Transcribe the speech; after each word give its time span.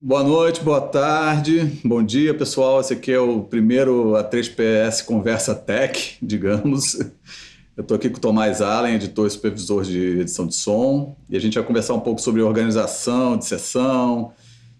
Boa 0.00 0.22
noite, 0.22 0.60
boa 0.60 0.80
tarde, 0.80 1.80
bom 1.84 2.00
dia, 2.00 2.32
pessoal. 2.32 2.80
Esse 2.80 2.92
aqui 2.92 3.10
é 3.10 3.18
o 3.18 3.42
primeiro 3.42 4.12
A3PS 4.12 5.04
Conversa 5.04 5.56
Tech, 5.56 6.16
digamos. 6.22 6.94
Eu 7.76 7.82
estou 7.82 7.96
aqui 7.96 8.08
com 8.08 8.18
o 8.18 8.20
Tomás 8.20 8.62
Allen, 8.62 8.94
editor 8.94 9.26
e 9.26 9.30
supervisor 9.30 9.82
de 9.82 10.20
edição 10.20 10.46
de 10.46 10.54
som, 10.54 11.16
e 11.28 11.36
a 11.36 11.40
gente 11.40 11.58
vai 11.58 11.64
conversar 11.66 11.94
um 11.94 12.00
pouco 12.00 12.20
sobre 12.20 12.40
organização 12.42 13.36
de 13.36 13.44
sessão, 13.44 14.32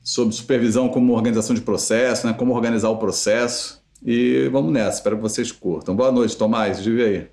sobre 0.04 0.32
supervisão 0.36 0.88
como 0.88 1.12
organização 1.14 1.52
de 1.52 1.62
processo, 1.62 2.24
né? 2.24 2.32
como 2.32 2.54
organizar 2.54 2.88
o 2.90 2.98
processo. 2.98 3.82
E 4.04 4.48
vamos 4.52 4.72
nessa, 4.72 4.98
espero 4.98 5.16
que 5.16 5.22
vocês 5.22 5.50
curtam. 5.50 5.96
Boa 5.96 6.12
noite, 6.12 6.36
Tomás, 6.36 6.80
diga 6.80 7.02
aí. 7.02 7.28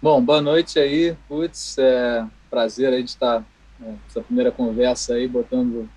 Bom, 0.00 0.22
boa 0.22 0.40
noite 0.40 0.78
aí, 0.78 1.16
putz, 1.28 1.76
é 1.78 2.24
prazer 2.48 2.92
aí 2.92 3.02
de 3.02 3.10
estar 3.10 3.44
nessa 3.80 4.20
primeira 4.20 4.52
conversa 4.52 5.14
aí, 5.14 5.26
botando 5.26 5.88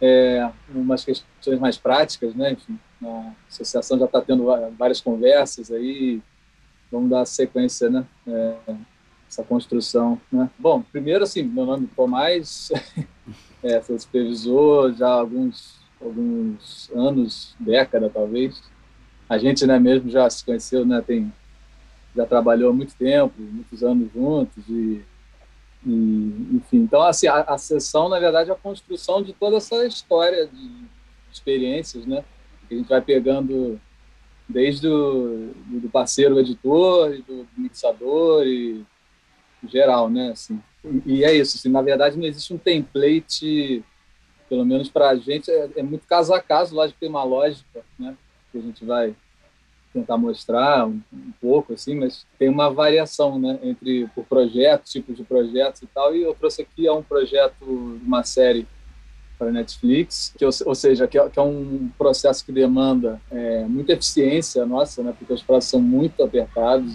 é, 0.00 0.50
umas 0.74 1.04
questões 1.04 1.58
mais 1.58 1.76
práticas, 1.76 2.34
né? 2.34 2.52
Enfim, 2.52 2.78
a 3.02 3.32
associação 3.48 3.98
já 3.98 4.06
está 4.06 4.20
tendo 4.20 4.46
várias 4.76 5.00
conversas 5.00 5.70
aí, 5.70 6.20
vamos 6.90 7.10
dar 7.10 7.24
sequência, 7.26 7.90
né? 7.90 8.04
É, 8.26 8.74
essa 9.28 9.44
construção, 9.44 10.20
né? 10.32 10.50
Bom, 10.58 10.82
primeiro, 10.82 11.22
assim, 11.24 11.42
meu 11.42 11.64
nome 11.64 11.86
é 11.92 11.94
Tomás, 11.94 12.70
é, 13.62 13.80
sou 13.82 13.98
supervisor 13.98 14.92
já 14.94 15.08
há 15.08 15.20
alguns, 15.20 15.78
alguns 16.00 16.90
anos, 16.94 17.54
década 17.60 18.10
talvez. 18.10 18.62
A 19.28 19.38
gente, 19.38 19.64
né, 19.66 19.78
mesmo 19.78 20.10
já 20.10 20.28
se 20.28 20.44
conheceu, 20.44 20.84
né? 20.84 21.00
Tem, 21.06 21.32
já 22.16 22.26
trabalhou 22.26 22.70
há 22.70 22.72
muito 22.72 22.94
tempo, 22.96 23.32
muitos 23.38 23.84
anos 23.84 24.10
juntos 24.12 24.64
e 24.68 25.04
e, 25.86 26.56
enfim, 26.56 26.78
então 26.78 27.02
assim, 27.02 27.26
a, 27.26 27.40
a 27.40 27.58
sessão, 27.58 28.08
na 28.08 28.18
verdade, 28.18 28.50
é 28.50 28.52
a 28.52 28.56
construção 28.56 29.22
de 29.22 29.32
toda 29.32 29.56
essa 29.56 29.86
história 29.86 30.46
de 30.46 30.70
experiências, 31.32 32.06
né? 32.06 32.24
Que 32.68 32.74
a 32.74 32.78
gente 32.78 32.88
vai 32.88 33.00
pegando 33.00 33.80
desde 34.48 34.88
o 34.88 35.52
do 35.66 35.88
parceiro 35.88 36.38
editor, 36.38 37.22
do 37.26 37.46
mixador 37.56 38.46
e 38.46 38.84
geral, 39.68 40.10
né? 40.10 40.30
Assim, 40.32 40.60
e 41.06 41.24
é 41.24 41.34
isso. 41.34 41.56
Assim, 41.56 41.70
na 41.70 41.82
verdade, 41.82 42.18
não 42.18 42.26
existe 42.26 42.52
um 42.52 42.58
template, 42.58 43.84
pelo 44.48 44.64
menos 44.64 44.90
para 44.90 45.10
a 45.10 45.16
gente, 45.16 45.50
é, 45.50 45.70
é, 45.76 45.82
muito 45.82 46.06
caso 46.06 46.34
a 46.34 46.40
caso. 46.40 46.74
Lógico 46.74 46.94
que 46.94 47.00
tem 47.00 47.08
uma 47.08 47.24
lógica, 47.24 47.84
né? 47.98 48.16
Que 48.52 48.58
a 48.58 48.60
gente 48.60 48.84
vai 48.84 49.14
tentar 49.92 50.16
mostrar 50.16 50.86
um, 50.86 51.00
um, 51.12 51.32
pouco 51.40 51.72
assim, 51.72 51.94
mas 51.94 52.24
tem 52.38 52.48
uma 52.48 52.70
variação, 52.70 53.38
né, 53.38 53.58
entre 53.62 54.08
por 54.14 54.24
projetos, 54.24 54.92
tipos 54.92 55.16
de 55.16 55.24
projetos 55.24 55.82
e 55.82 55.86
tal. 55.86 56.14
E 56.14 56.22
eu 56.22 56.34
trouxe 56.34 56.62
aqui 56.62 56.86
é 56.86 56.92
um 56.92 57.02
projeto 57.02 57.54
de 57.60 58.06
uma 58.06 58.22
série 58.22 58.66
para 59.38 59.50
Netflix, 59.50 60.34
que 60.36 60.44
ou, 60.44 60.74
seja, 60.74 61.08
que 61.08 61.18
é, 61.18 61.28
que 61.28 61.38
é, 61.38 61.42
um 61.42 61.88
processo 61.96 62.44
que 62.44 62.52
demanda 62.52 63.20
é, 63.30 63.64
muita 63.64 63.94
eficiência 63.94 64.66
nossa, 64.66 65.02
né, 65.02 65.14
porque 65.18 65.32
os 65.32 65.42
prazos 65.42 65.70
são 65.70 65.80
muito 65.80 66.22
apertados. 66.22 66.92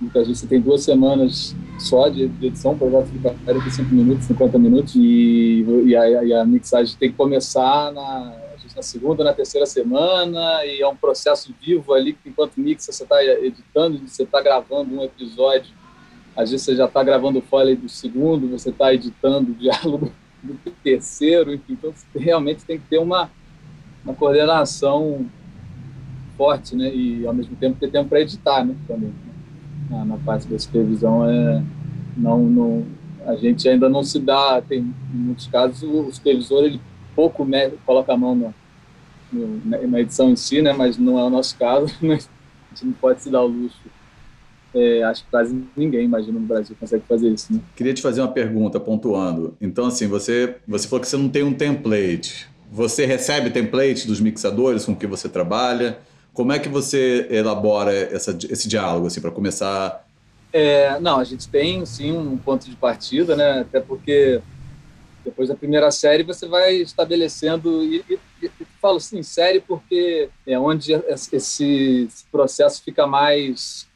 muitas 0.00 0.28
vezes 0.28 0.42
você 0.42 0.46
tem 0.46 0.60
duas 0.60 0.84
semanas 0.84 1.54
só 1.78 2.08
de, 2.08 2.28
de 2.28 2.46
edição, 2.46 2.72
o 2.72 2.78
projeto 2.78 3.06
fica 3.08 3.34
45 3.44 3.94
minutos, 3.94 4.24
50 4.26 4.58
minutos, 4.58 4.94
e, 4.94 5.64
e, 5.86 5.96
a, 5.96 6.24
e 6.24 6.32
a 6.32 6.44
mixagem 6.44 6.96
tem 6.96 7.10
que 7.10 7.16
começar 7.16 7.92
na 7.92 8.43
na 8.74 8.82
segunda, 8.82 9.22
na 9.22 9.32
terceira 9.32 9.66
semana, 9.66 10.64
e 10.64 10.80
é 10.82 10.88
um 10.88 10.96
processo 10.96 11.54
vivo 11.60 11.92
ali, 11.94 12.16
enquanto 12.26 12.56
mixa 12.56 12.90
você 12.90 13.04
está 13.04 13.22
editando, 13.24 13.98
você 13.98 14.24
está 14.24 14.40
gravando 14.40 14.96
um 14.96 15.02
episódio, 15.02 15.72
às 16.36 16.50
vezes 16.50 16.66
você 16.66 16.74
já 16.74 16.86
está 16.86 17.02
gravando 17.02 17.38
o 17.38 17.42
file 17.42 17.76
do 17.76 17.88
segundo, 17.88 18.48
você 18.48 18.70
está 18.70 18.92
editando 18.92 19.52
o 19.52 19.54
diálogo 19.54 20.12
do 20.42 20.70
terceiro, 20.82 21.54
enfim, 21.54 21.74
então 21.74 21.94
realmente 22.16 22.64
tem 22.64 22.78
que 22.78 22.86
ter 22.86 22.98
uma, 22.98 23.30
uma 24.04 24.14
coordenação 24.14 25.26
forte, 26.36 26.74
né, 26.74 26.92
e 26.92 27.24
ao 27.24 27.32
mesmo 27.32 27.54
tempo 27.54 27.78
ter 27.78 27.90
tempo 27.90 28.08
para 28.08 28.20
editar, 28.20 28.64
né, 28.64 28.74
também, 28.88 29.14
na, 29.88 30.04
na 30.04 30.16
parte 30.16 30.48
da 30.48 30.58
supervisão 30.58 31.28
é 31.28 31.62
não, 32.16 32.40
não 32.40 32.86
a 33.26 33.36
gente 33.36 33.68
ainda 33.68 33.88
não 33.88 34.02
se 34.02 34.18
dá, 34.18 34.60
tem 34.60 34.80
em 34.80 35.16
muitos 35.16 35.46
casos 35.46 35.82
o 35.82 36.12
supervisor 36.12 36.64
ele 36.64 36.80
pouco 37.14 37.46
coloca 37.86 38.12
a 38.12 38.16
mão 38.16 38.34
no, 38.34 38.54
na 39.64 40.00
edição 40.00 40.30
em 40.30 40.36
si, 40.36 40.62
né? 40.62 40.72
Mas 40.72 40.96
não 40.96 41.18
é 41.18 41.24
o 41.24 41.30
nosso 41.30 41.56
caso. 41.58 41.92
Mas 42.00 42.28
a 42.70 42.74
gente 42.74 42.86
não 42.86 42.92
pode 42.94 43.22
se 43.22 43.30
dar 43.30 43.42
o 43.42 43.46
luxo. 43.46 43.78
É, 44.74 45.04
acho 45.04 45.22
que 45.24 45.30
quase 45.30 45.64
ninguém, 45.76 46.04
imagina, 46.04 46.38
no 46.38 46.46
Brasil 46.46 46.76
consegue 46.78 47.04
fazer 47.08 47.28
isso, 47.28 47.52
né? 47.52 47.60
Queria 47.76 47.94
te 47.94 48.02
fazer 48.02 48.20
uma 48.20 48.32
pergunta, 48.32 48.80
pontuando. 48.80 49.56
Então, 49.60 49.86
assim, 49.86 50.08
você, 50.08 50.56
você 50.66 50.88
falou 50.88 51.00
que 51.00 51.08
você 51.08 51.16
não 51.16 51.28
tem 51.28 51.44
um 51.44 51.54
template. 51.54 52.48
Você 52.72 53.06
recebe 53.06 53.50
template 53.50 54.06
dos 54.06 54.20
mixadores 54.20 54.84
com 54.84 54.96
que 54.96 55.06
você 55.06 55.28
trabalha? 55.28 55.98
Como 56.32 56.52
é 56.52 56.58
que 56.58 56.68
você 56.68 57.28
elabora 57.30 57.92
essa, 57.92 58.36
esse 58.50 58.68
diálogo, 58.68 59.06
assim, 59.06 59.20
para 59.20 59.30
começar? 59.30 60.04
É, 60.52 60.98
não, 60.98 61.20
a 61.20 61.24
gente 61.24 61.48
tem, 61.48 61.86
sim, 61.86 62.10
um 62.16 62.36
ponto 62.36 62.68
de 62.68 62.74
partida, 62.74 63.36
né? 63.36 63.60
Até 63.60 63.78
porque 63.78 64.40
depois 65.24 65.48
da 65.48 65.56
primeira 65.56 65.90
série, 65.90 66.22
você 66.22 66.46
vai 66.46 66.74
estabelecendo. 66.74 67.82
E, 67.82 68.04
e, 68.08 68.18
e 68.42 68.64
falo 68.80 68.98
assim, 68.98 69.22
série 69.22 69.60
porque 69.60 70.28
é 70.46 70.58
onde 70.58 70.92
esse, 70.92 71.34
esse 71.36 72.08
processo 72.30 72.82
fica 72.82 73.06
mais 73.06 73.88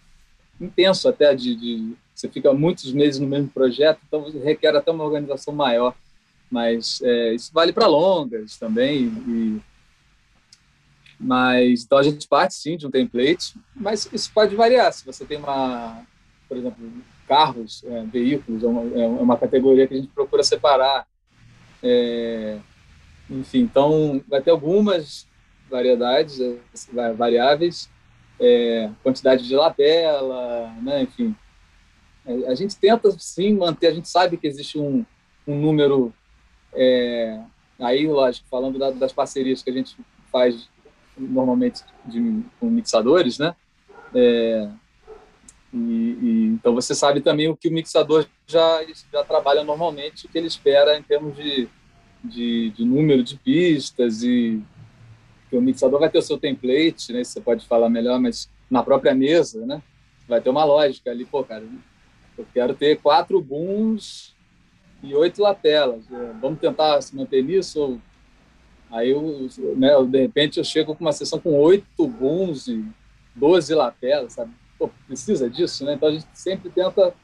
intenso, 0.61 1.09
até 1.09 1.35
de, 1.35 1.55
de, 1.55 1.95
Você 2.15 2.29
fica 2.29 2.53
muitos 2.53 2.93
meses 2.93 3.21
no 3.21 3.29
mesmo 3.29 3.49
projeto, 3.49 4.01
então 4.07 4.31
requer 4.43 4.75
até 4.75 4.91
uma 4.91 5.05
organização 5.05 5.55
maior. 5.55 5.95
Mas 6.51 7.01
é, 7.03 7.35
isso 7.35 7.53
vale 7.53 7.73
para 7.73 7.87
longas 7.87 8.57
também. 8.57 9.05
E, 9.29 9.61
mas 11.21 11.85
então 11.85 11.99
a 11.99 12.03
gente 12.03 12.27
parte 12.27 12.55
sim 12.55 12.77
de 12.77 12.87
um 12.87 12.91
template, 12.91 13.55
mas 13.75 14.09
isso 14.13 14.31
pode 14.33 14.57
variar. 14.57 14.93
Se 14.93 15.05
você 15.05 15.27
tem 15.27 15.37
uma, 15.37 16.03
por 16.49 16.57
exemplo, 16.57 16.91
carros, 17.27 17.85
é, 17.85 18.05
veículos, 18.05 18.63
é 18.63 18.67
uma, 18.67 19.01
é 19.01 19.07
uma 19.07 19.37
categoria 19.37 19.87
que 19.87 19.95
a 19.95 19.97
gente 19.99 20.09
procura 20.09 20.43
separar 20.43 21.07
é, 21.83 22.59
enfim, 23.31 23.61
então 23.61 24.23
vai 24.29 24.43
ter 24.43 24.51
algumas 24.51 25.27
variedades, 25.71 26.41
é, 26.41 27.13
variáveis, 27.13 27.91
é, 28.41 28.91
quantidade 29.03 29.47
de 29.47 29.55
lapela, 29.55 30.73
né? 30.83 31.03
enfim. 31.03 31.35
A 32.47 32.55
gente 32.55 32.77
tenta, 32.77 33.11
sim, 33.19 33.55
manter, 33.55 33.89
a 33.89 33.95
gente 33.95 34.09
sabe 34.09 34.37
que 34.37 34.47
existe 34.47 34.79
um, 34.79 35.05
um 35.47 35.59
número, 35.59 36.13
é, 36.75 37.41
aí, 37.79 38.07
lógico, 38.07 38.47
falando 38.51 38.79
da, 38.79 38.91
das 38.91 39.13
parcerias 39.13 39.63
que 39.63 39.71
a 39.71 39.73
gente 39.73 39.97
faz 40.31 40.69
normalmente 41.17 41.83
de, 42.05 42.43
com 42.61 42.67
mixadores, 42.67 43.39
né? 43.39 43.55
É, 44.15 44.69
e, 45.73 45.77
e, 45.77 46.45
então 46.55 46.75
você 46.75 46.95
sabe 46.95 47.21
também 47.21 47.49
o 47.49 47.57
que 47.57 47.69
o 47.69 47.73
mixador 47.73 48.27
já, 48.47 48.81
já 49.13 49.25
trabalha 49.25 49.63
normalmente, 49.63 50.27
o 50.27 50.29
que 50.29 50.39
ele 50.39 50.47
espera 50.47 50.99
em 50.99 51.03
termos 51.03 51.37
de, 51.37 51.69
de, 52.25 52.71
de 52.71 52.85
número 52.85 53.23
de 53.23 53.37
pistas 53.37 54.23
e 54.23 54.63
o 55.53 55.61
mixador 55.61 56.01
vai 56.01 56.11
ter 56.11 56.19
o 56.19 56.23
seu 56.23 56.39
template, 56.39 57.13
né? 57.13 57.25
Você 57.25 57.41
pode 57.41 57.67
falar 57.67 57.89
melhor, 57.89 58.21
mas 58.21 58.51
na 58.71 58.83
própria 58.83 59.15
mesa, 59.15 59.65
né? 59.65 59.83
Vai 60.27 60.41
ter 60.41 60.51
uma 60.51 60.65
lógica 60.65 61.11
ali, 61.11 61.25
pô, 61.25 61.43
cara, 61.43 61.65
eu 62.37 62.47
quero 62.53 62.75
ter 62.75 63.01
quatro 63.01 63.41
booms 63.41 64.35
e 65.03 65.15
oito 65.15 65.43
lapelas. 65.43 66.11
É, 66.11 66.33
vamos 66.41 66.61
tentar 66.61 67.01
se 67.01 67.17
manter 67.17 67.43
nisso? 67.43 67.81
Ou... 67.81 68.01
Aí, 68.91 69.11
eu, 69.11 69.49
né, 69.77 69.91
de 70.07 70.21
repente, 70.21 70.59
eu 70.59 70.65
chego 70.65 70.95
com 70.95 71.05
uma 71.05 71.13
sessão 71.13 71.39
com 71.39 71.59
oito 71.61 72.07
booms 72.07 72.69
e 72.69 72.85
doze 73.35 73.75
lapelas, 73.75 74.35
sabe? 74.35 74.53
Pô, 74.79 74.91
precisa 75.07 75.49
disso, 75.49 75.85
né? 75.85 75.95
Então 75.95 76.09
a 76.09 76.13
gente 76.13 76.27
sempre 76.35 76.71
tenta 76.71 77.15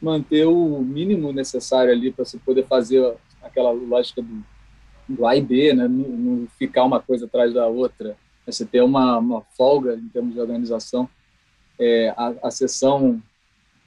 manter 0.00 0.46
o 0.46 0.80
mínimo 0.80 1.32
necessário 1.32 1.92
ali 1.92 2.12
para 2.12 2.24
você 2.24 2.38
poder 2.38 2.66
fazer 2.66 3.14
aquela 3.42 3.70
lógica 3.70 4.22
do, 4.22 4.44
do 5.08 5.26
A 5.26 5.36
e 5.36 5.40
B, 5.40 5.72
né? 5.72 5.88
Não, 5.88 6.08
não, 6.08 6.48
ficar 6.58 6.84
uma 6.84 7.00
coisa 7.00 7.26
atrás 7.26 7.52
da 7.52 7.66
outra. 7.66 8.16
Você 8.46 8.64
ter 8.64 8.82
uma, 8.82 9.18
uma 9.18 9.42
folga 9.56 9.94
em 9.94 10.08
termos 10.08 10.34
de 10.34 10.40
organização. 10.40 11.08
É, 11.78 12.12
a, 12.16 12.34
a 12.44 12.50
sessão 12.50 13.22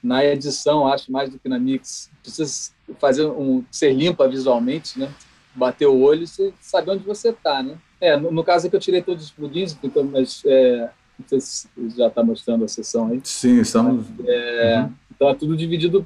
na 0.05 0.23
edição, 0.23 0.87
acho 0.87 1.11
mais 1.11 1.31
do 1.31 1.39
que 1.39 1.49
na 1.49 1.57
mix, 1.57 2.11
precisa 2.21 2.71
fazer 2.99 3.25
um 3.25 3.63
ser 3.71 3.91
limpa 3.91 4.27
visualmente, 4.27 4.99
né? 4.99 5.11
Bater 5.55 5.87
o 5.87 5.99
olho 5.99 6.23
e 6.23 6.53
saber 6.61 6.91
onde 6.91 7.03
você 7.03 7.29
está, 7.29 7.63
né? 7.63 7.77
É, 7.99 8.15
no, 8.15 8.31
no, 8.31 8.43
caso 8.43 8.67
é 8.67 8.69
que 8.69 8.75
eu 8.75 8.79
tirei 8.79 9.01
todos 9.01 9.25
os 9.25 9.31
plugins, 9.31 9.75
então, 9.81 10.03
mas 10.03 10.43
é, 10.45 10.89
não 11.19 11.27
sei 11.27 11.39
se 11.39 11.67
já 11.95 12.07
está 12.07 12.23
mostrando 12.23 12.65
a 12.65 12.67
sessão 12.67 13.07
aí. 13.07 13.21
Sim, 13.23 13.59
estamos. 13.59 14.05
É, 14.25 14.81
uhum. 14.81 14.93
Então 15.15 15.29
é 15.29 15.35
tudo 15.35 15.55
dividido, 15.55 16.05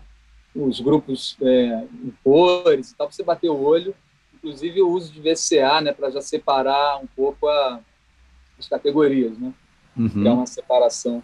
os 0.56 0.80
grupos 0.80 1.36
é, 1.42 1.84
em 2.04 2.14
cores 2.24 2.92
e 2.92 2.96
tal, 2.96 3.08
para 3.08 3.16
você 3.16 3.24
bater 3.24 3.50
o 3.50 3.60
olho. 3.60 3.96
Inclusive 4.36 4.82
o 4.82 4.90
uso 4.90 5.12
de 5.12 5.20
VCA, 5.20 5.82
né, 5.82 5.92
para 5.92 6.10
já 6.12 6.22
separar 6.22 6.98
um 7.04 7.08
pouco 7.08 7.48
a, 7.48 7.82
as 8.58 8.68
categorias, 8.68 9.38
né? 9.38 9.54
Uhum. 9.98 10.34
uma 10.34 10.46
separação. 10.46 11.22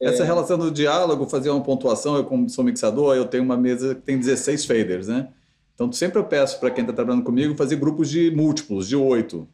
Essa 0.00 0.22
é... 0.22 0.26
relação 0.26 0.56
do 0.56 0.70
diálogo, 0.70 1.26
fazer 1.26 1.50
uma 1.50 1.62
pontuação, 1.62 2.16
eu 2.16 2.24
como 2.24 2.48
sou 2.48 2.64
mixador, 2.64 3.16
eu 3.16 3.26
tenho 3.26 3.42
uma 3.42 3.56
mesa 3.56 3.94
que 3.94 4.02
tem 4.02 4.18
16 4.18 4.64
faders, 4.64 5.08
né? 5.08 5.28
Então, 5.74 5.90
sempre 5.92 6.18
eu 6.18 6.24
peço 6.24 6.58
para 6.58 6.70
quem 6.70 6.82
está 6.82 6.92
trabalhando 6.92 7.24
comigo 7.24 7.54
fazer 7.54 7.76
grupos 7.76 8.08
de 8.08 8.30
múltiplos, 8.30 8.88
de 8.88 8.96
oito. 8.96 9.46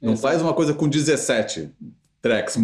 Não 0.00 0.12
Exato. 0.12 0.22
faz 0.22 0.42
uma 0.42 0.52
coisa 0.52 0.74
com 0.74 0.88
17 0.88 1.70
tracks, 2.26 2.56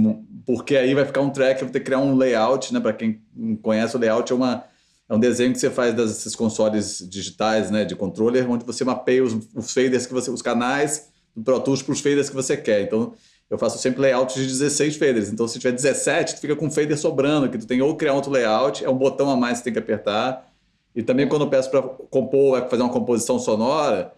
porque 0.45 0.77
aí 0.77 0.95
vai 0.95 1.05
ficar 1.05 1.21
um 1.21 1.31
track, 1.31 1.63
vai 1.63 1.73
ter 1.73 1.79
que 1.79 1.85
criar 1.85 1.99
um 1.99 2.17
layout, 2.17 2.73
né? 2.75 2.81
Para 2.81 2.93
quem 2.93 3.23
não 3.35 3.57
conhece, 3.57 3.97
o 3.97 3.99
layout 3.99 4.33
é, 4.33 4.35
uma, 4.35 4.65
é 5.09 5.15
um 5.15 5.21
desenho 5.21 5.53
que 5.53 5.59
você 5.59 5.71
faz 5.71 5.95
desses 5.95 6.35
consoles 6.35 7.07
digitais, 7.09 7.71
né? 7.71 7.85
De 7.85 7.95
controller, 7.95 8.51
onde 8.51 8.65
você 8.65 8.85
mapeia 8.85 9.23
os, 9.23 9.35
os 9.55 9.73
faders 9.73 10.07
que 10.07 10.13
você, 10.13 10.31
os 10.31 10.43
canais 10.43 11.09
do 11.35 11.43
Pro 11.43 11.61
Tools 11.61 11.83
para 11.83 11.93
os 11.93 12.01
faders 12.01 12.29
que 12.29 12.35
você 12.35 12.57
quer. 12.57 12.83
Então, 12.83 13.15
eu 13.49 13.57
faço 13.57 13.79
sempre 13.79 14.01
layouts 14.01 14.35
de 14.35 14.47
16 14.47 14.97
faders. 14.97 15.31
Então, 15.31 15.47
se 15.47 15.59
tiver 15.59 15.73
17, 15.73 16.35
tu 16.35 16.41
fica 16.41 16.57
com 16.57 16.71
fader 16.71 16.99
sobrando, 16.99 17.49
que 17.49 17.59
tu 17.59 17.67
tem 17.67 17.81
ou 17.81 17.97
criar 17.97 18.15
outro 18.15 18.31
layout, 18.31 18.85
é 18.85 18.91
um 18.91 18.97
botão 18.97 19.31
a 19.31 19.37
mais 19.37 19.59
que 19.59 19.65
tem 19.65 19.73
que 19.73 19.79
apertar. 19.79 20.51
E 20.95 21.03
também 21.03 21.29
quando 21.29 21.43
eu 21.43 21.51
peço 21.51 21.71
para 21.71 21.83
compor, 21.83 22.69
fazer 22.69 22.83
uma 22.83 22.93
composição 22.93 23.39
sonora, 23.39 24.13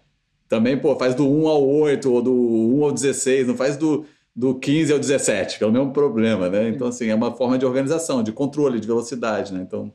também, 0.49 0.79
pô, 0.79 0.97
faz 0.97 1.15
do 1.15 1.29
1 1.29 1.49
ao 1.49 1.67
8 1.67 2.13
ou 2.13 2.23
do 2.23 2.33
1 2.33 2.85
ao 2.85 2.93
16, 2.93 3.47
não 3.47 3.57
faz 3.57 3.77
do, 3.77 4.05
do 4.35 4.59
15 4.59 4.93
ao 4.93 4.99
17, 4.99 5.59
que 5.59 5.65
é 5.65 5.67
o 5.67 5.71
mesmo 5.71 5.93
problema, 5.93 6.49
né? 6.49 6.69
Então, 6.69 6.89
assim, 6.89 7.07
é 7.07 7.15
uma 7.15 7.31
forma 7.33 7.57
de 7.57 7.65
organização, 7.65 8.23
de 8.23 8.33
controle, 8.33 8.81
de 8.81 8.87
velocidade, 8.87 9.53
né? 9.53 9.63
Então, 9.63 9.93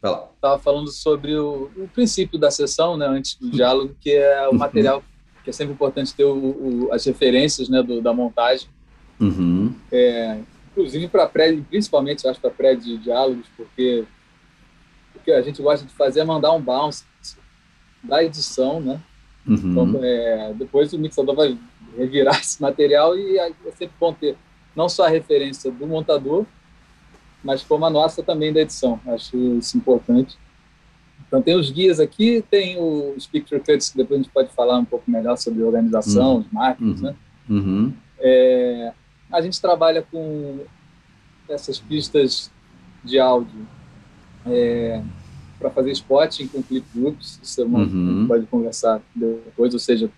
vai 0.00 0.10
lá. 0.10 0.28
Estava 0.34 0.58
falando 0.58 0.90
sobre 0.90 1.36
o, 1.36 1.70
o, 1.76 1.88
princípio 1.88 2.38
da 2.38 2.50
sessão, 2.50 2.96
né, 2.96 3.06
antes 3.06 3.34
do 3.34 3.50
diálogo, 3.50 3.94
que 4.00 4.12
é 4.12 4.48
o 4.48 4.52
uhum. 4.52 4.58
material, 4.58 5.02
que 5.42 5.50
é 5.50 5.52
sempre 5.52 5.74
importante 5.74 6.14
ter 6.14 6.24
o, 6.24 6.34
o, 6.34 6.92
as 6.92 7.04
referências 7.04 7.68
né, 7.68 7.82
do, 7.82 8.00
da 8.00 8.14
montagem. 8.14 8.68
Uhum. 9.20 9.74
É, 9.92 10.38
inclusive 10.72 11.06
para 11.08 11.26
pré, 11.26 11.52
principalmente, 11.68 12.24
eu 12.24 12.30
acho, 12.30 12.40
para 12.40 12.50
pré-diálogos, 12.50 13.46
porque 13.54 14.04
o 15.14 15.20
que 15.20 15.30
a 15.30 15.42
gente 15.42 15.60
gosta 15.60 15.86
de 15.86 15.92
fazer 15.92 16.20
é 16.20 16.24
mandar 16.24 16.52
um 16.52 16.60
bounce 16.60 17.04
da 18.02 18.24
edição, 18.24 18.80
né? 18.80 19.00
Uhum. 19.46 19.54
Então, 19.56 20.00
é, 20.02 20.54
depois 20.54 20.92
o 20.94 20.98
mixador 20.98 21.34
vai 21.34 21.58
revirar 21.96 22.38
esse 22.40 22.60
material 22.60 23.16
e 23.16 23.38
é 23.38 23.52
sempre 23.76 23.94
bom 23.98 24.12
ter 24.12 24.36
não 24.74 24.88
só 24.88 25.06
a 25.06 25.08
referência 25.08 25.70
do 25.70 25.86
montador, 25.86 26.44
mas 27.42 27.62
como 27.62 27.84
a 27.84 27.90
nossa 27.90 28.22
também 28.22 28.52
da 28.52 28.60
edição. 28.60 29.00
Acho 29.06 29.36
isso 29.58 29.76
importante. 29.76 30.36
Então 31.26 31.40
tem 31.42 31.56
os 31.56 31.70
guias 31.70 32.00
aqui, 32.00 32.44
tem 32.50 32.76
os 32.80 33.26
picture 33.26 33.60
cuts, 33.60 33.90
que 33.90 33.96
depois 33.96 34.20
a 34.20 34.22
gente 34.22 34.32
pode 34.32 34.52
falar 34.52 34.78
um 34.78 34.84
pouco 34.84 35.10
melhor 35.10 35.36
sobre 35.36 35.62
organização, 35.62 36.34
uhum. 36.34 36.40
os 36.40 36.52
máquinas, 36.52 37.00
uhum. 37.00 37.06
né? 37.06 37.16
Uhum. 37.48 37.92
É, 38.18 38.92
a 39.30 39.40
gente 39.40 39.60
trabalha 39.60 40.02
com 40.02 40.60
essas 41.48 41.78
pistas 41.78 42.50
de 43.02 43.18
áudio 43.18 43.66
é, 44.46 45.02
para 45.58 45.70
fazer 45.70 45.92
spotting 45.92 46.48
com 46.48 46.62
clip 46.62 46.86
groups, 46.94 47.38
isso 47.42 47.60
é 47.60 47.64
uma, 47.64 47.80
uhum. 47.80 48.26
pode 48.26 48.46
conversar 48.46 49.02
depois, 49.14 49.74
ou 49.74 49.80
seja, 49.80 50.10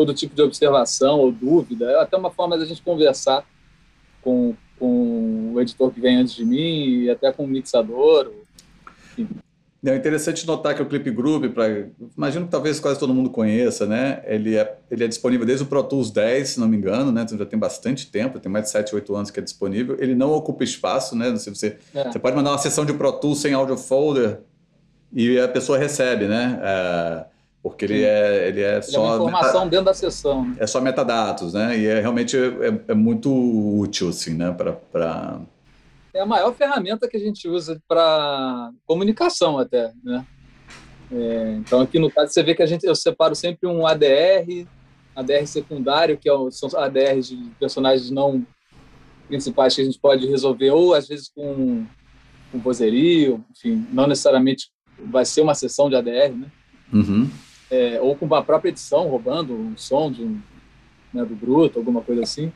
todo 0.00 0.14
tipo 0.14 0.34
de 0.34 0.40
observação 0.40 1.18
ou 1.20 1.30
dúvida, 1.30 1.84
é 1.90 2.00
até 2.00 2.16
uma 2.16 2.30
forma 2.30 2.56
da 2.56 2.64
gente 2.64 2.80
conversar 2.80 3.44
com, 4.22 4.54
com 4.78 5.52
o 5.52 5.60
editor 5.60 5.90
que 5.90 6.00
vem 6.00 6.16
antes 6.16 6.34
de 6.34 6.42
mim 6.42 7.02
e 7.02 7.10
até 7.10 7.30
com 7.30 7.44
o 7.44 7.46
mixador. 7.46 8.32
É 9.84 9.94
interessante 9.94 10.46
notar 10.46 10.74
que 10.74 10.80
o 10.80 10.86
Clip 10.86 11.10
Group, 11.10 11.52
pra, 11.52 11.66
imagino 12.16 12.46
que 12.46 12.50
talvez 12.50 12.80
quase 12.80 12.98
todo 12.98 13.12
mundo 13.12 13.28
conheça, 13.28 13.84
né? 13.84 14.22
Ele 14.24 14.56
é, 14.56 14.78
ele 14.90 15.04
é 15.04 15.08
disponível 15.08 15.44
desde 15.44 15.64
o 15.64 15.66
Pro 15.66 15.82
Tools 15.82 16.10
10, 16.10 16.48
se 16.48 16.60
não 16.60 16.66
me 16.66 16.78
engano, 16.78 17.12
né? 17.12 17.20
Então 17.20 17.36
já 17.36 17.44
tem 17.44 17.58
bastante 17.58 18.10
tempo, 18.10 18.40
tem 18.40 18.50
mais 18.50 18.64
de 18.64 18.70
7, 18.70 18.94
8 18.94 19.14
anos 19.14 19.30
que 19.30 19.38
é 19.38 19.42
disponível. 19.42 19.98
Ele 20.00 20.14
não 20.14 20.32
ocupa 20.32 20.64
espaço, 20.64 21.14
né? 21.14 21.36
Se 21.36 21.50
você, 21.50 21.76
é. 21.94 22.04
você 22.04 22.18
pode 22.18 22.34
mandar 22.34 22.52
uma 22.52 22.58
sessão 22.58 22.86
de 22.86 22.94
Pro 22.94 23.12
Tools 23.12 23.40
sem 23.40 23.52
audio 23.52 23.76
folder 23.76 24.40
e 25.12 25.38
a 25.38 25.48
pessoa 25.48 25.76
recebe, 25.76 26.26
né? 26.26 26.58
É, 26.62 27.24
porque 27.62 27.84
ele 27.84 28.02
é, 28.02 28.48
ele 28.48 28.62
é 28.62 28.74
ele 28.74 28.82
só. 28.82 29.04
É 29.04 29.06
uma 29.06 29.16
informação 29.16 29.60
meta, 29.60 29.70
dentro 29.70 29.84
da 29.86 29.94
sessão. 29.94 30.46
Né? 30.46 30.56
É 30.58 30.66
só 30.66 30.80
metadados, 30.80 31.52
né? 31.52 31.78
E 31.78 31.86
é 31.86 32.00
realmente 32.00 32.36
é, 32.36 32.92
é 32.92 32.94
muito 32.94 33.30
útil, 33.30 34.08
assim, 34.08 34.34
né? 34.34 34.50
Para. 34.52 34.72
Pra... 34.72 35.40
É 36.14 36.20
a 36.20 36.26
maior 36.26 36.52
ferramenta 36.54 37.06
que 37.06 37.16
a 37.16 37.20
gente 37.20 37.46
usa 37.48 37.80
para 37.86 38.70
comunicação, 38.86 39.58
até, 39.58 39.92
né? 40.02 40.26
É, 41.12 41.56
então, 41.58 41.80
aqui 41.80 41.98
no 41.98 42.10
caso, 42.10 42.32
você 42.32 42.42
vê 42.42 42.54
que 42.54 42.62
a 42.62 42.66
gente, 42.66 42.84
eu 42.84 42.94
separo 42.94 43.34
sempre 43.34 43.68
um 43.68 43.86
ADR, 43.86 44.66
ADR 45.14 45.46
secundário, 45.46 46.16
que 46.16 46.28
é 46.28 46.32
o, 46.32 46.50
são 46.50 46.68
ADRs 46.78 47.28
de 47.28 47.50
personagens 47.58 48.10
não 48.10 48.46
principais 49.28 49.74
que 49.74 49.82
a 49.82 49.84
gente 49.84 49.98
pode 49.98 50.26
resolver, 50.26 50.70
ou 50.70 50.94
às 50.94 51.06
vezes 51.06 51.28
com, 51.28 51.84
com 52.50 52.58
vozerio, 52.58 53.44
enfim, 53.50 53.86
não 53.92 54.06
necessariamente 54.06 54.70
vai 54.98 55.24
ser 55.24 55.42
uma 55.42 55.54
sessão 55.54 55.88
de 55.88 55.96
ADR, 55.96 56.34
né? 56.34 56.50
Uhum. 56.92 57.30
É, 57.70 58.00
ou 58.00 58.16
com 58.16 58.32
a 58.34 58.42
própria 58.42 58.70
edição, 58.70 59.08
roubando 59.08 59.54
um 59.54 59.76
som 59.76 60.10
de 60.10 60.22
um, 60.22 60.40
né, 61.12 61.24
do 61.24 61.34
bruto, 61.34 61.78
alguma 61.78 62.00
coisa 62.00 62.22
assim. 62.22 62.52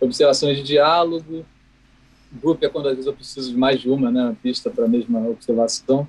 Observações 0.00 0.56
de 0.58 0.62
diálogo. 0.64 1.44
Group 2.32 2.62
é 2.62 2.68
quando 2.68 2.88
às 2.88 2.94
vezes 2.94 3.06
eu 3.06 3.12
preciso 3.12 3.50
de 3.50 3.56
mais 3.56 3.80
de 3.80 3.88
uma 3.88 4.10
né, 4.10 4.36
pista 4.42 4.68
para 4.70 4.84
a 4.84 4.88
mesma 4.88 5.20
observação. 5.28 6.06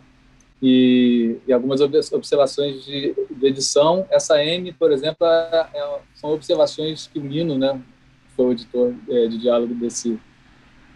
E, 0.62 1.38
e, 1.48 1.54
algumas 1.54 1.82
observações 1.82 2.84
de, 2.84 3.14
de, 3.30 3.48
edição. 3.48 4.08
Essa 4.10 4.44
M, 4.44 4.74
por 4.74 4.92
exemplo, 4.92 5.26
é, 5.28 5.70
é, 5.74 6.00
são 6.16 6.32
observações 6.32 7.08
que 7.14 7.20
o 7.20 7.24
Nino, 7.24 7.58
né, 7.58 7.80
foi 8.36 8.46
o 8.46 8.52
editor 8.54 8.94
é, 9.08 9.28
de 9.28 9.38
diálogo 9.38 9.76
desse, 9.76 10.20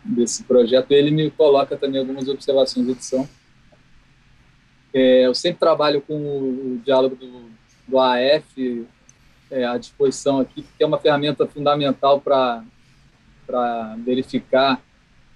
desse 0.03 0.43
projeto, 0.43 0.91
ele 0.91 1.11
me 1.11 1.29
coloca 1.29 1.77
também 1.77 1.99
algumas 1.99 2.27
observações 2.27 2.85
de 2.85 2.91
edição. 2.91 3.29
É, 4.93 5.25
eu 5.25 5.33
sempre 5.33 5.59
trabalho 5.59 6.01
com 6.01 6.15
o 6.15 6.81
diálogo 6.83 7.15
do, 7.15 7.49
do 7.87 7.99
AF 7.99 8.85
é, 9.49 9.65
à 9.65 9.77
disposição 9.77 10.39
aqui, 10.39 10.63
que 10.77 10.83
é 10.83 10.85
uma 10.85 10.97
ferramenta 10.97 11.45
fundamental 11.45 12.19
para 12.19 12.63
verificar. 14.03 14.81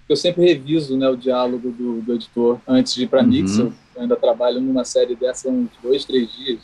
Eu 0.08 0.16
sempre 0.16 0.44
reviso 0.44 0.96
né, 0.96 1.08
o 1.08 1.16
diálogo 1.16 1.70
do, 1.70 2.00
do 2.00 2.14
editor 2.14 2.60
antes 2.66 2.94
de 2.94 3.04
ir 3.04 3.08
para 3.08 3.20
a 3.20 3.22
uhum. 3.22 3.28
mix. 3.28 3.58
Eu 3.58 3.72
ainda 3.96 4.16
trabalho 4.16 4.60
numa 4.60 4.84
série 4.84 5.16
dessa 5.16 5.48
uns 5.48 5.70
dois, 5.82 6.04
três 6.04 6.32
dias 6.32 6.60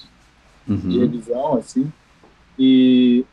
uhum. 0.69 0.77
de 0.77 0.99
revisão, 0.99 1.55
assim. 1.55 1.93
E, 2.59 3.25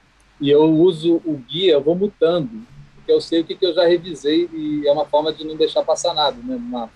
e 0.42 0.50
eu 0.50 0.64
uso 0.64 1.22
o 1.26 1.38
guia, 1.48 1.74
eu 1.74 1.82
vou 1.82 1.96
mutando, 1.96 2.50
porque 2.96 3.12
eu 3.12 3.22
sei 3.22 3.42
o 3.42 3.44
que, 3.44 3.56
que 3.56 3.66
eu 3.66 3.74
já 3.74 3.86
revisei 3.86 4.50
e 4.54 4.88
é 4.88 4.92
uma 4.92 5.06
forma 5.06 5.32
de 5.32 5.44
não 5.44 5.56
deixar 5.56 5.84
passar 5.84 6.14
nada, 6.14 6.38
né? 6.44 6.56
Uma, 6.56 6.90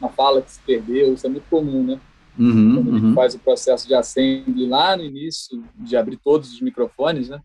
uma 0.00 0.10
fala 0.10 0.42
que 0.42 0.50
se 0.50 0.60
perdeu, 0.60 1.14
isso 1.14 1.26
é 1.26 1.30
muito 1.30 1.48
comum, 1.48 1.84
né? 1.84 2.00
Uhum, 2.38 2.76
Quando 2.76 2.88
a 2.88 2.92
gente 2.92 3.06
uhum. 3.06 3.14
faz 3.14 3.34
o 3.34 3.38
processo 3.38 3.86
de 3.86 3.94
assembly 3.94 4.66
lá 4.66 4.96
no 4.96 5.04
início, 5.04 5.62
de 5.76 5.96
abrir 5.96 6.16
todos 6.16 6.52
os 6.52 6.60
microfones, 6.60 7.28
né? 7.28 7.40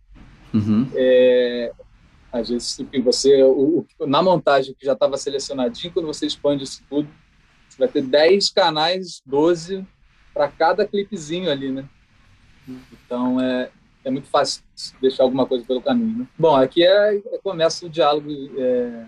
Uhum. 0.54 0.88
É, 0.94 1.74
às 2.32 2.50
vezes, 2.50 2.78
você, 3.04 3.44
o, 3.44 3.86
o, 4.00 4.08
na 4.08 4.22
montagem 4.22 4.74
que 4.78 4.86
já 4.86 4.94
estava 4.94 5.18
selecionadinho, 5.18 5.94
quando 5.94 6.06
você 6.06 6.26
expande 6.26 6.64
isso 6.64 6.84
tudo, 6.90 7.10
você 7.68 7.78
vai 7.78 7.88
ter 7.88 8.02
10 8.04 8.50
canais, 8.52 9.22
12 9.26 9.86
para 10.34 10.48
cada 10.48 10.86
clipezinho 10.86 11.50
ali, 11.52 11.72
né? 11.72 11.86
Então, 12.94 13.40
é, 13.40 13.70
é 14.04 14.12
muito 14.12 14.28
fácil 14.28 14.64
deixar 15.02 15.24
alguma 15.24 15.46
coisa 15.46 15.66
pelo 15.66 15.82
caminho. 15.82 16.20
Né? 16.20 16.28
Bom, 16.38 16.56
aqui 16.56 16.84
é, 16.84 17.18
é 17.18 17.38
começa 17.44 17.86
o 17.86 17.90
diálogo 17.90 18.30
é, 18.58 19.06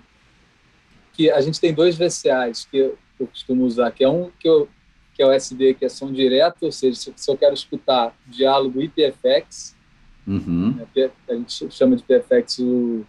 que 1.18 1.32
a 1.32 1.42
gente 1.42 1.60
tem 1.60 1.74
dois 1.74 1.98
VCAs 1.98 2.66
que 2.66 2.78
eu, 2.78 2.98
que 3.18 3.24
eu 3.24 3.28
costumo 3.28 3.66
usar, 3.66 3.92
que 3.92 4.04
é 4.04 4.10
um 4.10 4.30
que, 4.40 4.48
eu, 4.48 4.70
que 5.16 5.24
é 5.24 5.26
o 5.26 5.32
SD, 5.32 5.74
que 5.74 5.84
é 5.84 5.90
som 5.90 6.14
direto, 6.14 6.64
ou 6.64 6.72
seja, 6.72 6.96
se, 6.96 7.14
se 7.16 7.32
eu 7.32 7.36
quero 7.36 7.56
escutar 7.56 8.16
diálogo 8.28 8.80
e 8.80 8.88
PFX, 8.88 9.76
uhum. 10.28 10.76
né, 10.76 11.12
a 11.28 11.34
gente 11.34 11.72
chama 11.72 11.96
de 11.96 12.04
PFX 12.04 12.60
o 12.60 13.04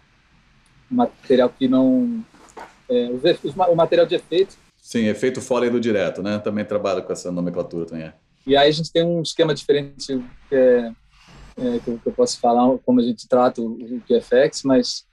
material 0.89 1.49
que 1.49 1.67
não... 1.67 2.25
É, 2.89 3.07
o, 3.11 3.71
o 3.71 3.75
material 3.75 4.07
de 4.07 4.15
efeito. 4.15 4.57
Sim, 4.81 5.05
efeito 5.05 5.39
fora 5.39 5.69
do 5.69 5.79
direto, 5.79 6.23
né? 6.23 6.39
Também 6.39 6.65
trabalho 6.65 7.03
com 7.03 7.13
essa 7.13 7.31
nomenclatura 7.31 7.85
também. 7.85 8.05
É. 8.05 8.13
E 8.47 8.57
aí 8.57 8.69
a 8.69 8.71
gente 8.71 8.91
tem 8.91 9.03
um 9.03 9.21
esquema 9.21 9.53
diferente 9.53 10.19
é, 10.51 10.91
é, 11.55 11.79
que, 11.79 11.91
eu, 12.03 12.13
posso 12.15 12.39
falar 12.39 12.75
como 12.79 12.99
a 12.99 13.03
gente 13.03 13.27
trata 13.27 13.61
o, 13.61 13.73
o 13.73 14.01
PFX, 14.01 14.63
mas 14.63 15.05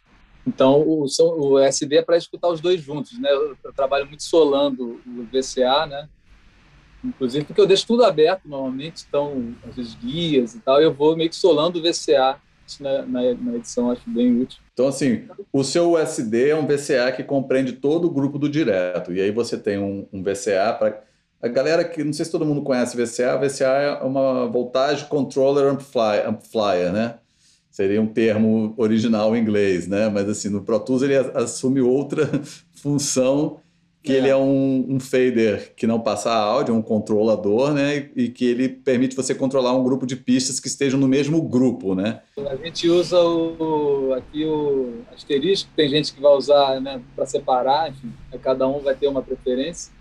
então 0.47 0.81
o, 0.81 1.07
o 1.21 1.59
SD 1.59 1.97
é 1.97 2.03
para 2.03 2.17
escutar 2.17 2.49
os 2.49 2.61
dois 2.61 2.81
juntos, 2.81 3.19
né? 3.19 3.31
Eu, 3.31 3.57
eu, 3.63 3.73
trabalho 3.73 4.07
muito 4.07 4.23
solando 4.23 5.01
o 5.07 5.25
VCA, 5.25 5.87
né? 5.87 6.09
Inclusive 7.05 7.45
porque 7.45 7.61
eu 7.61 7.67
deixo 7.67 7.87
tudo 7.87 8.05
aberto 8.05 8.43
normalmente, 8.47 9.05
então 9.09 9.55
às 9.69 9.77
vezes 9.77 9.95
guias 9.95 10.55
e 10.55 10.61
tal, 10.61 10.81
eu 10.81 10.93
vou 10.93 11.17
meio 11.17 11.31
que 11.31 11.37
solando 11.37 11.79
o 11.79 11.83
VCA 11.83 12.41
isso 12.67 12.83
na, 12.83 13.03
na, 13.03 13.35
na 13.35 13.55
edição 13.55 13.91
acho 13.91 14.03
bem 14.11 14.41
útil. 14.41 14.61
Então, 14.73 14.89
assim, 14.89 15.29
o 15.53 15.63
seu 15.63 15.93
USD 15.93 16.51
é 16.51 16.57
um 16.57 16.67
VCA 16.67 17.13
que 17.15 17.23
compreende 17.23 17.73
todo 17.73 18.07
o 18.07 18.11
grupo 18.11 18.39
do 18.39 18.49
direto. 18.49 19.13
E 19.13 19.21
aí 19.21 19.31
você 19.31 19.57
tem 19.57 19.79
um, 19.79 20.07
um 20.13 20.23
VCA 20.23 20.75
para 20.77 21.03
a 21.41 21.49
galera 21.49 21.85
que, 21.85 22.03
não 22.03 22.13
sei 22.13 22.25
se 22.25 22.33
todo 22.33 22.45
mundo 22.45 22.63
conhece 22.63 22.97
VCA, 22.97 23.39
VCA 23.39 23.67
é 23.67 23.93
uma 24.03 24.47
voltagem 24.47 25.07
controller 25.07 25.67
amplifier, 25.67 26.29
amplifier, 26.29 26.93
né? 26.93 27.19
Seria 27.77 28.01
um 28.01 28.07
termo 28.07 28.73
original 28.79 29.37
em 29.37 29.41
inglês, 29.43 29.87
né? 29.87 30.09
Mas 30.09 30.27
assim, 30.31 30.49
no 30.49 30.63
Pro 30.63 30.81
Tools 30.81 31.03
ele 31.03 31.15
assume 31.15 31.83
outra 31.83 32.27
função 32.73 33.61
que 34.03 34.15
é. 34.15 34.17
ele 34.17 34.29
é 34.31 34.37
um, 34.37 34.87
um, 34.89 34.99
fader 34.99 35.75
que 35.77 35.87
não 35.87 36.01
passa 36.01 36.33
áudio, 36.33 36.75
é 36.75 36.79
um 36.79 36.81
controlador, 36.81 37.75
né? 37.75 37.99
E, 37.99 38.13
e, 38.17 38.29
que 38.31 38.47
ele 38.47 38.67
permite 38.67 39.15
você 39.15 39.35
controlar 39.35 39.77
um 39.77 39.85
grupo 39.85 40.07
de 40.07 40.17
pistas 40.17 40.59
que 40.59 40.69
estejam 40.69 40.99
no 40.99 41.07
mesmo 41.07 41.43
grupo, 41.43 41.95
né? 41.95 42.23
A 42.49 42.57
gente 42.57 42.89
usa 42.89 43.21
o, 43.21 44.15
aqui 44.15 44.47
o 44.47 45.03
asterisco, 45.15 45.69
tem 45.77 45.91
gente 45.91 46.15
que 46.15 46.23
vai 46.23 46.33
usar 46.33 46.81
né, 46.81 47.03
para 47.15 47.27
separar, 47.27 47.91
enfim, 47.91 48.11
cada 48.41 48.67
um 48.67 48.81
vai 48.81 48.95
ter 48.95 49.07
uma 49.07 49.21
preferência. 49.21 49.93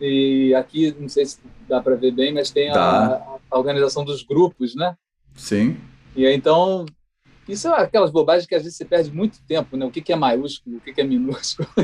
E 0.00 0.52
aqui, 0.52 0.92
não 0.98 1.08
sei 1.08 1.26
se 1.26 1.38
dá 1.68 1.80
para 1.80 1.94
ver 1.94 2.10
bem, 2.10 2.34
mas 2.34 2.50
tem 2.50 2.72
tá. 2.72 2.80
a, 2.80 3.38
a, 3.52 3.56
organização 3.56 4.04
dos 4.04 4.24
grupos, 4.24 4.74
né? 4.74 4.96
Sim. 5.36 5.76
E 6.16 6.26
aí, 6.26 6.34
então, 6.34 6.86
isso 7.48 7.68
é 7.68 7.80
aquelas 7.80 8.10
bobagens 8.10 8.46
que 8.46 8.54
às 8.54 8.62
vezes 8.62 8.76
você 8.76 8.84
perde 8.84 9.10
muito 9.10 9.38
tempo, 9.46 9.76
né? 9.76 9.86
O 9.86 9.90
que, 9.90 10.02
que 10.02 10.12
é 10.12 10.16
maiúsculo, 10.16 10.76
o 10.76 10.80
que, 10.80 10.92
que 10.92 11.00
é 11.00 11.04
minúsculo. 11.04 11.68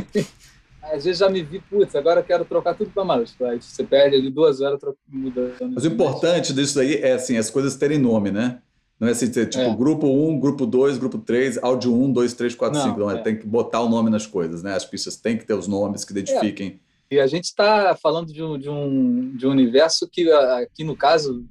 às 0.82 1.04
vezes 1.04 1.18
já 1.18 1.30
me 1.30 1.42
vi, 1.42 1.60
putz, 1.60 1.94
agora 1.94 2.20
eu 2.20 2.24
quero 2.24 2.44
trocar 2.44 2.74
tudo 2.74 2.90
para 2.90 3.04
maiúsculo. 3.04 3.50
Aí 3.50 3.60
você 3.60 3.82
perde 3.82 4.16
ali 4.16 4.30
duas 4.30 4.60
horas 4.60 4.80
mudando. 5.08 5.72
Mas 5.74 5.84
o 5.84 5.88
importante 5.88 6.52
disso 6.52 6.78
aí 6.80 6.96
é 6.96 7.12
assim, 7.12 7.36
as 7.36 7.50
coisas 7.50 7.76
terem 7.76 7.98
nome, 7.98 8.30
né? 8.30 8.60
Não 8.98 9.08
é 9.08 9.10
assim, 9.10 9.28
tipo, 9.28 9.58
é. 9.58 9.74
grupo 9.74 10.06
1, 10.06 10.38
grupo 10.38 10.66
2, 10.66 10.98
grupo 10.98 11.18
3, 11.18 11.58
áudio 11.62 11.94
1, 11.94 12.12
2, 12.12 12.32
3, 12.34 12.54
4, 12.54 12.78
não, 12.78 12.86
5. 12.86 13.00
Não, 13.00 13.10
é. 13.10 13.22
tem 13.22 13.36
que 13.36 13.46
botar 13.46 13.80
o 13.80 13.88
nome 13.88 14.08
nas 14.08 14.26
coisas, 14.26 14.62
né? 14.62 14.74
As 14.74 14.84
pistas 14.84 15.16
têm 15.16 15.36
que 15.36 15.44
ter 15.44 15.54
os 15.54 15.66
nomes 15.66 16.04
que 16.04 16.12
identifiquem. 16.12 16.80
É. 17.10 17.16
E 17.16 17.20
a 17.20 17.26
gente 17.26 17.44
está 17.44 17.96
falando 17.96 18.32
de 18.32 18.42
um, 18.42 18.58
de, 18.58 18.68
um, 18.68 19.36
de 19.36 19.46
um 19.46 19.50
universo 19.50 20.08
que, 20.08 20.30
aqui 20.30 20.84
no 20.84 20.96
caso, 20.96 21.44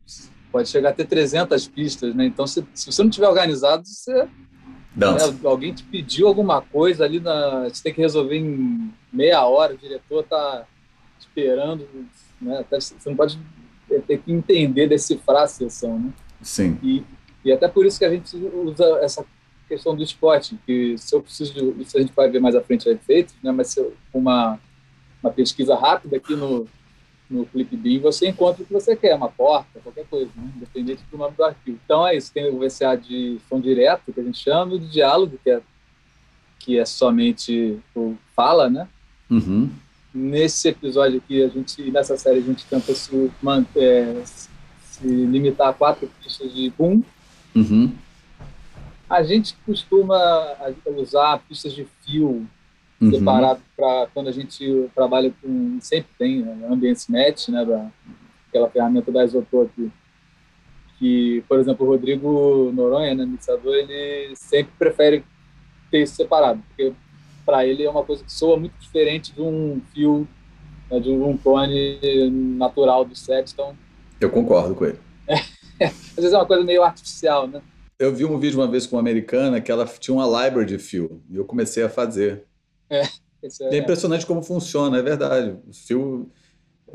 pode 0.54 0.70
chegar 0.70 0.90
a 0.90 0.94
ter 0.94 1.08
300 1.08 1.68
pistas, 1.68 2.14
né? 2.14 2.28
Então, 2.28 2.46
se, 2.46 2.64
se 2.76 2.86
você 2.86 3.02
não 3.02 3.10
tiver 3.10 3.28
organizado, 3.28 3.84
você 3.88 4.14
né, 4.96 5.08
alguém 5.44 5.74
te 5.74 5.84
pediu 5.84 6.28
alguma 6.28 6.62
coisa 6.62 7.04
ali, 7.04 7.20
na, 7.20 7.64
você 7.64 7.82
tem 7.82 7.94
que 7.94 8.00
resolver 8.00 8.38
em 8.38 8.94
meia 9.12 9.44
hora, 9.44 9.74
o 9.74 9.78
diretor 9.78 10.22
está 10.24 10.66
esperando, 11.20 11.88
né? 12.40 12.60
Até, 12.60 12.80
você 12.80 13.10
não 13.10 13.16
pode 13.16 13.40
ter 14.08 14.20
que 14.20 14.32
entender, 14.32 14.88
decifrar 14.88 15.44
a 15.44 15.48
sessão, 15.48 16.00
né? 16.00 16.14
Sim. 16.40 16.78
E, 16.84 17.04
e 17.44 17.52
até 17.52 17.68
por 17.68 17.84
isso 17.84 17.98
que 17.98 18.06
a 18.06 18.12
gente 18.12 18.38
usa 18.38 18.86
essa 19.02 19.26
questão 19.68 19.96
do 19.96 20.04
esporte, 20.04 20.56
que 20.68 20.96
se 21.00 21.16
eu 21.16 21.22
preciso 21.24 21.52
de, 21.52 21.82
isso 21.82 21.98
a 21.98 22.02
gente 22.02 22.14
vai 22.14 22.30
ver 22.30 22.40
mais 22.40 22.56
à 22.56 22.62
frente 22.62 22.88
a 22.88 22.92
efeito, 22.92 23.34
né? 23.42 23.52
Mas 23.52 23.70
se 23.70 23.80
eu, 23.80 23.92
uma, 24.14 24.60
uma 25.24 25.32
pesquisa 25.32 25.76
rápida 25.76 26.18
aqui 26.18 26.36
no 26.36 26.68
no 27.34 27.46
Clipbeam, 27.48 28.02
você 28.02 28.28
encontra 28.28 28.62
o 28.62 28.66
que 28.66 28.72
você 28.72 28.96
quer, 28.96 29.16
uma 29.16 29.30
porta, 29.30 29.80
qualquer 29.82 30.06
coisa, 30.06 30.30
né? 30.36 30.52
independente 30.56 31.02
do 31.12 31.18
nome 31.18 31.36
do 31.36 31.44
arquivo. 31.44 31.80
Então 31.84 32.08
é 32.08 32.16
isso, 32.16 32.32
tem 32.32 32.48
o 32.50 32.60
VCA 32.60 32.96
de 32.96 33.40
som 33.50 33.60
direto, 33.60 34.14
que 34.14 34.20
a 34.20 34.24
gente 34.24 34.38
chama, 34.38 34.76
e 34.76 34.80
de 34.80 34.88
diálogo, 34.88 35.40
que 35.44 35.50
é, 35.50 35.62
que 36.60 36.80
é 36.80 36.86
somente 36.86 37.80
o 37.96 38.16
fala, 38.36 38.70
né? 38.70 38.88
Uhum. 39.30 39.70
Nesse 40.14 40.70
episódio 40.70 41.18
aqui, 41.18 41.44
a 41.44 41.48
gente, 41.48 41.82
nessa 41.90 42.16
série, 42.18 42.38
a 42.38 42.44
gente 42.44 42.66
tenta 42.66 42.94
se, 42.94 43.32
manter, 43.42 44.16
se 44.84 45.08
limitar 45.08 45.70
a 45.70 45.74
quatro 45.74 46.08
pistas 46.22 46.54
de 46.54 46.70
boom. 46.78 47.02
Uhum. 47.56 47.92
A 49.10 49.24
gente 49.24 49.56
costuma 49.66 50.56
usar 50.86 51.40
pistas 51.48 51.74
de 51.74 51.88
fio 52.06 52.48
uhum. 53.06 53.12
separado 53.12 53.62
para 53.76 54.08
quando 54.14 54.30
a 54.30 54.32
gente 54.32 54.90
trabalha 54.96 55.34
com 55.42 55.78
sempre 55.82 56.10
tem 56.18 56.42
né, 56.42 56.68
Ambience 56.70 57.12
Match, 57.12 57.50
né, 57.50 57.66
da, 57.66 57.90
aquela 58.48 58.70
ferramenta 58.70 59.12
da 59.12 59.24
Isotope 59.24 59.92
que, 61.04 61.44
por 61.50 61.60
exemplo, 61.60 61.86
o 61.86 61.90
Rodrigo 61.90 62.72
Noronha, 62.74 63.14
né, 63.14 63.26
mixador, 63.26 63.76
ele 63.76 64.34
sempre 64.36 64.72
prefere 64.80 65.24
ter 65.92 66.04
isso 66.04 66.16
separado, 66.16 66.62
porque 66.70 66.94
para 67.46 67.66
ele 67.68 67.84
é 67.84 67.90
uma 67.90 68.04
coisa 68.04 68.24
que 68.24 68.32
soa 68.32 68.58
muito 68.58 68.74
diferente 68.80 69.34
de 69.34 69.42
um 69.42 69.82
fio, 69.94 70.26
né, 70.90 71.02
de 71.02 71.10
um 71.10 71.36
tone 71.36 72.00
natural 72.58 73.04
do 73.04 73.16
set, 73.16 73.52
então... 73.52 73.76
Eu 74.22 74.30
concordo 74.30 74.76
com 74.76 74.86
ele. 74.86 75.00
É, 75.28 75.86
às 75.86 76.16
vezes 76.16 76.32
é 76.32 76.38
uma 76.38 76.46
coisa 76.46 76.64
meio 76.64 76.84
artificial, 76.84 77.48
né? 77.48 77.62
Eu 78.00 78.14
vi 78.14 78.24
um 78.24 78.40
vídeo 78.40 78.60
uma 78.60 78.68
vez 78.68 78.88
com 78.88 78.96
uma 78.96 79.02
americana 79.02 79.60
que 79.60 79.72
ela 79.72 79.86
tinha 79.86 80.16
uma 80.16 80.46
library 80.46 80.66
de 80.66 80.80
fio 80.80 81.22
e 81.30 81.36
eu 81.36 81.46
comecei 81.46 81.84
a 81.84 81.90
fazer. 81.90 82.44
É, 83.44 83.48
é, 83.66 83.76
é 83.76 83.78
impressionante 83.78 84.26
como 84.26 84.42
funciona, 84.42 84.98
é 84.98 85.02
verdade. 85.02 85.58
O 85.68 85.74
fio. 85.74 86.30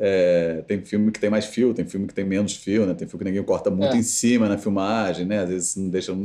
É, 0.01 0.63
tem 0.67 0.83
filme 0.83 1.11
que 1.11 1.19
tem 1.19 1.29
mais 1.29 1.45
fio, 1.45 1.75
tem 1.75 1.85
filme 1.85 2.07
que 2.07 2.15
tem 2.15 2.25
menos 2.25 2.55
fio, 2.55 2.87
né? 2.87 2.95
Tem 2.95 3.07
filme 3.07 3.25
que 3.25 3.31
ninguém 3.31 3.45
corta 3.45 3.69
muito 3.69 3.95
é. 3.95 3.99
em 3.99 4.03
cima 4.03 4.49
na 4.49 4.57
filmagem, 4.57 5.27
né? 5.27 5.41
Às 5.41 5.49
vezes 5.49 5.77
não 5.77 5.91
deixa. 5.91 6.17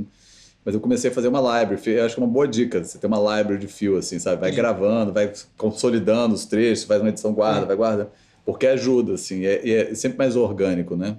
Mas 0.64 0.76
eu 0.76 0.80
comecei 0.80 1.10
a 1.12 1.14
fazer 1.14 1.28
uma 1.28 1.40
library, 1.40 1.92
eu 1.92 2.06
acho 2.06 2.16
que 2.16 2.22
é 2.22 2.24
uma 2.24 2.32
boa 2.32 2.48
dica. 2.48 2.84
Você 2.84 2.98
tem 2.98 3.08
uma 3.08 3.18
library 3.18 3.60
de 3.60 3.68
fio, 3.68 3.98
assim, 3.98 4.20
sabe? 4.20 4.40
Vai 4.40 4.52
Sim. 4.52 4.56
gravando, 4.56 5.12
vai 5.12 5.32
consolidando 5.58 6.36
os 6.36 6.46
trechos, 6.46 6.86
faz 6.86 7.02
uma 7.02 7.10
edição, 7.10 7.34
guarda, 7.34 7.66
vai 7.66 7.76
guarda. 7.76 8.12
Porque 8.46 8.68
ajuda, 8.68 9.16
assim, 9.16 9.46
é, 9.46 9.68
é 9.68 9.96
sempre 9.96 10.18
mais 10.18 10.36
orgânico, 10.36 10.96
né? 10.96 11.18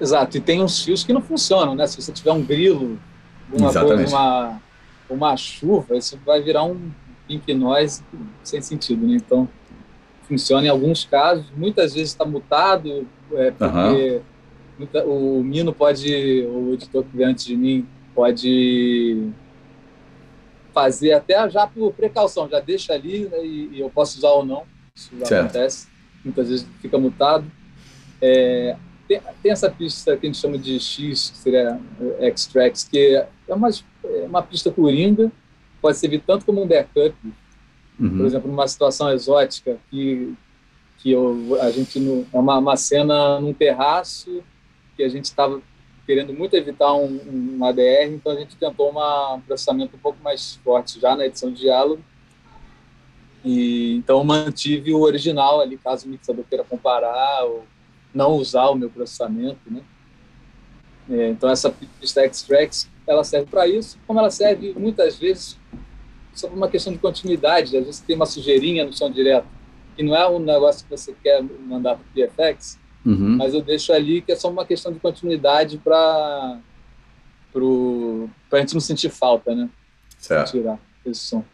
Exato, 0.00 0.36
e 0.36 0.40
tem 0.40 0.62
uns 0.62 0.82
fios 0.82 1.04
que 1.04 1.12
não 1.12 1.22
funcionam, 1.22 1.74
né? 1.74 1.86
Se 1.86 2.00
você 2.00 2.12
tiver 2.12 2.32
um 2.32 2.42
grilo, 2.42 2.98
uma 3.52 3.70
uma, 3.70 4.62
uma 5.08 5.36
chuva, 5.36 5.96
isso 5.96 6.18
vai 6.24 6.42
virar 6.42 6.64
um 6.64 6.90
Pink 7.26 7.52
Noise 7.54 8.02
sem 8.42 8.60
sentido, 8.60 9.06
né? 9.06 9.16
Então, 9.16 9.48
funciona 10.28 10.66
em 10.66 10.70
alguns 10.70 11.04
casos, 11.04 11.46
muitas 11.56 11.94
vezes 11.94 12.10
está 12.10 12.24
mutado, 12.24 13.06
é, 13.32 13.50
porque 13.50 14.22
uhum. 14.78 15.38
o 15.38 15.44
Mino 15.44 15.72
pode, 15.72 16.46
o 16.46 16.72
editor 16.74 17.04
que 17.04 17.16
veio 17.16 17.28
antes 17.28 17.44
de 17.44 17.56
mim, 17.56 17.86
pode 18.14 19.30
fazer 20.72 21.12
até 21.12 21.48
já 21.48 21.66
por 21.66 21.92
precaução, 21.92 22.48
já 22.48 22.58
deixa 22.58 22.92
ali 22.92 23.26
né, 23.26 23.44
e, 23.44 23.70
e, 23.74 23.80
eu 23.80 23.90
posso 23.90 24.18
usar 24.18 24.30
ou 24.30 24.44
não, 24.44 24.64
isso 24.94 25.10
acontece, 25.22 25.88
muitas 26.24 26.48
vezes 26.48 26.66
fica 26.80 26.98
mutado. 26.98 27.44
É, 28.20 28.76
tem, 29.06 29.20
tem, 29.42 29.52
essa 29.52 29.70
pista 29.70 30.16
que 30.16 30.26
a 30.26 30.28
gente 30.28 30.40
chama 30.40 30.56
de 30.56 30.80
X, 30.80 31.30
que 31.30 31.36
seria 31.38 31.78
Extracts, 32.20 32.84
que 32.84 33.16
é 33.46 33.54
uma, 33.54 33.68
é 33.68 34.24
uma 34.26 34.42
pista 34.42 34.70
coringa, 34.70 35.30
pode 35.84 35.98
servir 35.98 36.22
tanto 36.26 36.46
como 36.46 36.62
um 36.62 36.66
backup, 36.66 37.14
uhum. 38.00 38.16
por 38.16 38.24
exemplo, 38.24 38.50
numa 38.50 38.66
situação 38.66 39.12
exótica 39.12 39.76
que 39.90 40.34
que 40.96 41.10
eu, 41.10 41.58
a 41.60 41.70
gente 41.70 42.00
no, 42.00 42.26
é 42.32 42.38
uma, 42.38 42.56
uma 42.56 42.76
cena 42.76 43.38
num 43.38 43.52
terraço 43.52 44.42
que 44.96 45.02
a 45.02 45.08
gente 45.10 45.26
estava 45.26 45.60
querendo 46.06 46.32
muito 46.32 46.56
evitar 46.56 46.94
um, 46.94 47.58
um, 47.58 47.62
ADR, 47.62 48.14
então 48.14 48.32
a 48.32 48.36
gente 48.36 48.56
tentou 48.56 48.88
uma, 48.88 49.34
um 49.34 49.40
processamento 49.42 49.96
um 49.96 49.98
pouco 49.98 50.18
mais 50.24 50.56
forte 50.64 50.98
já 50.98 51.14
na 51.14 51.26
edição 51.26 51.52
de 51.52 51.60
diálogo. 51.60 52.02
E, 53.44 53.96
então 53.96 54.24
mantive 54.24 54.94
o 54.94 55.02
original 55.02 55.60
ali, 55.60 55.76
caso 55.76 56.06
o 56.06 56.08
mixador 56.08 56.46
queira 56.48 56.64
comparar 56.64 57.44
ou 57.44 57.66
não 58.14 58.32
usar 58.32 58.70
o 58.70 58.74
meu 58.74 58.88
processamento, 58.88 59.60
né? 59.66 59.82
É, 61.10 61.28
então 61.28 61.50
essa 61.50 61.70
pista 62.00 62.24
extracts 62.24 62.88
ela 63.06 63.24
serve 63.24 63.46
para 63.50 63.66
isso, 63.66 63.98
como 64.06 64.18
ela 64.18 64.30
serve 64.30 64.74
muitas 64.76 65.16
vezes 65.18 65.58
só 66.32 66.48
por 66.48 66.56
uma 66.56 66.68
questão 66.68 66.92
de 66.92 66.98
continuidade. 66.98 67.76
Às 67.76 67.84
vezes 67.84 68.00
tem 68.00 68.16
uma 68.16 68.26
sujeirinha 68.26 68.84
no 68.84 68.92
som 68.92 69.10
direto, 69.10 69.46
que 69.96 70.02
não 70.02 70.16
é 70.16 70.28
um 70.28 70.38
negócio 70.38 70.84
que 70.84 70.90
você 70.90 71.14
quer 71.22 71.42
mandar 71.42 71.96
para 71.96 72.04
o 72.24 72.28
PFX, 72.28 72.78
uhum. 73.04 73.36
mas 73.36 73.54
eu 73.54 73.62
deixo 73.62 73.92
ali 73.92 74.20
que 74.22 74.32
é 74.32 74.36
só 74.36 74.50
uma 74.50 74.64
questão 74.64 74.92
de 74.92 74.98
continuidade 74.98 75.78
para 75.78 76.58
a 78.52 78.58
gente 78.58 78.74
não 78.74 78.80
sentir 78.80 79.10
falta, 79.10 79.54
né? 79.54 79.68
Certo. 80.18 80.52
Tirar 80.52 80.78
esse 81.04 81.20
som. 81.20 81.44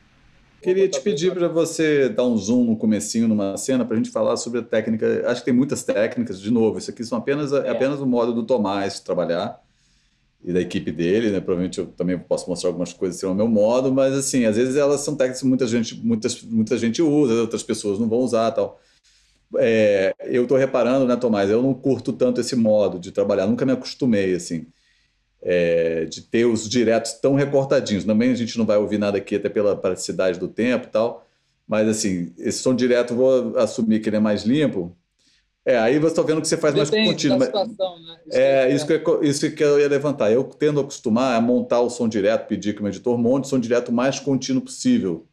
Queria 0.62 0.86
te 0.88 1.00
pedir 1.00 1.32
para 1.32 1.48
você 1.48 2.10
dar 2.10 2.24
um 2.24 2.36
zoom 2.36 2.64
no 2.64 2.76
comecinho 2.76 3.26
numa 3.26 3.56
cena 3.56 3.82
para 3.82 3.94
a 3.94 3.96
gente 3.96 4.10
falar 4.10 4.36
sobre 4.36 4.60
a 4.60 4.62
técnica. 4.62 5.24
Acho 5.26 5.40
que 5.40 5.46
tem 5.46 5.54
muitas 5.54 5.82
técnicas. 5.82 6.38
De 6.38 6.50
novo, 6.50 6.78
isso 6.78 6.90
aqui 6.90 7.02
são 7.02 7.16
apenas 7.16 7.50
é, 7.50 7.66
é 7.66 7.70
apenas 7.70 7.98
o 7.98 8.06
modo 8.06 8.34
do 8.34 8.42
Tomás 8.42 9.00
trabalhar 9.00 9.58
e 10.42 10.52
da 10.52 10.60
equipe 10.60 10.90
dele, 10.90 11.30
né? 11.30 11.40
Provavelmente 11.40 11.78
eu 11.78 11.86
também 11.86 12.18
posso 12.18 12.48
mostrar 12.48 12.70
algumas 12.70 12.92
coisas 12.92 13.16
assim, 13.18 13.26
ao 13.26 13.34
meu 13.34 13.46
modo, 13.48 13.92
mas 13.92 14.14
assim, 14.14 14.46
às 14.46 14.56
vezes 14.56 14.76
elas 14.76 15.00
são 15.02 15.14
técnicas 15.14 15.42
que 15.42 15.46
muita 15.46 15.66
gente, 15.66 15.94
muitas, 15.96 16.42
muita 16.42 16.78
gente 16.78 17.02
usa, 17.02 17.34
outras 17.34 17.62
pessoas 17.62 17.98
não 17.98 18.08
vão 18.08 18.20
usar 18.20 18.50
tal. 18.52 18.80
É, 19.58 20.14
eu 20.24 20.44
estou 20.44 20.56
reparando, 20.56 21.06
né, 21.06 21.16
Tomás? 21.16 21.50
Eu 21.50 21.62
não 21.62 21.74
curto 21.74 22.12
tanto 22.12 22.40
esse 22.40 22.56
modo 22.56 22.98
de 22.98 23.10
trabalhar, 23.12 23.46
nunca 23.46 23.66
me 23.66 23.72
acostumei 23.72 24.34
assim. 24.34 24.66
É, 25.42 26.04
de 26.04 26.20
ter 26.22 26.44
os 26.44 26.68
diretos 26.68 27.14
tão 27.14 27.34
recortadinhos. 27.34 28.04
Também 28.04 28.30
a 28.30 28.34
gente 28.34 28.58
não 28.58 28.66
vai 28.66 28.76
ouvir 28.76 28.98
nada 28.98 29.16
aqui, 29.18 29.36
até 29.36 29.48
pela 29.48 29.74
praticidade 29.74 30.38
do 30.38 30.48
tempo 30.48 30.86
e 30.86 30.90
tal. 30.90 31.26
Mas, 31.66 31.88
assim, 31.88 32.32
esse 32.36 32.58
som 32.58 32.74
direto, 32.74 33.14
vou 33.14 33.56
assumir 33.56 34.00
que 34.00 34.08
ele 34.08 34.16
é 34.16 34.20
mais 34.20 34.42
limpo, 34.42 34.94
é, 35.70 35.78
aí 35.78 35.98
você 35.98 36.12
está 36.12 36.22
vendo 36.22 36.40
que 36.40 36.48
você 36.48 36.56
faz 36.56 36.74
Depende 36.74 36.96
mais 36.96 37.10
contínuo. 37.10 37.38
Mas... 37.38 37.52
Né? 37.52 37.62
Isso 38.26 38.38
é, 38.38 38.70
é, 38.70 38.74
isso, 38.74 38.86
que 38.86 38.92
eu, 38.92 39.22
isso 39.22 39.50
que 39.50 39.64
eu 39.64 39.80
ia 39.80 39.88
levantar. 39.88 40.30
Eu 40.30 40.44
tendo 40.44 40.80
a 40.80 40.82
acostumar 40.82 41.36
a 41.36 41.40
montar 41.40 41.80
o 41.80 41.90
som 41.90 42.08
direto, 42.08 42.46
pedir 42.46 42.74
que 42.74 42.82
o 42.82 42.88
editor 42.88 43.18
monte 43.18 43.44
o 43.44 43.48
som 43.48 43.58
direto 43.58 43.92
mais 43.92 44.18
contínuo 44.18 44.62
possível. 44.62 45.26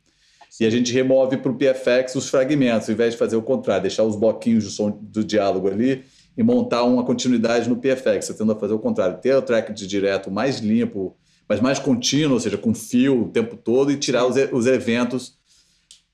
E 0.59 0.65
a 0.65 0.69
gente 0.69 0.91
remove 0.91 1.37
para 1.37 1.51
o 1.51 1.55
PFX 1.55 2.15
os 2.15 2.29
fragmentos, 2.29 2.89
ao 2.89 2.93
invés 2.93 3.13
de 3.13 3.19
fazer 3.19 3.35
o 3.35 3.41
contrário, 3.41 3.83
deixar 3.83 4.03
os 4.03 4.15
bloquinhos 4.15 4.63
do 4.63 4.69
som 4.71 4.89
do 4.89 5.23
diálogo 5.23 5.67
ali 5.67 6.03
e 6.35 6.43
montar 6.43 6.83
uma 6.83 7.03
continuidade 7.03 7.69
no 7.69 7.77
PFX. 7.77 8.25
Você 8.25 8.33
tendo 8.33 8.51
a 8.51 8.55
fazer 8.55 8.73
o 8.73 8.79
contrário, 8.79 9.17
ter 9.19 9.35
o 9.35 9.41
track 9.41 9.73
de 9.73 9.85
direto 9.87 10.31
mais 10.31 10.59
limpo, 10.59 11.15
mas 11.47 11.59
mais 11.59 11.79
contínuo, 11.79 12.33
ou 12.33 12.39
seja, 12.39 12.57
com 12.57 12.73
fio 12.73 13.23
o 13.23 13.29
tempo 13.29 13.55
todo, 13.55 13.91
e 13.91 13.97
tirar 13.97 14.25
os, 14.25 14.35
os 14.51 14.65
eventos 14.65 15.37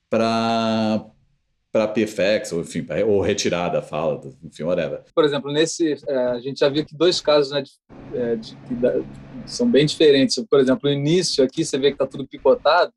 para 0.10 1.06
para 1.74 1.88
PFX, 1.88 2.54
ou 2.54 2.62
enfim, 2.62 2.86
ou 3.04 3.20
retirada 3.20 3.80
a 3.80 3.82
fala, 3.82 4.22
enfim, 4.44 4.62
whatever. 4.62 5.02
Por 5.16 5.26
exemplo, 5.26 5.52
nesse, 5.52 5.98
é, 6.08 6.18
a 6.28 6.40
gente 6.40 6.60
já 6.60 6.70
viu 6.70 6.86
que 6.86 6.96
dois 6.96 7.20
casos 7.20 7.52
né, 7.52 7.64
de, 7.64 7.72
é, 8.14 8.36
de, 8.36 8.56
de, 8.56 9.06
são 9.48 9.68
bem 9.68 9.84
diferentes. 9.84 10.42
Por 10.48 10.60
exemplo, 10.60 10.88
no 10.88 10.96
início 10.96 11.44
aqui 11.44 11.66
você 11.66 11.80
vê 11.80 11.88
que 11.88 11.96
está 11.96 12.06
tudo 12.06 12.28
picotado, 12.28 12.94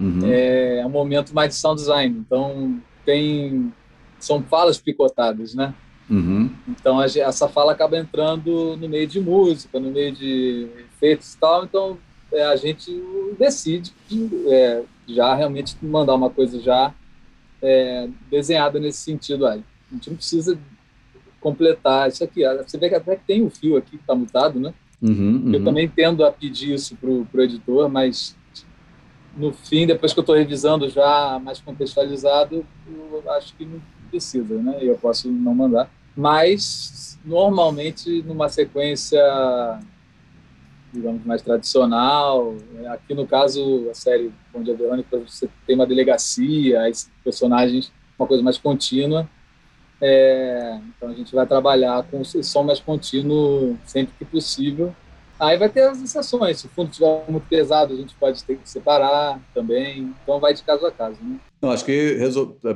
uhum. 0.00 0.20
é, 0.24 0.78
é 0.78 0.86
um 0.86 0.90
momento 0.90 1.34
mais 1.34 1.50
de 1.50 1.56
sound 1.56 1.78
design. 1.78 2.18
Então 2.18 2.80
tem 3.04 3.70
são 4.18 4.42
falas 4.42 4.78
picotadas, 4.78 5.54
né? 5.54 5.74
Uhum. 6.08 6.50
Então 6.70 7.02
essa 7.02 7.46
fala 7.48 7.72
acaba 7.72 7.98
entrando 7.98 8.78
no 8.78 8.88
meio 8.88 9.06
de 9.06 9.20
música, 9.20 9.78
no 9.78 9.90
meio 9.90 10.12
de 10.12 10.68
efeitos 10.94 11.34
e 11.34 11.38
tal. 11.38 11.64
Então 11.64 11.98
é, 12.32 12.44
a 12.44 12.56
gente 12.56 12.90
decide 13.38 13.92
é, 14.48 14.84
já 15.06 15.34
realmente 15.34 15.76
mandar 15.82 16.14
uma 16.14 16.30
coisa 16.30 16.58
já 16.58 16.94
é, 17.62 18.08
desenhada 18.30 18.78
nesse 18.78 18.98
sentido 18.98 19.46
aí. 19.46 19.62
A 19.90 19.94
gente 19.94 20.10
não 20.10 20.16
precisa 20.16 20.58
completar 21.40 22.08
isso 22.08 22.24
aqui. 22.24 22.42
Você 22.66 22.78
vê 22.78 22.88
que 22.88 22.94
até 22.94 23.16
tem 23.16 23.42
o 23.42 23.50
fio 23.50 23.76
aqui 23.76 23.90
que 23.92 23.96
está 23.96 24.14
mutado, 24.14 24.58
né? 24.58 24.74
Uhum, 25.00 25.42
uhum. 25.44 25.54
Eu 25.54 25.64
também 25.64 25.88
tendo 25.88 26.24
a 26.24 26.32
pedir 26.32 26.74
isso 26.74 26.96
para 26.96 27.10
o 27.10 27.42
editor, 27.42 27.88
mas 27.88 28.36
no 29.36 29.52
fim, 29.52 29.86
depois 29.86 30.12
que 30.12 30.18
eu 30.18 30.22
estou 30.22 30.34
revisando 30.34 30.88
já 30.88 31.38
mais 31.42 31.60
contextualizado, 31.60 32.64
eu 32.88 33.30
acho 33.32 33.54
que 33.54 33.64
não 33.66 33.80
precisa, 34.10 34.54
né? 34.54 34.78
Eu 34.80 34.96
posso 34.96 35.30
não 35.30 35.54
mandar. 35.54 35.90
Mas, 36.16 37.18
normalmente, 37.24 38.22
numa 38.22 38.48
sequência, 38.48 39.20
digamos, 40.92 41.24
mais 41.24 41.42
tradicional, 41.42 42.54
aqui 42.90 43.14
no 43.14 43.26
caso, 43.26 43.88
a 43.90 43.94
série 43.94 44.32
Bom 44.52 44.62
Dia 44.62 44.74
Verônica, 44.74 45.18
você 45.18 45.48
tem 45.66 45.74
uma 45.74 45.86
delegacia, 45.86 46.88
esses 46.88 47.10
personagens, 47.22 47.92
uma 48.18 48.26
coisa 48.26 48.42
mais 48.42 48.58
contínua. 48.58 49.28
É, 50.00 50.78
então, 50.96 51.08
a 51.08 51.14
gente 51.14 51.34
vai 51.34 51.46
trabalhar 51.46 52.02
com 52.04 52.22
som 52.24 52.62
mais 52.62 52.80
contínuo 52.80 53.78
sempre 53.84 54.14
que 54.18 54.24
possível 54.24 54.94
Aí 55.38 55.58
vai 55.58 55.68
ter 55.68 55.82
as 55.82 56.02
exceções. 56.02 56.60
Se 56.60 56.66
o 56.66 56.70
fundo 56.70 56.90
estiver 56.90 57.24
muito 57.28 57.46
pesado, 57.46 57.92
a 57.92 57.96
gente 57.96 58.14
pode 58.14 58.42
ter 58.42 58.56
que 58.56 58.68
separar 58.68 59.38
também. 59.52 60.14
Então 60.22 60.40
vai 60.40 60.54
de 60.54 60.62
caso 60.62 60.86
a 60.86 60.90
caso. 60.90 61.18
Né? 61.22 61.38
Não, 61.60 61.70
acho 61.70 61.84
que 61.84 62.18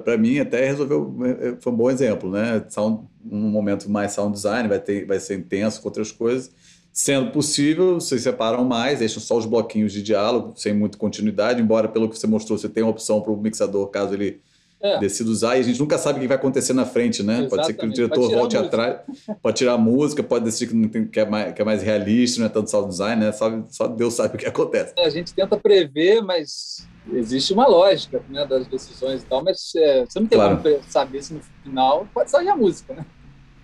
para 0.04 0.18
mim 0.18 0.38
até 0.38 0.66
resolveu. 0.66 1.16
É, 1.24 1.56
foi 1.60 1.72
um 1.72 1.76
bom 1.76 1.90
exemplo, 1.90 2.30
né? 2.30 2.64
Sound, 2.68 3.06
um 3.30 3.48
momento 3.48 3.90
mais 3.90 4.12
sound 4.12 4.34
design, 4.34 4.68
vai, 4.68 4.78
ter, 4.78 5.06
vai 5.06 5.18
ser 5.18 5.38
intenso 5.38 5.80
com 5.80 5.88
outras 5.88 6.12
coisas. 6.12 6.54
Sendo 6.92 7.30
possível, 7.30 7.94
vocês 7.94 8.22
separam 8.22 8.64
mais, 8.64 8.98
deixam 8.98 9.22
só 9.22 9.36
os 9.36 9.46
bloquinhos 9.46 9.92
de 9.92 10.02
diálogo, 10.02 10.54
sem 10.56 10.74
muita 10.74 10.98
continuidade, 10.98 11.62
embora 11.62 11.88
pelo 11.88 12.08
que 12.08 12.18
você 12.18 12.26
mostrou, 12.26 12.58
você 12.58 12.68
tem 12.68 12.82
uma 12.82 12.90
opção 12.90 13.20
para 13.20 13.32
o 13.32 13.36
mixador, 13.36 13.86
caso 13.88 14.14
ele 14.14 14.40
é. 14.82 14.98
decida 14.98 15.30
usar, 15.30 15.56
e 15.56 15.60
a 15.60 15.62
gente 15.62 15.78
nunca 15.78 15.98
sabe 15.98 16.18
o 16.18 16.22
que 16.22 16.26
vai 16.26 16.36
acontecer 16.36 16.72
na 16.72 16.84
frente, 16.84 17.22
né? 17.22 17.44
Exatamente. 17.44 17.50
Pode 17.50 17.66
ser 17.66 17.74
que 17.74 17.86
o 17.86 17.90
diretor 17.90 18.30
volte 18.30 18.56
atrás, 18.56 19.00
pode 19.40 19.56
tirar 19.56 19.74
a 19.74 19.78
música, 19.78 20.22
pode 20.22 20.44
decidir 20.44 20.68
que, 20.68 20.74
não 20.74 20.88
tem, 20.88 21.06
que, 21.06 21.20
é 21.20 21.24
mais, 21.24 21.54
que 21.54 21.62
é 21.62 21.64
mais 21.64 21.82
realista, 21.82 22.40
não 22.40 22.46
é 22.46 22.48
tanto 22.48 22.70
sound 22.70 22.88
design, 22.88 23.24
né? 23.24 23.30
Só, 23.32 23.62
só 23.70 23.86
Deus 23.86 24.14
sabe 24.14 24.34
o 24.34 24.38
que 24.38 24.46
acontece. 24.46 24.92
É, 24.96 25.06
a 25.06 25.10
gente 25.10 25.32
tenta 25.32 25.56
prever, 25.56 26.22
mas 26.22 26.88
existe 27.12 27.52
uma 27.52 27.66
lógica 27.68 28.22
né, 28.28 28.46
das 28.46 28.66
decisões 28.66 29.22
e 29.22 29.26
tal, 29.26 29.44
mas 29.44 29.72
é, 29.76 30.04
você 30.04 30.18
não 30.18 30.26
tem 30.26 30.38
claro. 30.38 30.56
como 30.56 30.82
saber 30.88 31.22
se 31.22 31.34
no 31.34 31.40
final 31.62 32.08
pode 32.12 32.30
sair 32.30 32.48
a 32.48 32.56
música, 32.56 32.94
né? 32.94 33.04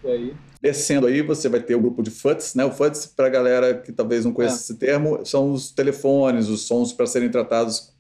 Aí 0.07 0.35
Descendo 0.61 1.07
aí, 1.07 1.23
você 1.23 1.49
vai 1.49 1.61
ter 1.61 1.75
o 1.75 1.81
grupo 1.81 2.03
de 2.03 2.11
FUTs, 2.11 2.55
né? 2.55 2.65
O 2.65 2.73
FUTs, 2.73 3.07
para 3.07 3.27
a 3.27 3.31
galera 3.31 3.75
que 3.75 3.93
talvez 3.93 4.25
não 4.25 4.33
conheça 4.33 4.57
é. 4.57 4.59
esse 4.59 4.75
termo, 4.75 5.25
são 5.25 5.53
os 5.53 5.71
telefones, 5.71 6.49
os 6.49 6.63
sons 6.63 6.93
para 6.93 7.07
serem 7.07 7.31
tratados, 7.31 7.93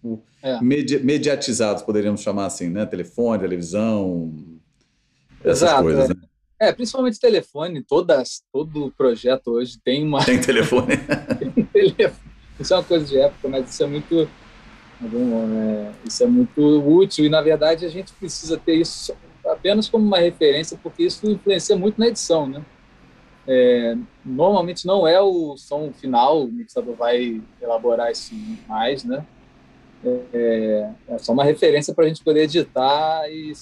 é. 0.42 0.60
medi 0.60 0.98
mediatizados, 0.98 1.82
poderíamos 1.82 2.22
chamar 2.22 2.46
assim, 2.46 2.68
né? 2.68 2.86
Telefone, 2.86 3.40
televisão, 3.40 4.34
essas 5.44 5.62
Exato, 5.62 5.82
coisas, 5.82 6.04
é. 6.06 6.08
né? 6.08 6.20
É, 6.58 6.72
principalmente 6.72 7.20
telefone, 7.20 7.84
todas, 7.84 8.42
todo 8.50 8.92
projeto 8.96 9.48
hoje 9.52 9.78
tem 9.84 10.04
uma. 10.04 10.25
Tem 10.25 10.40
telefone. 10.40 10.96
tem 11.38 11.64
telefone. 11.66 12.26
Isso 12.58 12.72
é 12.72 12.76
uma 12.78 12.84
coisa 12.84 13.04
de 13.04 13.18
época, 13.18 13.48
mas 13.48 13.70
isso 13.70 13.84
é 13.84 13.86
muito. 13.86 14.28
É, 15.02 15.92
isso 16.04 16.25
é 16.25 16.26
muito 16.26 16.60
útil 16.80 17.26
e, 17.26 17.28
na 17.28 17.42
verdade, 17.42 17.84
a 17.84 17.88
gente 17.88 18.14
precisa 18.14 18.56
ter 18.56 18.76
isso 18.76 19.14
apenas 19.49 19.89
como 19.89 20.04
uma 20.04 20.19
referência, 20.19 20.78
porque 20.82 21.04
isso 21.04 21.28
influencia 21.30 21.76
muito 21.76 21.99
na 21.99 22.09
edição, 22.09 22.47
né? 22.47 22.65
É, 23.49 23.97
normalmente 24.25 24.87
não 24.87 25.06
é 25.06 25.21
o 25.21 25.56
som 25.56 25.93
final, 25.93 26.45
o 26.45 26.52
mixador 26.52 26.97
vai 26.97 27.41
elaborar 27.63 28.11
isso 28.11 28.35
mais, 28.67 29.04
né? 29.04 29.25
É, 30.32 30.91
é 31.09 31.19
só 31.19 31.32
uma 31.32 31.45
referência 31.45 31.95
para 31.95 32.04
a 32.04 32.09
gente 32.09 32.23
poder 32.23 32.43
editar 32.43 33.28
e 33.30 33.52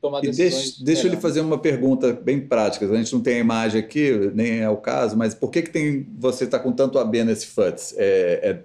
tomar 0.00 0.20
decisões. 0.20 0.52
E 0.52 0.84
deixa, 0.84 0.84
deixa 0.84 1.06
eu 1.06 1.10
lhe 1.10 1.16
fazer 1.20 1.40
uma 1.40 1.58
pergunta 1.58 2.12
bem 2.12 2.40
prática. 2.40 2.86
A 2.86 2.96
gente 2.96 3.12
não 3.12 3.20
tem 3.20 3.36
a 3.36 3.40
imagem 3.40 3.80
aqui, 3.80 4.30
nem 4.34 4.60
é 4.60 4.68
o 4.68 4.76
caso, 4.76 5.16
mas 5.16 5.34
por 5.34 5.50
que, 5.50 5.62
que 5.62 5.70
tem, 5.70 6.06
você 6.18 6.44
está 6.44 6.58
com 6.58 6.72
tanto 6.72 6.98
AB 6.98 7.24
nesse 7.24 7.46
FUTS? 7.46 7.94
É, 7.96 8.40
é, 8.42 8.64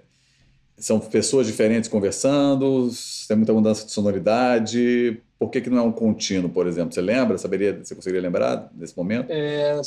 são 0.76 1.00
pessoas 1.00 1.46
diferentes 1.46 1.88
conversando? 1.88 2.90
Tem 3.26 3.36
muita 3.36 3.52
mudança 3.52 3.84
de 3.86 3.92
sonoridade? 3.92 5.22
Por 5.38 5.50
que, 5.50 5.60
que 5.60 5.70
não 5.70 5.78
é 5.78 5.82
um 5.82 5.92
contínuo, 5.92 6.48
por 6.48 6.66
exemplo? 6.66 6.94
Você 6.94 7.00
lembra? 7.00 7.36
Saberia, 7.36 7.78
você 7.82 7.94
conseguiria 7.94 8.22
lembrar 8.22 8.68
desse 8.72 8.96
momento? 8.96 9.26
É, 9.30 9.80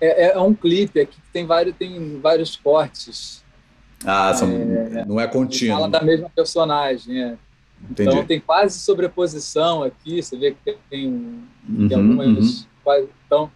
é, 0.00 0.32
é 0.32 0.38
um 0.38 0.54
clipe 0.54 1.00
aqui 1.00 1.20
que 1.20 1.32
tem 1.32 1.46
vários, 1.46 1.76
tem 1.76 2.20
vários 2.20 2.56
cortes. 2.56 3.42
Ah, 4.04 4.34
são, 4.34 4.50
é, 4.50 5.04
não 5.06 5.20
é 5.20 5.26
contínuo. 5.26 5.76
Fala 5.76 5.88
da 5.88 6.02
mesma 6.02 6.28
personagem, 6.28 7.22
é. 7.22 7.38
Entendi. 7.90 8.10
Então 8.10 8.24
tem 8.24 8.40
quase 8.40 8.78
sobreposição 8.78 9.82
aqui, 9.82 10.22
você 10.22 10.36
vê 10.36 10.52
que 10.52 10.78
tem, 10.88 11.08
uhum, 11.08 11.88
tem 11.88 11.96
algumas. 11.96 12.66
Uhum. 12.86 13.08
Então, 13.26 13.50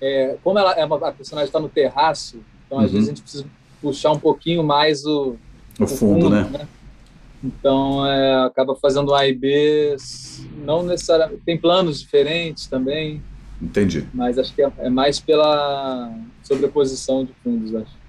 é, 0.00 0.36
como 0.42 0.58
ela 0.58 0.72
é 0.72 0.84
uma, 0.84 1.08
a 1.08 1.12
personagem 1.12 1.46
está 1.46 1.58
no 1.58 1.68
terraço, 1.68 2.40
então 2.66 2.78
às 2.78 2.86
uhum. 2.86 2.92
vezes 2.92 3.08
a 3.08 3.10
gente 3.10 3.22
precisa 3.22 3.46
puxar 3.80 4.12
um 4.12 4.18
pouquinho 4.18 4.62
mais 4.62 5.04
o, 5.04 5.36
o, 5.78 5.84
o 5.84 5.86
fundo, 5.86 6.24
fundo, 6.24 6.30
né? 6.30 6.48
né? 6.50 6.68
Então, 7.42 8.06
é, 8.06 8.44
acaba 8.44 8.74
fazendo 8.76 9.14
A 9.14 9.26
e 9.26 9.34
B, 9.34 9.96
não 10.64 10.82
necessariamente. 10.82 11.42
Tem 11.44 11.58
planos 11.58 12.00
diferentes 12.00 12.66
também. 12.66 13.22
Entendi. 13.60 14.06
Mas 14.12 14.38
acho 14.38 14.54
que 14.54 14.62
é, 14.62 14.70
é 14.78 14.90
mais 14.90 15.18
pela 15.20 16.12
sobreposição 16.42 17.24
de 17.24 17.32
fundos, 17.42 17.74
acho. 17.74 18.00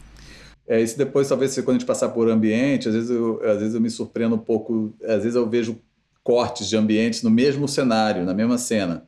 É, 0.67 0.82
isso 0.82 0.98
depois, 0.98 1.28
talvez, 1.28 1.54
quando 1.56 1.70
a 1.70 1.74
gente 1.74 1.86
passar 1.86 2.10
por 2.10 2.30
ambiente, 2.30 2.88
às 2.88 2.94
vezes, 2.94 3.10
eu, 3.10 3.41
às 3.44 3.60
vezes 3.60 3.74
eu 3.74 3.82
me 3.82 3.89
surpreendo 3.89 4.36
um 4.36 4.39
pouco, 4.39 4.94
às 5.04 5.24
vezes 5.24 5.36
eu 5.36 5.50
vejo 5.50 5.78
cortes 6.24 6.70
de 6.70 6.78
ambientes 6.78 7.24
no 7.24 7.30
mesmo 7.30 7.67
cenário, 7.67 8.24
na 8.24 8.34
mesma 8.34 8.58
cena. 8.58 9.08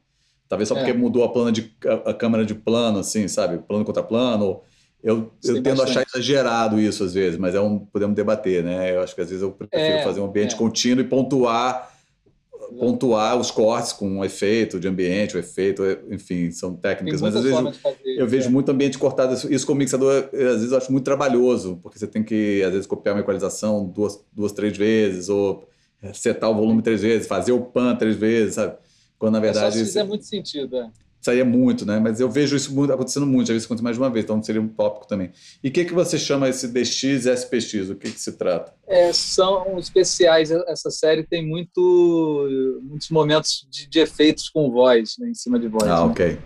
Talvez 0.50 0.68
só 0.68 0.76
porque 0.76 0.92
é. 0.92 0.94
mudou 0.94 1.24
a, 1.24 1.32
plana 1.32 1.52
de, 1.52 1.74
a, 1.86 2.12
a, 2.12 2.14
câmera 2.14 2.46
de 2.46 2.54
plano, 2.54 3.00
assim, 3.00 3.28
sabe? 3.28 3.60
Plano 3.60 3.86
contra 3.86 4.04
plano, 4.04 4.46
ou 4.46 4.64
eu, 5.04 5.32
eu 5.44 5.62
tendo 5.62 5.82
a 5.82 5.84
achar 5.84 6.06
exagerado 6.08 6.80
isso 6.80 7.04
às 7.04 7.14
vezes, 7.14 7.38
mas 7.38 7.54
é 7.54 7.60
um 7.60 7.78
podemos 7.78 8.16
debater, 8.16 8.64
né? 8.64 8.96
Eu 8.96 9.02
acho 9.02 9.14
que 9.14 9.22
às 9.22 9.28
vezes 9.28 9.44
eu 9.44 9.52
prefiro 9.52 9.82
é, 9.82 10.04
fazer 10.04 10.22
um 10.22 10.26
ambiente 10.26 10.56
é. 10.56 10.58
contínuo 10.58 11.04
e 11.04 11.08
pontuar 11.08 11.92
pontuar 12.80 13.38
os 13.38 13.52
cortes 13.52 13.94
com 13.94 14.08
um 14.08 14.26
efeito 14.26 14.80
de 14.80 14.88
ambiente, 14.88 15.36
o 15.36 15.38
um 15.38 15.40
efeito, 15.40 15.84
enfim, 16.10 16.50
são 16.50 16.76
técnicas, 16.76 17.22
mas 17.22 17.36
às 17.36 17.44
vezes 17.44 17.60
eu, 17.60 17.96
eu 18.18 18.28
vejo 18.28 18.48
é. 18.48 18.50
muito 18.50 18.72
ambiente 18.72 18.98
cortado, 18.98 19.34
isso 19.54 19.68
com 19.68 19.74
o 19.74 19.76
mixador, 19.76 20.30
às 20.34 20.40
vezes 20.40 20.72
eu 20.72 20.78
acho 20.78 20.92
muito 20.92 21.04
trabalhoso, 21.04 21.80
porque 21.84 22.00
você 22.00 22.08
tem 22.08 22.24
que, 22.24 22.64
às 22.64 22.72
vezes, 22.72 22.88
copiar 22.88 23.16
uma 23.16 23.22
equalização 23.22 23.86
duas, 23.86 24.20
duas 24.32 24.52
três 24.52 24.76
vezes, 24.76 25.30
ou 25.30 25.68
setar 26.14 26.50
o 26.50 26.56
volume 26.56 26.82
três 26.82 27.02
vezes, 27.02 27.28
fazer 27.28 27.52
o 27.52 27.62
pan 27.62 27.96
três 27.96 28.16
vezes, 28.16 28.56
sabe? 28.56 28.76
Quando 29.20 29.34
na 29.34 29.40
verdade. 29.40 29.68
É 29.68 29.72
só 29.72 29.78
se 29.78 29.86
fizer 29.86 30.04
muito 30.04 30.26
sentido, 30.26 30.78
é 30.78 30.90
saía 31.24 31.46
muito, 31.46 31.86
né? 31.86 32.00
Mas 32.00 32.20
eu 32.20 32.30
vejo 32.30 32.56
isso 32.56 32.76
muito, 32.76 32.92
acontecendo 32.92 33.26
muito, 33.26 33.48
já 33.48 33.54
vi 33.54 33.58
isso 33.58 33.68
acontecer 33.68 33.84
mais 33.84 33.96
de 33.96 34.02
uma 34.04 34.10
vez, 34.10 34.26
então 34.26 34.44
seria 34.44 34.62
um 34.62 34.68
tópico 34.68 35.08
também. 35.08 35.32
E 35.64 35.70
o 35.70 35.72
que, 35.72 35.86
que 35.86 35.94
você 35.94 36.20
chama 36.20 36.50
esse 36.50 36.68
DX 36.68 37.26
e 37.26 37.34
SPX? 37.34 37.90
O 37.90 37.96
que, 37.96 38.12
que 38.12 38.20
se 38.20 38.34
trata? 38.34 38.74
É, 38.86 39.14
são 39.14 39.80
especiais. 39.80 40.52
Essa 40.52 40.92
série 40.92 41.24
tem 41.24 41.48
muito, 41.48 42.80
muitos 42.84 43.10
momentos 43.10 43.66
de, 43.72 43.88
de 43.88 44.00
efeitos 44.00 44.50
com 44.50 44.70
voz, 44.70 45.16
né, 45.18 45.30
em 45.30 45.34
cima 45.34 45.58
de 45.58 45.70
voz. 45.70 45.84
Ah, 45.84 46.06
né? 46.06 46.12
ok. 46.12 46.40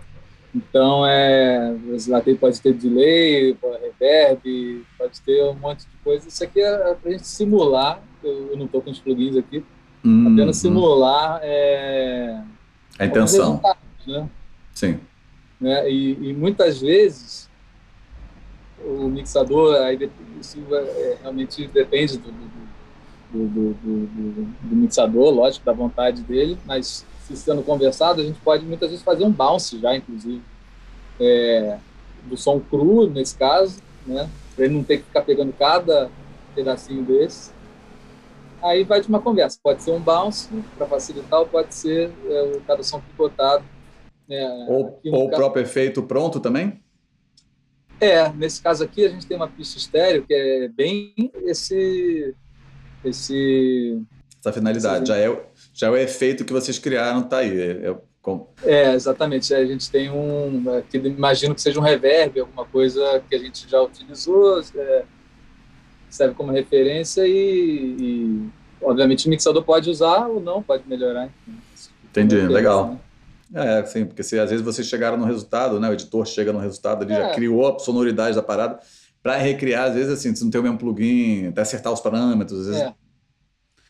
Então, 0.54 1.04
é, 1.04 1.76
lá 2.06 2.20
tem, 2.20 2.36
pode 2.36 2.60
ter 2.60 2.72
delay, 2.72 3.56
reverb, 3.82 4.84
pode 4.96 5.20
ter 5.20 5.42
um 5.44 5.54
monte 5.54 5.80
de 5.80 5.96
coisa. 6.04 6.28
Isso 6.28 6.42
aqui 6.42 6.60
é 6.60 6.94
para 6.94 7.10
a 7.10 7.12
gente 7.12 7.26
simular, 7.26 8.00
eu, 8.22 8.56
não 8.56 8.66
estou 8.66 8.80
com 8.80 8.90
os 8.90 8.98
plugins 9.00 9.36
aqui, 9.36 9.62
hum, 10.04 10.32
apenas 10.32 10.56
hum. 10.56 10.60
simular 10.60 11.36
hum. 11.36 11.40
é, 11.42 12.42
a 12.98 13.06
intenção. 13.06 13.60
Né? 14.06 14.28
Sim. 14.78 15.00
Né? 15.60 15.90
E, 15.90 16.12
e 16.12 16.32
muitas 16.32 16.80
vezes 16.80 17.50
o 18.80 19.08
mixador, 19.08 19.74
aí 19.82 20.08
isso 20.40 20.64
é, 20.72 21.18
realmente 21.20 21.66
depende 21.66 22.16
do 22.16 22.30
do, 23.30 23.46
do, 23.46 23.74
do, 23.74 24.46
do, 24.62 24.76
mixador, 24.76 25.34
lógico, 25.34 25.66
da 25.66 25.72
vontade 25.72 26.22
dele, 26.22 26.56
mas 26.64 27.04
se 27.26 27.36
sendo 27.36 27.62
conversado, 27.62 28.22
a 28.22 28.24
gente 28.24 28.40
pode 28.40 28.64
muitas 28.64 28.88
vezes 28.88 29.04
fazer 29.04 29.24
um 29.24 29.30
bounce 29.30 29.78
já, 29.78 29.94
inclusive, 29.94 30.40
é, 31.20 31.76
do 32.24 32.36
som 32.36 32.58
cru, 32.58 33.10
nesse 33.10 33.36
caso, 33.36 33.80
né? 34.06 34.30
para 34.54 34.64
ele 34.64 34.74
não 34.74 34.84
ter 34.84 34.98
que 34.98 35.04
ficar 35.04 35.22
pegando 35.22 35.52
cada 35.52 36.08
pedacinho 36.54 37.02
desse. 37.02 37.50
aí 38.62 38.82
vai 38.84 39.00
de 39.00 39.08
uma 39.08 39.20
conversa. 39.20 39.58
Pode 39.62 39.82
ser 39.82 39.90
um 39.90 40.00
bounce 40.00 40.48
para 40.78 40.86
facilitar, 40.86 41.40
ou 41.40 41.46
pode 41.46 41.74
ser 41.74 42.10
é, 42.30 42.60
cada 42.66 42.82
som 42.82 43.00
picotado. 43.00 43.64
É, 44.30 44.66
ou 44.68 45.00
ou 45.06 45.26
o 45.26 45.30
próprio 45.30 45.62
efeito 45.62 46.02
pronto 46.02 46.38
também? 46.38 46.80
É, 48.00 48.28
nesse 48.32 48.62
caso 48.62 48.84
aqui 48.84 49.04
a 49.04 49.08
gente 49.08 49.26
tem 49.26 49.36
uma 49.36 49.48
pista 49.48 49.78
estéreo 49.78 50.24
que 50.24 50.32
é 50.32 50.68
bem 50.68 51.14
esse 51.44 52.34
esse 53.04 54.00
essa 54.38 54.52
finalidade 54.52 55.04
esse... 55.04 55.06
já 55.06 55.18
é 55.18 55.46
já 55.74 55.86
é 55.88 55.90
o 55.90 55.96
efeito 55.96 56.44
que 56.44 56.52
vocês 56.52 56.78
criaram 56.78 57.22
tá 57.22 57.38
aí 57.38 57.60
é, 57.60 57.90
é, 57.90 57.96
é 58.64 58.94
exatamente 58.94 59.52
a 59.52 59.64
gente 59.64 59.90
tem 59.90 60.10
um 60.10 60.62
que 60.88 60.98
imagino 60.98 61.54
que 61.54 61.62
seja 61.62 61.80
um 61.80 61.82
reverb 61.82 62.38
alguma 62.38 62.64
coisa 62.66 63.20
que 63.28 63.34
a 63.34 63.38
gente 63.38 63.68
já 63.68 63.82
utilizou 63.82 64.62
é, 64.76 65.04
serve 66.08 66.34
como 66.34 66.52
referência 66.52 67.26
e, 67.26 67.96
e, 67.98 68.48
obviamente 68.80 69.26
o 69.26 69.30
mixador 69.30 69.64
pode 69.64 69.90
usar 69.90 70.28
ou 70.28 70.40
não 70.40 70.62
pode 70.62 70.84
melhorar 70.86 71.28
entendi 72.04 72.36
legal 72.42 72.92
né? 72.92 72.98
É, 73.54 73.84
sim, 73.84 74.04
porque 74.04 74.22
se 74.22 74.38
às 74.38 74.50
vezes 74.50 74.64
vocês 74.64 74.86
chegaram 74.86 75.16
no 75.16 75.24
resultado, 75.24 75.80
né? 75.80 75.88
O 75.88 75.92
editor 75.92 76.26
chega 76.26 76.52
no 76.52 76.58
resultado, 76.58 77.04
ele 77.04 77.12
é. 77.12 77.16
já 77.16 77.34
criou 77.34 77.76
a 77.76 77.78
sonoridade 77.78 78.36
da 78.36 78.42
parada. 78.42 78.78
Para 79.22 79.36
recriar, 79.36 79.88
às 79.88 79.94
vezes, 79.94 80.12
assim, 80.12 80.34
você 80.34 80.44
não 80.44 80.50
tem 80.50 80.60
o 80.60 80.64
mesmo 80.64 80.78
plugin, 80.78 81.48
até 81.48 81.62
acertar 81.62 81.92
os 81.92 82.00
parâmetros. 82.00 82.66
Vezes... 82.66 82.82
É. 82.82 82.94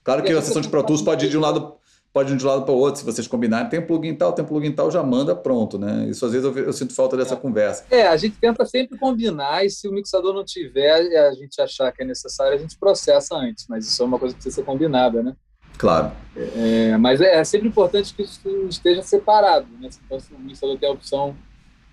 Claro 0.02 0.22
que 0.22 0.32
a 0.32 0.40
sessão 0.40 0.62
de 0.62 0.68
Pro 0.68 0.82
Tools 0.82 1.02
pode 1.02 1.26
ir 1.26 1.28
de 1.28 1.36
um 1.36 1.40
lado 1.40 1.76
pode 2.12 2.32
ir 2.32 2.36
de 2.36 2.44
um 2.44 2.48
lado 2.48 2.64
para 2.64 2.74
o 2.74 2.78
outro, 2.78 3.00
se 3.00 3.04
vocês 3.04 3.26
combinarem. 3.26 3.68
Tem 3.68 3.84
plugin 3.84 4.14
tal, 4.14 4.32
tem 4.32 4.44
plugin 4.44 4.72
tal, 4.72 4.90
já 4.90 5.02
manda 5.02 5.36
pronto, 5.36 5.78
né? 5.78 6.08
Isso 6.08 6.24
às 6.24 6.32
vezes 6.32 6.46
eu, 6.46 6.64
eu 6.64 6.72
sinto 6.72 6.94
falta 6.94 7.16
dessa 7.16 7.34
é. 7.34 7.36
conversa. 7.36 7.84
É, 7.90 8.06
a 8.06 8.16
gente 8.16 8.36
tenta 8.38 8.64
sempre 8.64 8.98
combinar 8.98 9.64
e 9.64 9.70
se 9.70 9.86
o 9.86 9.92
mixador 9.92 10.34
não 10.34 10.44
tiver 10.44 10.92
a 10.92 11.32
gente 11.32 11.60
achar 11.60 11.92
que 11.92 12.02
é 12.02 12.06
necessário, 12.06 12.54
a 12.54 12.58
gente 12.58 12.76
processa 12.78 13.36
antes, 13.36 13.66
mas 13.68 13.86
isso 13.86 14.02
é 14.02 14.06
uma 14.06 14.18
coisa 14.18 14.34
que 14.34 14.40
precisa 14.40 14.62
ser 14.62 14.64
combinada, 14.64 15.22
né? 15.22 15.36
Claro. 15.78 16.12
É, 16.36 16.96
mas 16.96 17.20
é, 17.20 17.36
é, 17.36 17.44
sempre 17.44 17.68
importante 17.68 18.12
que 18.12 18.22
isso 18.22 18.40
esteja 18.68 19.02
separado, 19.02 19.66
né? 19.80 19.88
Então, 20.04 20.18
o 20.36 20.40
mixador 20.40 20.76
tem 20.76 20.88
a 20.88 20.92
opção 20.92 21.36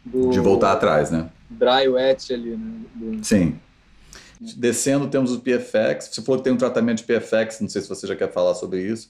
do... 0.04 0.30
De 0.30 0.40
voltar 0.40 0.74
atrás, 0.74 1.12
né? 1.12 1.30
Dry 1.50 1.88
wet 1.88 2.34
ali, 2.34 2.58
né? 2.58 2.82
Do... 2.94 3.24
Sim. 3.24 3.60
Descendo, 4.40 5.08
temos 5.08 5.32
o 5.32 5.40
PFX. 5.40 6.10
Se 6.12 6.22
for 6.22 6.42
ter 6.42 6.52
um 6.52 6.58
tratamento 6.58 6.98
de 6.98 7.04
PFX, 7.04 7.62
não 7.62 7.70
sei 7.70 7.82
se 7.82 7.88
você 7.90 8.06
já 8.06 8.16
quer 8.16 8.32
falar 8.32 8.56
sobre 8.56 8.82
isso. 8.82 9.10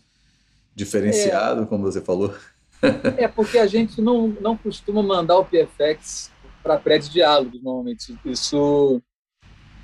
Diferenciado, 0.76 1.64
é, 1.64 1.66
como 1.66 1.84
você 1.84 2.02
falou. 2.02 2.34
é, 3.18 3.28
porque 3.28 3.58
a 3.58 3.66
gente 3.66 4.02
não, 4.02 4.28
não 4.40 4.56
costuma 4.56 5.02
mandar 5.02 5.38
o 5.38 5.46
PFX 5.46 6.32
para 6.62 6.78
pré-diálogos, 6.78 7.62
normalmente. 7.62 8.18
Isso 8.26 9.02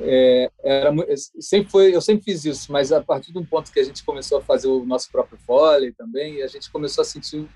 é, 0.04 0.52
era, 0.64 0.92
sempre 1.40 1.72
foi, 1.72 1.96
eu 1.96 2.02
sempre 2.02 2.24
fiz 2.24 2.46
isso, 2.46 2.72
mas 2.72 2.92
a 2.92 3.02
partir 3.02 3.32
de 3.32 3.40
um 3.40 3.46
ponto 3.46 3.72
que 3.72 3.80
a 3.80 3.84
gente 3.84 4.04
começou 4.04 4.40
a 4.40 4.42
fazer 4.42 4.68
o 4.68 4.86
nosso 4.86 5.12
próprio 5.12 5.38
Foley 5.46 5.92
também, 5.92 6.42
a 6.42 6.48
gente 6.48 6.72
começou 6.72 7.02
a 7.02 7.06
sentir, 7.06 7.48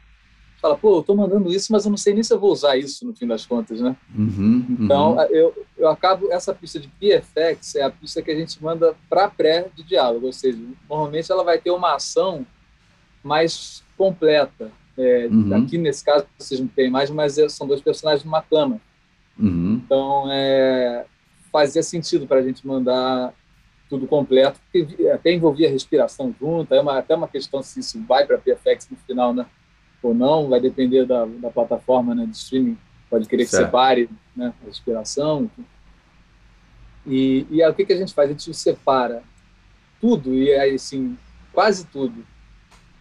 fala, 0.62 0.78
pô, 0.78 0.96
eu 0.96 1.00
estou 1.02 1.16
mandando 1.16 1.52
isso, 1.52 1.72
mas 1.72 1.86
eu 1.86 1.90
não 1.90 1.98
sei 1.98 2.14
nem 2.14 2.24
se 2.24 2.34
eu 2.34 2.40
vou 2.40 2.52
usar 2.52 2.78
isso 2.78 3.06
no 3.06 3.16
fim 3.16 3.28
das 3.28 3.46
contas, 3.46 3.82
né? 3.82 3.96
Uhum, 4.16 4.66
uhum. 4.70 4.78
Então, 4.80 5.22
eu, 5.30 5.66
eu 5.78 5.90
acabo, 5.90 6.32
essa 6.32 6.54
pista 6.54 6.80
de 6.80 6.88
PFX 6.88 7.76
é 7.76 7.84
a 7.84 7.90
pista 7.90 8.22
que 8.22 8.32
a 8.32 8.36
gente 8.36 8.62
manda 8.64 8.96
para 9.10 9.30
pré 9.30 9.70
de 9.76 9.84
diálogo, 9.84 10.26
ou 10.26 10.34
seja, 10.34 10.58
normalmente 10.90 11.32
ela 11.32 11.44
vai 11.44 11.58
ter 11.58 11.72
uma 11.72 11.96
ação 11.96 12.46
mais 13.24 13.84
completa. 13.98 14.72
É, 14.98 15.28
uhum. 15.28 15.56
Aqui, 15.56 15.78
nesse 15.78 16.04
caso, 16.04 16.26
vocês 16.38 16.60
não 16.60 16.68
têm 16.68 16.90
mais, 16.90 17.10
mas 17.10 17.38
é, 17.38 17.50
são 17.50 17.68
dois 17.68 17.82
personagens 17.82 18.24
numa 18.24 18.42
cama. 18.42 18.80
Uhum. 19.38 19.82
Então, 19.84 20.32
é, 20.32 21.06
fazia 21.56 21.82
sentido 21.82 22.28
para 22.28 22.40
a 22.40 22.44
gente 22.44 22.68
mandar 22.68 23.34
tudo 23.90 24.06
completo, 24.08 24.60
porque 24.74 25.08
até 25.08 25.32
envolvia 25.32 25.72
respiração 25.72 26.36
junto, 26.38 26.74
é 26.74 26.82
uma, 26.82 27.00
até 27.00 27.16
uma 27.16 27.30
questão 27.30 27.64
se 27.64 27.80
isso 27.80 28.04
vai 28.06 28.26
para 28.26 28.38
PFX 28.38 28.90
no 28.92 28.98
final, 29.08 29.34
né? 29.34 29.46
Ou 30.04 30.14
não, 30.14 30.50
vai 30.50 30.60
depender 30.60 31.06
da, 31.06 31.24
da 31.26 31.50
plataforma 31.50 32.14
né, 32.14 32.26
de 32.26 32.36
streaming, 32.36 32.78
pode 33.10 33.26
querer 33.30 33.46
certo. 33.46 33.62
que 33.62 33.66
separe 33.68 34.10
né, 34.36 34.54
a 34.62 34.68
respiração. 34.68 35.50
E, 37.08 37.48
e 37.50 37.64
aí, 37.64 37.72
o 37.72 37.74
que, 37.74 37.86
que 37.86 37.94
a 37.94 37.98
gente 37.98 38.14
faz? 38.14 38.30
A 38.30 38.34
gente 38.34 38.54
separa 38.54 39.24
tudo, 40.02 40.36
e 40.36 40.52
aí, 40.52 40.76
assim, 40.76 41.18
quase 41.54 41.86
tudo, 41.86 42.26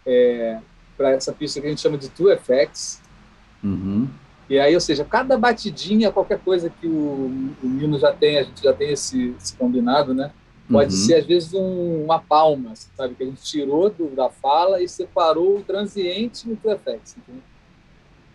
é, 0.07 0.61
para 0.97 1.11
essa 1.11 1.33
pista 1.33 1.61
que 1.61 1.67
a 1.67 1.71
gente 1.71 1.83
chama 1.83 1.99
de 1.99 2.09
Two 2.09 2.31
Effects, 2.31 3.03
uhum. 3.65 4.09
E 4.49 4.59
aí, 4.59 4.75
ou 4.75 4.81
seja, 4.81 5.05
cada 5.05 5.39
batidinha, 5.39 6.13
qualquer 6.13 6.39
coisa 6.39 6.69
que 6.69 6.87
o, 6.87 7.55
o 7.63 7.67
Nino 7.67 7.99
já 7.99 8.13
tem, 8.13 8.39
a 8.39 8.43
gente 8.43 8.63
já 8.63 8.73
tem 8.73 8.91
esse, 8.91 9.35
esse 9.41 9.57
combinado, 9.57 10.13
né? 10.13 10.31
Pode 10.71 10.95
uhum. 10.95 11.01
ser, 11.01 11.15
às 11.17 11.27
vezes, 11.27 11.55
um, 11.55 12.05
uma 12.05 12.19
palma, 12.19 12.73
sabe? 12.75 13.15
Que 13.15 13.23
a 13.23 13.27
gente 13.27 13.43
tirou 13.43 13.91
do, 13.91 14.15
da 14.15 14.31
fala 14.31 14.83
e 14.83 14.89
separou 14.89 15.59
o 15.59 15.63
transiente 15.63 16.49
no 16.49 16.57
TrueFX. 16.57 17.17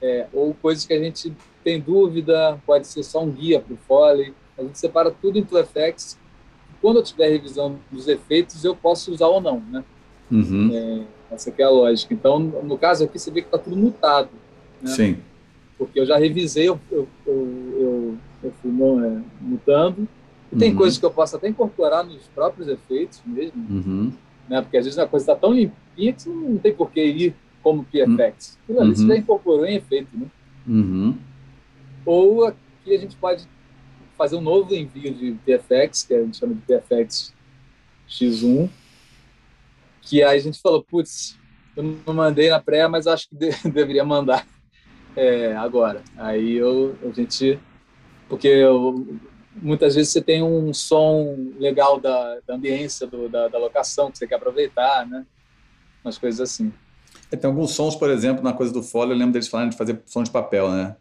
É, 0.01 0.27
ou 0.33 0.53
coisas 0.53 0.85
que 0.85 0.93
a 0.93 0.99
gente 0.99 1.33
tem 1.63 1.79
dúvida, 1.79 2.59
pode 2.65 2.87
ser 2.87 3.03
só 3.03 3.23
um 3.23 3.31
guia 3.31 3.59
para 3.59 3.73
o 3.73 3.77
Foley. 3.77 4.33
A 4.57 4.63
gente 4.63 4.77
separa 4.79 5.11
tudo 5.11 5.37
em 5.37 5.43
TrueFX. 5.43 6.17
Quando 6.81 6.97
eu 6.97 7.03
estiver 7.03 7.29
revisando 7.29 7.79
os 7.91 8.07
efeitos, 8.07 8.63
eu 8.63 8.75
posso 8.75 9.11
usar 9.11 9.27
ou 9.27 9.41
não, 9.41 9.59
né? 9.59 9.83
Uhum. 10.31 10.69
É, 10.71 11.35
essa 11.35 11.53
é 11.55 11.63
a 11.63 11.69
lógica. 11.69 12.13
Então, 12.13 12.39
no 12.39 12.77
caso 12.77 13.03
aqui, 13.03 13.19
você 13.19 13.29
vê 13.29 13.41
que 13.41 13.47
está 13.47 13.57
tudo 13.57 13.75
mutado. 13.75 14.29
Né? 14.81 14.91
Sim 14.91 15.28
porque 15.79 15.97
eu 15.97 16.05
já 16.05 16.17
revisei, 16.17 16.67
eu, 16.67 16.77
eu, 16.91 17.07
eu, 17.25 18.17
eu 18.43 18.53
fui 18.61 18.69
é, 18.69 19.21
mutando. 19.39 20.07
E 20.51 20.57
tem 20.57 20.71
uhum. 20.71 20.77
coisas 20.77 20.99
que 20.99 21.05
eu 21.05 21.11
posso 21.11 21.37
até 21.37 21.47
incorporar 21.47 22.03
nos 22.03 22.27
próprios 22.27 22.67
efeitos 22.67 23.21
mesmo, 23.25 23.65
uhum. 23.69 24.11
né? 24.49 24.61
porque 24.61 24.77
às 24.77 24.83
vezes 24.83 24.99
a 24.99 25.07
coisa 25.07 25.23
está 25.23 25.35
tão 25.35 25.53
limpinha 25.53 26.11
que 26.11 26.27
não 26.27 26.57
tem 26.57 26.73
por 26.73 26.91
que 26.91 27.01
ir 27.01 27.35
como 27.63 27.85
PFX. 27.85 28.57
Aquilo 28.63 28.81
ali 28.81 28.89
uhum. 28.89 28.95
você 28.95 29.07
já 29.07 29.17
incorporou 29.17 29.65
em 29.65 29.75
efeito. 29.75 30.09
Né? 30.13 30.25
Uhum. 30.67 31.15
Ou 32.05 32.45
aqui 32.45 32.93
a 32.93 32.97
gente 32.97 33.15
pode 33.15 33.47
fazer 34.17 34.35
um 34.35 34.41
novo 34.41 34.75
envio 34.75 35.13
de 35.13 35.37
PFX, 35.45 36.03
que 36.03 36.13
a 36.13 36.23
gente 36.23 36.37
chama 36.37 36.55
de 36.55 36.61
PFX 36.61 37.33
X1, 38.09 38.69
que 40.01 40.21
aí 40.23 40.37
a 40.37 40.41
gente 40.41 40.59
falou, 40.59 40.83
putz, 40.83 41.37
eu 41.75 41.83
não 42.05 42.13
mandei 42.13 42.49
na 42.49 42.59
pré, 42.59 42.85
mas 42.87 43.07
acho 43.07 43.29
que 43.29 43.35
de 43.35 43.51
deveria 43.69 44.03
mandar 44.03 44.45
é, 45.19 45.55
agora. 45.55 46.01
Aí 46.17 46.55
eu, 46.55 46.95
a 47.03 47.11
gente. 47.11 47.59
Porque 48.29 48.47
eu, 48.47 49.05
muitas 49.55 49.95
vezes 49.95 50.11
você 50.11 50.21
tem 50.21 50.41
um 50.41 50.73
som 50.73 51.51
legal 51.59 51.99
da, 51.99 52.39
da 52.47 52.55
ambiência, 52.55 53.05
do, 53.05 53.27
da, 53.27 53.47
da, 53.47 53.57
locação 53.57 54.09
que 54.09 54.17
você 54.17 54.27
quer 54.27 54.35
aproveitar, 54.35 55.05
né? 55.05 55.25
Umas 56.03 56.17
coisas 56.17 56.39
assim. 56.39 56.71
É, 57.31 57.35
tem 57.35 57.49
alguns 57.49 57.71
sons, 57.71 57.95
por 57.95 58.09
exemplo, 58.09 58.43
na 58.43 58.53
coisa 58.53 58.71
do 58.71 58.81
folha, 58.81 59.11
eu 59.11 59.17
lembro 59.17 59.33
deles 59.33 59.47
falando 59.47 59.71
de 59.71 59.77
fazer 59.77 60.01
som 60.05 60.23
de 60.23 60.31
papel, 60.31 60.71
né? 60.71 60.95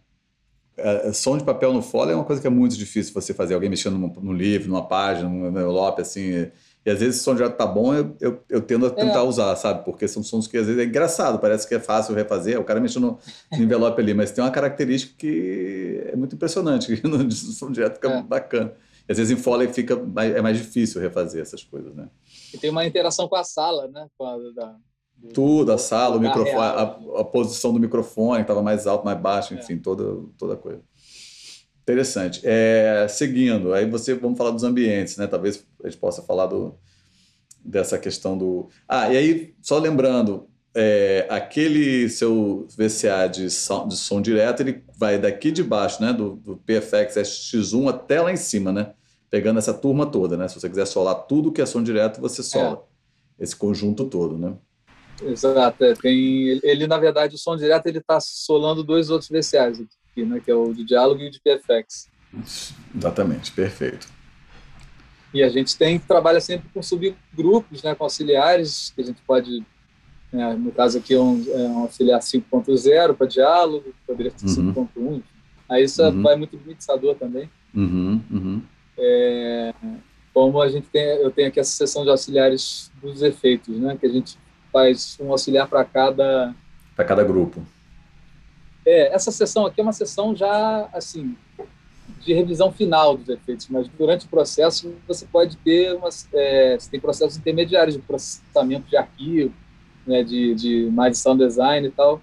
É, 0.77 1.09
é, 1.09 1.13
som 1.13 1.37
de 1.37 1.45
papel 1.45 1.73
no 1.73 1.83
folha 1.83 2.13
é 2.13 2.15
uma 2.15 2.25
coisa 2.25 2.41
que 2.41 2.47
é 2.47 2.51
muito 2.51 2.77
difícil 2.77 3.13
você 3.13 3.33
fazer. 3.33 3.55
Alguém 3.55 3.71
mexendo 3.71 3.99
no, 3.99 4.09
no 4.09 4.33
livro, 4.33 4.69
numa 4.69 4.87
página, 4.87 5.29
num 5.29 5.47
envelope, 5.47 6.01
assim. 6.01 6.51
E 6.89 6.91
às 6.91 7.01
vezes 7.01 7.17
se 7.17 7.21
o 7.21 7.25
som 7.25 7.35
direto 7.35 7.55
tá 7.55 7.67
bom, 7.67 7.93
eu, 7.93 8.17
eu, 8.19 8.43
eu 8.49 8.63
tendo 8.63 8.87
a 8.87 8.91
tentar 8.91 9.19
é. 9.19 9.23
usar, 9.23 9.55
sabe? 9.57 9.85
Porque 9.85 10.09
são 10.09 10.23
sons 10.23 10.47
que 10.47 10.57
às 10.57 10.65
vezes 10.65 10.81
é 10.81 10.87
engraçado, 10.87 11.39
parece 11.39 11.69
que 11.69 11.75
é 11.75 11.79
fácil 11.79 12.15
refazer, 12.15 12.59
o 12.59 12.65
cara 12.65 12.81
mexendo 12.81 13.19
no, 13.53 13.59
no 13.59 13.63
envelope 13.63 14.01
ali, 14.01 14.15
mas 14.15 14.31
tem 14.31 14.43
uma 14.43 14.51
característica 14.51 15.13
que 15.19 16.03
é 16.11 16.17
muito 16.17 16.35
impressionante, 16.35 16.97
que 16.97 17.05
no 17.07 17.31
som 17.31 17.71
direto 17.71 17.97
fica 17.97 18.09
é. 18.09 18.23
bacana. 18.23 18.73
E 19.07 19.13
às 19.13 19.19
vezes 19.19 19.31
em 19.31 19.39
Foley 19.39 19.69
fica 19.69 19.97
mais, 19.97 20.35
é 20.35 20.41
mais 20.41 20.57
difícil 20.57 20.99
refazer 20.99 21.43
essas 21.43 21.63
coisas, 21.63 21.95
né? 21.95 22.09
E 22.55 22.57
tem 22.57 22.71
uma 22.71 22.87
interação 22.87 23.29
com 23.29 23.37
a 23.37 23.45
sala, 23.45 23.87
né? 23.89 24.07
Com 24.17 24.25
a, 24.25 24.39
da, 24.55 24.77
do, 25.15 25.29
Tudo, 25.29 25.73
a 25.73 25.77
sala, 25.77 26.17
o 26.17 26.21
microfone, 26.21 26.57
a, 26.57 26.83
a, 27.21 27.25
posição 27.25 27.71
do 27.71 27.79
microfone 27.79 28.41
estava 28.41 28.63
mais 28.63 28.87
alto, 28.87 29.05
mais 29.05 29.21
baixo, 29.21 29.53
enfim, 29.53 29.75
é. 29.75 29.79
toda, 29.79 30.23
toda 30.39 30.57
coisa. 30.57 30.81
Interessante. 31.89 32.43
É, 32.45 33.07
seguindo, 33.09 33.73
aí 33.73 33.89
você 33.89 34.13
vamos 34.13 34.37
falar 34.37 34.51
dos 34.51 34.63
ambientes, 34.63 35.17
né? 35.17 35.27
Talvez 35.27 35.67
a 35.83 35.89
gente 35.89 35.99
possa 35.99 36.21
falar 36.21 36.45
do, 36.45 36.79
dessa 37.65 37.97
questão 37.97 38.37
do. 38.37 38.69
Ah, 38.87 39.11
e 39.11 39.17
aí, 39.17 39.55
só 39.63 39.79
lembrando, 39.79 40.47
é, 40.75 41.27
aquele 41.31 42.11
seu 42.11 42.69
VCA 42.77 43.27
de 43.27 43.49
som, 43.49 43.89
de 43.89 43.97
som 43.97 44.21
direto, 44.21 44.61
ele 44.61 44.85
vai 44.99 45.19
daqui 45.19 45.51
de 45.51 45.65
baixo, 45.65 46.03
né? 46.03 46.13
Do, 46.13 46.37
do 46.37 46.59
PFX 46.59 47.17
X1 47.17 47.89
até 47.89 48.21
lá 48.21 48.31
em 48.31 48.37
cima, 48.37 48.71
né? 48.71 48.93
Pegando 49.31 49.59
essa 49.59 49.73
turma 49.73 50.05
toda, 50.05 50.37
né? 50.37 50.47
Se 50.47 50.61
você 50.61 50.69
quiser 50.69 50.87
solar 50.87 51.15
tudo 51.15 51.51
que 51.51 51.63
é 51.63 51.65
som 51.65 51.83
direto, 51.83 52.21
você 52.21 52.43
sola. 52.43 52.85
É. 53.41 53.45
Esse 53.45 53.57
conjunto 53.57 54.05
todo, 54.05 54.37
né? 54.37 54.55
Exato. 55.23 55.83
É, 55.83 55.95
tem, 55.95 56.61
ele, 56.63 56.87
na 56.87 56.99
verdade, 56.99 57.35
o 57.35 57.39
som 57.39 57.57
direto 57.57 57.87
ele 57.87 57.99
está 57.99 58.21
solando 58.21 58.85
dois 58.85 59.09
outros 59.09 59.31
VCAs 59.31 59.81
aqui, 60.19 60.25
né, 60.25 60.41
que 60.45 60.51
é 60.51 60.55
o 60.55 60.73
de 60.73 60.85
diálogo 60.85 61.21
e 61.21 61.29
o 61.29 61.31
de 61.31 61.41
PFX. 61.41 62.09
Exatamente, 62.97 63.53
perfeito. 63.53 64.09
E 65.33 65.43
a 65.43 65.49
gente 65.49 65.77
tem 65.77 65.99
trabalha 65.99 66.41
sempre 66.41 66.69
com 66.73 66.83
subgrupos, 66.83 67.83
né, 67.83 67.95
com 67.95 68.05
auxiliares, 68.05 68.93
que 68.95 69.03
a 69.03 69.05
gente 69.05 69.21
pode, 69.27 69.63
né, 70.33 70.55
no 70.55 70.73
caso 70.73 70.99
aqui, 70.99 71.15
é 71.15 71.21
um, 71.21 71.45
é 71.49 71.69
um 71.69 71.79
auxiliar 71.81 72.21
5.0 72.21 73.15
para 73.15 73.27
diálogo, 73.27 73.95
poderia 74.07 74.33
ser 74.37 74.61
uhum. 74.61 74.89
5.1. 74.97 75.23
Aí 75.69 75.85
isso 75.85 76.03
uhum. 76.03 76.23
vai 76.23 76.35
muito 76.35 76.57
do 76.57 76.67
mixador 76.67 77.15
também. 77.15 77.51
Uhum, 77.75 78.21
uhum. 78.31 78.63
É, 78.97 79.75
como 80.33 80.61
a 80.63 80.69
gente 80.69 80.89
tem, 80.89 81.03
eu 81.03 81.31
tenho 81.31 81.49
aqui 81.49 81.61
essa 81.61 81.73
sessão 81.73 82.05
de 82.05 82.11
auxiliares 82.11 82.91
dos 83.03 83.23
efeitos, 83.23 83.79
né? 83.79 83.97
Que 84.01 84.07
a 84.07 84.09
gente 84.09 84.39
faz 84.73 85.19
um 85.21 85.31
auxiliar 85.31 85.69
para 85.69 85.85
cada 85.85 86.55
para 86.97 87.05
cada 87.05 87.23
grupo. 87.23 87.65
É, 88.89 89.15
essa 89.15 89.31
sessão 89.31 89.67
aqui 89.67 89.83
é 89.83 89.83
uma 89.83 89.93
sessão 89.93 90.35
já 90.35 90.89
assim 90.95 91.37
de 92.25 92.33
revisão 92.33 92.73
final 92.73 93.19
dos 93.19 93.29
efeitos, 93.29 93.69
mas 93.69 93.87
durante 93.87 94.25
o 94.25 94.29
processo 94.31 94.95
você 95.07 95.27
pode 95.27 95.59
ter 95.59 95.95
umas, 95.95 96.27
é, 96.33 96.79
você 96.79 96.91
tem 96.93 96.99
processos 96.99 97.37
intermediários 97.37 97.97
de 97.97 98.01
processamento 98.01 98.89
de 98.89 98.97
arquivo, 98.97 99.53
né, 100.07 100.23
de, 100.23 100.55
de 100.55 100.91
mais 100.91 101.19
sound 101.19 101.45
design 101.45 101.87
e 101.87 101.91
tal, 101.91 102.23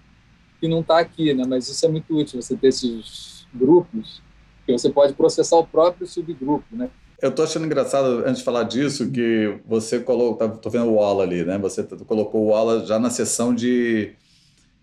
que 0.60 0.68
não 0.68 0.80
está 0.80 0.98
aqui, 0.98 1.36
né? 1.36 1.44
Mas 1.48 1.70
isso 1.70 1.86
é 1.86 1.90
muito 1.90 2.18
útil 2.18 2.42
você 2.42 2.56
ter 2.56 2.70
esses 2.70 3.46
grupos 3.54 4.24
que 4.66 4.72
você 4.72 4.90
pode 4.90 5.14
processar 5.14 5.58
o 5.58 5.68
próprio 5.68 6.08
subgrupo, 6.08 6.66
né? 6.76 6.90
Eu 7.22 7.32
tô 7.32 7.44
achando 7.44 7.68
engraçado, 7.68 8.24
antes 8.26 8.40
de 8.40 8.44
falar 8.44 8.64
disso, 8.64 9.12
que 9.12 9.60
você 9.68 10.00
colocou, 10.00 10.36
tá, 10.36 10.50
tô 10.50 10.70
vendo 10.72 10.88
o 10.88 10.96
Walla 10.96 11.24
ali, 11.24 11.46
né? 11.46 11.60
Você 11.60 11.84
colocou 11.84 12.42
o 12.42 12.48
Walla 12.48 12.84
já 12.88 12.98
na 12.98 13.12
seção 13.12 13.54
de, 13.54 14.14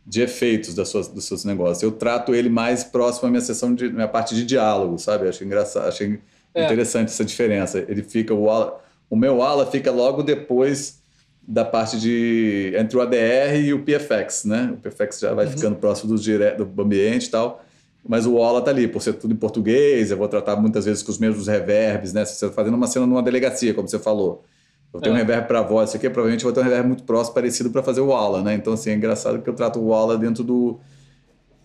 de 0.05 0.23
efeitos 0.23 0.75
das 0.75 0.89
suas, 0.89 1.09
dos 1.09 1.25
seus 1.25 1.45
negócios. 1.45 1.83
Eu 1.83 1.93
trato 1.93 2.35
ele 2.35 2.49
mais 2.49 2.83
próximo 2.83 3.29
à 3.29 3.31
minha 3.31 3.41
sessão 3.41 3.75
de 3.75 3.89
minha 3.91 4.09
parte 4.09 4.35
de 4.35 4.45
diálogo, 4.45 4.99
sabe? 4.99 5.29
Achei 5.29 5.47
engraçado, 5.47 5.87
achei 5.87 6.19
é. 6.55 6.65
interessante 6.65 7.09
essa 7.09 7.25
diferença. 7.25 7.79
Ele 7.89 8.03
fica 8.03 8.35
o 8.35 8.45
Walla, 8.45 8.81
o 9.09 9.17
meu 9.17 9.37
Walla 9.37 9.67
fica 9.67 9.91
logo 9.91 10.23
depois 10.23 11.01
da 11.47 11.65
parte 11.65 11.99
de 11.99 12.73
entre 12.77 12.97
o 12.97 13.01
ADR 13.01 13.57
e 13.63 13.75
o 13.75 13.83
PFX, 13.83 14.45
né? 14.45 14.75
O 14.75 14.77
PFX 14.77 15.21
já 15.21 15.35
vai 15.35 15.47
uhum. 15.47 15.53
ficando 15.53 15.77
próximo 15.77 16.15
do, 16.15 16.21
dire, 16.21 16.53
do 16.53 16.83
ambiente 16.83 17.27
e 17.27 17.31
tal. 17.31 17.65
Mas 18.07 18.27
o 18.27 18.35
Ola 18.35 18.61
tá 18.61 18.71
ali, 18.71 18.89
por 18.89 19.01
ser 19.01 19.13
tudo 19.15 19.33
em 19.33 19.37
português, 19.37 20.11
eu 20.11 20.17
vou 20.17 20.27
tratar 20.27 20.57
muitas 20.57 20.85
vezes 20.85 21.03
com 21.03 21.13
os 21.13 21.19
mesmos 21.19 21.47
reverbs, 21.47 22.13
né? 22.13 22.25
Se 22.25 22.35
você 22.35 22.47
está 22.47 22.55
fazendo 22.55 22.75
uma 22.75 22.89
cena 22.89 23.07
numa 23.07 23.23
delegacia, 23.23 23.73
como 23.73 23.89
você 23.89 23.99
falou. 23.99 24.45
Eu 24.93 25.01
tenho 25.01 25.13
é. 25.13 25.15
um 25.15 25.19
reverb 25.19 25.47
para 25.47 25.63
voz, 25.63 25.89
isso 25.89 25.97
aqui 25.97 26.09
provavelmente 26.11 26.45
eu 26.45 26.51
vou 26.51 26.55
ter 26.55 26.61
um 26.61 26.69
reverb 26.71 26.87
muito 26.87 27.03
próximo, 27.05 27.35
parecido 27.35 27.71
para 27.71 27.83
fazer 27.83 28.01
o 28.01 28.09
Ola, 28.09 28.43
né? 28.43 28.55
Então, 28.55 28.75
assim, 28.75 28.91
é 28.91 28.95
engraçado 28.95 29.41
que 29.41 29.49
eu 29.49 29.55
trato 29.55 29.81
o 29.81 29.89
Ola 29.89 30.19
dentro 30.19 30.45
do, 30.45 30.79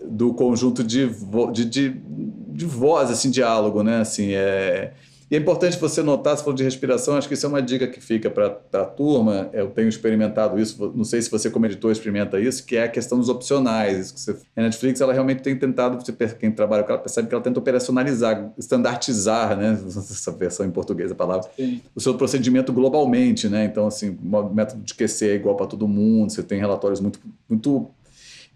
do 0.02 0.34
conjunto 0.34 0.84
de, 0.84 1.10
de, 1.52 1.66
de, 1.66 1.90
de 1.90 2.66
voz, 2.66 3.12
assim, 3.12 3.30
diálogo, 3.30 3.84
né? 3.84 4.00
Assim, 4.00 4.34
é... 4.34 4.94
E 5.30 5.36
é 5.36 5.40
importante 5.40 5.78
você 5.78 6.02
notar, 6.02 6.38
se 6.38 6.44
for 6.44 6.54
de 6.54 6.64
respiração, 6.64 7.18
acho 7.18 7.28
que 7.28 7.34
isso 7.34 7.46
é 7.46 7.50
uma 7.50 7.62
dica 7.62 7.86
que 7.86 8.00
fica 8.00 8.30
para 8.30 8.60
a 8.74 8.86
turma. 8.86 9.50
Eu 9.52 9.68
tenho 9.68 9.90
experimentado 9.90 10.58
isso, 10.58 10.94
não 10.96 11.04
sei 11.04 11.22
se 11.22 11.30
você, 11.30 11.50
como 11.50 11.66
editor, 11.66 11.92
experimenta 11.92 12.40
isso, 12.40 12.66
que 12.66 12.78
é 12.78 12.84
a 12.84 12.88
questão 12.88 13.20
dos 13.20 13.28
opcionais. 13.28 14.14
Você, 14.16 14.38
a 14.56 14.62
Netflix 14.62 15.02
ela 15.02 15.12
realmente 15.12 15.42
tem 15.42 15.58
tentado, 15.58 16.02
quem 16.40 16.50
trabalha 16.50 16.84
com 16.84 16.92
ela 16.92 17.02
percebe 17.02 17.28
que 17.28 17.34
ela 17.34 17.44
tenta 17.44 17.60
operacionalizar, 17.60 18.54
standardizar, 18.58 19.58
né? 19.58 19.78
essa 19.88 20.32
versão 20.32 20.66
em 20.66 20.72
português 20.72 21.12
a 21.12 21.16
palavra, 21.16 21.50
Sim. 21.58 21.82
o 21.94 22.00
seu 22.00 22.14
procedimento 22.16 22.72
globalmente. 22.72 23.50
Né? 23.50 23.66
Então, 23.66 23.86
assim, 23.86 24.18
o 24.24 24.44
método 24.54 24.82
de 24.82 24.94
QC 24.94 25.30
é 25.30 25.36
igual 25.36 25.58
para 25.58 25.68
todo 25.68 25.88
mundo, 25.90 26.32
você 26.32 26.42
tem 26.42 26.58
relatórios 26.58 27.02
muito, 27.02 27.20
muito 27.50 27.92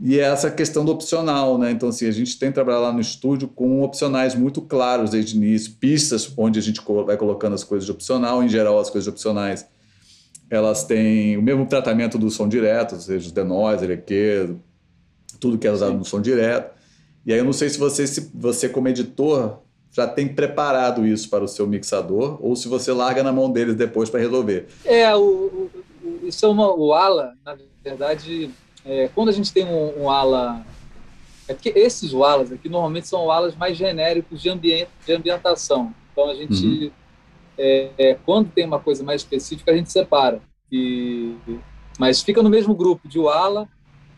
e 0.04 0.20
é 0.20 0.24
essa 0.24 0.50
questão 0.50 0.84
do 0.84 0.92
opcional, 0.92 1.60
né? 1.60 1.70
Então, 1.70 1.90
assim, 1.90 2.08
a 2.08 2.12
gente 2.12 2.40
tem 2.40 2.52
trabalhado 2.52 2.86
lá 2.86 2.92
no 2.92 3.00
estúdio 3.00 3.48
com 3.48 3.84
opcionais 3.84 4.34
muito 4.34 4.60
claros 4.60 5.12
desde 5.12 5.36
o 5.36 5.38
início, 5.38 5.74
pistas 5.74 6.34
onde 6.36 6.58
a 6.58 6.62
gente 6.62 6.82
vai 7.06 7.16
colocando 7.16 7.54
as 7.54 7.64
coisas 7.64 7.86
de 7.86 7.92
opcional, 7.92 8.44
em 8.44 8.50
geral 8.50 8.80
as 8.80 8.90
coisas 8.90 9.08
opcionais, 9.08 9.68
elas 10.50 10.84
têm 10.84 11.38
o 11.38 11.42
mesmo 11.42 11.68
tratamento 11.68 12.18
do 12.18 12.32
som 12.32 12.50
direto, 12.50 12.96
ou 12.96 13.02
seja, 13.02 13.28
os 13.28 13.32
denoiser, 13.32 13.92
EQ, 13.92 14.56
tudo 15.40 15.58
que 15.58 15.68
é 15.68 15.72
usado 15.72 15.96
no 15.96 16.04
som 16.04 16.20
direto. 16.20 16.76
E 17.24 17.32
aí 17.32 17.38
eu 17.38 17.46
não 17.46 17.54
sei 17.54 17.70
se 17.70 17.78
você, 17.78 18.08
se 18.08 18.32
você 18.34 18.68
como 18.68 18.88
editor 18.88 19.60
já 19.92 20.08
tem 20.08 20.28
preparado 20.28 21.06
isso 21.06 21.30
para 21.30 21.44
o 21.44 21.48
seu 21.48 21.68
mixador 21.68 22.40
ou 22.42 22.56
se 22.56 22.68
você 22.68 22.92
larga 22.92 23.22
na 23.22 23.32
mão 23.32 23.52
deles 23.52 23.76
depois 23.76 24.10
para 24.10 24.20
resolver. 24.20 24.68
É, 24.84 25.14
o, 25.16 25.22
o, 25.22 25.72
isso 26.24 26.46
é 26.46 26.50
uma, 26.50 26.74
o 26.74 26.92
ALA, 26.92 27.34
na 27.46 27.56
verdade, 27.84 28.50
é, 28.86 29.10
quando 29.14 29.30
a 29.30 29.32
gente 29.32 29.52
tem 29.54 29.66
um, 29.66 30.04
um, 30.04 30.10
ala. 30.10 30.66
É 31.48 31.54
porque 31.54 31.74
esses 31.76 32.14
alas 32.14 32.52
aqui 32.52 32.70
normalmente 32.70 33.08
são 33.08 33.30
alas 33.30 33.56
mais 33.56 33.78
genéricos 33.78 34.42
de, 34.42 34.50
ambiente, 34.50 34.90
de 35.06 35.14
ambientação. 35.14 35.94
Então 36.12 36.30
a 36.30 36.34
gente. 36.34 36.66
Uhum. 36.66 36.92
É, 37.58 37.92
é, 37.98 38.18
quando 38.26 38.50
tem 38.50 38.66
uma 38.66 38.80
coisa 38.80 39.04
mais 39.04 39.22
específica, 39.22 39.72
a 39.72 39.76
gente 39.76 39.92
separa. 39.92 40.42
E, 40.72 41.36
mas 42.00 42.24
fica 42.24 42.42
no 42.42 42.50
mesmo 42.50 42.74
grupo 42.74 43.08
de 43.08 43.20
Wala, 43.20 43.68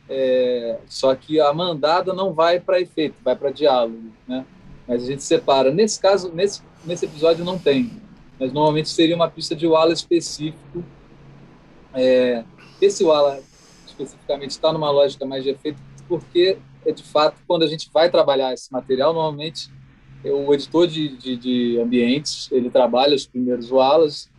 é, 0.08 0.80
só 0.88 1.14
que 1.16 1.42
a 1.42 1.52
mandada 1.52 2.14
não 2.14 2.32
vai 2.32 2.60
para 2.60 2.80
efeito, 2.80 3.16
vai 3.24 3.36
para 3.36 3.52
diálogo. 3.52 4.12
Né? 4.28 4.46
Mas 4.88 5.04
a 5.04 5.06
gente 5.08 5.24
separa. 5.24 5.72
Nesse 5.72 6.00
caso, 6.00 6.32
nesse, 6.34 6.62
nesse 6.86 7.06
episódio 7.06 7.44
não 7.44 7.58
tem. 7.58 7.92
Mas 8.40 8.54
normalmente 8.54 8.90
seria 8.90 9.16
uma 9.16 9.30
pista 9.30 9.56
de 9.56 9.68
Wala 9.68 9.92
específico. 9.92 10.84
É, 11.94 12.44
esse 12.82 13.04
Wala 13.04 13.42
especificamente 13.94 14.52
está 14.52 14.74
numa 14.74 14.92
lógica 14.92 15.26
mais 15.26 15.44
de 15.44 15.52
efeito, 15.52 15.82
porque, 16.08 16.58
é 16.86 16.92
de 16.92 17.04
fato, 17.04 17.38
quando 17.48 17.64
a 17.64 17.68
gente 17.68 17.90
vai 17.94 18.10
trabalhar 18.10 18.54
esse 18.54 18.72
material, 18.72 19.14
normalmente 19.14 19.72
o 20.26 20.54
editor 20.54 20.88
de, 20.88 21.18
de, 21.18 21.36
de 21.36 21.80
ambientes, 21.80 22.50
ele 22.52 22.70
trabalha 22.70 23.16
os 23.16 23.26
primeiros 23.26 23.72
alas, 23.72 24.30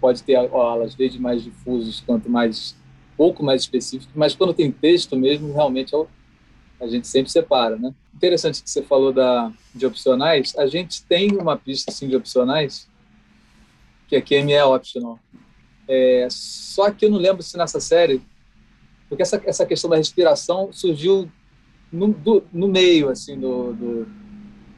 pode 0.00 0.22
ter 0.22 0.36
alas 0.36 0.94
desde 0.94 1.20
mais 1.20 1.42
difusos 1.42 2.00
quanto 2.00 2.30
mais 2.30 2.76
pouco 3.16 3.44
mais 3.44 3.62
específicos, 3.62 4.12
mas 4.14 4.34
quando 4.34 4.52
tem 4.52 4.70
texto 4.70 5.16
mesmo, 5.16 5.52
realmente 5.52 5.94
é 5.94 6.06
a 6.80 6.88
gente 6.88 7.06
sempre 7.06 7.30
separa, 7.30 7.76
né? 7.76 7.94
Interessante 8.14 8.62
que 8.62 8.68
você 8.68 8.82
falou 8.82 9.12
da, 9.12 9.52
de 9.72 9.86
opcionais. 9.86 10.54
A 10.58 10.66
gente 10.66 11.04
tem 11.04 11.30
uma 11.32 11.56
pista 11.56 11.90
assim, 11.90 12.08
de 12.08 12.16
opcionais 12.16 12.88
que 14.08 14.16
aqui 14.16 14.34
é 14.34 14.64
optional. 14.64 15.18
É, 15.88 16.26
só 16.30 16.90
que 16.90 17.04
eu 17.06 17.10
não 17.10 17.18
lembro 17.18 17.42
se 17.42 17.56
nessa 17.56 17.78
série 17.78 18.20
porque 19.14 19.22
essa, 19.22 19.40
essa 19.46 19.64
questão 19.64 19.88
da 19.88 19.96
respiração 19.96 20.72
surgiu 20.72 21.30
no, 21.92 22.08
do, 22.08 22.42
no 22.52 22.66
meio, 22.66 23.08
assim, 23.08 23.38
do, 23.38 23.72
do 23.72 24.06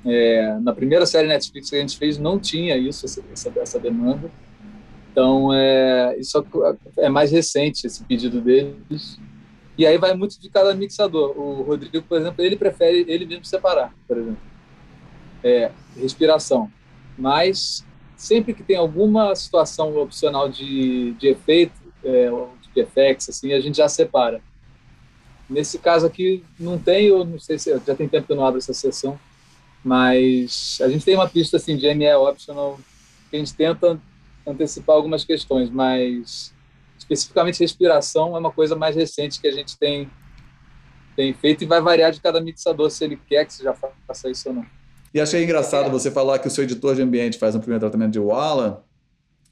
é, 0.04 0.58
na 0.60 0.72
primeira 0.72 1.06
série 1.06 1.26
Netflix 1.26 1.70
que 1.70 1.76
a 1.76 1.80
gente 1.80 1.96
fez 1.96 2.18
não 2.18 2.38
tinha 2.38 2.76
isso, 2.76 3.06
essa, 3.06 3.52
essa 3.58 3.80
demanda. 3.80 4.30
Então, 5.10 5.52
é, 5.54 6.14
isso 6.18 6.46
é 6.98 7.08
mais 7.08 7.32
recente, 7.32 7.86
esse 7.86 8.04
pedido 8.04 8.40
deles. 8.40 9.18
E 9.78 9.86
aí 9.86 9.96
vai 9.96 10.14
muito 10.14 10.38
de 10.38 10.50
cada 10.50 10.74
mixador. 10.74 11.36
O 11.38 11.62
Rodrigo, 11.62 12.02
por 12.02 12.20
exemplo, 12.20 12.44
ele 12.44 12.56
prefere 12.56 13.06
ele 13.08 13.24
mesmo 13.24 13.44
separar, 13.44 13.94
por 14.06 14.18
exemplo. 14.18 14.38
É, 15.42 15.70
respiração. 15.96 16.70
Mas 17.18 17.84
sempre 18.14 18.52
que 18.52 18.62
tem 18.62 18.76
alguma 18.76 19.34
situação 19.34 19.96
opcional 19.96 20.48
de, 20.48 21.12
de 21.12 21.28
efeito, 21.28 21.80
é, 22.04 22.30
FX, 22.84 23.28
assim, 23.28 23.52
a 23.52 23.60
gente 23.60 23.76
já 23.76 23.88
separa. 23.88 24.40
Nesse 25.48 25.78
caso 25.78 26.06
aqui 26.06 26.42
não 26.58 26.78
tem, 26.78 27.06
eu 27.06 27.24
não 27.24 27.38
sei 27.38 27.58
se 27.58 27.70
já 27.86 27.94
tem 27.94 28.08
tempo 28.08 28.26
que 28.26 28.32
eu 28.32 28.36
não 28.36 28.44
abro 28.44 28.58
essa 28.58 28.74
sessão, 28.74 29.18
mas 29.84 30.78
a 30.82 30.88
gente 30.88 31.04
tem 31.04 31.14
uma 31.14 31.28
pista 31.28 31.56
assim 31.56 31.76
de 31.76 31.92
ME 31.94 32.12
optional 32.14 32.80
que 33.30 33.36
a 33.36 33.38
gente 33.38 33.54
tenta 33.54 34.00
antecipar 34.46 34.96
algumas 34.96 35.24
questões, 35.24 35.70
mas 35.70 36.52
especificamente 36.98 37.60
respiração 37.60 38.36
é 38.36 38.40
uma 38.40 38.50
coisa 38.50 38.74
mais 38.74 38.96
recente 38.96 39.40
que 39.40 39.46
a 39.46 39.52
gente 39.52 39.78
tem 39.78 40.10
tem 41.14 41.32
feito 41.32 41.64
e 41.64 41.66
vai 41.66 41.80
variar 41.80 42.12
de 42.12 42.20
cada 42.20 42.40
mixador 42.40 42.90
se 42.90 43.02
ele 43.02 43.16
quer 43.16 43.46
que 43.46 43.54
você 43.54 43.62
já 43.64 43.74
faça 44.06 44.28
isso 44.28 44.50
ou 44.50 44.56
não. 44.56 44.66
E 45.14 45.20
achei 45.20 45.42
engraçado 45.42 45.90
você 45.90 46.10
falar 46.10 46.38
que 46.38 46.46
o 46.46 46.50
seu 46.50 46.64
editor 46.64 46.94
de 46.94 47.00
ambiente 47.00 47.38
faz 47.38 47.54
um 47.54 47.58
primeiro 47.58 47.80
tratamento 47.80 48.12
de 48.12 48.18
Walla. 48.18 48.84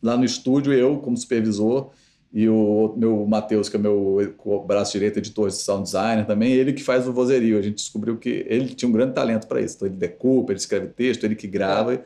Lá 0.03 0.15
no 0.15 0.25
estúdio, 0.27 0.75
eu, 0.75 0.99
como 0.99 1.17
supervisor, 1.17 1.91
e 2.35 2.49
o 2.49 2.93
meu 2.97 3.25
Matheus, 3.25 3.69
que 3.69 3.77
é 3.77 3.79
meu 3.79 4.35
braço 4.67 4.91
direito, 4.91 5.21
editor 5.21 5.49
de 5.49 5.55
sound 5.55 5.85
designer 5.85 6.27
também, 6.27 6.53
ele 6.53 6.73
que 6.73 6.83
faz 6.83 7.07
o 7.07 7.13
vozerio. 7.13 7.57
A 7.57 7.63
gente 7.63 7.77
descobriu 7.77 8.17
que 8.17 8.45
ele 8.49 8.75
tinha 8.75 8.89
um 8.89 8.93
grande 8.93 9.15
talento 9.15 9.47
para 9.47 9.61
isso. 9.61 9.77
Então 9.77 9.87
ele 9.87 9.97
decupa, 9.97 10.51
ele 10.51 10.59
escreve 10.59 10.89
texto, 10.89 11.23
ele 11.23 11.37
que 11.37 11.47
grava. 11.47 11.95
É. 11.95 12.05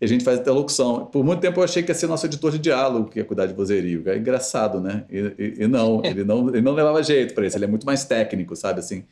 E 0.00 0.04
a 0.04 0.06
gente 0.06 0.22
faz 0.22 0.38
interlocução. 0.38 1.06
Por 1.06 1.24
muito 1.24 1.40
tempo 1.40 1.58
eu 1.58 1.64
achei 1.64 1.82
que 1.82 1.90
ia 1.90 1.94
ser 1.94 2.06
nosso 2.06 2.24
editor 2.24 2.52
de 2.52 2.58
diálogo 2.60 3.10
que 3.10 3.18
ia 3.18 3.24
cuidar 3.24 3.46
de 3.46 3.52
vozerio. 3.52 4.08
É 4.08 4.16
engraçado, 4.16 4.80
né? 4.80 5.06
E, 5.10 5.18
e, 5.18 5.64
e 5.64 5.66
não, 5.66 6.00
ele 6.06 6.22
não, 6.22 6.48
ele 6.50 6.60
não 6.60 6.72
levava 6.72 7.02
jeito 7.02 7.34
para 7.34 7.44
isso. 7.44 7.56
Ele 7.56 7.64
é 7.64 7.68
muito 7.68 7.84
mais 7.84 8.04
técnico, 8.04 8.54
sabe 8.54 8.78
assim? 8.78 9.02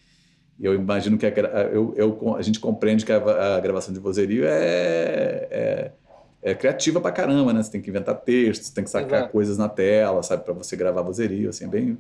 Eu 0.61 0.77
imagino 0.77 1.18
que 1.18 1.27
a, 1.27 1.31
eu, 1.72 1.92
eu, 1.96 2.37
a 2.37 2.42
gente 2.42 2.61
compreende 2.61 3.05
que 3.05 3.11
a, 3.11 3.57
a 3.57 3.59
gravação 3.59 3.92
de 3.92 3.98
vozerio 3.98 4.44
é, 4.44 5.48
é 5.51 5.92
é 6.42 6.55
criativa 6.55 7.00
pra 7.00 7.12
caramba, 7.12 7.52
né? 7.52 7.62
Você 7.62 7.70
tem 7.70 7.81
que 7.81 7.90
inventar 7.90 8.16
textos, 8.16 8.70
tem 8.70 8.85
que 8.85 8.90
sacar 8.90 9.20
Exato. 9.20 9.33
coisas 9.33 9.59
na 9.59 9.68
tela, 9.68 10.22
sabe? 10.22 10.44
Para 10.44 10.55
você 10.55 10.76
gravar 10.76 11.02
vozerio, 11.02 11.50
assim, 11.50 11.68
bem... 11.68 11.98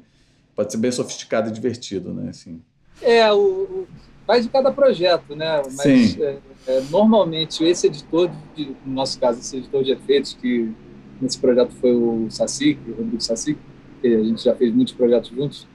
Pode 0.54 0.70
ser 0.70 0.78
bem 0.78 0.92
sofisticado 0.92 1.48
e 1.48 1.52
divertido, 1.52 2.12
né? 2.12 2.28
Assim. 2.28 2.60
É, 3.00 3.32
o, 3.32 3.38
o 3.38 3.86
faz 4.26 4.44
de 4.44 4.50
cada 4.50 4.70
projeto, 4.72 5.34
né? 5.34 5.62
Mas 5.64 5.80
Sim. 5.80 6.22
É, 6.22 6.38
é, 6.66 6.80
normalmente 6.90 7.64
esse 7.64 7.86
editor, 7.86 8.30
de, 8.54 8.76
no 8.84 8.94
nosso 8.94 9.18
caso, 9.18 9.40
esse 9.40 9.56
editor 9.56 9.82
de 9.82 9.92
efeitos, 9.92 10.34
que 10.34 10.72
nesse 11.20 11.38
projeto 11.38 11.72
foi 11.80 11.94
o 11.94 12.30
Saci, 12.30 12.78
o 12.86 12.92
Rodrigo 12.92 13.20
Saci, 13.20 13.56
que 14.00 14.08
a 14.08 14.22
gente 14.22 14.42
já 14.42 14.54
fez 14.54 14.72
muitos 14.74 14.94
projetos 14.94 15.30
juntos. 15.30 15.66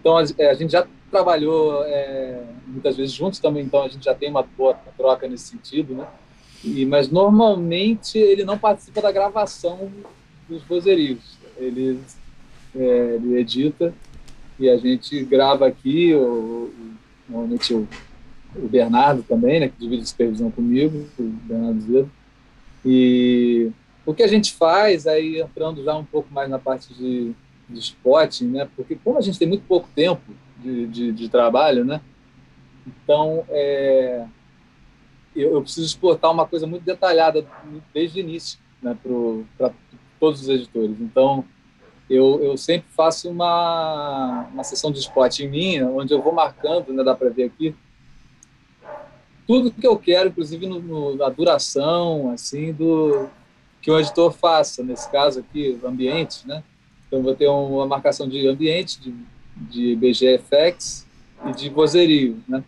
Então 0.00 0.16
a, 0.16 0.24
é, 0.38 0.50
a 0.50 0.54
gente 0.54 0.72
já 0.72 0.86
trabalhou 1.10 1.84
é, 1.84 2.42
muitas 2.66 2.96
vezes 2.96 3.12
juntos 3.12 3.38
também, 3.38 3.64
então 3.64 3.82
a 3.82 3.88
gente 3.88 4.04
já 4.04 4.14
tem 4.14 4.28
uma 4.30 4.42
boa 4.42 4.74
troca 4.96 5.28
nesse 5.28 5.48
sentido, 5.48 5.94
né? 5.94 6.06
E, 6.66 6.84
mas 6.84 7.08
normalmente 7.08 8.18
ele 8.18 8.44
não 8.44 8.58
participa 8.58 9.00
da 9.00 9.12
gravação 9.12 9.90
dos 10.48 10.62
vozerios. 10.64 11.38
Ele, 11.56 12.00
é, 12.74 13.14
ele 13.14 13.38
edita 13.38 13.94
e 14.58 14.68
a 14.68 14.76
gente 14.76 15.22
grava 15.24 15.66
aqui, 15.66 16.12
o, 16.14 16.72
normalmente 17.28 17.72
o, 17.72 17.86
o 18.56 18.66
Bernardo 18.66 19.22
também, 19.22 19.60
né, 19.60 19.68
que 19.68 19.78
divide 19.78 20.02
a 20.02 20.06
supervisão 20.06 20.50
comigo, 20.50 21.06
o 21.18 21.22
Bernardo 21.22 21.80
Zedo. 21.80 22.10
E 22.84 23.70
o 24.04 24.12
que 24.12 24.22
a 24.22 24.28
gente 24.28 24.52
faz, 24.52 25.06
aí 25.06 25.40
entrando 25.40 25.84
já 25.84 25.94
um 25.94 26.04
pouco 26.04 26.32
mais 26.32 26.50
na 26.50 26.58
parte 26.58 26.92
de, 26.94 27.32
de 27.68 27.78
spotting, 27.78 28.48
né, 28.48 28.68
porque 28.74 28.96
como 28.96 29.18
a 29.18 29.20
gente 29.22 29.38
tem 29.38 29.46
muito 29.46 29.64
pouco 29.68 29.88
tempo 29.94 30.22
de, 30.58 30.86
de, 30.86 31.12
de 31.12 31.28
trabalho, 31.28 31.84
né, 31.84 32.00
então 32.86 33.44
é, 33.50 34.24
eu, 35.36 35.54
eu, 35.54 35.62
preciso 35.62 35.86
exportar 35.86 36.30
uma 36.30 36.46
coisa 36.46 36.66
muito 36.66 36.84
detalhada 36.84 37.46
desde 37.92 38.20
o 38.20 38.22
início 38.22 38.58
né, 38.82 38.96
para 39.56 39.72
todos 40.18 40.42
os 40.42 40.48
editores. 40.48 41.00
Então, 41.00 41.44
eu, 42.08 42.42
eu 42.42 42.56
sempre 42.56 42.86
faço 42.96 43.28
uma, 43.28 44.48
uma 44.52 44.64
sessão 44.64 44.90
de 44.90 44.98
spot 45.00 45.40
em 45.40 45.48
minha, 45.48 45.86
onde 45.86 46.14
eu 46.14 46.22
vou 46.22 46.32
marcando, 46.32 46.92
né, 46.92 47.02
dá 47.02 47.14
para 47.14 47.30
ver 47.30 47.44
aqui, 47.44 47.74
tudo 49.46 49.70
que 49.70 49.86
eu 49.86 49.96
quero, 49.96 50.28
inclusive 50.28 50.66
no, 50.66 50.80
no, 50.80 51.16
na 51.16 51.28
duração, 51.28 52.30
assim, 52.30 52.72
do 52.72 53.28
que 53.80 53.90
o 53.90 53.98
editor 53.98 54.32
faça. 54.32 54.82
Nesse 54.82 55.10
caso 55.10 55.40
aqui, 55.40 55.78
ambientes, 55.84 56.44
né? 56.44 56.64
Então, 57.06 57.22
vou 57.22 57.34
ter 57.34 57.46
uma 57.46 57.86
marcação 57.86 58.28
de 58.28 58.46
ambiente, 58.48 59.00
de, 59.00 59.14
de 59.70 59.96
BGFX 59.96 61.06
e 61.46 61.52
de 61.52 61.70
vozerio, 61.70 62.42
né? 62.48 62.64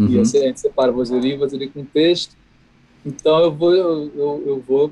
Uhum. 0.00 0.08
E 0.08 0.20
assim, 0.20 0.38
a 0.38 0.46
gente 0.46 0.60
separa 0.60 0.90
vozerio 0.90 1.34
e 1.34 1.36
vozerio 1.36 1.70
com 1.70 1.84
texto. 1.84 2.34
Então, 3.04 3.38
eu 3.40 3.52
vou, 3.52 3.74
eu, 3.74 4.10
eu, 4.14 4.44
eu 4.46 4.60
vou, 4.60 4.90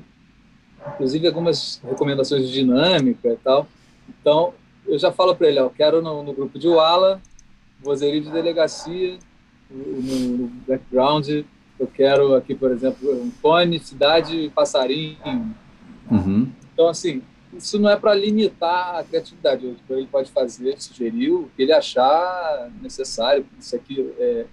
inclusive, 0.93 1.27
algumas 1.27 1.81
recomendações 1.83 2.47
de 2.47 2.53
dinâmica 2.53 3.29
e 3.29 3.37
tal. 3.37 3.67
Então, 4.07 4.53
eu 4.87 4.99
já 4.99 5.11
falo 5.11 5.35
para 5.35 5.47
ele, 5.47 5.59
ó, 5.59 5.63
eu 5.65 5.69
quero 5.71 6.01
no, 6.01 6.23
no, 6.23 6.33
grupo 6.33 6.59
de 6.59 6.67
Wala, 6.67 7.21
vozerio 7.81 8.21
de 8.21 8.31
delegacia, 8.31 9.17
no, 9.69 10.37
no, 10.37 10.47
background, 10.67 11.27
eu 11.79 11.87
quero 11.87 12.35
aqui, 12.35 12.53
por 12.53 12.71
exemplo, 12.71 13.11
um 13.11 13.31
fone, 13.31 13.79
cidade 13.79 14.35
e 14.35 14.49
passarinho. 14.49 15.17
Uhum. 16.11 16.51
Então, 16.73 16.87
assim, 16.87 17.21
isso 17.53 17.79
não 17.79 17.89
é 17.89 17.95
para 17.95 18.13
limitar 18.13 18.95
a 18.95 19.03
criatividade. 19.03 19.75
Ele 19.89 20.07
pode 20.07 20.31
fazer, 20.31 20.79
sugerir 20.79 21.31
o 21.31 21.49
que 21.55 21.63
ele 21.63 21.71
achar 21.71 22.69
necessário. 22.81 23.45
Isso 23.59 23.75
aqui 23.75 24.13
é, 24.19 24.45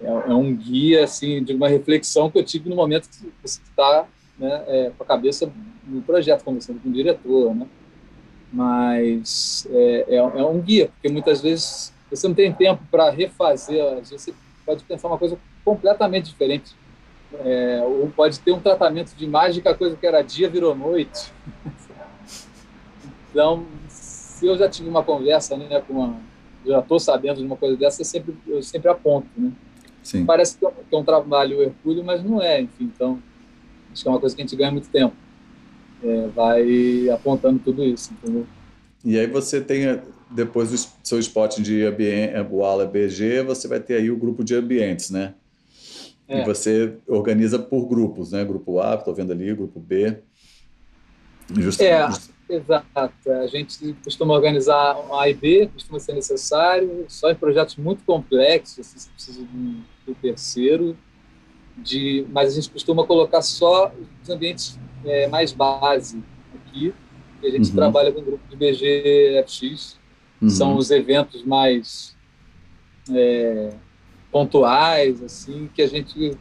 é, 0.00 0.06
é 0.06 0.34
um 0.34 0.54
guia 0.54 1.04
assim 1.04 1.42
de 1.42 1.54
uma 1.54 1.68
reflexão 1.68 2.30
que 2.30 2.38
eu 2.38 2.44
tive 2.44 2.68
no 2.68 2.76
momento 2.76 3.08
que 3.08 3.32
você 3.42 3.60
está 3.62 4.06
né, 4.38 4.64
é, 4.66 4.92
com 4.96 5.02
a 5.02 5.06
cabeça 5.06 5.50
no 5.86 6.02
projeto, 6.02 6.44
conversando 6.44 6.80
com 6.80 6.88
o 6.88 6.92
diretor, 6.92 7.54
né? 7.54 7.66
mas 8.52 9.66
é, 9.70 10.06
é, 10.08 10.16
é, 10.16 10.44
um 10.44 10.60
guia, 10.60 10.88
porque 10.88 11.08
muitas 11.08 11.40
vezes 11.40 11.92
você 12.10 12.28
não 12.28 12.34
tem 12.34 12.52
tempo 12.52 12.82
para 12.90 13.10
refazer, 13.10 13.82
às 13.84 14.10
vezes 14.10 14.22
você 14.22 14.34
pode 14.64 14.84
pensar 14.84 15.08
uma 15.08 15.18
coisa 15.18 15.38
completamente 15.64 16.30
diferente, 16.30 16.74
é, 17.40 17.82
ou 17.84 18.08
pode 18.10 18.38
ter 18.40 18.52
um 18.52 18.60
tratamento 18.60 19.14
de 19.14 19.26
mágica, 19.26 19.74
coisa 19.74 19.96
que 19.96 20.06
era 20.06 20.22
dia 20.22 20.48
virou 20.48 20.74
noite. 20.74 21.32
então, 23.30 23.66
se 23.88 24.46
eu 24.46 24.56
já 24.56 24.68
tive 24.68 24.88
uma 24.88 25.02
conversa 25.02 25.56
né, 25.56 25.82
com 25.86 25.94
uma, 25.94 26.20
já 26.64 26.78
estou 26.78 27.00
sabendo 27.00 27.38
de 27.38 27.44
uma 27.44 27.56
coisa 27.56 27.76
dessa, 27.76 28.02
eu 28.02 28.04
sempre, 28.04 28.36
eu 28.46 28.62
sempre 28.62 28.88
aponto, 28.90 29.28
né? 29.36 29.52
Sim. 30.06 30.24
Parece 30.24 30.56
que 30.56 30.64
é 30.64 30.68
um 30.96 31.00
é 31.00 31.04
trabalho 31.04 31.62
hercúleo, 31.62 32.04
mas 32.04 32.22
não 32.22 32.40
é, 32.40 32.60
enfim, 32.60 32.84
então 32.94 33.20
acho 33.92 34.02
que 34.02 34.08
é 34.08 34.10
uma 34.10 34.20
coisa 34.20 34.36
que 34.36 34.42
a 34.42 34.44
gente 34.44 34.56
ganha 34.56 34.70
muito 34.70 34.88
tempo 34.88 35.16
é, 36.02 36.28
vai 36.28 37.08
apontando 37.10 37.58
tudo 37.58 37.82
isso, 37.84 38.12
entendeu? 38.12 38.46
E 39.04 39.18
aí 39.18 39.26
você 39.26 39.60
tem, 39.60 40.00
depois 40.30 40.70
do 40.70 40.76
seu 41.02 41.18
spot 41.18 41.58
de 41.58 41.84
ambiente, 41.84 42.34
Walla 42.50 42.86
BG, 42.86 43.42
você 43.42 43.68
vai 43.68 43.80
ter 43.80 43.94
aí 43.94 44.10
o 44.10 44.16
grupo 44.16 44.42
de 44.42 44.54
ambientes, 44.54 45.10
né? 45.10 45.34
É. 46.28 46.42
E 46.42 46.44
você 46.44 46.96
organiza 47.06 47.58
por 47.58 47.86
grupos, 47.86 48.32
né? 48.32 48.44
Grupo 48.44 48.80
A, 48.80 48.94
estou 48.94 49.14
vendo 49.14 49.32
ali, 49.32 49.54
grupo 49.54 49.78
B. 49.78 50.18
É, 51.78 52.08
exato. 52.48 53.30
A 53.30 53.46
gente 53.46 53.94
costuma 54.04 54.34
organizar 54.34 54.98
um 54.98 55.18
A 55.18 55.28
e 55.28 55.34
B, 55.34 55.68
costuma 55.72 55.98
ser 55.98 56.14
necessário, 56.14 57.04
só 57.08 57.30
em 57.30 57.34
projetos 57.34 57.76
muito 57.76 58.04
complexos, 58.04 58.80
assim, 58.80 58.98
você 58.98 59.10
precisa 59.10 59.44
de 59.44 59.56
um, 59.56 59.82
de 60.04 60.10
um 60.10 60.14
terceiro, 60.14 60.96
de, 61.76 62.26
mas 62.30 62.52
a 62.52 62.54
gente 62.54 62.70
costuma 62.70 63.04
colocar 63.06 63.42
só 63.42 63.92
os 64.22 64.28
ambientes 64.28 64.78
é, 65.04 65.28
mais 65.28 65.52
base 65.52 66.22
aqui. 66.54 66.94
E 67.42 67.46
a 67.46 67.50
gente 67.50 67.68
uhum. 67.68 67.76
trabalha 67.76 68.12
com 68.12 68.20
o 68.20 68.24
grupo 68.24 68.42
de 68.48 68.56
BGFX, 68.56 69.98
uhum. 70.40 70.48
são 70.48 70.76
os 70.76 70.90
eventos 70.90 71.44
mais 71.44 72.16
é, 73.10 73.74
pontuais, 74.30 75.22
assim, 75.22 75.68
que 75.74 75.82
a 75.82 75.86
gente 75.86 76.36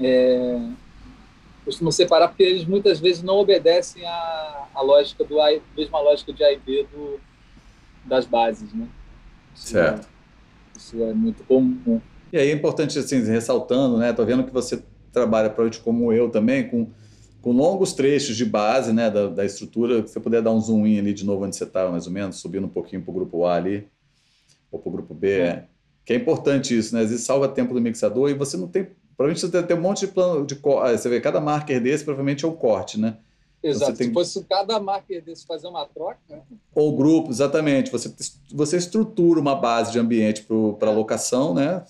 é, 0.00 0.60
costuma 1.68 1.92
separar, 1.92 2.28
porque 2.28 2.42
eles 2.42 2.64
muitas 2.64 2.98
vezes 2.98 3.22
não 3.22 3.36
obedecem 3.36 4.06
à, 4.06 4.68
à 4.74 4.80
lógica 4.80 5.22
do 5.22 5.38
A, 5.38 5.48
mesma 5.76 6.00
lógica 6.00 6.32
de 6.32 6.42
A 6.42 6.50
e 6.50 6.58
B 6.58 6.86
do, 6.90 7.20
das 8.06 8.24
bases, 8.24 8.72
né? 8.72 8.88
Isso 9.54 9.68
certo. 9.68 10.06
É, 10.06 10.78
isso 10.78 11.02
é 11.02 11.12
muito 11.12 11.44
comum. 11.44 12.00
E 12.32 12.38
aí 12.38 12.48
é 12.48 12.52
importante, 12.52 12.98
assim, 12.98 13.22
ressaltando, 13.22 13.98
né? 13.98 14.14
Tô 14.14 14.24
vendo 14.24 14.44
que 14.44 14.52
você 14.52 14.82
trabalha, 15.12 15.50
provavelmente 15.50 15.82
como 15.82 16.10
eu 16.10 16.30
também, 16.30 16.66
com 16.68 16.88
com 17.40 17.52
longos 17.52 17.92
trechos 17.92 18.36
de 18.36 18.44
base 18.44 18.92
né, 18.92 19.08
da, 19.10 19.28
da 19.28 19.44
estrutura. 19.44 20.04
Se 20.06 20.12
você 20.12 20.20
puder 20.20 20.42
dar 20.42 20.50
um 20.50 20.60
zoom 20.60 20.86
in 20.86 20.98
ali 20.98 21.14
de 21.14 21.24
novo 21.24 21.44
onde 21.44 21.54
você 21.54 21.64
está, 21.64 21.88
mais 21.88 22.06
ou 22.06 22.12
menos, 22.12 22.40
subindo 22.40 22.66
um 22.66 22.70
pouquinho 22.70 23.00
para 23.00 23.10
o 23.10 23.14
grupo 23.14 23.44
A 23.44 23.54
ali, 23.54 23.86
ou 24.72 24.78
para 24.78 24.88
o 24.88 24.92
grupo 24.92 25.14
B, 25.14 25.38
é. 25.40 25.64
que 26.04 26.12
é 26.12 26.16
importante 26.16 26.76
isso, 26.76 26.94
né? 26.94 27.02
Às 27.02 27.10
vezes 27.10 27.24
salva 27.24 27.48
tempo 27.48 27.72
do 27.72 27.80
mixador 27.80 28.28
e 28.28 28.34
você 28.34 28.56
não 28.56 28.66
tem. 28.66 28.88
Provavelmente 29.18 29.40
você 29.40 29.62
tem 29.64 29.76
um 29.76 29.80
monte 29.80 30.06
de 30.06 30.12
plano 30.12 30.46
de 30.46 30.54
corte. 30.54 30.94
Ah, 30.94 30.96
você 30.96 31.08
vê, 31.08 31.20
cada 31.20 31.40
marker 31.40 31.82
desse 31.82 32.04
provavelmente 32.04 32.44
é 32.44 32.48
o 32.48 32.52
corte, 32.52 33.00
né? 33.00 33.16
Exato. 33.60 33.94
Tem... 33.94 34.06
Se 34.06 34.12
fosse 34.12 34.44
cada 34.44 34.78
marker 34.78 35.20
desse 35.24 35.44
fazer 35.44 35.66
uma 35.66 35.84
troca. 35.86 36.20
Ou 36.72 36.96
grupo, 36.96 37.28
exatamente. 37.28 37.90
Você, 37.90 38.14
você 38.54 38.76
estrutura 38.76 39.40
uma 39.40 39.56
base 39.56 39.90
de 39.90 39.98
ambiente 39.98 40.46
para 40.78 40.88
alocação, 40.88 41.52
né? 41.52 41.84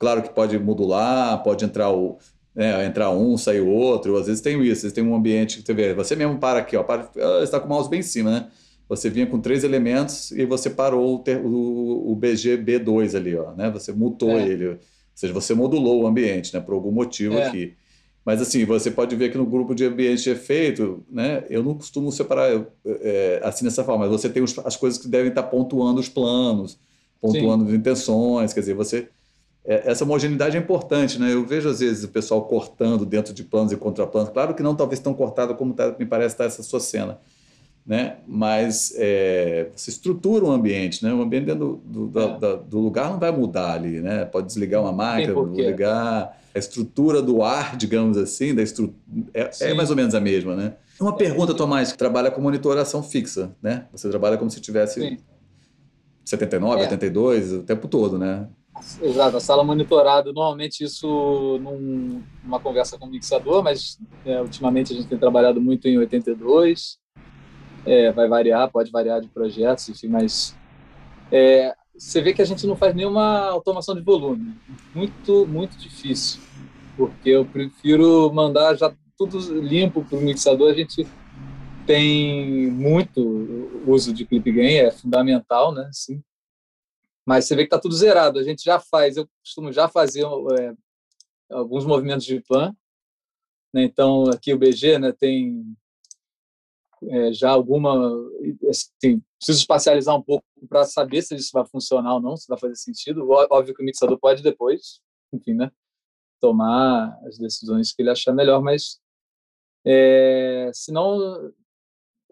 Claro 0.00 0.20
que 0.20 0.30
pode 0.30 0.58
modular, 0.58 1.40
pode 1.44 1.64
entrar 1.64 1.92
o, 1.92 2.18
né, 2.52 2.84
entrar 2.84 3.10
um, 3.10 3.38
sair 3.38 3.60
o 3.60 3.68
outro, 3.68 4.16
às 4.16 4.26
vezes 4.26 4.42
tem 4.42 4.60
isso, 4.60 4.72
às 4.72 4.82
vezes 4.82 4.92
tem 4.92 5.04
um 5.04 5.14
ambiente 5.14 5.60
que 5.60 5.66
você 5.66 5.72
vê, 5.72 5.94
você 5.94 6.16
mesmo 6.16 6.38
para 6.38 6.58
aqui, 6.58 6.76
ó, 6.76 6.82
para, 6.82 7.08
ah, 7.16 7.42
está 7.42 7.60
com 7.60 7.66
o 7.66 7.68
mouse 7.68 7.88
bem 7.88 8.00
em 8.00 8.02
cima, 8.02 8.30
né? 8.30 8.48
Você 8.88 9.08
vinha 9.08 9.26
com 9.26 9.40
três 9.40 9.62
elementos 9.62 10.32
e 10.32 10.44
você 10.44 10.68
parou 10.68 11.24
o, 11.24 11.30
o, 11.46 12.12
o 12.12 12.16
BG 12.16 12.58
B2 12.58 13.16
ali, 13.16 13.36
ó, 13.36 13.52
né? 13.52 13.70
Você 13.70 13.92
mutou 13.92 14.32
é. 14.32 14.46
ele, 14.46 14.78
seja, 15.14 15.32
você 15.32 15.54
modulou 15.54 16.02
o 16.02 16.06
ambiente, 16.06 16.52
né, 16.54 16.60
por 16.60 16.74
algum 16.74 16.90
motivo 16.90 17.36
é. 17.36 17.46
aqui. 17.46 17.74
Mas 18.24 18.40
assim, 18.40 18.64
você 18.64 18.90
pode 18.90 19.14
ver 19.16 19.30
que 19.30 19.36
no 19.36 19.44
grupo 19.44 19.74
de 19.74 19.84
ambiente 19.84 20.22
de 20.22 20.30
efeito, 20.30 21.04
né? 21.10 21.44
Eu 21.50 21.62
não 21.62 21.74
costumo 21.74 22.10
separar 22.10 22.48
é, 22.86 23.40
assim 23.44 23.66
dessa 23.66 23.84
forma, 23.84 24.06
mas 24.06 24.12
você 24.12 24.30
tem 24.30 24.42
os, 24.42 24.58
as 24.60 24.76
coisas 24.76 24.98
que 24.98 25.06
devem 25.06 25.28
estar 25.28 25.42
pontuando 25.42 26.00
os 26.00 26.08
planos, 26.08 26.78
pontuando 27.20 27.64
Sim. 27.64 27.70
as 27.70 27.78
intenções, 27.78 28.54
quer 28.54 28.60
dizer, 28.60 28.74
você 28.74 29.08
é, 29.64 29.90
essa 29.90 30.04
homogeneidade 30.04 30.56
é 30.56 30.60
importante, 30.60 31.18
né? 31.18 31.32
Eu 31.32 31.44
vejo 31.44 31.68
às 31.68 31.80
vezes 31.80 32.04
o 32.04 32.08
pessoal 32.08 32.42
cortando 32.46 33.06
dentro 33.06 33.32
de 33.32 33.42
planos 33.42 33.72
e 33.72 33.76
contraplanos. 33.76 34.30
Claro 34.30 34.54
que 34.54 34.62
não, 34.62 34.74
talvez 34.74 35.00
tão 35.00 35.14
cortado 35.14 35.54
como 35.54 35.72
tá, 35.72 35.94
me 35.98 36.04
parece 36.04 36.34
estar 36.34 36.44
tá 36.44 36.48
essa 36.48 36.62
sua 36.62 36.80
cena, 36.80 37.18
né? 37.86 38.16
Mas 38.26 38.94
é, 38.96 39.68
você 39.74 39.90
estrutura 39.90 40.44
um 40.44 40.50
ambiente, 40.50 41.04
né? 41.04 41.12
O 41.12 41.20
ambiente 41.20 41.46
dentro 41.46 41.80
do, 41.84 42.06
do, 42.06 42.20
é. 42.20 42.38
da, 42.38 42.54
do, 42.56 42.78
lugar 42.80 43.10
não 43.10 43.18
vai 43.18 43.30
mudar 43.30 43.72
ali, 43.72 44.00
né? 44.00 44.24
Pode 44.24 44.46
desligar 44.46 44.80
uma 44.80 44.92
máquina, 44.92 45.34
ligar 45.52 46.38
a 46.54 46.58
estrutura 46.58 47.20
do 47.20 47.42
ar, 47.42 47.76
digamos 47.76 48.16
assim, 48.16 48.54
da 48.54 48.62
estru... 48.62 48.94
é, 49.34 49.50
é, 49.60 49.74
mais 49.74 49.90
ou 49.90 49.96
menos 49.96 50.14
a 50.14 50.20
mesma, 50.20 50.56
né? 50.56 50.74
Uma 50.98 51.16
pergunta, 51.16 51.52
Tomás, 51.52 51.92
que 51.92 51.98
trabalha 51.98 52.30
com 52.30 52.40
monitoração 52.40 53.02
fixa, 53.02 53.54
né? 53.60 53.86
Você 53.92 54.08
trabalha 54.08 54.38
como 54.38 54.50
se 54.50 54.60
tivesse 54.60 55.00
Sim. 55.00 55.18
79, 56.24 56.80
é. 56.80 56.84
82, 56.84 57.52
o 57.52 57.62
tempo 57.64 57.86
todo, 57.86 58.18
né? 58.18 58.48
Exato, 59.02 59.36
a 59.36 59.40
sala 59.40 59.62
monitorada, 59.62 60.32
normalmente 60.32 60.82
isso 60.82 61.58
num, 61.62 62.22
numa 62.42 62.58
conversa 62.58 62.98
com 62.98 63.06
o 63.06 63.10
mixador, 63.10 63.62
mas 63.62 63.98
é, 64.24 64.40
ultimamente 64.40 64.92
a 64.92 64.96
gente 64.96 65.08
tem 65.08 65.18
trabalhado 65.18 65.60
muito 65.60 65.86
em 65.86 65.98
82, 65.98 66.98
é, 67.86 68.12
vai 68.12 68.28
variar, 68.28 68.70
pode 68.70 68.90
variar 68.90 69.20
de 69.20 69.28
projetos, 69.28 69.88
enfim, 69.88 70.08
mas 70.08 70.56
é, 71.30 71.74
você 71.96 72.20
vê 72.20 72.32
que 72.32 72.42
a 72.42 72.44
gente 72.44 72.66
não 72.66 72.76
faz 72.76 72.94
nenhuma 72.94 73.48
automação 73.48 73.94
de 73.94 74.02
volume, 74.02 74.54
muito, 74.94 75.46
muito 75.46 75.76
difícil, 75.76 76.40
porque 76.96 77.30
eu 77.30 77.44
prefiro 77.44 78.32
mandar 78.32 78.74
já 78.74 78.94
tudo 79.16 79.38
limpo 79.60 80.04
para 80.04 80.18
o 80.18 80.22
mixador, 80.22 80.70
a 80.70 80.74
gente 80.74 81.06
tem 81.86 82.70
muito 82.70 83.82
uso 83.86 84.12
de 84.12 84.24
clip 84.24 84.50
gain, 84.50 84.76
é 84.76 84.90
fundamental, 84.90 85.72
né, 85.72 85.88
sim, 85.92 86.22
mas 87.26 87.46
você 87.46 87.56
vê 87.56 87.62
que 87.62 87.68
está 87.68 87.78
tudo 87.78 87.94
zerado. 87.94 88.38
A 88.38 88.42
gente 88.42 88.62
já 88.62 88.78
faz, 88.78 89.16
eu 89.16 89.26
costumo 89.42 89.72
já 89.72 89.88
fazer 89.88 90.24
é, 90.24 90.74
alguns 91.50 91.86
movimentos 91.86 92.26
de 92.26 92.40
pan, 92.40 92.74
Né? 93.72 93.84
Então, 93.84 94.24
aqui 94.30 94.52
o 94.52 94.58
BG 94.58 94.98
né, 94.98 95.12
tem 95.12 95.76
é, 97.10 97.32
já 97.32 97.50
alguma. 97.50 97.94
Assim, 98.68 99.22
preciso 99.38 99.60
espacializar 99.60 100.16
um 100.16 100.22
pouco 100.22 100.44
para 100.68 100.84
saber 100.84 101.22
se 101.22 101.34
isso 101.34 101.50
vai 101.52 101.66
funcionar 101.66 102.14
ou 102.14 102.20
não, 102.20 102.36
se 102.36 102.46
vai 102.48 102.58
fazer 102.58 102.76
sentido. 102.76 103.28
Óbvio 103.28 103.74
que 103.74 103.82
o 103.82 103.84
mixador 103.84 104.18
pode 104.18 104.42
depois, 104.42 105.00
enfim, 105.32 105.54
né, 105.54 105.70
tomar 106.40 107.18
as 107.26 107.38
decisões 107.38 107.92
que 107.92 108.02
ele 108.02 108.10
achar 108.10 108.32
melhor, 108.32 108.62
mas 108.62 109.00
é, 109.86 110.70
senão 110.72 111.52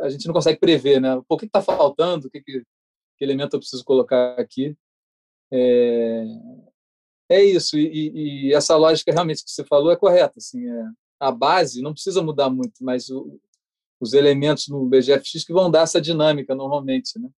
a 0.00 0.08
gente 0.08 0.26
não 0.26 0.34
consegue 0.34 0.58
prever, 0.58 1.00
né? 1.00 1.20
O 1.28 1.36
que 1.36 1.46
está 1.46 1.60
faltando, 1.62 2.26
o 2.26 2.30
que, 2.30 2.40
que, 2.40 2.62
que, 3.16 3.24
elemento 3.24 3.54
eu 3.54 3.60
preciso 3.60 3.84
colocar 3.84 4.38
aqui. 4.38 4.76
É, 5.52 6.24
é 7.28 7.44
isso, 7.44 7.78
e, 7.78 8.48
e, 8.48 8.54
essa 8.54 8.76
lógica 8.76 9.12
realmente 9.12 9.44
que 9.44 9.50
você 9.50 9.64
falou 9.64 9.92
é 9.92 9.96
correta. 9.96 10.34
Assim, 10.38 10.66
é, 10.68 10.84
a 11.20 11.30
base 11.30 11.82
não 11.82 11.92
precisa 11.92 12.22
mudar 12.22 12.50
muito, 12.50 12.82
mas 12.82 13.08
o, 13.10 13.40
os 14.02 14.12
elementos 14.12 14.68
no 14.68 14.84
BGFX 14.86 15.44
que 15.44 15.52
vão 15.52 15.70
dar 15.70 15.82
essa 15.82 16.00
dinâmica 16.00 16.54
normalmente, 16.54 17.18
né? 17.18 17.28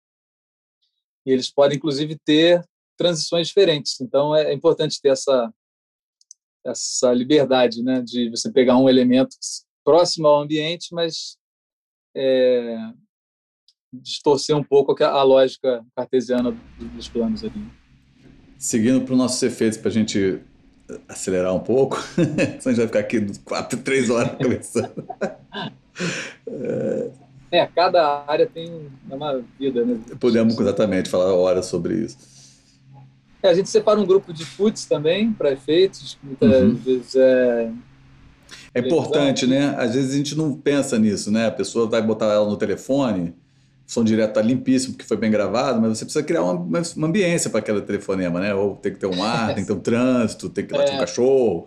E 1.27 1.31
eles 1.31 1.51
podem 1.51 1.77
inclusive 1.77 2.19
ter 2.25 2.65
transições 2.97 3.49
diferentes. 3.49 4.01
Então 4.01 4.35
é 4.35 4.53
importante 4.53 5.01
ter 5.01 5.11
essa 5.11 5.53
essa 6.67 7.12
liberdade, 7.12 7.83
né, 7.83 8.01
de 8.01 8.31
você 8.31 8.51
pegar 8.51 8.79
um 8.79 8.89
elemento 8.89 9.37
próximo 9.85 10.27
ao 10.27 10.41
ambiente, 10.41 10.95
mas 10.95 11.37
é, 12.17 12.79
distorcer 13.93 14.57
um 14.57 14.65
pouco 14.65 14.97
a 15.05 15.23
lógica 15.23 15.85
cartesiana 15.95 16.53
dos 16.97 17.07
planos 17.07 17.45
ali. 17.45 17.53
Seguindo 18.57 19.05
para 19.05 19.12
os 19.12 19.19
nossos 19.19 19.43
efeitos, 19.43 19.77
para 19.77 19.91
a 19.91 19.93
gente 19.93 20.43
acelerar 21.09 21.55
um 21.55 21.61
pouco, 21.61 21.97
senão 22.16 22.26
a 22.66 22.68
gente 22.68 22.76
vai 22.76 22.87
ficar 22.87 22.99
aqui 23.01 23.26
quatro, 23.45 23.78
três 23.80 24.11
horas 24.11 24.32
conversando. 24.39 25.05
É, 27.51 27.66
cada 27.66 28.24
área 28.26 28.47
tem 28.47 28.89
uma 29.09 29.43
vida, 29.59 29.85
né? 29.85 30.01
Podemos 30.18 30.59
exatamente 30.59 31.09
falar 31.09 31.32
horas 31.35 31.66
sobre 31.66 31.95
isso. 31.95 32.18
É, 33.43 33.49
a 33.49 33.55
gente 33.55 33.68
separa 33.68 34.01
um 34.01 34.07
grupo 34.07 34.32
de 34.32 34.45
foods 34.45 34.87
também 34.87 35.32
para 35.32 35.53
efeitos, 35.53 36.18
muitas 36.22 36.62
uhum. 36.62 36.74
vezes 36.74 37.14
é. 37.14 37.70
É 38.74 38.80
importante, 38.80 39.47
né? 39.47 39.74
Às 39.78 39.95
vezes 39.95 40.12
a 40.12 40.16
gente 40.16 40.37
não 40.37 40.57
pensa 40.57 40.99
nisso, 40.99 41.30
né? 41.30 41.47
A 41.47 41.51
pessoa 41.51 41.89
vai 41.89 42.03
botar 42.03 42.26
ela 42.26 42.49
no 42.49 42.57
telefone, 42.57 43.35
o 43.87 43.93
som 43.93 44.03
direto 44.03 44.30
está 44.30 44.43
limpíssimo 44.43 44.95
porque 44.95 45.07
foi 45.07 45.16
bem 45.16 45.30
gravado, 45.30 45.80
mas 45.80 45.99
você 45.99 46.05
precisa 46.05 46.24
criar 46.24 46.43
uma, 46.43 46.82
uma 46.97 47.07
ambiência 47.07 47.51
para 47.51 47.61
aquele 47.61 47.82
telefonema, 47.82 48.41
né? 48.41 48.55
Ou 48.55 48.76
tem 48.76 48.93
que 48.93 48.99
ter 48.99 49.07
um 49.07 49.22
ar, 49.22 49.55
tem 49.55 49.64
que 49.64 49.66
ter 49.66 49.72
um 49.72 49.80
trânsito, 49.80 50.49
tem 50.49 50.66
que 50.66 50.74
latir 50.74 50.95
é. 50.95 50.97
um 50.97 51.01
cachorro. 51.01 51.66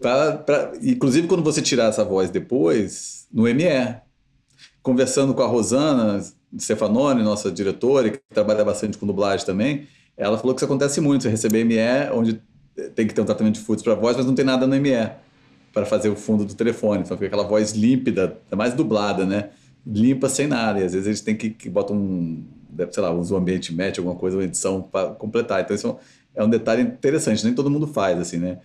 Pra, 0.00 0.32
pra, 0.32 0.72
inclusive, 0.82 1.28
quando 1.28 1.42
você 1.42 1.62
tirar 1.62 1.88
essa 1.88 2.04
voz 2.04 2.30
depois, 2.30 3.26
no 3.32 3.42
ME, 3.42 3.96
conversando 4.82 5.32
com 5.34 5.42
a 5.42 5.46
Rosana 5.46 6.20
Stefanoni, 6.58 7.22
nossa 7.22 7.50
diretora, 7.50 8.10
que 8.10 8.20
trabalha 8.32 8.64
bastante 8.64 8.98
com 8.98 9.06
dublagem 9.06 9.46
também, 9.46 9.86
ela 10.16 10.36
falou 10.38 10.54
que 10.54 10.58
isso 10.58 10.64
acontece 10.64 11.00
muito, 11.00 11.22
você 11.22 11.28
receber 11.28 11.64
ME, 11.64 11.76
onde 12.12 12.42
tem 12.94 13.06
que 13.06 13.14
ter 13.14 13.20
um 13.20 13.24
tratamento 13.24 13.54
de 13.54 13.60
foods 13.60 13.84
para 13.84 13.94
voz, 13.94 14.16
mas 14.16 14.26
não 14.26 14.34
tem 14.34 14.44
nada 14.44 14.66
no 14.66 14.74
ME 14.80 15.10
para 15.72 15.86
fazer 15.86 16.08
o 16.08 16.16
fundo 16.16 16.44
do 16.44 16.54
telefone. 16.54 17.02
Então 17.02 17.16
fica 17.16 17.26
aquela 17.26 17.44
voz 17.44 17.72
límpida, 17.72 18.38
é 18.50 18.56
mais 18.56 18.74
dublada, 18.74 19.24
né? 19.24 19.50
Limpa 19.86 20.28
sem 20.28 20.46
nada. 20.46 20.80
E 20.80 20.84
às 20.84 20.92
vezes 20.92 21.06
eles 21.06 21.20
têm 21.20 21.36
que, 21.36 21.50
que 21.50 21.68
botam 21.68 21.96
um, 21.96 22.44
sei 22.90 23.02
lá, 23.02 23.10
usam 23.12 23.36
um 23.36 23.40
ambiente 23.40 23.74
match, 23.74 23.98
alguma 23.98 24.16
coisa, 24.16 24.36
uma 24.36 24.44
edição 24.44 24.82
para 24.82 25.10
completar. 25.10 25.62
Então 25.62 25.74
isso 25.74 25.96
é 26.34 26.42
um 26.42 26.48
detalhe 26.48 26.82
interessante, 26.82 27.44
nem 27.44 27.54
todo 27.54 27.70
mundo 27.70 27.86
faz 27.86 28.18
assim, 28.18 28.38
né? 28.38 28.58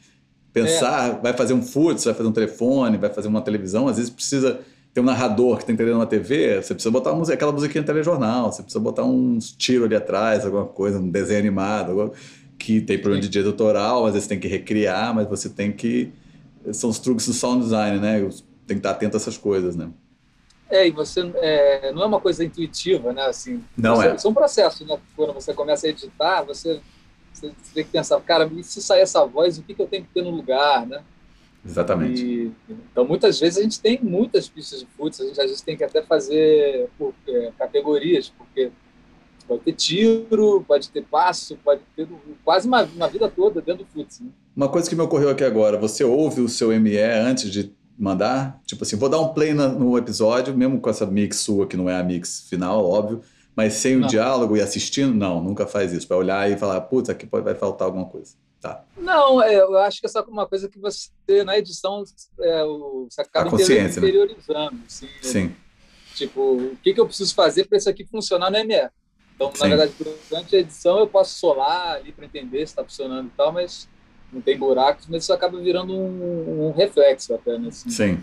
Pensar, 0.53 1.17
é. 1.17 1.21
vai 1.21 1.33
fazer 1.33 1.53
um 1.53 1.61
foods, 1.61 2.05
vai 2.05 2.13
fazer 2.13 2.29
um 2.29 2.31
telefone, 2.31 2.97
vai 2.97 3.11
fazer 3.13 3.27
uma 3.27 3.41
televisão, 3.41 3.87
às 3.87 3.97
vezes 3.97 4.09
precisa 4.09 4.59
ter 4.93 5.01
um 5.01 5.03
narrador 5.03 5.57
que 5.57 5.63
está 5.63 5.73
entendendo 5.73 5.95
uma 5.95 6.07
TV, 6.07 6.61
você 6.61 6.73
precisa 6.73 6.91
botar 6.91 7.11
uma, 7.11 7.31
aquela 7.31 7.51
musiquinha 7.51 7.81
no 7.81 7.85
telejornal, 7.85 8.51
você 8.51 8.63
precisa 8.63 8.79
botar 8.79 9.03
uns 9.03 9.51
tiros 9.51 9.85
ali 9.85 9.95
atrás, 9.95 10.45
alguma 10.45 10.65
coisa, 10.65 10.97
um 10.97 11.09
desenho 11.09 11.39
animado, 11.39 11.91
alguma, 11.91 12.11
que 12.57 12.81
tem 12.81 12.97
problema 12.97 13.21
de 13.21 13.29
direito 13.29 13.51
autoral, 13.51 14.05
às 14.05 14.13
vezes 14.13 14.27
tem 14.27 14.39
que 14.39 14.47
recriar, 14.47 15.13
mas 15.13 15.27
você 15.27 15.49
tem 15.49 15.71
que. 15.71 16.11
São 16.71 16.89
os 16.89 16.99
truques 16.99 17.27
do 17.27 17.33
sound 17.33 17.63
design, 17.63 17.99
né? 17.99 18.19
Tem 18.65 18.75
que 18.75 18.79
estar 18.79 18.91
atento 18.91 19.15
a 19.15 19.19
essas 19.19 19.37
coisas, 19.37 19.75
né? 19.75 19.89
É, 20.69 20.87
e 20.87 20.91
você 20.91 21.21
é, 21.35 21.91
não 21.93 22.03
é 22.03 22.05
uma 22.05 22.19
coisa 22.19 22.43
intuitiva, 22.43 23.13
né? 23.13 23.23
Assim, 23.25 23.63
não 23.77 23.95
você, 23.95 24.07
é. 24.07 24.15
Isso 24.15 24.27
é 24.27 24.29
um 24.29 24.33
processo, 24.33 24.85
né? 24.85 24.99
Quando 25.15 25.33
você 25.33 25.53
começa 25.53 25.87
a 25.87 25.89
editar, 25.89 26.43
você 26.43 26.81
você 27.39 27.53
tem 27.73 27.83
que 27.83 27.91
pensar, 27.91 28.19
cara, 28.21 28.49
e 28.55 28.63
se 28.63 28.81
sair 28.81 29.01
essa 29.01 29.23
voz, 29.25 29.57
o 29.57 29.63
que, 29.63 29.73
que 29.73 29.81
eu 29.81 29.87
tenho 29.87 30.03
que 30.03 30.09
ter 30.13 30.23
no 30.23 30.31
lugar, 30.31 30.85
né? 30.87 31.03
Exatamente. 31.63 32.23
E, 32.23 32.51
então, 32.91 33.05
muitas 33.05 33.39
vezes 33.39 33.59
a 33.59 33.61
gente 33.61 33.79
tem 33.79 33.99
muitas 34.01 34.47
pistas 34.49 34.79
de 34.79 34.87
futs, 34.97 35.19
a 35.21 35.25
gente 35.25 35.39
às 35.39 35.47
vezes 35.47 35.61
tem 35.61 35.77
que 35.77 35.83
até 35.83 36.01
fazer 36.01 36.89
por 36.97 37.13
é, 37.27 37.51
categorias, 37.57 38.29
porque 38.29 38.71
pode 39.47 39.61
ter 39.61 39.73
tiro, 39.73 40.63
pode 40.67 40.89
ter 40.89 41.03
passo, 41.03 41.57
pode 41.63 41.81
ter 41.95 42.07
quase 42.43 42.67
uma, 42.67 42.83
uma 42.83 43.07
vida 43.07 43.29
toda 43.29 43.61
dentro 43.61 43.83
do 43.83 43.89
futs. 43.91 44.21
Né? 44.21 44.29
Uma 44.55 44.69
coisa 44.69 44.89
que 44.89 44.95
me 44.95 45.01
ocorreu 45.01 45.29
aqui 45.29 45.43
agora, 45.43 45.77
você 45.77 46.03
ouve 46.03 46.41
o 46.41 46.49
seu 46.49 46.69
ME 46.79 46.97
antes 46.97 47.51
de 47.51 47.71
mandar? 47.97 48.61
Tipo 48.65 48.83
assim, 48.83 48.95
vou 48.95 49.09
dar 49.09 49.19
um 49.19 49.29
play 49.29 49.53
no 49.53 49.97
episódio, 49.97 50.55
mesmo 50.55 50.79
com 50.79 50.89
essa 50.89 51.05
mix 51.05 51.37
sua, 51.37 51.67
que 51.67 51.75
não 51.77 51.89
é 51.89 51.95
a 51.95 52.03
mix 52.03 52.47
final, 52.49 52.85
óbvio, 52.85 53.21
mas 53.55 53.73
sem 53.73 53.95
o 53.95 54.01
não. 54.01 54.07
diálogo 54.07 54.55
e 54.55 54.61
assistindo, 54.61 55.13
não, 55.13 55.41
nunca 55.41 55.65
faz 55.65 55.91
isso. 55.91 56.07
Para 56.07 56.17
olhar 56.17 56.51
e 56.51 56.57
falar, 56.57 56.79
putz, 56.81 57.09
aqui 57.09 57.25
pode, 57.25 57.43
vai 57.43 57.55
faltar 57.55 57.87
alguma 57.87 58.05
coisa. 58.05 58.35
Tá. 58.61 58.83
Não, 58.97 59.41
é, 59.41 59.55
eu 59.55 59.77
acho 59.77 59.99
que 59.99 60.07
é 60.07 60.09
só 60.09 60.23
uma 60.23 60.47
coisa 60.47 60.67
que 60.67 60.79
você, 60.79 61.09
na 61.45 61.57
edição, 61.57 62.03
é, 62.39 62.63
você 63.09 63.21
acaba 63.21 63.55
né? 63.55 63.63
interiorizando. 63.63 64.75
Né? 64.75 64.83
Assim, 64.87 65.07
Sim. 65.21 65.55
Tipo, 66.15 66.41
o 66.41 66.77
que, 66.83 66.93
que 66.93 66.99
eu 66.99 67.05
preciso 67.05 67.33
fazer 67.35 67.65
para 67.65 67.77
isso 67.77 67.89
aqui 67.89 68.03
funcionar 68.05 68.49
no 68.49 68.57
ME? 68.65 68.89
Então, 69.35 69.51
Sim. 69.53 69.61
na 69.61 69.67
verdade, 69.67 69.93
durante 70.29 70.55
a 70.55 70.59
edição 70.59 70.97
eu 70.97 71.07
posso 71.07 71.37
solar 71.37 71.97
ali 71.97 72.11
para 72.11 72.25
entender 72.25 72.57
se 72.57 72.63
está 72.73 72.83
funcionando 72.83 73.27
e 73.27 73.37
tal, 73.37 73.53
mas 73.53 73.87
não 74.31 74.41
tem 74.41 74.57
buracos, 74.57 75.05
mas 75.09 75.23
isso 75.23 75.33
acaba 75.33 75.59
virando 75.59 75.93
um, 75.93 76.67
um 76.67 76.71
reflexo 76.71 77.33
até, 77.33 77.57
né? 77.57 77.69
Assim, 77.69 77.89
Sim. 77.89 78.19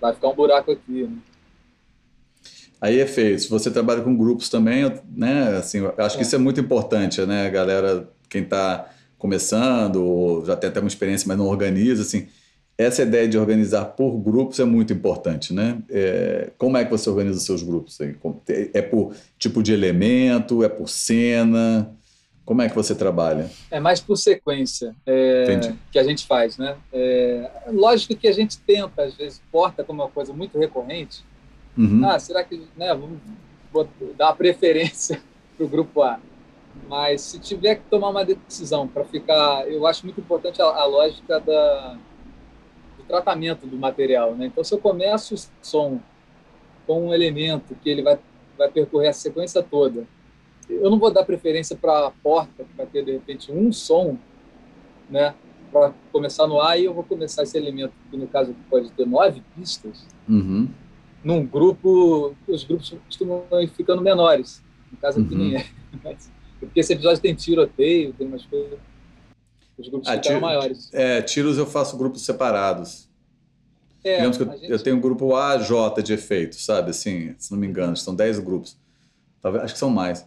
Vai 0.00 0.12
ficar 0.12 0.28
um 0.28 0.34
buraco 0.34 0.70
aqui, 0.70 1.04
né? 1.04 1.16
Aí, 2.80 3.00
efeitos. 3.00 3.48
Você 3.48 3.70
trabalha 3.70 4.02
com 4.02 4.14
grupos 4.14 4.50
também, 4.50 4.84
né? 5.16 5.56
Assim, 5.56 5.80
acho 5.96 6.18
que 6.18 6.22
isso 6.22 6.34
é 6.34 6.38
muito 6.38 6.60
importante, 6.60 7.24
né? 7.24 7.48
Galera, 7.48 8.06
quem 8.28 8.42
está 8.42 8.90
começando, 9.16 10.04
ou 10.04 10.44
já 10.44 10.54
tem 10.54 10.68
até 10.68 10.80
uma 10.80 10.88
experiência, 10.88 11.26
mas 11.26 11.38
não 11.38 11.46
organiza, 11.46 12.02
assim. 12.02 12.28
Essa 12.76 13.02
ideia 13.02 13.26
de 13.26 13.38
organizar 13.38 13.84
por 13.84 14.18
grupos 14.18 14.58
é 14.60 14.64
muito 14.64 14.92
importante, 14.92 15.54
né? 15.54 15.78
É, 15.88 16.50
como 16.58 16.76
é 16.76 16.84
que 16.84 16.90
você 16.90 17.08
organiza 17.08 17.38
os 17.38 17.46
seus 17.46 17.62
grupos? 17.62 17.98
É 18.48 18.82
por 18.82 19.14
tipo 19.38 19.62
de 19.62 19.72
elemento? 19.72 20.62
É 20.62 20.68
por 20.68 20.88
cena? 20.88 21.90
Como 22.44 22.60
é 22.60 22.68
que 22.68 22.74
você 22.74 22.94
trabalha? 22.94 23.50
É 23.70 23.80
mais 23.80 24.00
por 24.00 24.16
sequência 24.16 24.94
é, 25.06 25.72
que 25.90 25.98
a 25.98 26.04
gente 26.04 26.26
faz, 26.26 26.58
né? 26.58 26.76
É, 26.92 27.50
lógico 27.68 28.14
que 28.14 28.28
a 28.28 28.32
gente 28.32 28.58
tenta, 28.58 29.04
às 29.04 29.14
vezes, 29.14 29.40
porta 29.50 29.82
como 29.82 30.02
uma 30.02 30.10
coisa 30.10 30.32
muito 30.32 30.58
recorrente, 30.58 31.24
Uhum. 31.76 32.04
Ah, 32.04 32.18
será 32.18 32.44
que 32.44 32.66
né, 32.76 32.94
vamos 32.94 33.18
dar 34.16 34.26
uma 34.26 34.36
preferência 34.36 35.20
para 35.56 35.66
o 35.66 35.68
grupo 35.68 36.02
A? 36.02 36.20
Mas 36.88 37.20
se 37.20 37.38
tiver 37.38 37.76
que 37.76 37.82
tomar 37.88 38.08
uma 38.10 38.24
decisão 38.24 38.86
para 38.86 39.04
ficar, 39.04 39.68
eu 39.68 39.86
acho 39.86 40.04
muito 40.04 40.20
importante 40.20 40.60
a, 40.60 40.64
a 40.64 40.84
lógica 40.84 41.40
da, 41.40 41.96
do 42.96 43.04
tratamento 43.06 43.66
do 43.66 43.76
material. 43.76 44.34
Né? 44.34 44.46
Então, 44.46 44.62
se 44.62 44.74
eu 44.74 44.78
começo 44.78 45.34
o 45.34 45.38
som 45.62 46.00
com 46.86 47.08
um 47.08 47.14
elemento 47.14 47.76
que 47.76 47.88
ele 47.88 48.02
vai, 48.02 48.18
vai 48.58 48.68
percorrer 48.68 49.08
a 49.08 49.12
sequência 49.12 49.62
toda, 49.62 50.04
eu 50.68 50.90
não 50.90 50.98
vou 50.98 51.10
dar 51.10 51.24
preferência 51.24 51.76
para 51.76 52.06
a 52.06 52.10
porta, 52.10 52.64
vai 52.76 52.86
ter 52.86 53.04
de 53.04 53.12
repente 53.12 53.52
um 53.52 53.72
som, 53.72 54.18
né, 55.08 55.34
para 55.72 55.92
começar 56.12 56.46
no 56.46 56.60
A, 56.60 56.76
e 56.78 56.84
eu 56.84 56.94
vou 56.94 57.04
começar 57.04 57.42
esse 57.42 57.56
elemento, 57.56 57.92
que 58.10 58.16
no 58.16 58.26
caso 58.26 58.54
pode 58.70 58.90
ter 58.92 59.06
nove 59.06 59.42
pistas. 59.56 60.06
Uhum 60.28 60.68
num 61.24 61.44
grupo, 61.44 62.36
os 62.46 62.64
grupos 62.64 62.94
costumam 63.06 63.46
ir 63.52 63.68
ficando 63.68 64.02
menores. 64.02 64.62
No 64.92 64.98
caso 64.98 65.20
aqui 65.20 65.34
uhum. 65.34 65.40
nem 65.40 65.56
é. 65.56 65.66
Mas, 66.04 66.30
porque 66.60 66.80
esse 66.80 66.92
episódio 66.92 67.20
tem 67.20 67.34
tiroteio, 67.34 68.12
tem 68.12 68.26
umas 68.26 68.44
coisas. 68.44 68.78
Os 69.76 69.88
grupos 69.88 70.08
ah, 70.08 70.22
ficam 70.22 70.40
maiores. 70.40 70.90
É, 70.92 71.22
tiros 71.22 71.56
eu 71.56 71.66
faço 71.66 71.96
grupos 71.96 72.22
separados. 72.22 73.08
É, 74.04 74.16
Digamos 74.16 74.36
que 74.36 74.42
eu, 74.42 74.52
gente... 74.52 74.70
eu 74.70 74.82
tenho 74.82 74.96
um 74.96 75.00
grupo 75.00 75.34
A, 75.34 75.56
J 75.56 76.02
de 76.02 76.12
efeitos, 76.12 76.64
sabe? 76.64 76.90
Assim, 76.90 77.34
se 77.38 77.50
não 77.50 77.58
me 77.58 77.66
engano, 77.66 77.96
são 77.96 78.14
10 78.14 78.38
grupos. 78.40 78.76
Talvez, 79.40 79.64
acho 79.64 79.72
que 79.72 79.80
são 79.80 79.90
mais. 79.90 80.26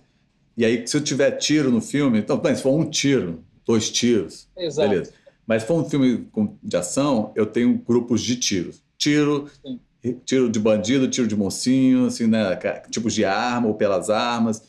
E 0.58 0.66
aí, 0.66 0.88
se 0.88 0.98
eu 0.98 1.02
tiver 1.02 1.32
tiro 1.32 1.72
no 1.72 1.80
filme, 1.80 2.20
então, 2.20 2.38
bem, 2.38 2.56
se 2.56 2.64
for 2.64 2.72
um 2.72 2.90
tiro, 2.90 3.44
dois 3.66 3.90
tiros, 3.90 4.48
Exato. 4.58 4.90
beleza. 4.90 5.14
Mas 5.46 5.62
se 5.62 5.68
for 5.68 5.80
um 5.80 5.88
filme 5.88 6.28
de 6.64 6.76
ação, 6.76 7.32
eu 7.36 7.46
tenho 7.46 7.78
grupos 7.78 8.22
de 8.22 8.36
tiros. 8.36 8.82
Tiro, 8.98 9.48
Sim 9.64 9.80
tiro 10.26 10.50
de 10.50 10.60
bandido, 10.60 11.08
tiro 11.08 11.28
de 11.28 11.36
mocinho, 11.36 12.08
assim, 12.08 12.28
né? 12.28 12.56
Tipos 12.90 13.14
de 13.14 13.26
arma 13.26 13.68
ou 13.68 13.74
pelas 13.74 14.10
armas. 14.10 14.64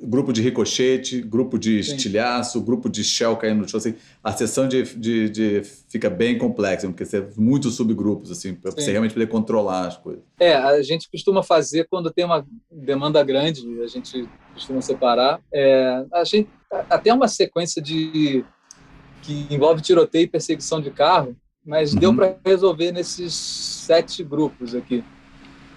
Grupo 0.00 0.32
de 0.32 0.42
ricochete, 0.42 1.20
grupo 1.20 1.58
de 1.58 1.82
Sim. 1.82 1.94
estilhaço, 1.94 2.60
grupo 2.60 2.88
de 2.88 3.02
shell 3.02 3.36
caindo 3.36 3.60
no 3.62 3.68
chão. 3.68 3.78
Assim, 3.78 3.94
a 4.22 4.32
sessão 4.32 4.68
de, 4.68 4.82
de, 4.94 5.28
de, 5.28 5.62
fica 5.88 6.08
bem 6.08 6.38
complexa, 6.38 6.86
porque 6.86 7.04
você 7.04 7.20
tem 7.20 7.44
muitos 7.44 7.74
subgrupos, 7.74 8.30
assim, 8.30 8.54
para 8.54 8.70
você 8.70 8.90
realmente 8.90 9.14
poder 9.14 9.26
controlar 9.28 9.86
as 9.86 9.96
coisas. 9.96 10.22
É, 10.38 10.54
a 10.54 10.82
gente 10.82 11.10
costuma 11.10 11.42
fazer 11.42 11.86
quando 11.90 12.10
tem 12.10 12.24
uma 12.24 12.46
demanda 12.70 13.22
grande, 13.22 13.62
a 13.82 13.86
gente 13.86 14.28
costuma 14.54 14.80
separar. 14.80 15.40
É, 15.52 16.04
a 16.12 16.24
gente 16.24 16.48
até 16.90 17.12
uma 17.12 17.28
sequência 17.28 17.80
de 17.80 18.44
que 19.22 19.46
envolve 19.50 19.82
tiroteio 19.82 20.24
e 20.24 20.28
perseguição 20.28 20.80
de 20.80 20.90
carro, 20.90 21.36
mas 21.64 21.92
uhum. 21.92 21.98
deu 21.98 22.14
para 22.14 22.36
resolver 22.44 22.92
nesses 22.92 23.34
sete 23.34 24.22
grupos 24.22 24.74
aqui. 24.74 25.02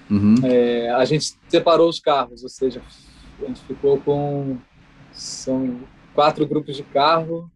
Uhum. 0.10 0.36
É, 0.44 0.90
a 0.92 1.06
gente 1.06 1.36
separou 1.48 1.90
os 1.90 2.00
carros, 2.00 2.44
ou 2.44 2.50
seja, 2.50 2.82
a 3.42 3.48
gente 3.48 3.62
ficou 3.62 4.00
com 4.00 4.58
são 5.12 5.78
quatro 6.14 6.46
grupos 6.48 6.76
de 6.76 6.84
carro. 6.84 7.50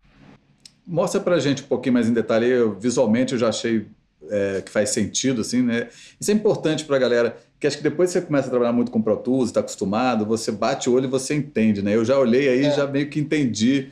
Mostra 0.86 1.22
para 1.22 1.36
a 1.36 1.40
gente 1.40 1.64
um 1.64 1.68
pouquinho 1.68 1.94
mais 1.94 2.10
em 2.10 2.14
detalhe. 2.14 2.48
Eu, 2.48 2.78
visualmente 2.78 3.34
eu 3.34 3.40
já 3.40 3.50
achei 3.50 3.88
é, 4.30 4.62
que 4.62 4.72
faz 4.72 4.90
sentido, 4.90 5.42
assim, 5.42 5.62
né? 5.62 5.90
Isso 6.20 6.32
é 6.32 6.34
importante 6.34 6.86
para 6.86 6.96
a 6.96 7.00
galera, 7.00 7.38
que 7.60 7.68
acho 7.68 7.78
que 7.78 7.84
depois 7.84 8.10
você 8.10 8.22
começa 8.22 8.48
a 8.48 8.50
trabalhar 8.50 8.74
muito 8.74 8.92
com 8.92 9.02
Pro 9.02 9.18
Tools, 9.18 9.50
está 9.50 9.60
acostumado, 9.60 10.26
você 10.26 10.52
bate 10.52 10.90
o 10.90 10.94
olho 10.94 11.06
e 11.06 11.10
você 11.10 11.36
entende, 11.36 11.82
né? 11.82 11.96
Eu 11.96 12.06
já 12.06 12.18
olhei 12.18 12.50
aí, 12.50 12.66
é. 12.66 12.72
já 12.72 12.88
meio 12.88 13.10
que 13.10 13.20
entendi 13.20 13.90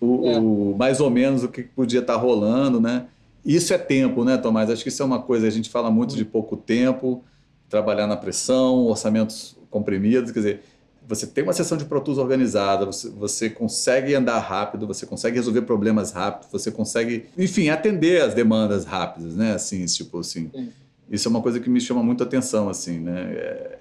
o, 0.00 0.26
é. 0.26 0.38
o, 0.38 0.76
mais 0.78 1.00
ou 1.00 1.10
menos 1.10 1.42
o 1.42 1.48
que 1.48 1.62
podia 1.62 2.00
estar 2.00 2.14
tá 2.14 2.18
rolando, 2.18 2.80
né? 2.80 3.06
Isso 3.44 3.72
é 3.72 3.78
tempo, 3.78 4.24
né, 4.24 4.36
Tomás? 4.36 4.70
Acho 4.70 4.82
que 4.82 4.88
isso 4.88 5.02
é 5.02 5.06
uma 5.06 5.22
coisa, 5.22 5.46
a 5.46 5.50
gente 5.50 5.70
fala 5.70 5.90
muito 5.90 6.14
de 6.14 6.24
pouco 6.24 6.56
tempo, 6.56 7.24
trabalhar 7.68 8.06
na 8.06 8.16
pressão, 8.16 8.84
orçamentos 8.86 9.56
comprimidos, 9.70 10.30
quer 10.32 10.40
dizer, 10.40 10.62
você 11.10 11.26
tem 11.26 11.42
uma 11.42 11.52
sessão 11.52 11.76
de 11.76 11.84
Pro 11.84 12.00
Tools 12.00 12.18
organizada, 12.18 12.86
você, 12.86 13.10
você 13.10 13.50
consegue 13.50 14.14
andar 14.14 14.38
rápido, 14.38 14.86
você 14.86 15.04
consegue 15.04 15.34
resolver 15.34 15.62
problemas 15.62 16.12
rápido, 16.12 16.48
você 16.52 16.70
consegue, 16.70 17.26
enfim, 17.36 17.68
atender 17.68 18.22
as 18.22 18.32
demandas 18.32 18.84
rápidas, 18.84 19.34
né? 19.34 19.52
Assim, 19.54 19.84
tipo 19.86 20.20
assim. 20.20 20.48
Sim. 20.54 20.70
Isso 21.10 21.26
é 21.26 21.30
uma 21.30 21.42
coisa 21.42 21.58
que 21.58 21.68
me 21.68 21.80
chama 21.80 22.00
muito 22.00 22.22
atenção, 22.22 22.68
assim, 22.68 23.00
né? 23.00 23.22
É, 23.32 23.78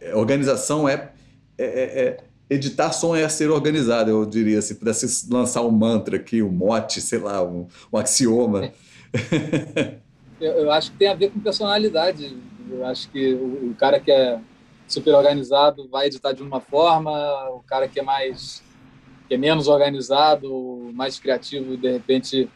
é, 0.00 0.16
organização 0.16 0.88
é, 0.88 1.10
é, 1.58 1.64
é, 1.66 2.00
é 2.00 2.16
editar 2.48 2.92
som 2.92 3.14
é 3.14 3.28
ser 3.28 3.50
organizado, 3.50 4.10
eu 4.10 4.24
diria, 4.24 4.62
se 4.62 4.76
pudesse 4.76 5.30
lançar 5.30 5.60
um 5.60 5.70
mantra 5.70 6.16
aqui, 6.16 6.42
um 6.42 6.50
mote, 6.50 6.98
sei 7.02 7.18
lá, 7.18 7.44
um, 7.44 7.68
um 7.92 7.98
axioma. 7.98 8.72
eu, 10.40 10.52
eu, 10.52 10.72
acho 10.72 10.92
que 10.92 10.96
tem 10.96 11.08
a 11.08 11.14
ver 11.14 11.30
com 11.30 11.40
personalidade. 11.40 12.34
Eu 12.70 12.86
acho 12.86 13.10
que 13.10 13.34
o, 13.34 13.70
o 13.70 13.74
cara 13.78 14.00
que 14.00 14.10
é 14.10 14.40
super 14.86 15.14
organizado 15.14 15.88
vai 15.88 16.06
editar 16.06 16.32
de 16.32 16.42
uma 16.42 16.60
forma, 16.60 17.10
o 17.50 17.60
cara 17.60 17.88
que 17.88 17.98
é 17.98 18.02
mais 18.02 18.62
que 19.26 19.34
é 19.34 19.38
menos 19.38 19.68
organizado, 19.68 20.90
mais 20.92 21.18
criativo, 21.18 21.76
de 21.76 21.90
repente 21.90 22.48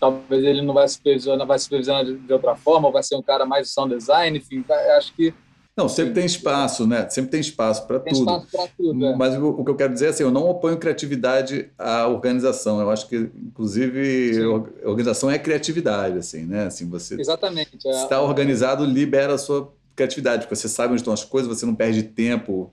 talvez 0.00 0.44
ele 0.44 0.62
não 0.62 0.72
vai 0.72 0.86
supervisionar, 0.86 1.44
vai 1.44 1.58
supervisionar 1.58 2.04
de, 2.04 2.16
de 2.16 2.32
outra 2.32 2.54
forma, 2.54 2.86
ou 2.86 2.92
vai 2.92 3.02
ser 3.02 3.16
um 3.16 3.22
cara 3.22 3.44
mais 3.44 3.72
sound 3.72 3.96
design, 3.96 4.38
enfim, 4.38 4.64
acho 4.96 5.12
que 5.14 5.34
não, 5.78 5.88
sempre 5.88 6.12
tem 6.12 6.26
espaço, 6.26 6.88
né? 6.88 7.08
Sempre 7.08 7.30
tem 7.30 7.38
espaço 7.38 7.86
para 7.86 8.00
tudo. 8.00 8.18
Espaço 8.18 8.46
para 8.50 8.66
tudo. 8.76 9.06
É. 9.06 9.14
Mas 9.14 9.36
o, 9.36 9.50
o, 9.50 9.64
que 9.64 9.70
eu 9.70 9.76
quero 9.76 9.92
dizer 9.92 10.06
é 10.06 10.08
assim, 10.08 10.24
eu 10.24 10.30
não 10.32 10.48
oponho 10.48 10.76
criatividade 10.76 11.70
à 11.78 12.08
organização. 12.08 12.80
Eu 12.80 12.90
acho 12.90 13.08
que, 13.08 13.14
inclusive, 13.14 14.42
a 14.82 14.88
organização 14.88 15.30
é 15.30 15.38
criatividade, 15.38 16.18
assim, 16.18 16.44
né? 16.44 16.66
Assim, 16.66 16.90
você 16.90 17.14
Exatamente. 17.20 17.78
É, 17.86 17.90
está 17.90 18.20
organizado, 18.20 18.84
libera 18.84 19.34
a 19.34 19.38
sua 19.38 19.72
criatividade, 19.98 20.42
porque 20.42 20.56
você 20.56 20.68
sabe 20.68 20.92
onde 20.92 21.00
estão 21.00 21.12
as 21.12 21.24
coisas, 21.24 21.48
você 21.48 21.66
não 21.66 21.74
perde 21.74 22.02
tempo 22.02 22.72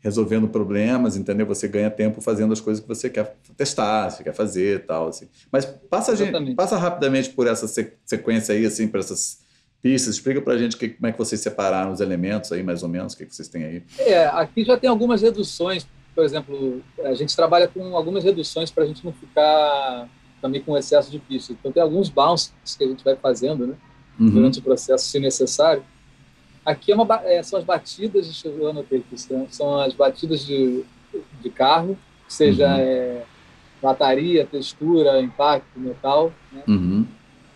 resolvendo 0.00 0.48
problemas, 0.48 1.16
entendeu? 1.16 1.46
Você 1.46 1.68
ganha 1.68 1.90
tempo 1.90 2.20
fazendo 2.20 2.52
as 2.52 2.60
coisas 2.60 2.82
que 2.82 2.88
você 2.88 3.10
quer 3.10 3.36
testar, 3.56 4.10
você 4.10 4.22
quer 4.22 4.32
fazer 4.32 4.76
e 4.76 4.78
tal, 4.78 5.08
assim. 5.08 5.28
Mas 5.52 5.64
passa, 5.64 6.16
gente, 6.16 6.54
passa 6.54 6.76
rapidamente 6.76 7.30
por 7.30 7.46
essa 7.46 7.66
sequência 8.04 8.54
aí, 8.54 8.64
assim, 8.64 8.88
por 8.88 9.00
essas 9.00 9.40
pistas. 9.82 10.14
Explica 10.14 10.40
para 10.40 10.54
a 10.54 10.58
gente 10.58 10.76
que, 10.76 10.88
como 10.88 11.06
é 11.06 11.12
que 11.12 11.18
vocês 11.18 11.40
separaram 11.40 11.92
os 11.92 12.00
elementos 12.00 12.50
aí, 12.52 12.62
mais 12.62 12.82
ou 12.82 12.88
menos, 12.88 13.12
o 13.12 13.16
que, 13.16 13.26
que 13.26 13.34
vocês 13.34 13.48
têm 13.48 13.64
aí. 13.64 13.82
É, 13.98 14.26
aqui 14.26 14.64
já 14.64 14.78
tem 14.78 14.88
algumas 14.88 15.20
reduções, 15.20 15.86
por 16.14 16.24
exemplo, 16.24 16.82
a 17.04 17.14
gente 17.14 17.36
trabalha 17.36 17.68
com 17.68 17.94
algumas 17.94 18.24
reduções 18.24 18.70
para 18.70 18.84
a 18.84 18.86
gente 18.86 19.04
não 19.04 19.12
ficar 19.12 20.08
também 20.40 20.62
com 20.62 20.76
excesso 20.76 21.10
de 21.10 21.18
pistas. 21.18 21.56
Então 21.58 21.70
tem 21.70 21.82
alguns 21.82 22.08
bounces 22.08 22.52
que 22.76 22.84
a 22.84 22.88
gente 22.88 23.04
vai 23.04 23.16
fazendo, 23.16 23.66
né? 23.66 23.74
Uhum. 24.18 24.30
Durante 24.30 24.58
o 24.58 24.62
processo, 24.62 25.06
se 25.06 25.18
necessário. 25.18 25.84
Aqui 26.64 26.92
é 26.92 26.94
uma, 26.94 27.06
é, 27.24 27.42
são 27.42 27.58
as 27.58 27.64
batidas, 27.64 28.26
deixa 28.26 28.48
eu 28.48 28.68
anotei 28.68 28.98
aqui, 28.98 29.16
são 29.50 29.78
as 29.78 29.94
batidas 29.94 30.44
de, 30.44 30.84
de 31.40 31.50
carro, 31.50 31.98
seja 32.28 32.68
uhum. 32.68 32.80
é, 32.80 33.22
lataria, 33.82 34.46
textura, 34.46 35.20
impacto, 35.20 35.78
metal. 35.78 36.32
Né? 36.52 36.62
Uhum. 36.68 37.06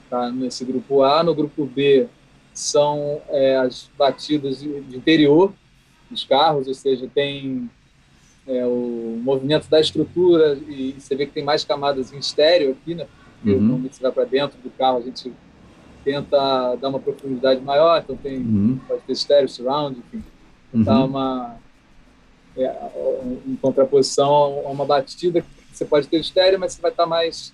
Tá 0.09 0.31
nesse 0.31 0.65
grupo 0.65 1.03
A. 1.03 1.23
No 1.23 1.35
grupo 1.35 1.67
B 1.67 2.09
são 2.53 3.21
é, 3.29 3.57
as 3.57 3.91
batidas 3.97 4.61
de, 4.61 4.81
de, 4.83 4.97
interior 4.97 5.53
dos 6.11 6.25
carros, 6.25 6.69
ou 6.69 6.75
seja, 6.75 7.11
tem 7.13 7.69
é, 8.47 8.65
o 8.65 9.21
movimento 9.23 9.69
da 9.69 9.81
estrutura 9.81 10.59
e 10.69 10.95
você 10.99 11.15
vê 11.15 11.27
que 11.27 11.33
tem 11.33 11.45
mais 11.45 11.65
camadas 11.65 12.13
em 12.13 12.19
estéreo 12.19 12.73
aqui, 12.73 12.95
né? 12.95 13.07
Porque 13.37 13.57
uhum. 13.57 13.83
você 13.83 14.01
vai 14.01 14.13
para 14.13 14.25
dentro 14.25 14.59
do 14.63 14.71
carro, 14.71 14.99
a 14.99 15.03
gente 15.03 15.33
tenta 16.05 16.77
dar 16.77 16.89
uma 16.89 17.01
profundidade 17.01 17.61
maior, 17.63 18.03
então 18.03 18.17
tem 18.17 18.39
uhum. 18.39 18.79
pode 18.87 19.03
ter 19.03 19.13
estéreo, 19.13 19.49
surround, 19.49 19.99
enfim, 19.99 20.23
uhum. 20.73 20.83
dar 20.83 21.05
uma 21.05 21.57
é, 22.57 22.91
em 23.47 23.57
contraposição 23.57 24.63
a 24.65 24.71
uma 24.71 24.85
batida 24.85 25.41
que 25.41 25.49
você 25.73 25.85
pode 25.85 26.07
ter 26.07 26.21
estéreo, 26.21 26.61
mas 26.61 26.75
você 26.75 26.83
vai 26.83 26.91
estar 26.91 27.07
mais 27.07 27.53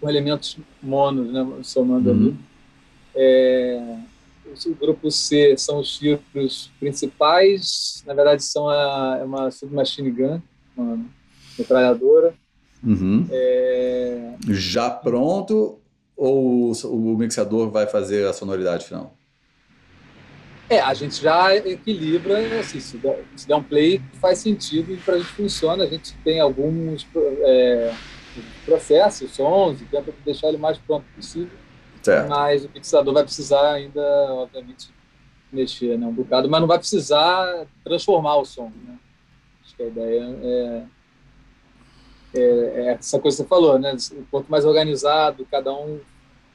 com 0.00 0.08
elementos 0.08 0.56
monos, 0.82 1.32
né, 1.32 1.46
somando 1.62 2.10
uhum. 2.10 2.16
ali. 2.16 2.36
É, 3.14 3.96
o 4.66 4.74
grupo 4.74 5.10
C 5.10 5.56
são 5.56 5.78
os 5.78 5.98
tiros 5.98 6.70
principais, 6.78 8.02
na 8.06 8.14
verdade 8.14 8.42
são 8.42 8.68
a, 8.68 9.18
é 9.20 9.24
uma 9.24 9.50
submachine 9.50 10.10
gun, 10.10 10.40
uma 10.76 10.98
metralhadora. 11.58 12.34
Uhum. 12.84 13.26
É... 13.30 14.34
Já 14.48 14.90
pronto 14.90 15.78
ou 16.16 16.72
o 16.72 17.16
mixador 17.16 17.70
vai 17.70 17.86
fazer 17.86 18.26
a 18.26 18.32
sonoridade 18.32 18.84
final? 18.86 19.14
É, 20.68 20.80
a 20.80 20.94
gente 20.94 21.20
já 21.20 21.54
equilibra, 21.54 22.38
assim, 22.58 22.80
se 22.80 22.96
der, 22.96 23.22
se 23.36 23.46
der 23.46 23.56
um 23.56 23.62
play, 23.62 24.00
faz 24.20 24.38
sentido 24.38 24.92
e 24.92 24.96
para 24.96 25.16
a 25.16 25.18
gente 25.18 25.30
funciona. 25.32 25.84
A 25.84 25.86
gente 25.86 26.14
tem 26.24 26.40
alguns 26.40 27.06
é, 27.14 27.94
processos, 28.64 29.32
sons, 29.32 29.82
e 29.82 29.84
tenta 29.84 30.14
deixar 30.24 30.48
ele 30.48 30.56
mais 30.56 30.78
pronto 30.78 31.04
possível. 31.14 31.58
Certo. 32.02 32.28
Mas 32.28 32.64
o 32.64 32.70
mixador 32.74 33.12
vai 33.12 33.22
precisar 33.22 33.72
ainda, 33.72 34.00
obviamente, 34.32 34.88
mexer 35.52 35.98
né, 35.98 36.06
um 36.06 36.12
bocado, 36.12 36.48
mas 36.48 36.60
não 36.60 36.68
vai 36.68 36.78
precisar 36.78 37.66
transformar 37.84 38.36
o 38.36 38.44
som. 38.44 38.72
Né? 38.84 38.98
Acho 39.62 39.76
que 39.76 39.82
a 39.82 39.86
ideia 39.86 40.38
é 40.42 40.82
é, 42.34 42.40
é, 42.40 42.86
essa 42.98 43.18
coisa 43.18 43.36
que 43.36 43.42
você 43.42 43.48
falou, 43.48 43.78
né? 43.78 43.96
Quanto 44.30 44.50
mais 44.50 44.64
organizado, 44.64 45.46
cada 45.50 45.72
um 45.72 46.00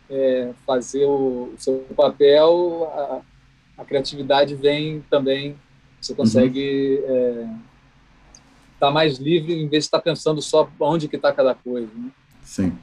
é, 0.09 0.51
fazer 0.65 1.05
o, 1.05 1.53
o, 1.53 1.55
seu 1.57 1.85
papel, 1.95 2.91
a, 2.93 3.81
a, 3.81 3.85
criatividade 3.85 4.55
vem 4.55 5.03
também. 5.09 5.55
Você 6.01 6.13
consegue 6.13 6.99
estar 6.99 7.11
uhum. 7.11 7.53
é, 7.53 8.79
tá 8.79 8.91
mais 8.91 9.17
livre 9.17 9.53
em 9.53 9.67
vez 9.67 9.83
de 9.83 9.87
estar 9.87 9.99
pensando 9.99 10.41
só 10.41 10.69
onde 10.79 11.07
que 11.07 11.15
está 11.15 11.31
cada 11.31 11.53
coisa. 11.53 11.91
Né? 11.93 12.11
Sim. 12.41 12.77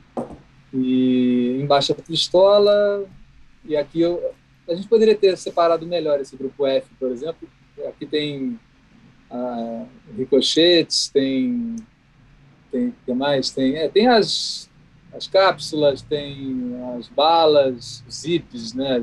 E 0.73 1.59
embaixo 1.61 1.93
a 1.93 1.95
pistola 1.95 3.07
e 3.65 3.77
aqui 3.77 4.01
eu, 4.01 4.33
a 4.69 4.75
gente 4.75 4.89
poderia 4.89 5.15
ter 5.15 5.37
separado 5.39 5.87
melhor 5.87 6.21
esse 6.21 6.37
grupo 6.37 6.67
F, 6.67 6.87
por 6.99 7.11
exemplo. 7.11 7.49
Aqui 7.87 8.07
tem 8.07 8.59
ah, 9.31 9.85
ricochetes, 10.17 11.09
tem 11.09 11.77
tem 12.75 12.93
que 13.07 13.15
mais? 13.15 13.51
Tem, 13.51 13.77
é, 13.77 13.89
tem 13.89 14.09
as, 14.09 14.69
as 15.15 15.29
cápsulas, 15.29 16.03
tem 16.03 16.75
as 16.99 17.07
balas, 17.07 18.03
os 18.09 18.15
zips, 18.15 18.75
né? 18.75 18.99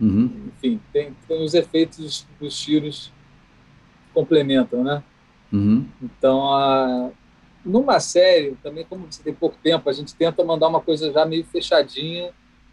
Uhum. 0.00 0.48
Enfim, 0.56 0.80
tem, 0.90 1.14
tem 1.26 1.44
os 1.44 1.52
efeitos 1.52 2.26
dos 2.40 2.58
tiros 2.58 3.12
que 4.06 4.14
complementam, 4.14 4.82
né? 4.82 5.02
Uhum. 5.52 5.86
Então, 6.02 6.50
a, 6.50 7.10
numa 7.62 8.00
série, 8.00 8.56
também 8.62 8.86
como 8.88 9.06
você 9.10 9.22
tem 9.22 9.34
pouco 9.34 9.58
tempo, 9.62 9.90
a 9.90 9.92
gente 9.92 10.14
tenta 10.14 10.42
mandar 10.42 10.68
uma 10.68 10.80
coisa 10.80 11.12
já 11.12 11.26
meio 11.26 11.44
fechadinha. 11.44 12.30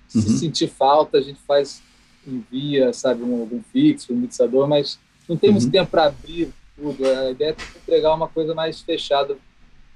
Se 0.07 0.19
uhum. 0.19 0.37
sentir 0.37 0.67
falta, 0.67 1.17
a 1.17 1.21
gente 1.21 1.41
faz, 1.45 1.83
envia, 2.25 2.93
sabe, 2.93 3.21
um, 3.21 3.41
algum 3.41 3.61
fixo, 3.73 4.13
um 4.13 4.17
mixador, 4.17 4.65
mas 4.65 4.97
não 5.27 5.35
tem 5.35 5.51
muito 5.51 5.65
uhum. 5.65 5.71
tempo 5.71 5.91
para 5.91 6.05
abrir 6.05 6.53
tudo. 6.77 7.05
A 7.05 7.31
ideia 7.31 7.49
é 7.49 7.77
entregar 7.79 8.13
uma 8.13 8.29
coisa 8.29 8.55
mais 8.55 8.79
fechada 8.79 9.35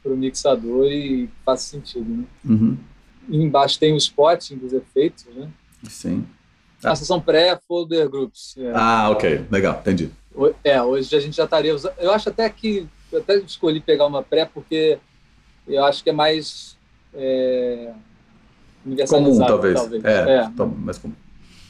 para 0.01 0.13
o 0.13 0.17
mixador 0.17 0.85
e 0.91 1.29
faz 1.45 1.61
sentido, 1.61 2.09
né? 2.09 2.23
Uhum. 2.45 2.77
E 3.27 3.37
embaixo 3.37 3.79
tem 3.79 3.93
o 3.93 3.97
spotting 3.97 4.57
dos 4.57 4.73
efeitos, 4.73 5.25
né? 5.35 5.49
Sim. 5.83 6.25
Ah. 6.83 6.91
Essas 6.91 7.07
são 7.07 7.19
pré-folder 7.19 8.09
groups. 8.09 8.55
É. 8.57 8.71
Ah, 8.73 9.09
ok. 9.09 9.45
Legal, 9.51 9.79
entendi. 9.79 10.09
É, 10.63 10.81
hoje 10.81 11.15
a 11.15 11.19
gente 11.19 11.35
já 11.35 11.43
estaria 11.43 11.75
usando... 11.75 11.93
Eu 11.99 12.11
acho 12.11 12.29
até 12.29 12.49
que 12.49 12.87
eu 13.11 13.19
até 13.19 13.37
escolhi 13.37 13.79
pegar 13.79 14.05
uma 14.05 14.23
pré 14.23 14.45
porque 14.45 14.97
eu 15.67 15.83
acho 15.83 16.03
que 16.03 16.09
é 16.09 16.13
mais 16.13 16.77
é, 17.13 17.91
comum, 19.07 19.39
talvez. 19.39 19.75
talvez. 19.75 20.03
É, 20.03 20.43
é, 20.43 20.49
mais 20.77 20.97
comum. 20.97 21.15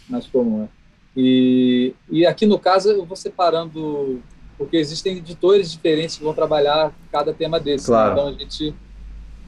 Mais 0.08 0.28
comum, 0.28 0.64
é. 0.64 0.68
E, 1.16 1.94
e 2.10 2.26
aqui 2.26 2.46
no 2.46 2.60
caso 2.60 2.90
eu 2.90 3.06
vou 3.06 3.18
separando, 3.18 4.22
porque 4.60 4.76
existem 4.76 5.18
editores 5.18 5.72
diferentes 5.72 6.18
que 6.18 6.24
vão 6.24 6.34
trabalhar 6.34 6.94
cada 7.10 7.34
tema 7.34 7.62
desse. 7.62 7.90
Né? 7.90 7.96
Claro. 7.96 8.10
Né? 8.10 8.22
Então 8.22 8.28
a 8.28 8.38
gente, 8.38 8.76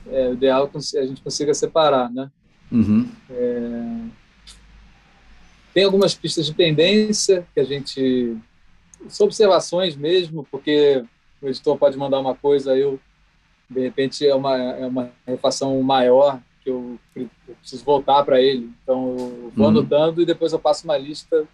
é, 0.10 0.30
o 0.30 0.34
ideal 0.34 0.72
é 0.74 1.00
a 1.00 1.06
gente 1.06 1.22
consiga 1.22 1.54
separar, 1.54 2.10
né? 2.10 2.32
Uhum. 2.72 3.10
É, 3.30 3.98
tem 5.74 5.84
algumas 5.84 6.16
pistas 6.16 6.46
de 6.46 6.54
tendência 6.54 7.46
que 7.54 7.60
a 7.60 7.64
gente. 7.66 8.38
São 9.10 9.26
observações 9.26 9.98
mesmo, 9.98 10.48
porque 10.50 11.04
o 11.42 11.48
editor 11.48 11.78
pode 11.78 11.98
mandar 11.98 12.20
uma 12.20 12.36
coisa, 12.36 12.78
eu, 12.78 12.98
de 13.70 13.82
repente, 13.82 14.26
é 14.26 14.34
uma, 14.34 14.58
é 14.58 14.86
uma 14.86 15.12
refação 15.28 15.82
maior 15.82 16.40
que 16.64 16.70
eu, 16.70 16.98
eu 17.16 17.28
preciso 17.60 17.84
voltar 17.84 18.24
para 18.24 18.40
ele. 18.40 18.72
Então, 18.82 19.10
eu 19.18 19.52
vou 19.54 19.66
uhum. 19.66 19.72
anotando 19.72 20.22
e 20.22 20.26
depois 20.26 20.54
eu 20.54 20.60
passo 20.60 20.86
uma 20.86 20.98
lista 20.98 21.46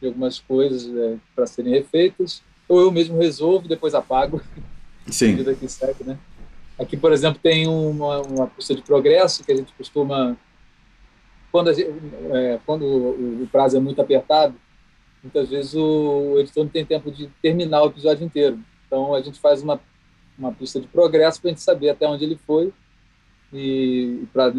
de 0.00 0.08
algumas 0.08 0.38
coisas 0.38 0.94
é, 0.94 1.16
para 1.34 1.46
serem 1.46 1.72
refeitas. 1.72 2.42
Ou 2.68 2.80
eu 2.80 2.90
mesmo 2.90 3.18
resolvo, 3.18 3.68
depois 3.68 3.94
apago. 3.94 4.40
Sim. 5.06 5.42
que 5.54 5.68
segue, 5.68 6.04
né? 6.04 6.18
Aqui, 6.78 6.96
por 6.96 7.12
exemplo, 7.12 7.40
tem 7.42 7.66
uma, 7.66 8.20
uma 8.22 8.46
pista 8.48 8.74
de 8.74 8.82
progresso 8.82 9.42
que 9.44 9.52
a 9.52 9.56
gente 9.56 9.72
costuma 9.72 10.36
quando, 11.56 11.72
gente, 11.72 11.90
é, 12.32 12.60
quando 12.66 12.84
o, 12.84 13.42
o, 13.44 13.48
prazo 13.50 13.78
é 13.78 13.80
muito 13.80 13.98
apertado, 14.02 14.54
muitas 15.22 15.48
vezes 15.48 15.74
o, 15.74 16.34
o, 16.34 16.38
editor 16.38 16.64
não 16.64 16.70
tem 16.70 16.84
tempo 16.84 17.10
de 17.10 17.28
terminar 17.40 17.82
o 17.82 17.86
episódio 17.86 18.26
inteiro. 18.26 18.58
Então 18.86 19.14
a 19.14 19.22
gente 19.22 19.40
faz 19.40 19.62
uma, 19.62 19.80
uma 20.38 20.52
pista 20.52 20.78
de 20.78 20.86
progresso 20.86 21.40
para 21.40 21.48
a 21.48 21.52
gente 21.54 21.62
saber 21.62 21.88
até 21.88 22.06
onde 22.06 22.24
ele 22.24 22.38
foi. 22.46 22.74
E, 23.54 24.24
pra, 24.34 24.52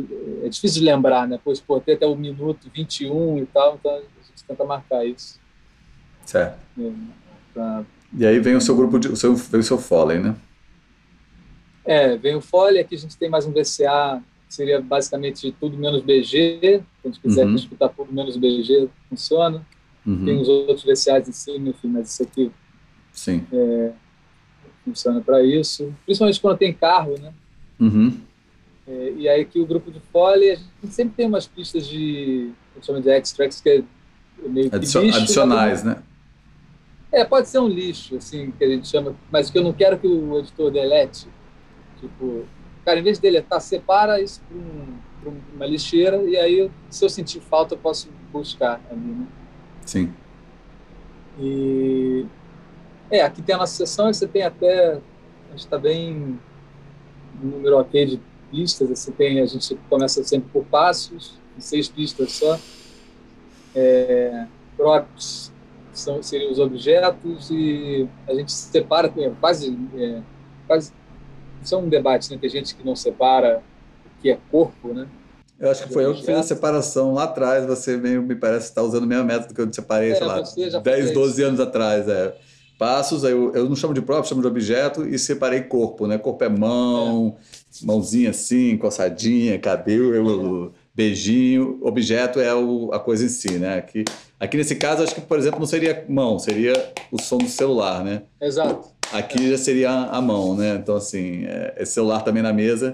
é 0.43 0.49
difícil 0.49 0.79
de 0.79 0.87
lembrar, 0.87 1.27
né? 1.27 1.39
Pois, 1.43 1.61
pô, 1.61 1.75
até 1.75 2.07
o 2.07 2.15
minuto 2.15 2.67
21 2.73 3.43
e 3.43 3.45
tal, 3.45 3.75
então 3.75 3.91
a 3.91 3.99
gente 3.99 4.43
tenta 4.47 4.63
marcar 4.63 5.05
isso. 5.05 5.39
Certo. 6.25 6.57
É, 6.79 6.91
pra... 7.53 7.85
E 8.17 8.25
aí 8.25 8.39
vem 8.39 8.55
o 8.55 8.61
seu 8.61 8.75
grupo, 8.75 8.99
de, 8.99 9.07
o 9.07 9.15
seu, 9.15 9.35
vem 9.35 9.61
o 9.61 9.63
seu 9.63 9.77
Foley, 9.77 10.19
né? 10.19 10.35
É, 11.85 12.17
vem 12.17 12.35
o 12.35 12.41
Foley, 12.41 12.81
aqui 12.81 12.95
a 12.95 12.97
gente 12.97 13.15
tem 13.15 13.29
mais 13.29 13.45
um 13.45 13.51
VCA 13.51 14.21
seria 14.47 14.81
basicamente 14.81 15.53
tudo 15.59 15.77
menos 15.77 16.01
BG. 16.01 16.59
Se 16.61 16.83
a 17.03 17.07
gente 17.07 17.19
quiser 17.19 17.45
uhum. 17.45 17.55
escutar 17.55 17.89
tudo 17.89 18.13
menos 18.13 18.37
BG, 18.37 18.89
funciona. 19.09 19.65
Uhum. 20.05 20.25
Tem 20.25 20.39
os 20.39 20.47
outros 20.47 20.83
VCAs 20.83 21.27
em 21.27 21.33
cima, 21.33 21.69
enfim, 21.69 21.87
mas 21.89 22.11
isso 22.11 22.23
aqui 22.23 22.51
Sim. 23.11 23.45
É, 23.51 23.91
funciona 24.85 25.19
para 25.21 25.43
isso. 25.43 25.93
Principalmente 26.05 26.39
quando 26.39 26.57
tem 26.57 26.73
carro, 26.73 27.15
né? 27.19 27.33
Uhum. 27.79 28.17
É, 28.87 29.13
e 29.17 29.27
aí 29.27 29.43
que 29.43 29.59
o 29.59 29.65
grupo 29.65 29.91
de 29.91 29.99
fole, 30.11 30.51
a 30.51 30.55
gente 30.55 30.93
sempre 30.93 31.15
tem 31.17 31.27
umas 31.27 31.45
pistas 31.45 31.85
de, 31.85 32.51
a 32.71 32.75
gente 32.75 32.85
chama 32.85 33.01
de 33.01 33.09
extracts, 33.09 33.59
que 33.59 33.69
é 33.69 33.83
meio 34.47 34.69
que 34.69 34.77
lixo, 34.77 34.99
Adicionais, 34.99 35.83
né? 35.83 35.97
É, 37.11 37.23
pode 37.23 37.47
ser 37.47 37.59
um 37.59 37.67
lixo, 37.67 38.17
assim, 38.17 38.51
que 38.51 38.63
a 38.63 38.67
gente 38.67 38.87
chama, 38.87 39.15
mas 39.31 39.49
que 39.49 39.57
eu 39.57 39.63
não 39.63 39.73
quero 39.73 39.97
que 39.97 40.07
o 40.07 40.39
editor 40.39 40.71
delete. 40.71 41.27
Tipo, 41.99 42.45
Cara, 42.87 43.01
em 43.01 43.03
vez 43.03 43.19
dele 43.19 43.41
tá, 43.41 43.59
separa 43.59 44.21
isso 44.21 44.41
para 45.19 45.29
um, 45.29 45.41
uma 45.53 45.65
lixeira 45.65 46.23
e 46.23 46.37
aí, 46.37 46.71
se 46.89 47.03
eu 47.03 47.09
sentir 47.09 47.41
falta, 47.41 47.73
eu 47.73 47.77
posso 47.77 48.09
buscar 48.31 48.79
ali, 48.89 49.01
né? 49.01 49.27
Sim. 49.85 50.13
E... 51.37 52.25
É, 53.11 53.23
aqui 53.23 53.41
tem 53.41 53.55
a 53.55 53.57
nossa 53.57 53.75
sessão, 53.75 54.13
você 54.13 54.25
tem 54.25 54.43
até... 54.43 54.93
A 54.93 55.49
gente 55.49 55.59
está 55.59 55.77
bem 55.77 56.39
no 57.43 57.51
número 57.57 57.77
ok 57.77 58.05
de 58.05 58.21
pistas, 58.49 58.87
você 58.87 59.11
tem, 59.11 59.41
a 59.41 59.45
gente 59.45 59.77
começa 59.89 60.23
sempre 60.23 60.49
por 60.49 60.63
passos, 60.63 61.37
seis 61.59 61.89
pistas 61.89 62.31
só. 62.31 62.57
É, 63.75 64.47
props 64.77 65.51
são, 65.99 66.21
seriam 66.21 66.51
os 66.51 66.59
objetos 66.59 67.49
e 67.49 68.07
a 68.27 68.33
gente 68.33 68.51
separa, 68.51 69.11
quase, 69.39 69.77
é, 69.95 70.21
quase 70.67 70.91
isso 71.63 71.75
é 71.75 71.77
um 71.77 71.89
debate, 71.89 72.31
né? 72.31 72.37
Tem 72.39 72.49
gente 72.49 72.75
que 72.75 72.85
não 72.85 72.95
separa 72.95 73.61
o 74.05 74.21
que 74.21 74.29
é 74.29 74.37
corpo, 74.49 74.93
né? 74.93 75.07
Eu 75.59 75.71
acho 75.71 75.87
que 75.87 75.93
foi 75.93 76.05
eu 76.05 76.13
que 76.13 76.23
fiz 76.23 76.35
a 76.35 76.43
separação 76.43 77.13
lá 77.13 77.23
atrás. 77.23 77.65
Você 77.65 77.97
meio, 77.97 78.21
me 78.21 78.35
parece 78.35 78.69
estar 78.69 78.83
usando 78.83 79.03
o 79.03 79.07
mesmo 79.07 79.25
método 79.25 79.53
que 79.53 79.61
eu 79.61 79.73
separei, 79.73 80.11
é, 80.11 80.15
sei 80.15 80.27
lá, 80.27 80.41
10, 80.81 81.11
12 81.11 81.43
anos 81.43 81.59
atrás. 81.59 82.07
É. 82.07 82.35
Passos, 82.77 83.23
eu, 83.23 83.51
eu 83.55 83.67
não 83.67 83.75
chamo 83.75 83.93
de 83.93 84.01
próprio, 84.01 84.29
chamo 84.29 84.41
de 84.41 84.47
objeto 84.47 85.03
e 85.03 85.17
separei 85.17 85.61
corpo, 85.61 86.05
né? 86.05 86.19
Corpo 86.19 86.43
é 86.43 86.49
mão, 86.49 87.35
é. 87.81 87.85
mãozinha 87.85 88.29
assim, 88.29 88.77
coçadinha, 88.77 89.57
cabelo, 89.57 90.67
é. 90.67 90.79
beijinho. 90.93 91.79
Objeto 91.81 92.39
é 92.39 92.53
o, 92.53 92.91
a 92.93 92.99
coisa 92.99 93.25
em 93.25 93.29
si, 93.29 93.53
né? 93.53 93.79
Aqui, 93.79 94.05
aqui 94.39 94.57
nesse 94.57 94.75
caso, 94.75 95.03
acho 95.03 95.15
que, 95.15 95.21
por 95.21 95.37
exemplo, 95.37 95.59
não 95.59 95.67
seria 95.67 96.05
mão, 96.07 96.39
seria 96.39 96.93
o 97.11 97.21
som 97.21 97.37
do 97.37 97.49
celular, 97.49 98.03
né? 98.03 98.23
Exato. 98.41 98.89
Aqui 99.11 99.49
já 99.49 99.57
seria 99.57 99.89
a 99.89 100.21
mão, 100.21 100.55
né? 100.55 100.75
Então, 100.75 100.95
assim, 100.95 101.45
é, 101.45 101.75
esse 101.77 101.93
celular 101.93 102.21
também 102.21 102.43
na 102.43 102.51
mesa 102.51 102.93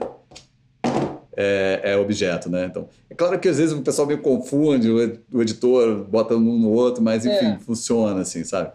é, 1.35 1.81
é, 1.83 1.97
objeto, 1.97 2.49
né? 2.49 2.65
Então, 2.65 2.87
é 3.09 3.15
claro 3.15 3.39
que 3.39 3.49
às 3.49 3.57
vezes 3.57 3.75
o 3.75 3.81
pessoal 3.81 4.07
meio 4.07 4.21
confunde, 4.21 4.89
o, 4.89 5.41
editor 5.41 6.03
bota 6.05 6.35
um 6.35 6.59
no 6.59 6.69
outro, 6.69 7.03
mas 7.03 7.25
enfim, 7.25 7.45
é. 7.45 7.59
funciona 7.59 8.21
assim, 8.21 8.43
sabe? 8.43 8.71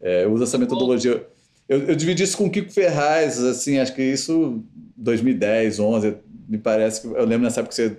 É, 0.00 0.26
usa 0.26 0.44
essa 0.44 0.58
metodologia. 0.58 1.26
Eu, 1.68 1.88
eu, 1.88 1.94
dividi 1.94 2.22
isso 2.22 2.36
com 2.36 2.46
o 2.46 2.50
Kiko 2.50 2.72
Ferraz, 2.72 3.42
assim, 3.42 3.78
acho 3.78 3.94
que 3.94 4.02
isso 4.02 4.64
2010, 4.96 5.78
11, 5.78 6.16
me 6.48 6.58
parece 6.58 7.02
que 7.02 7.06
eu 7.06 7.24
lembro 7.24 7.44
nessa 7.44 7.60
época 7.60 7.76
que 7.76 7.82
você 7.82 7.96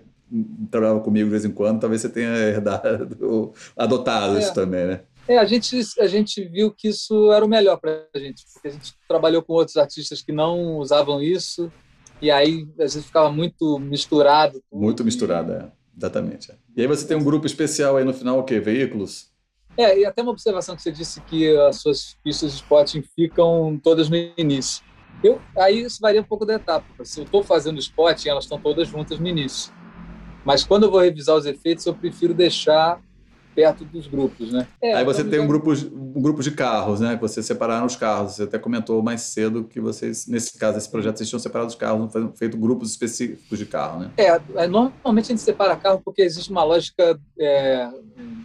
trabalhava 0.70 1.00
comigo 1.00 1.26
de 1.26 1.32
vez 1.32 1.46
em 1.46 1.52
quando, 1.52 1.80
talvez 1.80 2.02
você 2.02 2.10
tenha 2.10 2.30
herdado, 2.38 3.54
adotado 3.76 4.40
isso 4.40 4.52
é. 4.52 4.54
também, 4.54 4.86
né? 4.86 5.02
É, 5.28 5.38
a 5.38 5.46
gente, 5.46 5.80
a 6.00 6.08
gente 6.08 6.44
viu 6.44 6.72
que 6.72 6.88
isso 6.90 7.32
era 7.32 7.46
o 7.46 7.48
melhor 7.48 7.78
para 7.80 8.06
a 8.14 8.20
gente, 8.20 8.44
porque 8.52 8.68
a 8.68 8.72
gente 8.72 8.94
trabalhou 9.08 9.42
com 9.42 9.54
outros 9.54 9.78
artistas 9.78 10.22
que 10.22 10.32
não 10.32 10.78
usavam 10.78 11.22
isso, 11.22 11.72
e 12.22 12.32
aí 12.32 12.68
às 12.80 12.94
vezes 12.94 13.06
ficava 13.06 13.32
muito 13.32 13.80
misturado. 13.80 14.62
Muito 14.72 15.04
misturado, 15.04 15.54
é. 15.54 15.72
exatamente. 15.96 16.52
É. 16.52 16.56
E 16.76 16.82
aí 16.82 16.88
você 16.88 17.08
tem 17.08 17.16
um 17.16 17.24
grupo 17.24 17.46
especial 17.46 17.98
aí 17.98 18.04
no 18.04 18.14
final, 18.14 18.40
o 18.40 18.44
quê? 18.44 18.60
Veículos? 18.60 19.32
É, 19.78 20.00
e 20.00 20.06
até 20.06 20.22
uma 20.22 20.32
observação 20.32 20.76
que 20.76 20.82
você 20.82 20.92
disse 20.92 21.22
que 21.22 21.56
as 21.58 21.78
suas 21.78 22.18
pistas 22.24 22.52
de 22.52 22.58
spotting 22.58 23.04
ficam 23.16 23.80
todas 23.82 24.10
no 24.10 24.16
início. 24.38 24.84
Eu, 25.24 25.40
aí 25.56 25.82
isso 25.82 26.00
varia 26.02 26.22
um 26.22 26.26
pouco 26.26 26.46
da 26.46 26.56
etapa. 26.56 27.06
Se 27.06 27.20
eu 27.20 27.24
estou 27.24 27.44
fazendo 27.44 27.80
spotting, 27.80 28.30
elas 28.30 28.46
estão 28.46 28.60
todas 28.60 28.88
juntas 28.88 29.20
no 29.20 29.28
início. 29.28 29.72
Mas 30.44 30.64
quando 30.64 30.84
eu 30.84 30.92
vou 30.92 31.02
revisar 31.02 31.36
os 31.36 31.46
efeitos, 31.46 31.86
eu 31.86 31.94
prefiro 31.94 32.34
deixar 32.34 33.02
perto 33.54 33.84
dos 33.86 34.08
grupos, 34.08 34.52
né? 34.52 34.68
É, 34.82 34.94
Aí 34.94 35.06
você 35.06 35.24
tem 35.24 35.40
um 35.40 35.48
grupo, 35.48 35.72
um 35.72 36.22
grupo 36.22 36.42
de 36.42 36.52
carros, 36.52 37.00
né? 37.00 37.18
Você 37.20 37.44
separaram 37.44 37.86
os 37.86 37.96
carros. 37.96 38.34
Você 38.34 38.44
até 38.44 38.58
comentou 38.58 39.02
mais 39.04 39.22
cedo 39.22 39.66
que 39.66 39.80
vocês, 39.80 40.28
nesse 40.28 40.58
caso, 40.58 40.78
esse 40.78 40.90
projeto, 40.90 41.18
vocês 41.18 41.30
tinham 41.30 41.40
separado 41.40 41.70
os 41.70 41.76
carros, 41.76 42.14
não 42.14 42.34
feito 42.34 42.58
grupos 42.58 42.92
específicos 42.92 43.58
de 43.58 43.66
carro, 43.66 44.00
né? 44.00 44.12
É, 44.18 44.28
é, 44.56 44.68
normalmente 44.68 45.26
a 45.26 45.36
gente 45.36 45.42
separa 45.42 45.76
carro 45.76 46.02
porque 46.04 46.22
existe 46.22 46.50
uma 46.50 46.64
lógica 46.64 47.20
é, 47.38 47.90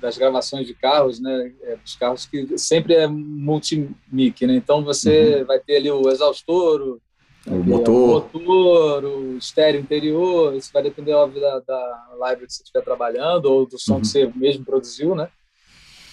das 0.01 0.19
gravações 0.19 0.67
de 0.67 0.75
carros, 0.75 1.21
né? 1.21 1.53
É, 1.63 1.77
dos 1.77 1.95
carros 1.95 2.27
que 2.27 2.59
sempre 2.59 2.95
é 2.95 3.07
multimic, 3.07 4.47
né? 4.47 4.57
Então 4.57 4.85
você 4.85 5.37
uhum. 5.41 5.47
vai 5.47 5.61
ter 5.61 5.77
ali 5.77 5.91
o 5.91 6.11
exaustor, 6.11 6.81
o 6.81 7.01
motor. 7.47 7.95
o 7.95 8.07
motor, 8.07 9.05
o 9.05 9.37
estéreo 9.39 9.81
interior, 9.81 10.55
isso 10.55 10.71
vai 10.73 10.83
depender, 10.83 11.13
óbvio, 11.13 11.41
da, 11.41 11.61
da 11.61 12.09
library 12.15 12.47
que 12.47 12.53
você 12.53 12.63
estiver 12.63 12.83
trabalhando 12.83 13.47
ou 13.47 13.67
do 13.67 13.79
som 13.79 13.95
uhum. 13.95 14.01
que 14.01 14.07
você 14.09 14.33
mesmo 14.35 14.65
produziu, 14.65 15.15
né? 15.15 15.29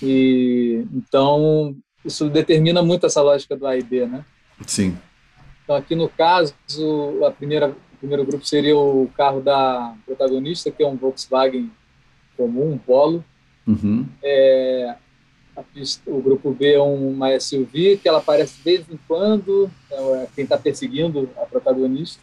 E, 0.02 0.86
então, 0.94 1.76
isso 2.06 2.30
determina 2.30 2.84
muito 2.84 3.06
essa 3.06 3.22
lógica 3.22 3.56
do 3.56 3.66
A 3.66 3.78
e 3.78 3.82
B, 3.82 4.06
né? 4.06 4.26
Sim. 4.68 4.98
Então, 5.64 5.76
aqui 5.76 5.96
no 5.96 6.10
caso, 6.10 6.54
a 7.26 7.32
primeira, 7.32 7.70
o 7.70 7.98
primeiro 7.98 8.26
grupo 8.26 8.46
seria 8.46 8.78
o 8.78 9.10
carro 9.16 9.42
da 9.42 9.96
protagonista, 10.06 10.70
que 10.70 10.84
é 10.84 10.88
um 10.88 10.98
Volkswagen 10.98 11.72
comum, 12.36 12.74
um 12.74 12.78
Polo. 12.78 13.24
Uhum. 13.66 14.06
É, 14.22 14.96
Pista, 15.62 16.10
o 16.10 16.22
grupo 16.22 16.52
B 16.52 16.74
é 16.74 16.82
uma 16.82 17.40
SUV 17.40 17.98
que 17.98 18.10
ela 18.10 18.18
aparece 18.18 18.58
de 18.58 18.64
vez 18.64 18.86
em 18.90 18.98
quando, 19.08 19.70
é 19.92 20.28
quem 20.36 20.46
está 20.46 20.58
perseguindo 20.58 21.30
a 21.38 21.46
protagonista. 21.46 22.20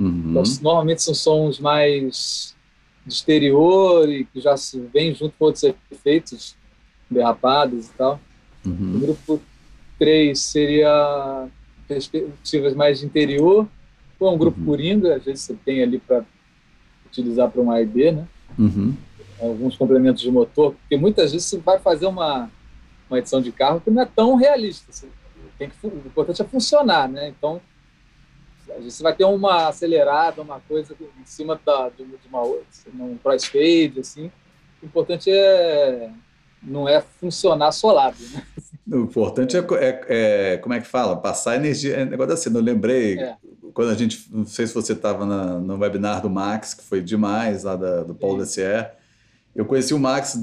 Uhum. 0.00 0.30
Então, 0.30 0.42
normalmente 0.62 1.02
são 1.02 1.14
sons 1.14 1.60
mais 1.60 2.56
de 3.06 3.12
exterior 3.12 4.08
e 4.08 4.24
que 4.24 4.40
já 4.40 4.56
se 4.56 4.80
vem 4.92 5.14
junto 5.14 5.34
com 5.38 5.44
outros 5.44 5.62
efeitos 5.90 6.56
derrapados 7.10 7.88
e 7.88 7.92
tal. 7.92 8.18
Uhum. 8.64 8.96
O 8.96 8.98
grupo 9.00 9.42
3 9.98 10.38
seria 10.38 11.48
perspectivas 11.86 12.74
mais 12.74 13.00
de 13.00 13.06
interior, 13.06 13.68
ou 14.18 14.34
um 14.34 14.38
grupo 14.38 14.58
uhum. 14.60 14.66
coringa, 14.66 15.16
às 15.16 15.24
vezes 15.24 15.44
você 15.44 15.54
tem 15.64 15.82
ali 15.82 15.98
para 15.98 16.24
utilizar 17.06 17.50
para 17.50 17.60
um 17.60 17.70
A 17.70 17.80
e 17.82 17.86
B, 17.86 18.12
né? 18.12 18.26
Uhum. 18.58 18.94
Alguns 19.40 19.76
complementos 19.76 20.22
de 20.22 20.30
motor, 20.30 20.74
porque 20.74 20.96
muitas 20.96 21.32
vezes 21.32 21.46
você 21.48 21.58
vai 21.58 21.78
fazer 21.78 22.06
uma 22.06 22.50
uma 23.12 23.18
edição 23.18 23.40
de 23.40 23.52
carro 23.52 23.80
que 23.80 23.90
não 23.90 24.02
é 24.02 24.06
tão 24.06 24.34
realista. 24.34 24.90
Assim, 24.90 25.08
tem 25.58 25.68
que, 25.68 25.86
o 25.86 26.02
importante 26.06 26.42
é 26.42 26.44
funcionar, 26.44 27.08
né? 27.08 27.28
Então, 27.28 27.60
você 28.80 29.02
vai 29.02 29.14
ter 29.14 29.24
uma 29.24 29.68
acelerada, 29.68 30.40
uma 30.40 30.60
coisa 30.60 30.94
em 31.00 31.26
cima 31.26 31.60
da, 31.64 31.90
de 31.90 32.04
uma 32.28 32.40
outra, 32.40 32.66
um 32.98 33.18
crossfade, 33.18 34.00
assim. 34.00 34.30
O 34.82 34.86
importante 34.86 35.30
é 35.30 36.10
não 36.62 36.88
é 36.88 37.00
funcionar 37.00 37.72
solado, 37.72 38.16
né? 38.32 38.42
O 38.90 39.00
importante 39.04 39.56
é, 39.56 39.60
é, 39.60 40.04
é, 40.08 40.56
como 40.58 40.74
é 40.74 40.80
que 40.80 40.86
fala? 40.86 41.16
Passar 41.16 41.56
energia. 41.56 41.96
É 41.96 42.04
negócio 42.04 42.34
assim, 42.34 42.54
eu 42.54 42.60
lembrei 42.60 43.18
é. 43.18 43.36
quando 43.74 43.90
a 43.90 43.94
gente. 43.94 44.26
Não 44.30 44.44
sei 44.44 44.66
se 44.66 44.74
você 44.74 44.92
estava 44.92 45.24
no 45.24 45.78
webinar 45.78 46.20
do 46.20 46.30
Max, 46.30 46.74
que 46.74 46.84
foi 46.84 47.00
demais, 47.00 47.64
lá 47.64 47.74
da, 47.74 48.02
do 48.02 48.14
Paulo 48.14 48.38
Dessier. 48.38 48.94
Eu 49.54 49.64
conheci 49.64 49.92
o 49.92 49.98
Max 49.98 50.38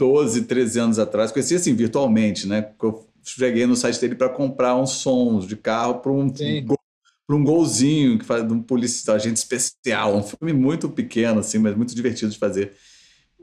12, 0.00 0.44
13 0.44 0.78
anos 0.78 0.98
atrás, 0.98 1.30
conheci 1.30 1.54
assim 1.54 1.74
virtualmente, 1.74 2.46
né? 2.48 2.70
Eu 2.82 3.06
cheguei 3.22 3.66
no 3.66 3.76
site 3.76 4.00
dele 4.00 4.14
para 4.14 4.30
comprar 4.30 4.74
uns 4.74 4.92
sons 4.92 5.46
de 5.46 5.56
carro 5.56 5.96
para 5.98 6.10
um, 6.10 6.30
para 6.30 7.36
um 7.36 7.44
golzinho 7.44 8.18
que 8.18 8.24
faz 8.24 8.46
de 8.46 8.50
um 8.50 8.62
policial, 8.62 9.16
agente 9.16 9.36
especial, 9.36 10.16
um 10.16 10.22
filme 10.22 10.54
muito 10.54 10.88
pequeno 10.88 11.40
assim, 11.40 11.58
mas 11.58 11.76
muito 11.76 11.94
divertido 11.94 12.32
de 12.32 12.38
fazer. 12.38 12.72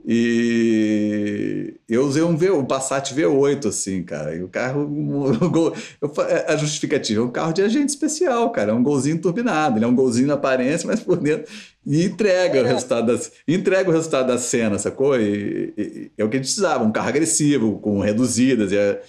E 0.09 1.75
eu 1.89 2.05
usei 2.05 2.23
um 2.23 2.37
V, 2.37 2.51
um 2.51 2.63
Passat 2.63 3.13
V8, 3.13 3.67
assim, 3.67 4.01
cara. 4.03 4.33
E 4.33 4.41
o 4.41 4.47
carro. 4.47 4.87
O 5.17 5.49
gol, 5.49 5.75
eu, 6.01 6.13
é, 6.23 6.53
a 6.53 6.55
justificativa 6.55 7.21
é 7.21 7.23
um 7.23 7.29
carro 7.29 7.51
de 7.51 7.61
agente 7.61 7.89
especial, 7.89 8.49
cara. 8.51 8.71
É 8.71 8.73
um 8.73 8.81
golzinho 8.81 9.19
turbinado. 9.19 9.77
Ele 9.77 9.83
é 9.83 9.87
um 9.87 9.95
golzinho 9.95 10.27
na 10.27 10.35
aparência, 10.35 10.87
mas 10.87 11.01
por 11.01 11.17
dentro. 11.17 11.51
E 11.85 12.05
entrega, 12.05 12.59
é. 12.59 12.61
o, 12.61 12.65
resultado 12.65 13.13
da, 13.13 13.21
entrega 13.45 13.89
o 13.89 13.93
resultado 13.93 14.27
da 14.27 14.37
cena, 14.37 14.79
sacou? 14.79 15.19
E, 15.19 15.73
e, 15.77 16.11
é 16.17 16.23
o 16.23 16.29
que 16.29 16.37
a 16.37 16.39
gente 16.39 16.47
precisava: 16.47 16.85
um 16.85 16.91
carro 16.91 17.09
agressivo, 17.09 17.77
com 17.79 17.99
reduzidas. 17.99 18.71
E 18.71 18.77
é 18.77 19.01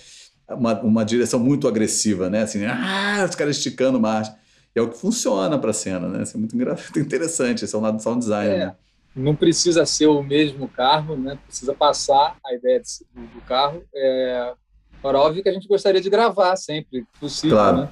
uma, 0.51 0.81
uma 0.81 1.05
direção 1.05 1.39
muito 1.39 1.69
agressiva, 1.69 2.29
né? 2.29 2.43
Assim, 2.43 2.65
ah, 2.67 3.25
os 3.29 3.37
caras 3.37 3.57
esticando 3.57 4.01
marcha. 4.01 4.35
E 4.75 4.81
é 4.81 4.83
o 4.83 4.89
que 4.89 4.99
funciona 4.99 5.59
para 5.59 5.71
a 5.71 5.75
cena, 5.75 6.09
né? 6.09 6.25
Isso 6.25 6.37
é 6.37 6.41
muito 6.41 6.57
interessante. 6.99 7.65
Esse 7.65 7.75
é 7.75 7.79
o 7.79 7.81
lado 7.81 7.99
do 7.99 8.03
sound 8.03 8.19
design, 8.19 8.53
é. 8.53 8.59
né? 8.59 8.75
Não 9.19 9.35
precisa 9.35 9.85
ser 9.85 10.07
o 10.07 10.23
mesmo 10.23 10.69
carro, 10.69 11.17
né? 11.17 11.39
Precisa 11.47 11.75
passar 11.75 12.37
a 12.45 12.55
ideia 12.55 12.81
do, 13.15 13.21
do 13.23 13.41
carro. 13.43 13.83
É, 13.95 14.55
para 15.03 15.21
óbvio 15.21 15.43
que 15.43 15.49
a 15.49 15.53
gente 15.53 15.69
gostaria 15.69 16.01
de 16.01 16.09
gravar 16.09 16.57
sempre, 16.57 17.05
possível, 17.21 17.57
claro. 17.57 17.77
né? 17.79 17.89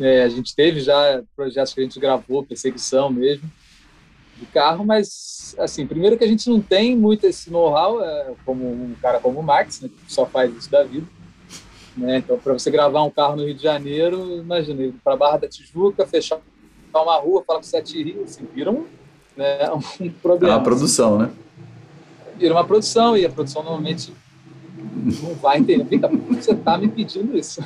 É, 0.00 0.22
a 0.22 0.28
gente 0.28 0.54
teve 0.54 0.80
já 0.80 1.22
projetos 1.34 1.74
que 1.74 1.80
a 1.80 1.82
gente 1.82 1.98
gravou, 1.98 2.44
perseguição 2.44 3.10
mesmo, 3.10 3.50
de 4.36 4.46
carro, 4.46 4.84
mas, 4.84 5.56
assim, 5.58 5.86
primeiro 5.86 6.16
que 6.16 6.22
a 6.22 6.28
gente 6.28 6.48
não 6.48 6.60
tem 6.60 6.96
muito 6.96 7.26
esse 7.26 7.50
know-how, 7.50 8.02
é, 8.04 8.34
como 8.44 8.70
um 8.70 8.94
cara 9.02 9.18
como 9.18 9.40
o 9.40 9.42
Max, 9.42 9.80
né, 9.80 9.88
que 9.88 10.12
só 10.12 10.24
faz 10.24 10.54
isso 10.56 10.70
da 10.70 10.84
vida. 10.84 11.06
Né? 11.96 12.18
Então, 12.18 12.38
para 12.38 12.52
você 12.52 12.70
gravar 12.70 13.02
um 13.02 13.10
carro 13.10 13.34
no 13.34 13.44
Rio 13.44 13.54
de 13.54 13.62
Janeiro, 13.62 14.36
imagina, 14.36 14.94
para 15.02 15.16
Barra 15.16 15.38
da 15.38 15.48
Tijuca, 15.48 16.06
fechar 16.06 16.40
uma 16.94 17.16
rua, 17.16 17.42
falar 17.44 17.58
com 17.58 17.64
Sete 17.64 18.00
Rios, 18.00 18.30
assim, 18.30 18.46
vira 18.54 18.70
um 18.70 18.86
né, 19.38 19.70
um 20.00 20.10
problema. 20.10 20.54
É 20.54 20.56
uma 20.56 20.64
produção, 20.64 21.16
né? 21.16 21.30
Vira 22.36 22.52
uma 22.52 22.64
produção 22.64 23.16
e 23.16 23.24
a 23.24 23.30
produção 23.30 23.62
normalmente 23.62 24.12
não 25.22 25.34
vai 25.34 25.58
entender. 25.58 25.98
Que 25.98 26.34
você 26.34 26.52
está 26.52 26.76
me 26.76 26.88
pedindo 26.88 27.36
isso? 27.36 27.64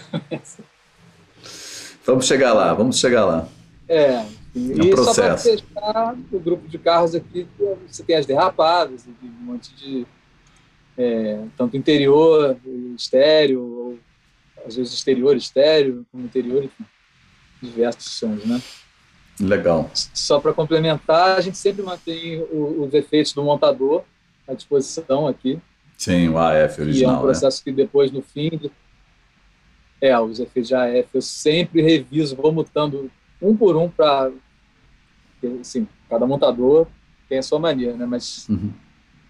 vamos 2.05 2.27
chegar 2.27 2.53
lá, 2.53 2.73
vamos 2.75 2.99
chegar 2.99 3.25
lá. 3.25 3.49
É, 3.89 4.25
e 4.55 4.73
é 4.73 4.85
um 4.85 4.91
processo. 4.91 5.15
só 5.15 5.23
para 5.23 5.37
fechar 5.39 6.17
o 6.31 6.39
grupo 6.39 6.69
de 6.69 6.79
carros 6.79 7.15
aqui, 7.15 7.47
você 7.87 8.03
tem 8.03 8.17
as 8.17 8.27
derrapadas, 8.27 9.07
um 9.23 9.45
monte 9.45 9.75
de. 9.75 10.07
É, 10.97 11.43
tanto 11.57 11.75
interior, 11.75 12.55
estéreo, 12.95 13.63
ou 13.63 13.99
às 14.67 14.77
vezes 14.77 14.93
exterior, 14.93 15.35
estéreo, 15.35 16.05
como 16.13 16.25
interior, 16.25 16.65
enfim, 16.65 16.85
diversos 17.63 18.13
sons, 18.13 18.45
né? 18.45 18.61
Legal. 19.41 19.91
Só 19.95 20.39
para 20.41 20.53
complementar, 20.53 21.37
a 21.37 21.41
gente 21.41 21.59
sempre 21.59 21.83
mantém 21.83 22.45
os 22.51 22.93
efeitos 22.95 23.33
do 23.33 23.43
montador 23.43 24.05
à 24.47 24.55
disposição 24.55 25.27
aqui. 25.27 25.59
Sim, 25.97 26.29
o 26.29 26.39
AF 26.39 26.81
original. 26.81 27.13
E 27.13 27.15
é 27.15 27.19
um 27.19 27.23
processo 27.23 27.59
né? 27.59 27.63
que 27.65 27.73
depois, 27.73 28.11
no 28.11 28.23
fim, 28.23 28.51
de... 28.51 28.71
é, 30.01 30.19
os 30.19 30.41
efeitos 30.41 30.69
de 30.69 30.75
AF 30.75 31.09
eu 31.15 31.23
sempre 31.23 31.83
reviso, 31.83 32.37
vou 32.37 32.53
mutando 32.53 33.11
um 33.41 33.57
por 33.57 33.77
um 33.77 33.89
para. 33.89 34.31
Assim, 35.61 35.89
cada 36.09 36.27
montador 36.27 36.87
tem 37.29 37.39
a 37.39 37.43
sua 37.43 37.59
mania, 37.59 37.97
né? 37.97 38.07
Mas 38.07 38.49
uhum. 38.49 38.73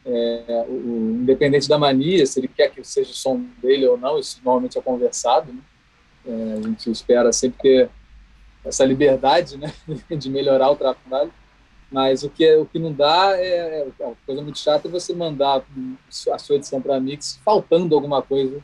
é, 0.05 0.67
o, 0.69 0.73
o, 0.73 1.11
independente 1.23 1.69
da 1.69 1.79
mania, 1.79 2.27
se 2.27 2.41
ele 2.41 2.49
quer 2.49 2.69
que 2.71 2.85
seja 2.85 3.11
o 3.11 3.15
som 3.15 3.45
dele 3.63 3.87
ou 3.87 3.97
não, 3.97 4.19
isso 4.19 4.41
normalmente 4.45 4.77
é 4.77 4.83
conversado. 4.83 5.53
Né? 5.53 5.61
É, 6.27 6.59
a 6.59 6.63
gente 6.63 6.91
espera 6.91 7.33
sempre 7.33 7.59
ter 7.63 7.91
essa 8.65 8.85
liberdade 8.85 9.57
né, 9.57 9.73
de 10.11 10.31
melhorar 10.31 10.71
o 10.71 10.77
trabalho. 10.77 11.33
Mas 11.91 12.23
o 12.23 12.31
que, 12.31 12.45
é, 12.45 12.57
o 12.57 12.65
que 12.65 12.79
não 12.79 12.91
dá 12.91 13.37
é, 13.37 13.87
é 13.99 14.05
uma 14.05 14.17
coisa 14.25 14.41
muito 14.41 14.59
chata 14.59 14.89
é 14.89 14.91
você 14.91 15.15
mandar 15.15 15.63
a 16.33 16.39
sua 16.39 16.57
edição 16.57 16.81
para 16.81 16.99
mix 16.99 17.39
faltando 17.45 17.95
alguma 17.95 18.23
coisa 18.23 18.63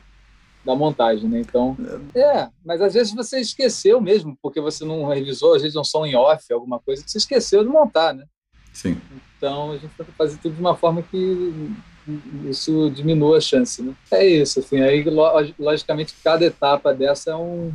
da 0.65 0.75
montagem, 0.75 1.29
né? 1.29 1.39
Então, 1.39 1.77
é, 2.15 2.49
mas 2.65 2.81
às 2.81 2.93
vezes 2.93 3.13
você 3.13 3.39
esqueceu 3.39 4.01
mesmo, 4.01 4.37
porque 4.41 4.59
você 4.59 4.83
não 4.83 5.05
revisou, 5.05 5.55
às 5.55 5.61
vezes 5.61 5.75
é 5.75 5.79
um 5.79 5.83
som 5.83 6.05
em 6.05 6.15
off, 6.15 6.51
alguma 6.51 6.79
coisa 6.79 7.03
que 7.03 7.11
você 7.11 7.19
esqueceu 7.19 7.63
de 7.63 7.69
montar, 7.69 8.13
né? 8.13 8.25
Sim. 8.73 8.99
Então, 9.37 9.71
a 9.71 9.77
gente 9.77 9.93
que 9.95 10.11
fazer 10.13 10.37
tudo 10.37 10.55
de 10.55 10.59
uma 10.59 10.75
forma 10.75 11.01
que 11.01 11.53
isso 12.45 12.89
diminua 12.89 13.37
a 13.37 13.41
chance, 13.41 13.81
né? 13.81 13.93
É 14.11 14.25
isso, 14.25 14.59
assim, 14.59 14.81
aí 14.81 15.05
logicamente 15.57 16.15
cada 16.23 16.45
etapa 16.45 16.93
dessa 16.93 17.31
é 17.31 17.35
um 17.35 17.71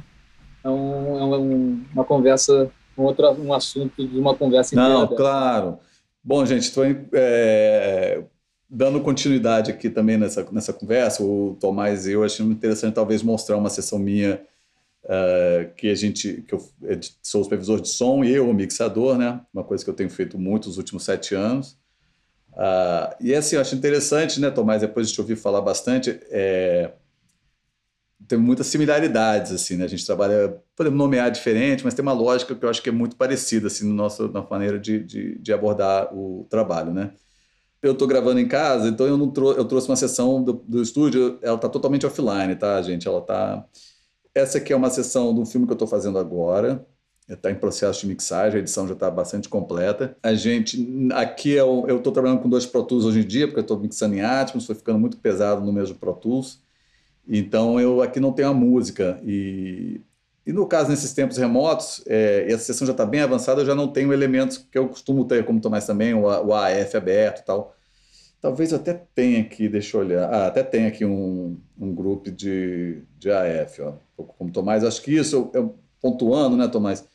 é, 0.65 0.69
um, 0.69 1.19
é 1.19 1.39
um, 1.39 1.85
uma 1.93 2.05
conversa, 2.05 2.71
um, 2.97 3.03
outro, 3.03 3.31
um 3.41 3.53
assunto 3.53 4.07
de 4.07 4.19
uma 4.19 4.35
conversa 4.35 4.75
inteira. 4.75 4.93
Não, 4.93 5.07
claro. 5.09 5.79
Bom, 6.23 6.45
gente, 6.47 6.63
estou 6.63 6.85
é, 7.13 8.23
dando 8.69 9.01
continuidade 9.01 9.71
aqui 9.71 9.91
também 9.91 10.17
nessa, 10.17 10.47
nessa 10.51 10.73
conversa. 10.73 11.23
O 11.23 11.57
Tomás 11.61 12.07
e 12.07 12.13
eu 12.13 12.25
achei 12.25 12.45
interessante 12.45 12.95
talvez 12.95 13.23
mostrar 13.23 13.59
uma 13.59 13.69
sessão 13.69 13.99
minha 13.99 14.41
uh, 15.05 15.73
que 15.77 15.91
a 15.91 15.95
gente, 15.95 16.43
que 16.49 16.55
eu 16.55 16.65
sou 17.23 17.43
o 17.43 17.45
supervisor 17.45 17.81
de 17.81 17.89
som 17.89 18.25
e 18.25 18.33
eu 18.33 18.49
o 18.49 18.55
mixador, 18.55 19.19
né? 19.19 19.41
Uma 19.53 19.65
coisa 19.65 19.85
que 19.85 19.91
eu 19.91 19.95
tenho 19.95 20.11
feito 20.11 20.39
muito 20.39 20.69
nos 20.69 20.79
últimos 20.79 21.05
sete 21.05 21.35
anos. 21.35 21.77
Uh, 22.55 23.15
e 23.21 23.35
assim, 23.35 23.57
eu 23.57 23.61
acho 23.61 23.75
interessante, 23.75 24.41
né, 24.41 24.51
Tomás, 24.51 24.81
depois 24.81 25.09
de 25.09 25.15
te 25.15 25.21
ouvir 25.21 25.37
falar 25.37 25.61
bastante, 25.61 26.21
é, 26.31 26.93
tem 28.27 28.39
muitas 28.39 28.67
similaridades, 28.67 29.53
assim, 29.53 29.77
né? 29.77 29.85
A 29.85 29.89
gente 29.89 30.07
trabalha, 30.07 30.57
podemos 30.77 30.99
nomear 30.99 31.31
diferente, 31.31 31.85
mas 31.85 31.95
tem 31.95 32.03
uma 32.03 32.13
lógica 32.13 32.55
que 32.55 32.65
eu 32.65 32.69
acho 32.71 32.83
que 32.83 32.89
é 32.89 32.93
muito 32.93 33.17
parecida, 33.17 33.67
assim, 33.67 33.87
no 33.87 33.95
nosso, 33.95 34.29
na 34.29 34.43
maneira 34.43 34.79
de, 34.79 35.03
de, 35.03 35.39
de 35.39 35.53
abordar 35.53 36.15
o 36.15 36.47
trabalho, 36.49 36.93
né? 36.93 37.13
Eu 37.83 37.93
estou 37.93 38.09
gravando 38.09 38.41
em 38.41 38.49
casa, 38.49 38.89
então 38.89 39.07
eu, 39.07 39.19
não 39.19 39.31
trou 39.31 39.53
eu 39.53 39.65
trouxe 39.67 39.89
uma 39.89 39.97
sessão 39.97 40.43
do, 40.43 40.55
do 40.55 40.81
estúdio, 40.81 41.39
ela 41.43 41.57
está 41.57 41.69
totalmente 41.69 42.07
offline, 42.07 42.57
tá, 42.57 42.81
gente? 42.81 43.07
Ela 43.07 43.21
tá... 43.21 43.65
Essa 44.35 44.59
aqui 44.59 44.73
é 44.73 44.77
uma 44.77 44.91
sessão 44.91 45.35
do 45.35 45.45
filme 45.45 45.67
que 45.67 45.73
eu 45.73 45.77
estou 45.77 45.87
fazendo 45.87 46.19
agora, 46.19 46.85
está 47.29 47.51
em 47.51 47.55
processo 47.55 48.01
de 48.01 48.07
mixagem, 48.09 48.57
a 48.57 48.61
edição 48.61 48.87
já 48.87 48.95
está 48.95 49.11
bastante 49.11 49.49
completa. 49.49 50.17
A 50.23 50.35
gente, 50.35 50.79
aqui 51.13 51.57
é 51.57 51.61
eu 51.61 51.97
estou 51.97 52.13
trabalhando 52.13 52.41
com 52.41 52.49
dois 52.49 52.67
Pro 52.67 52.83
Tools 52.83 53.05
hoje 53.05 53.21
em 53.21 53.27
dia, 53.27 53.47
porque 53.47 53.61
eu 53.61 53.63
estou 53.63 53.79
mixando 53.79 54.15
em 54.15 54.23
Atmos, 54.23 54.67
foi 54.67 54.75
ficando 54.75 54.99
muito 54.99 55.19
pesado 55.19 55.65
no 55.65 55.73
mesmo 55.73 55.97
Pro 55.97 56.15
Tools. 56.15 56.64
Então 57.29 57.81
eu 57.81 58.03
aqui 58.03 58.21
não 58.21 58.33
tenho 58.33 58.49
a 58.49 58.55
música 58.55 59.19
e, 59.25 60.01
e 60.47 60.53
no 60.53 60.67
caso 60.67 60.91
nesses 60.91 61.13
tempos 61.13 61.39
remotos, 61.39 62.03
é, 62.07 62.45
essa 62.49 62.65
sessão 62.65 62.87
já 62.87 62.93
está 62.93 63.07
bem 63.07 63.21
avançada, 63.21 63.63
eu 63.63 63.67
já 63.67 63.75
não 63.75 63.89
tenho 63.89 64.13
elementos 64.13 64.59
que 64.59 64.77
eu 64.79 64.89
costumo 64.89 65.25
ter, 65.25 65.45
como 65.45 65.61
Tomás 65.61 65.87
também, 65.87 66.13
o, 66.15 66.23
o 66.23 66.55
AF 66.55 66.97
aberto 66.97 67.41
e 67.41 67.45
tal. 67.45 67.75
Talvez 68.41 68.73
eu 68.73 68.79
até 68.79 68.93
tenha 68.93 69.41
aqui, 69.41 69.71
deixa 69.71 69.97
eu 69.97 70.03
olhar, 70.03 70.29
ah, 70.29 70.47
até 70.49 70.63
tem 70.63 70.85
aqui 70.85 71.03
um, 71.03 71.57
um 71.81 71.95
grupo 71.95 72.31
de, 72.31 72.99
de 73.19 73.31
AF, 73.31 73.81
ó, 73.81 73.95
como 74.23 74.53
Tomás. 74.53 74.85
Acho 74.85 75.01
que 75.01 75.17
isso, 75.17 75.35
eu, 75.37 75.51
eu 75.55 75.79
pontuando, 75.99 76.55
né, 76.55 76.69
Tomás? 76.69 77.09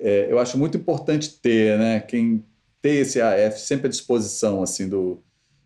É, 0.00 0.26
eu 0.28 0.40
acho 0.40 0.58
muito 0.58 0.76
importante 0.76 1.38
ter, 1.40 1.78
né, 1.78 2.00
quem 2.00 2.44
ter 2.82 2.96
esse 2.96 3.20
AF 3.20 3.60
sempre 3.60 3.86
à 3.86 3.90
disposição, 3.90 4.60
assim, 4.60 4.88
do, 4.88 5.22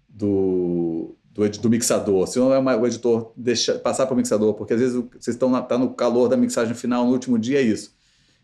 do, 0.07 1.17
do, 1.49 1.59
do 1.59 1.71
mixador, 1.71 2.27
se 2.27 2.39
não 2.39 2.53
é 2.53 2.59
uma, 2.59 2.77
o 2.77 2.87
editor 2.87 3.33
deixa, 3.37 3.79
passar 3.79 4.07
para 4.07 4.15
o 4.15 4.17
mixador, 4.17 4.55
porque 4.55 4.75
às 4.75 4.81
vezes 4.81 4.95
vocês 4.97 5.35
estão 5.37 5.49
na, 5.49 5.63
tá 5.63 5.79
no 5.79 5.95
calor 5.95 6.29
da 6.29 6.37
mixagem 6.37 6.75
final, 6.75 7.07
no 7.07 7.13
último 7.13 7.39
dia 7.39 7.59
é 7.59 7.63
isso. 7.63 7.95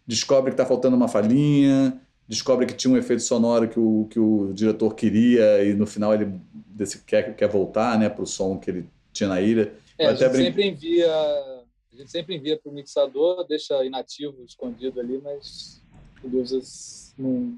Descobre 0.07 0.51
que 0.51 0.55
está 0.55 0.65
faltando 0.65 0.97
uma 0.97 1.09
falhinha, 1.09 2.01
descobre 2.29 2.67
que 2.67 2.75
tinha 2.75 2.93
um 2.93 2.97
efeito 2.97 3.23
sonoro 3.23 3.69
que 3.69 3.79
o, 3.79 4.07
que 4.11 4.19
o 4.19 4.53
diretor 4.53 4.95
queria 4.95 5.65
e 5.65 5.75
no 5.75 5.87
final 5.87 6.15
ele 6.15 6.41
desse, 6.67 6.99
quer, 7.03 7.35
quer 7.35 7.49
voltar 7.49 7.99
né, 7.99 8.09
para 8.09 8.23
o 8.23 8.27
som 8.27 8.59
que 8.59 8.71
ele 8.71 8.89
tinha 9.13 9.29
na 9.29 9.41
ilha. 9.41 9.73
É, 9.99 10.07
a 10.07 10.15
gente 10.15 10.29
brin... 10.31 10.45
sempre 10.45 10.67
envia 10.67 11.13
a 11.97 11.99
gente 11.99 12.11
sempre 12.11 12.37
envia 12.37 12.59
para 12.59 12.71
o 12.71 12.75
mixador, 12.75 13.47
deixa 13.49 13.83
inativo, 13.83 14.45
escondido 14.45 15.01
ali, 15.01 15.19
mas 15.23 15.83
ele 16.23 16.37
usa 16.37 16.61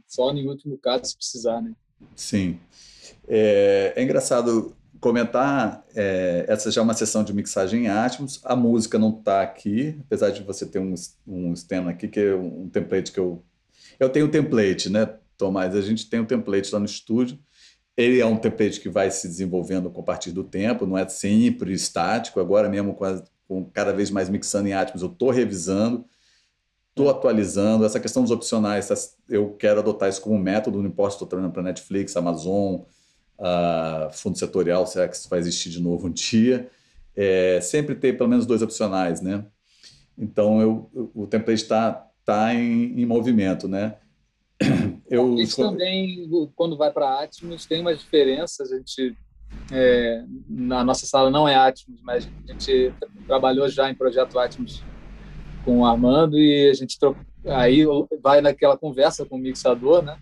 só 0.07 0.32
em 0.32 0.47
último 0.47 0.78
caso 0.78 1.07
se 1.07 1.16
precisar, 1.16 1.61
né? 1.61 1.74
Sim. 2.14 2.61
É, 3.26 3.95
é 3.97 4.03
engraçado 4.03 4.76
comentar, 5.01 5.84
é, 5.94 6.44
essa 6.49 6.70
já 6.70 6.80
é 6.80 6.84
uma 6.84 6.94
sessão 6.94 7.22
de 7.22 7.32
mixagem 7.32 7.84
em 7.84 7.88
Atmos, 7.88 8.40
a 8.44 8.57
música 8.57 8.99
não 8.99 9.11
está 9.11 9.42
aqui, 9.42 9.99
apesar 10.07 10.30
de 10.30 10.42
você 10.42 10.66
ter 10.66 10.78
um, 10.78 10.94
um 11.26 11.53
stand 11.53 11.88
aqui, 11.88 12.09
que 12.09 12.20
é 12.20 12.34
um 12.34 12.68
template 12.68 13.12
que 13.12 13.20
eu 13.20 13.44
Eu 14.01 14.09
tenho 14.09 14.26
o 14.26 14.30
template, 14.30 14.90
né, 14.90 15.07
Tomás? 15.36 15.74
A 15.74 15.80
gente 15.80 16.09
tem 16.09 16.20
um 16.20 16.24
template 16.24 16.72
lá 16.72 16.78
no 16.78 16.86
estúdio. 16.86 17.38
Ele 17.96 18.20
é 18.20 18.26
um 18.26 18.36
template 18.36 18.80
que 18.80 18.88
vai 18.88 19.11
se 19.11 19.26
desenvolvendo 19.26 19.90
com 19.90 20.01
a 20.01 20.05
partir 20.05 20.30
do 20.30 20.44
tempo, 20.44 20.86
não 20.86 20.96
é 20.96 21.09
sempre 21.09 21.72
estático. 21.72 22.38
Agora 22.40 22.68
mesmo, 22.68 22.94
com, 22.94 23.05
a, 23.05 23.22
com 23.46 23.64
cada 23.64 23.92
vez 23.92 24.11
mais 24.11 24.28
mixando 24.28 24.68
em 24.68 24.72
Atmos, 24.72 25.03
eu 25.03 25.09
estou 25.09 25.30
revisando, 25.30 26.05
estou 26.90 27.11
atualizando. 27.11 27.84
Essa 27.84 27.99
questão 27.99 28.22
dos 28.22 28.30
opcionais, 28.30 28.88
eu 29.28 29.51
quero 29.55 29.80
adotar 29.80 30.09
isso 30.09 30.20
como 30.20 30.38
método, 30.38 30.78
não 30.78 30.88
importa 30.88 31.11
se 31.11 31.16
estou 31.16 31.28
trabalhando 31.28 31.53
para 31.53 31.62
Netflix, 31.62 32.16
Amazon, 32.16 32.82
uh, 33.39 34.12
fundo 34.12 34.39
setorial, 34.39 34.86
será 34.86 35.09
que 35.09 35.16
isso 35.16 35.28
vai 35.28 35.39
existir 35.39 35.70
de 35.70 35.80
novo 35.80 36.09
um 36.09 36.12
dia? 36.12 36.70
É, 37.16 37.61
sempre 37.61 37.95
ter 37.95 38.16
pelo 38.16 38.28
menos 38.28 38.47
dois 38.47 38.62
opcionais, 38.62 39.20
né? 39.20 39.45
Então, 40.16 40.61
eu, 40.61 41.11
o 41.14 41.26
template 41.26 41.62
está 41.62 42.07
tá 42.24 42.55
em, 42.55 43.01
em 43.01 43.07
movimento, 43.07 43.68
né? 43.68 43.97
Eu 45.09 45.36
Isso 45.36 45.62
também, 45.62 46.28
quando 46.55 46.76
vai 46.76 46.93
para 46.93 47.22
Atmos, 47.22 47.64
tem 47.64 47.80
umas 47.80 47.99
diferenças. 47.99 48.70
A 48.70 48.76
gente, 48.76 49.16
é, 49.72 50.22
na 50.47 50.84
nossa 50.84 51.07
sala 51.07 51.30
não 51.30 51.49
é 51.49 51.55
Atmos, 51.55 52.01
mas 52.03 52.28
a 52.47 52.53
gente 52.53 52.93
trabalhou 53.26 53.68
já 53.68 53.91
em 53.91 53.95
projeto 53.95 54.39
Atmos 54.39 54.82
com 55.64 55.78
o 55.78 55.86
Armando 55.86 56.39
e 56.39 56.68
a 56.68 56.74
gente 56.74 56.99
aí 57.47 57.84
vai 58.22 58.41
naquela 58.41 58.76
conversa 58.76 59.24
com 59.24 59.36
o 59.36 59.39
mixador, 59.39 60.03
né? 60.03 60.18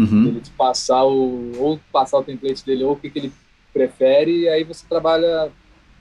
Uhum. 0.00 0.28
Ele 0.28 0.40
te 0.40 0.50
passar 0.50 1.04
o 1.04 1.52
ou 1.58 1.78
passar 1.92 2.18
o 2.18 2.24
template 2.24 2.64
dele 2.64 2.84
ou 2.84 2.92
o 2.92 2.96
que, 2.96 3.10
que 3.10 3.18
ele 3.18 3.32
prefere 3.72 4.42
e 4.42 4.48
aí 4.48 4.64
você 4.64 4.84
trabalha 4.88 5.50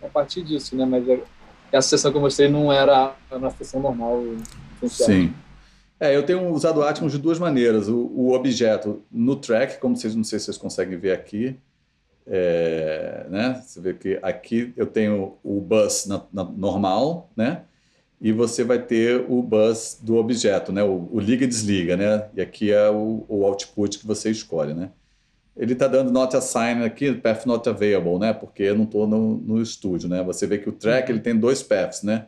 a 0.02 0.08
partir 0.08 0.42
disso, 0.42 0.76
né? 0.76 0.86
Mas 0.86 1.04
essa 1.72 1.90
sessão 1.90 2.12
que 2.12 2.18
eu 2.18 2.22
mostrei 2.22 2.48
não 2.48 2.72
era 2.72 3.14
uma 3.32 3.52
sessão 3.52 3.82
normal. 3.82 4.24
Sim. 4.88 5.34
É, 6.00 6.16
eu 6.16 6.24
tenho 6.24 6.50
usado 6.50 6.80
o 6.80 6.84
Atmos 6.84 7.12
de 7.12 7.18
duas 7.18 7.38
maneiras. 7.38 7.90
O, 7.90 7.98
o, 7.98 8.34
objeto 8.34 9.04
no 9.12 9.36
track, 9.36 9.80
como 9.80 9.98
vocês 9.98 10.16
não 10.16 10.24
sei 10.24 10.40
se 10.40 10.46
vocês 10.46 10.58
conseguem 10.58 10.98
ver 10.98 11.12
aqui, 11.12 11.58
é, 12.26 13.26
né? 13.30 13.62
Você 13.66 13.82
vê 13.82 13.94
que 13.94 14.18
aqui 14.22 14.74
eu 14.78 14.86
tenho 14.86 15.38
o 15.44 15.60
bus 15.60 16.06
na, 16.06 16.22
na, 16.32 16.44
normal, 16.46 17.30
né? 17.36 17.64
E 18.22 18.34
você 18.34 18.64
vai 18.66 18.80
ter 18.82 19.26
o 19.30 19.42
bus 19.42 19.98
do 20.02 20.18
objeto, 20.18 20.74
né? 20.74 20.84
O, 20.84 21.08
o 21.12 21.20
liga 21.20 21.46
e 21.46 21.48
desliga, 21.48 21.96
né? 21.96 22.28
E 22.36 22.42
aqui 22.42 22.72
é 22.72 22.90
o, 22.90 23.24
o 23.30 23.46
output 23.46 23.98
que 23.98 24.06
você 24.06 24.30
escolhe, 24.30 24.74
né? 24.74 24.92
Ele 25.56 25.74
está 25.74 25.88
dando 25.88 26.12
not 26.12 26.36
assigned 26.36 26.84
aqui, 26.84 27.14
path 27.14 27.46
not 27.46 27.68
available, 27.68 28.20
né? 28.20 28.34
Porque 28.34 28.64
eu 28.64 28.76
não 28.76 28.84
estou 28.84 29.08
no, 29.08 29.38
no 29.38 29.62
estúdio, 29.62 30.10
né? 30.10 30.22
Você 30.24 30.46
vê 30.46 30.58
que 30.58 30.68
o 30.68 30.74
track 30.74 31.10
ele 31.10 31.22
tem 31.22 31.36
dois 31.36 31.64
paths, 31.64 32.04
né? 32.04 32.28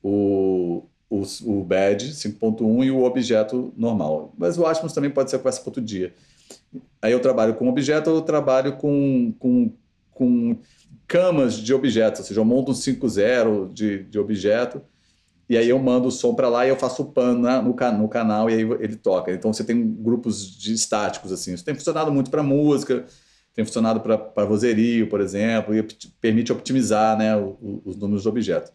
O, 0.00 0.84
o, 1.10 1.22
o 1.44 1.64
badge 1.64 2.12
5.1 2.12 2.84
e 2.84 2.90
o 2.92 3.02
objeto 3.02 3.72
normal. 3.76 4.32
Mas 4.38 4.56
o 4.56 4.64
Atmos 4.64 4.92
também 4.92 5.10
pode 5.10 5.30
ser 5.30 5.40
com 5.40 5.48
essa 5.48 5.62
outro 5.66 5.82
dia. 5.82 6.14
Aí 7.02 7.12
eu 7.12 7.20
trabalho 7.20 7.54
com 7.54 7.68
objeto, 7.68 8.10
eu 8.10 8.22
trabalho 8.22 8.76
com, 8.76 9.32
com, 9.40 9.72
com 10.12 10.56
camas 11.06 11.54
de 11.54 11.74
objetos, 11.74 12.20
ou 12.20 12.26
seja, 12.26 12.40
eu 12.40 12.44
monto 12.44 12.70
um 12.70 12.74
5.0 12.74 13.72
de, 13.72 14.04
de 14.04 14.18
objeto 14.18 14.82
e 15.48 15.56
aí 15.56 15.68
eu 15.68 15.78
mando 15.78 16.08
o 16.08 16.10
som 16.10 16.34
para 16.34 16.48
lá 16.48 16.66
e 16.66 16.70
eu 16.70 16.76
faço 16.76 17.02
o 17.02 17.12
pan 17.12 17.38
na, 17.38 17.62
no, 17.62 17.74
no 17.98 18.08
canal 18.08 18.50
e 18.50 18.54
aí 18.54 18.60
ele 18.80 18.96
toca. 18.96 19.32
Então 19.32 19.52
você 19.52 19.62
tem 19.62 19.88
grupos 19.94 20.44
de 20.58 20.72
estáticos 20.72 21.30
assim. 21.30 21.54
Isso 21.54 21.64
tem 21.64 21.74
funcionado 21.74 22.10
muito 22.10 22.30
para 22.30 22.42
música, 22.42 23.04
tem 23.54 23.64
funcionado 23.64 24.00
para 24.00 24.44
vozerio, 24.44 25.08
por 25.08 25.20
exemplo, 25.20 25.74
e 25.74 25.82
permite 26.20 26.52
optimizar 26.52 27.16
né, 27.16 27.36
os, 27.36 27.80
os 27.84 27.96
números 27.96 28.22
de 28.22 28.28
objetos. 28.28 28.72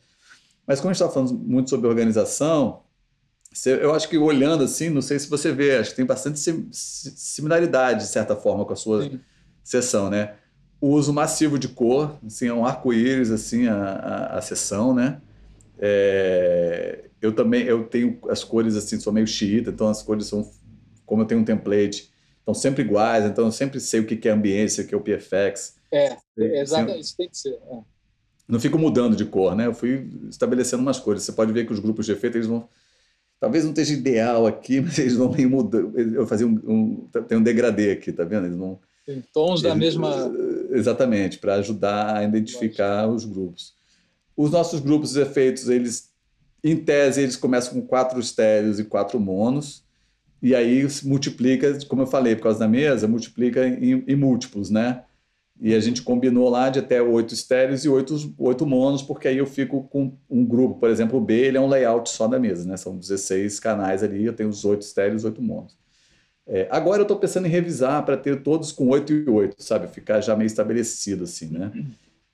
Mas 0.66 0.80
como 0.80 0.92
a 0.92 0.94
gente 0.94 1.04
está 1.04 1.14
falando 1.14 1.34
muito 1.34 1.70
sobre 1.70 1.88
organização, 1.88 2.84
eu 3.66 3.94
acho 3.94 4.08
que 4.08 4.18
olhando 4.18 4.64
assim, 4.64 4.90
não 4.90 5.02
sei 5.02 5.20
se 5.20 5.30
você 5.30 5.52
vê, 5.52 5.78
acho 5.78 5.90
que 5.90 5.98
tem 5.98 6.06
bastante 6.06 6.40
similaridade, 6.72 8.06
de 8.06 8.10
certa 8.10 8.34
forma, 8.34 8.64
com 8.64 8.72
a 8.72 8.78
sua 8.78 9.04
Sim. 9.04 9.20
sessão, 9.62 10.10
né? 10.10 10.36
O 10.80 10.92
uso 10.92 11.12
massivo 11.12 11.60
de 11.60 11.68
cor, 11.68 12.18
assim, 12.26 12.48
é 12.48 12.54
um 12.54 12.66
arco-íris, 12.66 13.30
assim, 13.30 13.68
a, 13.68 13.76
a, 13.76 14.38
a 14.38 14.42
sessão, 14.42 14.96
né? 14.96 15.20
É, 15.80 17.06
eu 17.22 17.34
também 17.34 17.64
eu 17.64 17.84
tenho 17.86 18.20
as 18.30 18.44
cores 18.44 18.76
assim, 18.76 19.00
sou 19.00 19.14
meio 19.14 19.28
xiita, 19.28 19.70
então 19.70 19.88
as 19.88 20.02
cores 20.02 20.28
são, 20.28 20.50
como 21.06 21.24
eu 21.24 21.26
tenho 21.26 21.42
um 21.42 21.46
template, 21.46 22.12
estão 22.40 22.54
sempre 22.54 22.84
iguais, 22.84 23.26
então 23.26 23.46
eu 23.46 23.52
sempre 23.52 23.80
sei 23.80 24.00
o 24.00 24.06
que 24.06 24.28
é 24.28 24.32
ambiência, 24.32 24.84
o 24.84 24.88
que 24.88 24.94
é 24.94 24.98
o 24.98 25.02
PFX. 25.02 25.76
É, 25.92 26.18
é 26.38 26.62
exato, 26.62 26.92
isso 26.92 27.16
tem 27.18 27.30
que 27.30 27.38
ser. 27.38 27.54
É 27.54 27.92
não 28.52 28.60
fico 28.60 28.78
mudando 28.78 29.16
de 29.16 29.24
cor, 29.24 29.56
né? 29.56 29.66
Eu 29.66 29.74
fui 29.74 30.10
estabelecendo 30.30 30.82
umas 30.82 31.00
cores. 31.00 31.24
Você 31.24 31.32
pode 31.32 31.54
ver 31.54 31.66
que 31.66 31.72
os 31.72 31.80
grupos 31.80 32.06
de 32.06 32.12
efeito, 32.12 32.38
eles 32.38 32.48
vão. 32.48 32.68
Talvez 33.40 33.64
não 33.64 33.72
esteja 33.72 33.94
ideal 33.94 34.46
aqui, 34.46 34.82
mas 34.84 35.00
eles 35.00 35.16
vão 35.16 35.34
ir 35.38 35.48
mudando. 35.48 35.98
Eu 35.98 36.28
fazia 36.28 36.46
um, 36.46 36.60
um. 36.66 37.08
Tem 37.28 37.38
um 37.38 37.44
degradê 37.44 37.92
aqui, 37.92 38.12
tá 38.12 38.26
vendo? 38.26 38.48
Eles 38.48 38.58
vão. 38.58 38.78
Tem 39.06 39.24
tons 39.34 39.62
eles, 39.62 39.64
da 39.64 39.74
mesma. 39.74 40.30
Exatamente, 40.72 41.40
para 41.40 41.56
ajudar 41.56 42.18
a 42.18 42.24
identificar 42.26 43.08
os 43.08 43.24
grupos. 43.24 43.74
Os 44.42 44.50
nossos 44.50 44.80
grupos 44.80 45.14
de 45.14 45.22
efeitos, 45.22 45.70
eles, 45.70 46.10
em 46.64 46.76
tese, 46.76 47.22
eles 47.22 47.36
começam 47.36 47.76
com 47.76 47.86
quatro 47.86 48.20
estéreos 48.20 48.80
e 48.80 48.84
quatro 48.84 49.20
monos. 49.20 49.84
E 50.42 50.56
aí 50.56 50.88
multiplica, 51.04 51.78
como 51.88 52.02
eu 52.02 52.08
falei, 52.08 52.36
por 52.36 52.44
causa 52.44 52.58
da 52.58 52.68
mesa, 52.68 53.08
multiplica 53.08 53.68
em, 53.68 54.04
em 54.08 54.16
múltiplos, 54.16 54.72
né? 54.72 55.04
E 55.60 55.76
a 55.76 55.80
gente 55.80 56.02
combinou 56.02 56.50
lá 56.50 56.70
de 56.72 56.80
até 56.80 57.00
oito 57.00 57.36
estéreos 57.36 57.86
e 57.86 57.90
oito, 57.90 58.16
oito 58.40 58.66
monos, 58.66 59.04
porque 59.04 59.28
aí 59.28 59.38
eu 59.38 59.46
fico 59.46 59.84
com 59.84 60.18
um 60.28 60.44
grupo, 60.44 60.80
por 60.80 60.90
exemplo, 60.90 61.20
o 61.20 61.22
B, 61.22 61.36
ele 61.36 61.58
é 61.58 61.62
um 61.62 61.70
layout 61.70 62.10
só 62.10 62.28
da 62.28 62.40
mesa, 62.40 62.68
né? 62.68 62.76
São 62.78 62.98
16 62.98 63.60
canais 63.60 64.02
ali, 64.02 64.26
eu 64.26 64.34
tenho 64.34 64.50
os 64.50 64.66
oito 64.66 64.82
estéreos 64.82 65.22
e 65.22 65.28
oito 65.28 65.40
monos. 65.40 65.78
É, 66.48 66.68
agora 66.72 67.02
eu 67.02 67.04
estou 67.04 67.20
pensando 67.20 67.46
em 67.46 67.52
revisar 67.52 68.04
para 68.04 68.18
ter 68.18 68.42
todos 68.42 68.72
com 68.72 68.88
oito 68.90 69.14
e 69.14 69.30
oito, 69.30 69.62
sabe? 69.62 69.88
Ficar 69.88 70.20
já 70.20 70.36
meio 70.36 70.48
estabelecido 70.48 71.26
assim, 71.26 71.50
né? 71.50 71.72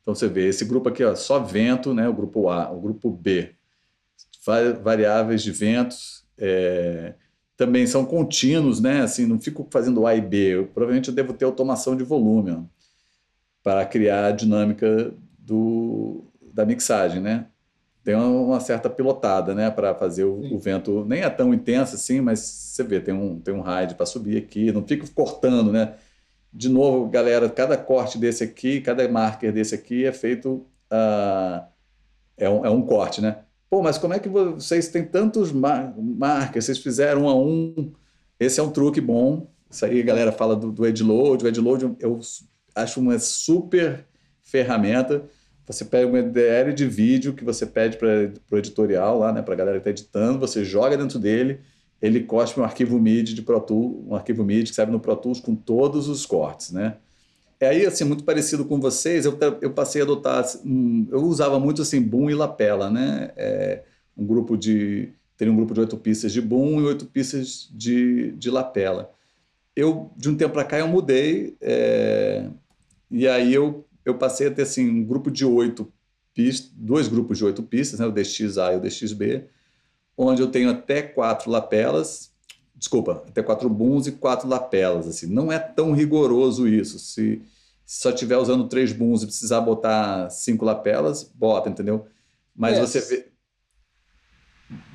Então 0.08 0.16
você 0.16 0.30
vê, 0.30 0.48
esse 0.48 0.64
grupo 0.64 0.88
aqui, 0.88 1.04
ó, 1.04 1.14
só 1.16 1.38
vento, 1.40 1.94
né? 1.94 2.08
O 2.08 2.14
grupo 2.14 2.48
A, 2.48 2.72
o 2.72 2.80
grupo 2.80 3.12
B, 3.12 3.54
variáveis 4.82 5.44
de 5.44 5.52
ventos, 5.52 6.26
é, 6.38 7.14
também 7.58 7.86
são 7.86 8.06
contínuos, 8.06 8.80
né? 8.80 9.02
Assim, 9.02 9.26
não 9.26 9.38
fico 9.38 9.68
fazendo 9.70 10.08
A 10.08 10.16
e 10.16 10.22
B. 10.22 10.38
Eu, 10.38 10.68
provavelmente 10.68 11.10
eu 11.10 11.16
devo 11.16 11.34
ter 11.34 11.44
automação 11.44 11.94
de 11.94 12.06
volume, 12.06 12.52
ó 12.52 12.78
para 13.68 13.86
criar 13.86 14.28
a 14.28 14.32
dinâmica 14.32 15.14
do, 15.38 16.24
da 16.54 16.66
mixagem, 16.66 17.22
né? 17.22 17.48
Tem 18.02 18.16
uma 18.16 18.62
certa 18.62 18.90
pilotada, 18.90 19.54
né, 19.54 19.70
para 19.70 19.94
fazer 19.94 20.24
o, 20.24 20.40
o, 20.56 20.58
vento 20.58 21.04
nem 21.04 21.20
é 21.20 21.30
tão 21.30 21.54
intenso 21.54 21.96
assim, 21.96 22.22
mas 22.22 22.40
você 22.40 22.82
vê 22.82 23.02
tem 23.02 23.14
um 23.14 23.42
tem 23.42 23.54
um 23.54 23.60
raid 23.60 23.96
para 23.96 24.06
subir 24.06 24.38
aqui, 24.38 24.72
não 24.72 24.88
fica 24.88 25.06
cortando, 25.14 25.74
né? 25.74 25.96
De 26.58 26.70
novo, 26.70 27.08
galera, 27.08 27.48
cada 27.48 27.78
corte 27.78 28.18
desse 28.18 28.44
aqui, 28.44 28.82
cada 28.82 29.08
marker 29.08 29.54
desse 29.54 29.76
aqui 29.76 30.06
é 30.06 30.12
feito 30.12 30.66
uh, 30.92 31.64
é, 32.36 32.50
um, 32.50 32.66
é 32.66 32.70
um 32.72 32.82
corte, 32.82 33.22
né? 33.22 33.42
Pô, 33.70 33.84
mas 33.84 34.00
como 34.00 34.16
é 34.16 34.20
que 34.20 34.28
vocês 34.28 34.88
têm 34.88 35.06
tantos 35.06 35.52
mar 35.52 35.94
markers? 35.96 36.66
Vocês 36.66 36.80
fizeram 36.80 37.26
um 37.26 37.30
a 37.30 37.36
um? 37.36 37.94
Esse 38.40 38.60
é 38.60 38.64
um 38.64 38.72
truque 38.72 39.00
bom. 39.00 39.52
Isso 39.70 39.86
aí 39.86 40.02
a 40.02 40.04
galera 40.04 40.32
fala 40.32 40.56
do, 40.56 40.72
do 40.72 40.84
Edload. 40.84 41.46
O 41.46 41.48
Edload 41.48 41.96
eu 42.00 42.20
acho 42.74 43.00
uma 43.00 43.20
super 43.20 44.04
ferramenta. 44.42 45.26
Você 45.68 45.86
pega 45.86 46.08
uma 46.08 46.24
DL 46.24 46.74
de 46.74 46.88
vídeo 46.88 47.34
que 47.34 47.44
você 47.44 47.68
pede 47.68 47.98
para 47.98 48.32
o 48.52 48.58
editorial 48.58 49.20
lá, 49.20 49.32
né, 49.32 49.44
para 49.44 49.54
a 49.54 49.58
galera 49.58 49.78
que 49.80 49.88
está 49.88 49.92
editando, 49.92 50.40
você 50.40 50.66
joga 50.66 50.98
dentro 50.98 51.20
dele, 51.20 51.60
ele 52.02 52.22
cospe 52.24 52.60
um 52.60 52.64
arquivo 52.64 53.00
MIDI 53.00 53.34
de 53.34 53.42
Pro 53.42 53.60
Tools, 53.60 54.06
um 54.08 54.16
arquivo 54.16 54.44
MIDI 54.44 54.70
que 54.70 54.76
serve 54.76 54.92
no 54.92 55.00
Pro 55.00 55.16
Tools 55.16 55.40
com 55.40 55.56
todos 55.56 56.08
os 56.08 56.26
cortes, 56.26 56.72
né? 56.72 56.98
É 57.60 57.70
aí, 57.70 57.86
assim, 57.88 58.04
muito 58.04 58.24
parecido 58.24 58.66
com 58.66 58.80
vocês, 58.80 59.26
eu, 59.26 59.36
eu 59.62 59.72
passei 59.72 60.02
a 60.02 60.04
adotar, 60.04 60.46
um, 60.64 61.08
eu 61.10 61.24
usava 61.24 61.60
muito, 61.60 61.82
assim, 61.82 62.00
boom 62.00 62.30
e 62.30 62.36
lapela, 62.36 62.90
né? 62.90 63.32
É, 63.36 63.84
um 64.16 64.26
grupo 64.26 64.56
de, 64.56 65.10
teria 65.36 65.52
um 65.52 65.56
grupo 65.56 65.74
de 65.74 65.80
oito 65.80 65.98
pistas 65.98 66.32
de 66.32 66.40
boom 66.40 66.80
e 66.82 66.84
oito 66.84 67.08
pistas 67.08 67.68
de, 67.74 68.32
de 68.34 68.52
lapela. 68.52 69.12
Eu, 69.76 70.12
de 70.16 70.30
um 70.30 70.36
tempo 70.36 70.54
para 70.54 70.66
cá, 70.66 70.78
eu 70.78 70.88
mudei, 70.88 71.58
é, 71.60 72.48
e 73.10 73.28
aí 73.28 73.54
eu, 73.54 73.88
eu 74.06 74.16
passei 74.16 74.48
a 74.48 74.52
ter 74.52 74.62
assim, 74.62 74.88
um 74.88 75.04
grupo 75.04 75.32
de 75.32 75.44
oito 75.44 75.92
pistas, 76.36 76.72
dois 76.76 77.08
grupos 77.08 77.40
de 77.40 77.46
oito 77.46 77.64
pistas, 77.64 78.00
né, 78.00 78.06
o 78.06 78.12
DXA 78.12 78.74
e 78.74 78.78
o 78.78 78.80
DXB, 78.80 79.46
onde 80.18 80.42
eu 80.42 80.50
tenho 80.50 80.72
até 80.72 81.02
quatro 81.04 81.52
lapelas, 81.52 82.32
desculpa, 82.76 83.24
até 83.28 83.44
quatro 83.44 83.70
booms 83.70 84.08
e 84.08 84.14
quatro 84.14 84.48
lapelas. 84.48 85.08
Assim. 85.08 85.28
Não 85.28 85.52
é 85.52 85.60
tão 85.60 85.92
rigoroso 85.92 86.68
isso. 86.68 86.98
Se, 86.98 87.42
se 87.86 88.02
só 88.02 88.10
estiver 88.10 88.38
usando 88.38 88.68
três 88.68 88.92
booms 88.92 89.22
e 89.22 89.28
precisar 89.28 89.62
botar 89.62 90.30
cinco 90.30 90.66
lapelas, 90.66 91.24
bota, 91.24 91.70
entendeu? 91.70 92.08
Mas 92.56 92.78
é. 92.78 92.82
você 92.82 93.00
vê. 93.02 93.28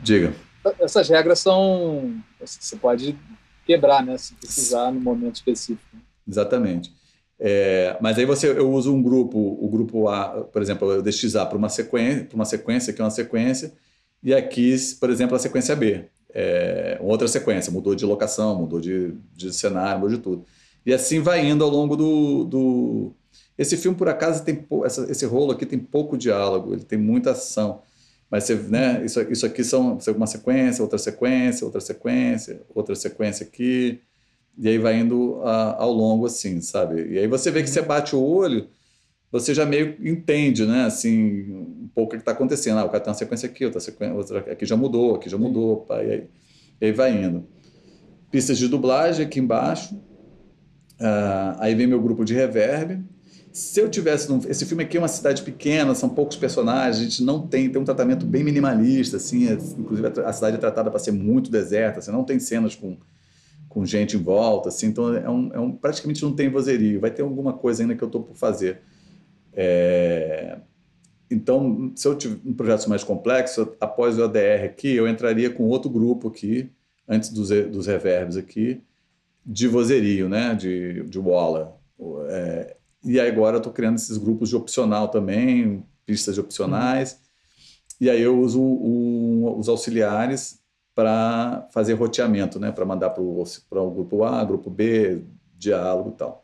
Diga. 0.02 0.34
Essas 0.80 1.08
regras 1.08 1.38
são. 1.38 2.20
Você 2.40 2.76
pode 2.76 3.18
quebrar, 3.64 4.04
né? 4.04 4.18
Se 4.18 4.34
precisar 4.34 4.90
no 4.90 5.00
momento 5.00 5.36
específico. 5.36 5.96
Exatamente. 6.26 6.92
É, 7.44 7.96
mas 8.00 8.18
aí 8.18 8.24
você, 8.24 8.48
eu 8.48 8.70
uso 8.70 8.94
um 8.94 9.02
grupo, 9.02 9.36
o 9.36 9.68
grupo 9.68 10.08
A, 10.08 10.44
por 10.44 10.62
exemplo, 10.62 10.92
eu 10.92 11.02
DXA 11.02 11.44
para 11.44 11.58
uma 11.58 11.68
sequência, 11.68 12.24
para 12.24 12.36
uma 12.36 12.44
sequência 12.44 12.92
que 12.92 13.00
é 13.00 13.04
uma 13.04 13.10
sequência, 13.10 13.72
e 14.22 14.34
aqui, 14.34 14.76
por 15.00 15.10
exemplo, 15.10 15.36
a 15.36 15.38
sequência 15.38 15.74
B. 15.76 16.04
é, 16.34 16.98
outra 17.00 17.28
sequência, 17.28 17.72
mudou 17.72 17.94
de 17.94 18.06
locação, 18.06 18.56
mudou 18.56 18.80
de, 18.80 19.14
de 19.34 19.52
cenário, 19.52 20.00
mudou 20.00 20.16
de 20.16 20.22
tudo. 20.22 20.44
E 20.84 20.92
assim 20.92 21.20
vai 21.20 21.46
indo 21.46 21.62
ao 21.64 21.70
longo 21.70 21.96
do. 21.96 22.44
do... 22.44 23.12
Esse 23.56 23.76
filme, 23.76 23.96
por 23.96 24.08
acaso, 24.08 24.42
tem 24.44 24.66
essa, 24.84 25.10
esse 25.10 25.26
rolo 25.26 25.52
aqui 25.52 25.66
tem 25.66 25.78
pouco 25.78 26.16
diálogo, 26.16 26.72
ele 26.74 26.84
tem 26.84 26.98
muita 26.98 27.32
ação. 27.32 27.82
Mas 28.30 28.44
você, 28.44 28.54
né, 28.54 29.04
isso, 29.04 29.20
isso 29.30 29.44
aqui 29.44 29.62
são 29.62 29.98
uma 30.16 30.26
sequência, 30.26 30.82
outra 30.82 30.98
sequência, 30.98 31.64
outra 31.66 31.80
sequência, 31.80 32.62
outra 32.74 32.94
sequência 32.94 33.46
aqui. 33.46 34.00
E 34.58 34.68
aí 34.68 34.78
vai 34.78 34.98
indo 34.98 35.40
a, 35.44 35.82
ao 35.82 35.92
longo 35.92 36.26
assim, 36.26 36.60
sabe? 36.60 37.12
E 37.12 37.18
aí 37.18 37.26
você 37.26 37.50
vê 37.50 37.62
que 37.62 37.68
você 37.68 37.82
bate 37.82 38.16
o 38.16 38.22
olho, 38.22 38.68
você 39.30 39.54
já 39.54 39.66
meio 39.66 39.96
entende, 40.00 40.66
né? 40.66 40.84
Assim, 40.86 41.81
pouco 41.94 42.14
o 42.14 42.16
que 42.16 42.22
está 42.22 42.32
acontecendo. 42.32 42.78
Ah, 42.78 42.84
o 42.84 42.88
cara 42.88 43.00
tem 43.00 43.10
uma 43.10 43.18
sequência 43.18 43.48
aqui, 43.48 43.64
outra 43.64 43.80
sequência, 43.80 44.14
outra 44.14 44.38
aqui 44.52 44.66
já 44.66 44.76
mudou, 44.76 45.14
aqui 45.14 45.28
já 45.28 45.38
mudou, 45.38 45.78
pá, 45.78 46.02
e, 46.02 46.10
aí, 46.10 46.28
e 46.80 46.86
aí 46.86 46.92
vai 46.92 47.12
indo. 47.12 47.46
Pistas 48.30 48.58
de 48.58 48.68
dublagem 48.68 49.26
aqui 49.26 49.40
embaixo. 49.40 49.94
Uh, 51.00 51.56
aí 51.58 51.74
vem 51.74 51.86
meu 51.86 52.00
grupo 52.00 52.24
de 52.24 52.34
reverb. 52.34 53.02
Se 53.52 53.80
eu 53.80 53.90
tivesse. 53.90 54.30
Num, 54.30 54.40
esse 54.48 54.64
filme 54.64 54.82
aqui 54.82 54.96
é 54.96 55.00
uma 55.00 55.08
cidade 55.08 55.42
pequena, 55.42 55.94
são 55.94 56.08
poucos 56.08 56.36
personagens, 56.36 56.98
a 56.98 57.02
gente 57.02 57.22
não 57.22 57.46
tem, 57.46 57.68
tem 57.68 57.80
um 57.80 57.84
tratamento 57.84 58.24
bem 58.24 58.42
minimalista, 58.42 59.18
assim, 59.18 59.48
é, 59.48 59.52
inclusive 59.52 60.08
a, 60.08 60.28
a 60.28 60.32
cidade 60.32 60.56
é 60.56 60.58
tratada 60.58 60.90
para 60.90 60.98
ser 60.98 61.12
muito 61.12 61.50
deserta, 61.50 61.98
assim, 61.98 62.10
não 62.10 62.24
tem 62.24 62.38
cenas 62.38 62.74
com 62.74 62.96
com 63.72 63.86
gente 63.86 64.18
em 64.18 64.22
volta, 64.22 64.68
assim, 64.68 64.88
então 64.88 65.14
é 65.16 65.30
um, 65.30 65.50
é 65.54 65.58
um, 65.58 65.72
praticamente 65.72 66.22
não 66.22 66.34
tem 66.34 66.50
vozerio, 66.50 67.00
vai 67.00 67.10
ter 67.10 67.22
alguma 67.22 67.54
coisa 67.54 67.82
ainda 67.82 67.94
que 67.94 68.04
eu 68.04 68.06
estou 68.06 68.22
por 68.22 68.36
fazer. 68.36 68.82
É, 69.54 70.58
então, 71.32 71.92
se 71.94 72.06
eu 72.06 72.16
tiver 72.16 72.38
um 72.44 72.52
projeto 72.52 72.88
mais 72.88 73.02
complexo, 73.02 73.74
após 73.80 74.18
o 74.18 74.24
ADR 74.24 74.64
aqui, 74.64 74.94
eu 74.94 75.08
entraria 75.08 75.50
com 75.50 75.64
outro 75.64 75.90
grupo 75.90 76.28
aqui, 76.28 76.70
antes 77.08 77.30
dos, 77.30 77.48
dos 77.48 77.86
reverbs 77.86 78.36
aqui, 78.36 78.80
de 79.44 79.66
vozerio, 79.66 80.28
né, 80.28 80.54
de, 80.54 81.02
de 81.04 81.18
Waller. 81.18 81.68
É, 82.28 82.76
e 83.04 83.18
agora 83.18 83.56
eu 83.56 83.58
estou 83.58 83.72
criando 83.72 83.96
esses 83.96 84.16
grupos 84.16 84.48
de 84.48 84.56
opcional 84.56 85.08
também, 85.08 85.84
pistas 86.06 86.34
de 86.34 86.40
opcionais, 86.40 87.12
uhum. 87.12 87.18
e 88.00 88.10
aí 88.10 88.22
eu 88.22 88.38
uso 88.38 88.60
o, 88.60 89.58
os 89.58 89.68
auxiliares 89.68 90.62
para 90.94 91.66
fazer 91.72 91.94
roteamento, 91.94 92.60
né? 92.60 92.70
para 92.70 92.84
mandar 92.84 93.10
para 93.10 93.22
o 93.22 93.90
grupo 93.90 94.24
A, 94.24 94.44
grupo 94.44 94.70
B, 94.70 95.22
diálogo 95.56 96.10
e 96.10 96.12
tal. 96.12 96.41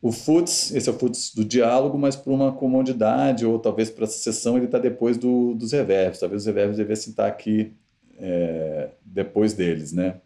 O 0.00 0.12
FUTS, 0.12 0.74
esse 0.74 0.88
é 0.88 0.92
o 0.92 0.98
FUTS 0.98 1.34
do 1.34 1.44
diálogo, 1.44 1.98
mas 1.98 2.14
por 2.14 2.32
uma 2.32 2.52
comodidade, 2.52 3.44
ou 3.44 3.58
talvez 3.58 3.90
para 3.90 4.04
a 4.04 4.08
sessão 4.08 4.56
ele 4.56 4.66
está 4.66 4.78
depois 4.78 5.16
do, 5.16 5.54
dos 5.54 5.72
reverbs. 5.72 6.20
Talvez 6.20 6.42
os 6.42 6.46
reverbs 6.46 6.76
devessem 6.76 7.10
estar 7.10 7.26
aqui 7.26 7.72
é, 8.18 8.90
depois 9.04 9.54
deles, 9.54 9.92
né? 9.92 10.20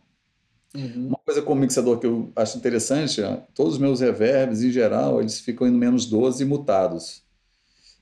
Uhum. 0.74 1.08
Uma 1.08 1.18
coisa 1.24 1.42
com 1.42 1.52
o 1.52 1.56
mixador 1.56 1.98
que 1.98 2.06
eu 2.06 2.32
acho 2.34 2.56
interessante, 2.56 3.20
todos 3.54 3.74
os 3.74 3.78
meus 3.78 4.00
reverbs, 4.00 4.62
em 4.62 4.70
geral, 4.70 5.20
eles 5.20 5.40
ficam 5.40 5.66
em 5.66 5.70
menos 5.70 6.06
12 6.06 6.44
mutados. 6.44 7.22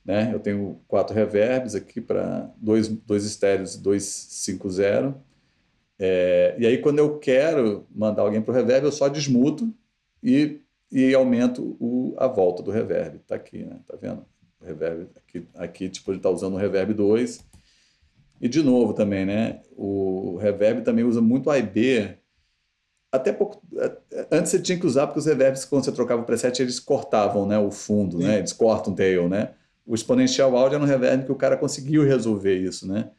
Né? 0.03 0.31
Eu 0.33 0.39
tenho 0.39 0.79
quatro 0.87 1.15
reverbs 1.15 1.75
aqui 1.75 2.01
para 2.01 2.49
dois, 2.57 2.87
dois 2.87 3.23
estéreos 3.25 3.75
e 3.75 3.81
dois 3.81 4.03
5.0. 4.03 5.13
É, 5.99 6.55
e 6.57 6.65
aí, 6.65 6.77
quando 6.79 6.99
eu 6.99 7.19
quero 7.19 7.85
mandar 7.93 8.23
alguém 8.23 8.41
para 8.41 8.51
o 8.51 8.55
reverb, 8.55 8.85
eu 8.85 8.91
só 8.91 9.07
desmuto 9.07 9.71
e, 10.23 10.59
e 10.91 11.13
aumento 11.13 11.77
o, 11.79 12.15
a 12.17 12.27
volta 12.27 12.61
do 12.61 12.71
reverb. 12.71 13.17
Está 13.17 13.35
aqui, 13.35 13.63
né? 13.63 13.79
Tá 13.87 13.97
vendo? 13.99 14.25
O 14.59 14.65
reverb 14.65 15.07
aqui, 15.15 15.47
aqui 15.55 15.89
tipo, 15.89 16.11
ele 16.11 16.17
está 16.17 16.29
usando 16.29 16.53
o 16.53 16.57
reverb 16.57 16.93
2. 16.93 17.43
E 18.41 18.49
de 18.49 18.61
novo 18.61 18.93
também, 18.93 19.25
né? 19.25 19.61
O 19.75 20.37
reverb 20.37 20.81
também 20.81 21.03
usa 21.03 21.21
muito 21.21 21.49
A 21.49 21.57
e 21.57 21.63
B. 21.63 22.17
Até 23.11 23.31
pouco. 23.31 23.61
Antes 24.31 24.51
você 24.51 24.59
tinha 24.59 24.79
que 24.79 24.85
usar, 24.85 25.07
porque 25.07 25.19
os 25.19 25.25
reverbs, 25.25 25.65
quando 25.65 25.85
você 25.85 25.91
trocava 25.91 26.21
o 26.21 26.25
preset, 26.25 26.61
eles 26.61 26.79
cortavam 26.79 27.45
né, 27.45 27.57
o 27.59 27.69
fundo, 27.69 28.17
né? 28.17 28.39
Eles 28.39 28.53
cortam 28.53 28.93
o 28.93 28.95
tail, 28.95 29.29
né? 29.29 29.53
o 29.85 29.95
exponencial 29.95 30.55
áudio 30.55 30.75
era 30.75 30.83
um 30.83 30.87
reverb 30.87 31.25
que 31.25 31.31
o 31.31 31.35
cara 31.35 31.57
conseguiu 31.57 32.03
resolver 32.03 32.57
isso, 32.57 32.87
né? 32.87 33.11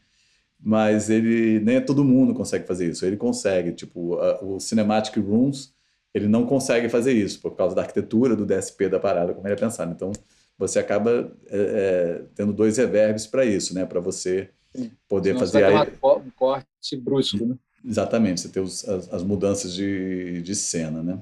Mas 0.59 1.11
ele 1.11 1.61
nem 1.61 1.85
todo 1.85 2.05
mundo 2.05 2.35
consegue 2.35 2.67
fazer 2.67 2.89
isso. 2.89 3.05
Ele 3.05 3.17
consegue, 3.17 3.73
tipo, 3.73 4.15
a, 4.15 4.43
o 4.43 4.61
Cinematic 4.61 5.17
Rooms, 5.17 5.75
ele 6.15 6.29
não 6.29 6.47
consegue 6.47 6.89
fazer 6.89 7.13
isso 7.13 7.41
por 7.41 7.57
causa 7.57 7.75
da 7.75 7.83
arquitetura 7.83 8.37
do 8.37 8.45
DSP 8.45 8.89
da 8.89 9.01
parada, 9.01 9.33
como 9.33 9.47
ele 9.47 9.55
é 9.55 9.59
pensado. 9.59 9.93
Então, 9.93 10.13
você 10.59 10.79
acaba 10.79 11.33
é, 11.49 11.57
é, 11.57 12.23
tendo 12.35 12.53
dois 12.53 12.77
reverbs 12.77 13.27
para 13.27 13.45
isso, 13.45 13.75
né? 13.75 13.87
Para 13.87 14.01
você 14.01 14.51
Sim. 14.75 14.91
poder 15.09 15.31
Senão 15.31 15.41
fazer 15.41 15.65
aí... 15.65 15.75
um 16.03 16.31
corte 16.37 16.97
brusco, 16.97 17.45
né? 17.45 17.57
Exatamente, 17.85 18.41
você 18.41 18.49
tem 18.49 18.63
os, 18.63 18.89
as, 18.89 19.13
as, 19.13 19.23
mudanças 19.25 19.75
de, 19.75 20.41
de 20.41 20.55
cena, 20.55 21.03
né? 21.03 21.19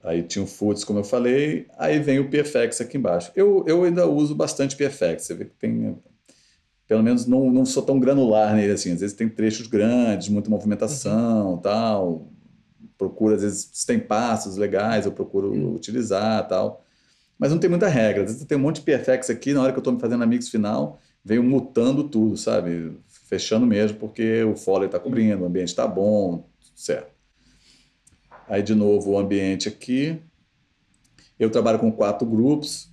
Aí 0.00 0.22
tinha 0.22 0.44
o 0.44 0.46
Foots, 0.46 0.84
como 0.84 1.00
eu 1.00 1.04
falei, 1.04 1.66
aí 1.76 1.98
vem 1.98 2.20
o 2.20 2.30
PFX 2.30 2.80
aqui 2.80 2.98
embaixo. 2.98 3.32
Eu, 3.34 3.64
eu 3.66 3.82
ainda 3.82 4.06
uso 4.06 4.34
bastante 4.34 4.76
PFX, 4.76 5.22
você 5.22 5.34
vê 5.34 5.46
que 5.46 5.56
tem, 5.56 5.98
pelo 6.86 7.02
menos 7.02 7.26
não, 7.26 7.50
não 7.50 7.64
sou 7.64 7.82
tão 7.82 7.98
granular 7.98 8.54
nele 8.54 8.72
assim, 8.72 8.92
às 8.92 9.00
vezes 9.00 9.16
tem 9.16 9.28
trechos 9.28 9.66
grandes, 9.66 10.28
muita 10.28 10.50
movimentação, 10.50 11.52
uhum. 11.52 11.58
tal, 11.58 12.28
procuro, 13.08 13.34
às 13.34 13.42
vezes, 13.42 13.70
se 13.72 13.86
tem 13.86 13.98
passos 13.98 14.56
legais, 14.56 15.04
eu 15.04 15.12
procuro 15.12 15.52
uhum. 15.52 15.74
utilizar, 15.74 16.46
tal, 16.48 16.84
mas 17.38 17.50
não 17.50 17.58
tem 17.58 17.68
muita 17.68 17.88
regra, 17.88 18.24
às 18.24 18.32
vezes 18.32 18.46
tem 18.46 18.56
um 18.56 18.60
monte 18.60 18.80
de 18.80 18.82
PFX 18.82 19.30
aqui, 19.30 19.52
na 19.52 19.62
hora 19.62 19.72
que 19.72 19.78
eu 19.78 19.80
estou 19.80 19.92
me 19.92 20.00
fazendo 20.00 20.24
a 20.24 20.26
mix 20.26 20.48
final, 20.48 20.98
veio 21.24 21.42
mutando 21.42 22.04
tudo, 22.04 22.36
sabe, 22.36 22.96
fechando 23.28 23.66
mesmo, 23.66 23.98
porque 23.98 24.42
o 24.44 24.56
foley 24.56 24.86
está 24.86 24.98
cobrindo, 24.98 25.42
o 25.42 25.46
ambiente 25.46 25.68
está 25.68 25.86
bom, 25.86 26.46
certo. 26.74 27.12
Aí, 28.48 28.62
de 28.62 28.74
novo, 28.74 29.12
o 29.12 29.18
ambiente 29.18 29.68
aqui. 29.68 30.20
Eu 31.38 31.50
trabalho 31.50 31.78
com 31.78 31.90
quatro 31.90 32.26
grupos. 32.26 32.90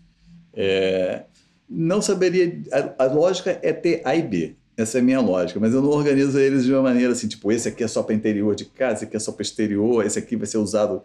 É, 0.54 1.26
não 1.70 2.02
saberia. 2.02 2.62
A, 2.98 3.04
a, 3.04 3.08
lógica 3.08 3.60
é 3.62 3.74
ter 3.74 4.02
A 4.06 4.16
e 4.16 4.22
B. 4.22 4.56
Essa 4.82 4.98
é 4.98 5.02
a 5.02 5.04
minha 5.04 5.20
lógica, 5.20 5.60
mas 5.60 5.74
eu 5.74 5.82
não 5.82 5.90
organizo 5.90 6.40
eles 6.40 6.66
de 6.66 6.74
uma 6.74 6.82
maneira 6.82 7.14
assim, 7.14 7.28
tipo, 7.28 7.52
esse 7.52 7.68
aqui 7.68 7.84
é 7.84 7.88
só 7.88 8.04
para 8.04 8.16
interior 8.16 8.56
de 8.56 8.66
casa, 8.66 8.96
esse 8.96 9.06
aqui 9.06 9.16
é 9.16 9.20
só 9.20 9.32
para 9.32 9.42
exterior, 9.44 10.06
esse 10.06 10.18
aqui 10.20 10.36
vai 10.36 10.48
ser 10.48 10.58
usado 10.58 11.02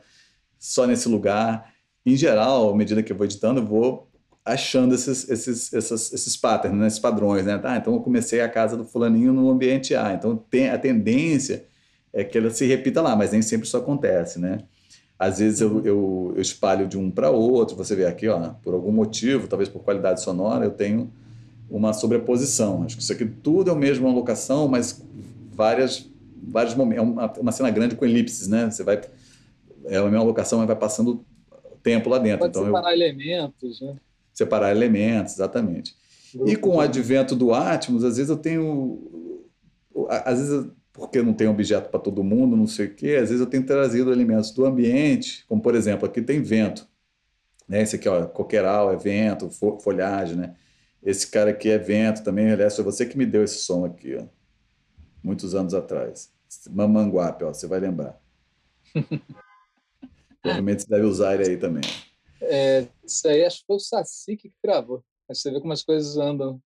só 0.58 0.86
nesse 0.86 1.08
lugar. 1.08 1.72
Em 2.04 2.16
geral, 2.16 2.70
à 2.70 2.76
medida 2.76 3.02
que 3.02 3.12
eu 3.12 3.16
vou 3.16 3.26
editando, 3.26 3.60
eu 3.60 3.66
vou 3.66 4.08
achando 4.44 4.94
esses, 4.94 5.28
esses, 5.28 5.72
esses, 5.72 6.12
esses 6.12 6.36
patterns, 6.36 6.78
né? 6.78 6.86
esses 6.86 7.00
padrões, 7.00 7.44
né? 7.44 7.58
Tá, 7.58 7.76
então 7.76 7.94
eu 7.94 8.00
comecei 8.00 8.40
a 8.40 8.48
casa 8.48 8.76
do 8.76 8.84
fulaninho 8.84 9.32
no 9.32 9.50
ambiente 9.50 9.94
A. 9.94 10.12
Então 10.12 10.36
tem 10.36 10.70
a 10.70 10.78
tendência 10.78 11.66
é 12.12 12.24
que 12.24 12.38
ela 12.38 12.48
se 12.48 12.64
repita 12.64 13.02
lá, 13.02 13.14
mas 13.14 13.32
nem 13.32 13.42
sempre 13.42 13.66
isso 13.66 13.76
acontece, 13.76 14.38
né? 14.38 14.60
Às 15.18 15.38
vezes 15.38 15.60
eu, 15.60 15.84
eu, 15.84 16.32
eu 16.34 16.40
espalho 16.40 16.86
de 16.86 16.96
um 16.96 17.10
para 17.10 17.30
outro, 17.30 17.76
você 17.76 17.94
vê 17.94 18.06
aqui, 18.06 18.26
ó, 18.28 18.54
por 18.62 18.72
algum 18.72 18.90
motivo, 18.90 19.48
talvez 19.48 19.68
por 19.68 19.82
qualidade 19.82 20.22
sonora, 20.22 20.64
eu 20.64 20.70
tenho 20.70 21.12
uma 21.70 21.92
sobreposição. 21.92 22.82
Acho 22.82 22.96
que 22.96 23.02
isso 23.02 23.12
aqui 23.12 23.24
tudo 23.24 23.70
é 23.70 23.72
a 23.72 23.76
mesma 23.76 24.10
locação, 24.10 24.68
mas 24.68 25.02
várias, 25.52 26.08
vários 26.42 26.74
momentos. 26.74 27.04
É 27.04 27.06
uma, 27.06 27.32
uma 27.32 27.52
cena 27.52 27.70
grande 27.70 27.96
com 27.96 28.04
elipses, 28.04 28.48
né? 28.48 28.70
Você 28.70 28.82
vai. 28.82 29.00
É 29.86 29.98
a 29.98 30.04
mesma 30.04 30.22
locação, 30.22 30.58
mas 30.58 30.66
vai 30.66 30.76
passando 30.76 31.24
tempo 31.82 32.08
lá 32.08 32.18
dentro. 32.18 32.40
Pode 32.40 32.50
então, 32.50 32.64
separar 32.64 32.90
eu, 32.90 32.96
elementos, 32.96 33.80
né? 33.80 33.96
Separar 34.32 34.70
elementos, 34.70 35.34
exatamente. 35.34 35.94
E 36.44 36.56
com 36.56 36.76
o 36.76 36.80
advento 36.80 37.34
do 37.34 37.54
Atmos, 37.54 38.04
às 38.04 38.16
vezes 38.16 38.30
eu 38.30 38.36
tenho. 38.36 39.00
Às 40.08 40.38
vezes 40.38 40.66
porque 40.96 41.20
não 41.20 41.34
tem 41.34 41.46
objeto 41.46 41.90
para 41.90 42.00
todo 42.00 42.24
mundo, 42.24 42.56
não 42.56 42.66
sei 42.66 42.86
o 42.86 42.94
quê. 42.94 43.18
Às 43.20 43.28
vezes 43.28 43.40
eu 43.40 43.46
tenho 43.46 43.64
trazido 43.64 44.10
elementos 44.10 44.50
do 44.50 44.64
ambiente, 44.64 45.44
como 45.46 45.60
por 45.60 45.74
exemplo, 45.74 46.06
aqui 46.06 46.22
tem 46.22 46.40
vento. 46.40 46.88
Né? 47.68 47.82
Esse 47.82 47.96
aqui, 47.96 48.08
ó, 48.08 48.24
coqueiral 48.26 48.90
é 48.90 48.96
vento, 48.96 49.50
folhagem, 49.80 50.36
né? 50.36 50.54
Esse 51.06 51.28
cara 51.28 51.50
aqui 51.50 51.70
é 51.70 51.78
vento 51.78 52.24
também. 52.24 52.50
Aliás, 52.50 52.74
foi 52.74 52.84
você 52.84 53.06
que 53.06 53.16
me 53.16 53.24
deu 53.24 53.44
esse 53.44 53.58
som 53.60 53.84
aqui, 53.84 54.16
ó, 54.16 54.24
muitos 55.22 55.54
anos 55.54 55.72
atrás. 55.72 56.32
Mamanguape, 56.68 57.44
ó, 57.44 57.54
você 57.54 57.68
vai 57.68 57.78
lembrar. 57.78 58.20
Provavelmente 60.42 60.82
você 60.82 60.88
deve 60.88 61.06
usar 61.06 61.34
ele 61.34 61.50
aí 61.50 61.56
também. 61.56 61.84
É, 62.40 62.88
isso 63.04 63.28
aí 63.28 63.44
acho 63.44 63.60
que 63.60 63.66
foi 63.66 63.76
o 63.76 63.80
Saci 63.80 64.36
que 64.36 64.52
gravou. 64.62 65.04
Você 65.28 65.48
vê 65.48 65.60
como 65.60 65.72
as 65.72 65.84
coisas 65.84 66.16
andam. 66.16 66.60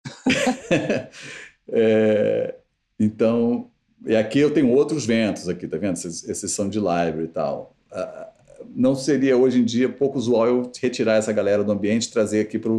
é, 1.69 2.55
então, 2.99 3.71
e 4.05 4.15
aqui 4.15 4.38
eu 4.38 4.53
tenho 4.53 4.71
outros 4.71 5.03
ventos 5.03 5.49
aqui, 5.49 5.67
tá 5.67 5.77
vendo? 5.77 5.95
Esses, 5.95 6.27
esses 6.29 6.51
são 6.51 6.69
de 6.69 6.77
library 6.77 7.23
e 7.23 7.27
tal. 7.27 7.75
Uh, 7.91 8.38
não 8.75 8.93
seria 8.93 9.35
hoje 9.35 9.59
em 9.59 9.65
dia 9.65 9.89
pouco 9.89 10.17
usual 10.19 10.47
eu 10.47 10.71
retirar 10.79 11.15
essa 11.15 11.33
galera 11.33 11.63
do 11.63 11.71
ambiente 11.71 12.05
e 12.05 12.11
trazer 12.11 12.41
aqui 12.41 12.59
para 12.59 12.71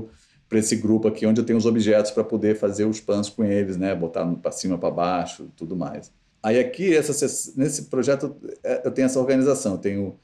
esse 0.53 0.77
grupo 0.77 1.09
aqui, 1.09 1.27
onde 1.27 1.41
eu 1.41 1.45
tenho 1.45 1.59
os 1.59 1.67
objetos 1.67 2.11
para 2.11 2.25
poder 2.25 2.57
fazer 2.57 2.87
os 2.87 3.01
pans 3.01 3.29
com 3.29 3.45
eles, 3.45 3.77
né? 3.77 3.95
Botar 3.95 4.25
para 4.27 4.51
cima, 4.51 4.79
para 4.79 4.91
baixo, 4.91 5.51
tudo 5.57 5.77
mais. 5.77 6.11
Aí 6.43 6.59
aqui, 6.59 6.95
essa, 6.95 7.13
nesse 7.57 7.85
projeto, 7.85 8.37
é, 8.65 8.87
eu 8.87 8.91
tenho 8.91 9.07
essa 9.07 9.21
organização. 9.21 9.73
Eu 9.73 9.79
tenho 9.79 10.19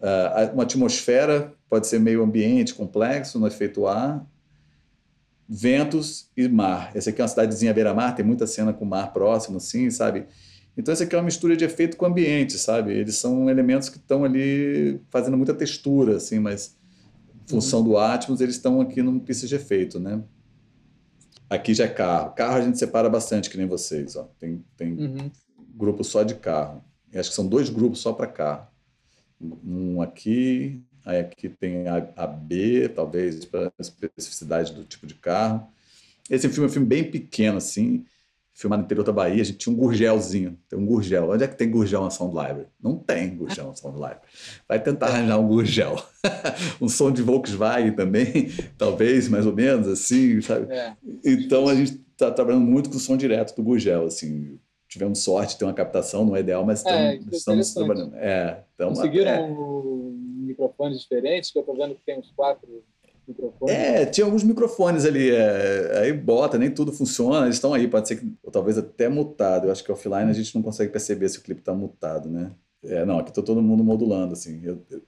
uh, 0.00 0.52
uma 0.52 0.62
atmosfera, 0.62 1.52
pode 1.68 1.86
ser 1.86 1.98
meio 1.98 2.22
ambiente 2.22 2.74
complexo, 2.74 3.38
no 3.40 3.46
efeito 3.46 3.86
A. 3.86 4.24
ventos 5.48 6.30
e 6.36 6.48
mar. 6.48 6.92
Essa 6.94 7.10
aqui 7.10 7.20
é 7.20 7.24
uma 7.24 7.28
cidadezinha 7.28 7.74
beira-mar, 7.74 8.14
tem 8.14 8.24
muita 8.24 8.46
cena 8.46 8.72
com 8.72 8.84
mar 8.84 9.12
próximo, 9.12 9.56
assim, 9.56 9.90
sabe? 9.90 10.26
Então, 10.76 10.92
essa 10.92 11.04
aqui 11.04 11.14
é 11.14 11.18
uma 11.18 11.24
mistura 11.24 11.56
de 11.56 11.64
efeito 11.64 11.96
com 11.96 12.04
ambiente, 12.04 12.58
sabe? 12.58 12.92
Eles 12.92 13.16
são 13.16 13.48
elementos 13.48 13.88
que 13.88 13.96
estão 13.96 14.24
ali 14.24 15.00
fazendo 15.10 15.36
muita 15.36 15.54
textura, 15.54 16.16
assim, 16.16 16.38
mas 16.38 16.76
função 17.46 17.82
do 17.82 17.96
Atmos, 17.96 18.40
eles 18.40 18.56
estão 18.56 18.80
aqui 18.80 19.02
numa 19.02 19.20
pista 19.20 19.46
de 19.46 19.54
efeito, 19.54 19.98
né? 19.98 20.22
Aqui 21.48 21.74
já 21.74 21.84
é 21.84 21.88
carro. 21.88 22.34
Carro 22.34 22.56
a 22.56 22.62
gente 22.62 22.78
separa 22.78 23.08
bastante, 23.08 23.50
que 23.50 23.56
nem 23.56 23.66
vocês, 23.66 24.16
ó. 24.16 24.24
Tem, 24.38 24.64
tem 24.76 24.92
uhum. 24.92 25.30
grupo 25.74 26.02
só 26.02 26.22
de 26.22 26.34
carro. 26.34 26.82
Eu 27.12 27.20
acho 27.20 27.30
que 27.30 27.36
são 27.36 27.46
dois 27.46 27.68
grupos 27.68 28.00
só 28.00 28.12
para 28.12 28.26
carro. 28.26 28.66
Um 29.40 30.00
aqui, 30.00 30.82
aí 31.04 31.20
aqui 31.20 31.48
tem 31.48 31.86
a, 31.86 32.08
a 32.16 32.26
B, 32.26 32.88
talvez, 32.88 33.44
para 33.44 33.72
especificidade 33.78 34.72
do 34.72 34.84
tipo 34.84 35.06
de 35.06 35.14
carro. 35.14 35.68
Esse 36.30 36.48
filme 36.48 36.66
é 36.66 36.70
um 36.70 36.72
filme 36.72 36.88
bem 36.88 37.10
pequeno, 37.10 37.58
assim 37.58 38.04
filmado 38.54 38.82
no 38.82 38.86
interior 38.86 39.04
da 39.04 39.12
Bahia, 39.12 39.42
a 39.42 39.44
gente 39.44 39.58
tinha 39.58 39.72
um 39.72 39.76
gurgelzinho. 39.76 40.56
Tem 40.68 40.78
um 40.78 40.86
gurgel. 40.86 41.30
Onde 41.30 41.42
é 41.42 41.48
que 41.48 41.56
tem 41.56 41.68
gurgel 41.68 42.02
na 42.02 42.10
Sound 42.10 42.34
Library? 42.34 42.68
Não 42.80 42.96
tem 42.96 43.36
gurgel 43.36 43.66
na 43.66 43.74
Sound 43.74 43.96
Library. 43.96 44.20
Vai 44.68 44.80
tentar 44.80 45.06
arranjar 45.06 45.38
um 45.38 45.48
gurgel. 45.48 46.00
um 46.80 46.88
som 46.88 47.10
de 47.10 47.20
Volkswagen 47.20 47.92
também, 47.92 48.48
talvez, 48.78 49.28
mais 49.28 49.44
ou 49.44 49.52
menos, 49.52 49.88
assim, 49.88 50.40
sabe? 50.40 50.72
É. 50.72 50.94
Então 51.24 51.68
a 51.68 51.74
gente 51.74 52.00
está 52.12 52.30
trabalhando 52.30 52.64
muito 52.64 52.88
com 52.88 52.96
o 52.96 53.00
som 53.00 53.16
direto 53.16 53.56
do 53.56 53.62
gurgel, 53.62 54.06
assim. 54.06 54.58
Tivemos 54.88 55.24
sorte 55.24 55.54
de 55.54 55.58
ter 55.58 55.64
uma 55.64 55.74
captação, 55.74 56.24
não 56.24 56.36
é 56.36 56.40
ideal, 56.40 56.64
mas 56.64 56.86
é, 56.86 57.16
estamos, 57.16 57.36
estamos 57.36 57.74
trabalhando. 57.74 58.14
É, 58.14 58.62
então, 58.74 58.90
Conseguiram 58.90 59.30
é. 59.30 60.46
microfones 60.46 61.00
diferentes, 61.00 61.50
que 61.50 61.58
eu 61.58 61.62
estou 61.62 61.76
vendo 61.76 61.96
que 61.96 62.04
tem 62.06 62.16
uns 62.16 62.30
quatro 62.30 62.84
microfones? 63.26 63.74
É, 63.74 64.06
tinha 64.06 64.24
alguns 64.24 64.42
microfones 64.42 65.04
ali. 65.04 65.30
É, 65.30 65.98
aí 66.00 66.12
bota, 66.12 66.58
nem 66.58 66.70
tudo 66.70 66.92
funciona, 66.92 67.46
eles 67.46 67.56
estão 67.56 67.74
aí, 67.74 67.88
pode 67.88 68.08
ser 68.08 68.16
que. 68.16 68.32
Ou 68.42 68.50
talvez 68.50 68.78
até 68.78 69.08
mutado. 69.08 69.66
Eu 69.66 69.72
acho 69.72 69.84
que 69.84 69.92
offline 69.92 70.30
a 70.30 70.34
gente 70.34 70.54
não 70.54 70.62
consegue 70.62 70.92
perceber 70.92 71.28
se 71.28 71.38
o 71.38 71.42
clipe 71.42 71.60
está 71.60 71.74
mutado, 71.74 72.28
né? 72.28 72.52
É, 72.84 73.04
não, 73.04 73.18
aqui 73.18 73.30
está 73.30 73.42
todo 73.42 73.62
mundo 73.62 73.82
modulando, 73.82 74.34
assim. 74.34 74.60
Eu, 74.62 74.82
eu, 74.90 75.02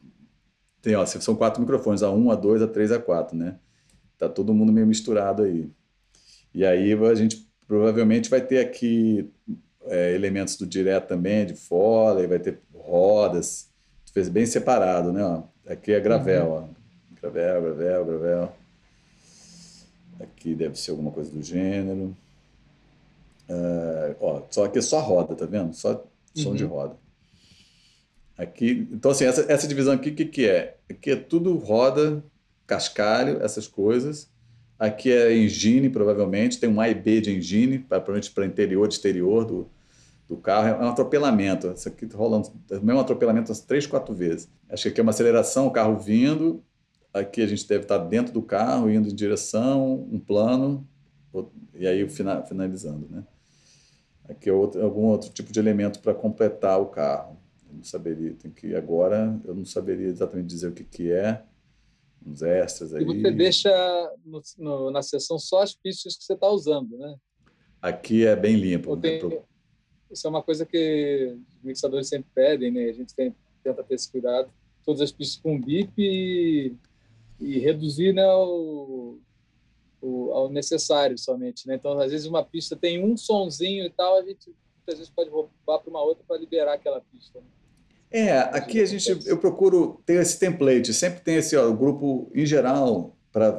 tem, 0.81 0.95
ó, 0.95 1.05
são 1.05 1.35
quatro 1.35 1.61
microfones, 1.61 2.03
a 2.03 2.11
1, 2.11 2.31
a 2.31 2.35
2, 2.35 2.63
a 2.63 2.69
3, 2.69 2.93
a 2.93 2.99
4, 2.99 3.37
né? 3.37 3.57
Tá 4.17 4.29
todo 4.29 4.55
mundo 4.55 4.73
meio 4.73 4.87
misturado 4.87 5.43
aí. 5.43 5.69
E 6.55 6.65
aí 6.65 6.93
a 6.93 7.15
gente 7.15 7.47
provavelmente 7.67 8.31
vai 8.31 8.41
ter 8.41 8.61
aqui 8.61 9.31
é, 9.87 10.15
elementos 10.15 10.57
do 10.57 10.67
direto 10.67 11.09
também, 11.09 11.45
de 11.45 11.55
fora, 11.55 12.27
vai 12.27 12.39
ter 12.39 12.61
rodas. 12.73 13.69
Fez 14.13 14.29
bem 14.29 14.47
separado, 14.47 15.13
né? 15.13 15.23
Ó, 15.23 15.43
aqui 15.67 15.93
é 15.93 16.01
gravel, 16.01 16.47
uhum. 16.47 16.69
ó. 16.73 16.76
Gravel, 17.31 17.75
gravel, 17.75 18.05
gravel. 18.05 18.53
Aqui 20.21 20.55
deve 20.55 20.79
ser 20.79 20.93
alguma 20.93 21.11
coisa 21.11 21.31
do 21.31 21.43
gênero. 21.43 22.17
Uh, 23.49 24.17
ó, 24.21 24.43
só 24.51 24.65
aqui 24.65 24.79
é 24.79 24.83
só 24.83 25.01
roda, 25.01 25.35
tá 25.35 25.47
vendo? 25.47 25.75
Só 25.75 26.05
som 26.35 26.51
uhum. 26.51 26.57
de 26.57 26.65
roda. 26.65 26.97
Aqui, 28.37 28.89
então 28.93 29.11
assim, 29.11 29.25
essa, 29.25 29.51
essa 29.51 29.67
divisão 29.67 29.95
aqui, 29.95 30.11
o 30.11 30.15
que, 30.15 30.25
que 30.27 30.49
é? 30.49 30.77
Aqui 30.91 31.13
é 31.13 31.17
tudo 31.17 31.57
roda, 31.57 32.23
cascalho, 32.67 33.43
essas 33.43 33.67
coisas. 33.67 34.29
Aqui 34.79 35.11
é 35.11 35.35
engine, 35.35 35.89
provavelmente, 35.89 36.61
tem 36.61 36.69
um 36.69 36.81
A 36.81 36.89
e 36.89 36.95
B 36.95 37.21
de 37.21 37.35
engine, 37.35 37.79
provavelmente 37.79 38.31
para 38.31 38.45
interior 38.45 38.87
e 38.87 38.93
exterior 38.93 39.45
do, 39.45 39.69
do 40.29 40.37
carro. 40.37 40.69
É 40.69 40.85
um 40.85 40.91
atropelamento. 40.91 41.73
Isso 41.73 41.89
aqui 41.89 42.07
tá 42.07 42.19
rolando, 42.19 42.53
é 42.71 42.77
o 42.77 42.85
mesmo 42.85 43.01
atropelamento 43.01 43.51
umas 43.51 43.61
três, 43.61 43.87
quatro 43.87 44.15
vezes. 44.15 44.49
Acho 44.69 44.83
que 44.83 44.89
aqui 44.91 45.01
é 45.01 45.03
uma 45.03 45.11
aceleração, 45.11 45.67
o 45.67 45.71
carro 45.71 45.99
vindo, 45.99 46.63
Aqui 47.13 47.43
a 47.43 47.47
gente 47.47 47.67
deve 47.67 47.83
estar 47.83 47.99
dentro 47.99 48.33
do 48.33 48.43
carro, 48.43 48.91
indo 48.91 49.09
em 49.09 49.15
direção, 49.15 50.07
um 50.11 50.19
plano, 50.19 50.87
e 51.75 51.87
aí 51.87 52.07
finalizando, 52.09 53.09
né? 53.09 53.25
Aqui 54.29 54.49
é 54.49 54.53
outro, 54.53 54.83
algum 54.83 55.05
outro 55.05 55.31
tipo 55.31 55.53
de 55.53 55.59
elemento 55.59 56.01
para 56.01 56.15
completar 56.15 56.81
o 56.81 56.87
carro. 56.87 57.39
Eu 57.69 57.77
não 57.77 57.85
saberia, 57.85 58.35
tem 58.35 58.51
que 58.51 58.75
agora 58.75 59.39
eu 59.45 59.55
não 59.55 59.65
saberia 59.65 60.09
exatamente 60.09 60.49
dizer 60.49 60.69
o 60.69 60.73
que 60.73 60.85
que 60.85 61.13
é, 61.13 61.43
uns 62.27 62.43
extras 62.43 62.93
aí. 62.95 63.03
E 63.03 63.07
você 63.07 63.31
deixa 63.31 63.71
no, 64.25 64.43
no, 64.59 64.91
na 64.91 65.03
sessão 65.03 65.39
só 65.39 65.63
as 65.63 65.75
pistas 65.75 66.17
que 66.17 66.25
você 66.25 66.33
está 66.33 66.49
usando, 66.49 66.99
né? 66.99 67.17
Aqui 67.81 68.27
é 68.27 68.35
bem 68.35 68.57
limpo. 68.57 68.97
Né? 68.97 69.03
Tem, 69.03 69.29
né? 69.29 69.39
Isso 70.11 70.27
é 70.27 70.31
uma 70.31 70.43
coisa 70.43 70.67
que 70.67 71.37
os 71.49 71.63
mixadores 71.63 72.09
sempre 72.09 72.29
pedem, 72.35 72.73
né? 72.73 72.85
A 72.89 72.93
gente 72.93 73.15
tem, 73.15 73.35
tenta 73.63 73.83
ter 73.85 73.95
esse 73.95 74.11
cuidado. 74.11 74.51
Todas 74.85 75.01
as 75.01 75.13
pistas 75.13 75.41
com 75.41 75.61
bip 75.61 75.93
e 75.99 76.75
e 77.41 77.59
reduzir 77.59 78.13
né, 78.13 78.27
o, 78.27 79.19
o, 80.01 80.31
ao 80.33 80.51
necessário 80.51 81.19
somente. 81.19 81.67
Né? 81.67 81.75
Então, 81.75 81.99
às 81.99 82.11
vezes, 82.11 82.27
uma 82.27 82.45
pista 82.45 82.77
tem 82.77 83.05
um 83.05 83.17
sonzinho 83.17 83.85
e 83.85 83.91
tal, 83.91 84.19
a 84.19 84.23
gente 84.23 84.55
às 84.89 84.99
vezes 84.99 85.11
pode 85.11 85.29
roubar 85.31 85.51
para 85.81 85.91
uma 85.91 86.03
outra 86.03 86.25
para 86.27 86.39
liberar 86.39 86.75
aquela 86.75 87.01
pista. 87.01 87.41
Né? 87.41 87.47
É, 88.11 88.39
aqui 88.39 88.81
a 88.81 88.87
gente, 88.87 89.11
eu 89.27 89.37
procuro 89.37 90.01
ter 90.07 90.23
esse 90.23 90.39
template, 90.39 90.95
sempre 90.95 91.21
tem 91.21 91.37
esse 91.37 91.57
ó, 91.57 91.71
grupo 91.73 92.31
em 92.35 92.47
geral 92.47 93.17
para 93.33 93.53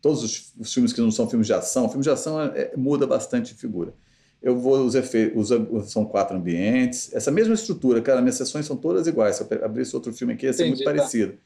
todos 0.00 0.22
os, 0.22 0.52
os, 0.58 0.72
filmes 0.72 0.92
que 0.92 1.00
não 1.00 1.10
são 1.10 1.28
filmes 1.28 1.46
de 1.46 1.52
ação. 1.52 1.88
Filme 1.88 2.02
de 2.02 2.10
ação 2.10 2.40
é, 2.40 2.60
é, 2.60 2.76
muda 2.76 3.06
bastante 3.06 3.52
de 3.52 3.60
figura. 3.60 3.92
Eu 4.40 4.56
vou 4.56 4.84
os 4.84 4.94
efeitos, 4.94 5.50
são 5.90 6.04
quatro 6.04 6.36
ambientes, 6.36 7.12
essa 7.14 7.30
mesma 7.30 7.54
estrutura, 7.54 8.00
cara, 8.02 8.20
minhas 8.20 8.34
sessões 8.34 8.66
são 8.66 8.76
todas 8.76 9.06
iguais. 9.06 9.36
Se 9.36 9.42
eu 9.42 9.64
abrir 9.64 9.82
esse 9.82 9.94
outro 9.94 10.12
filme 10.12 10.32
aqui, 10.32 10.46
ia 10.46 10.52
ser 10.52 10.66
Entendi, 10.66 10.84
muito 10.84 10.84
tá. 10.84 10.96
parecido. 10.96 11.38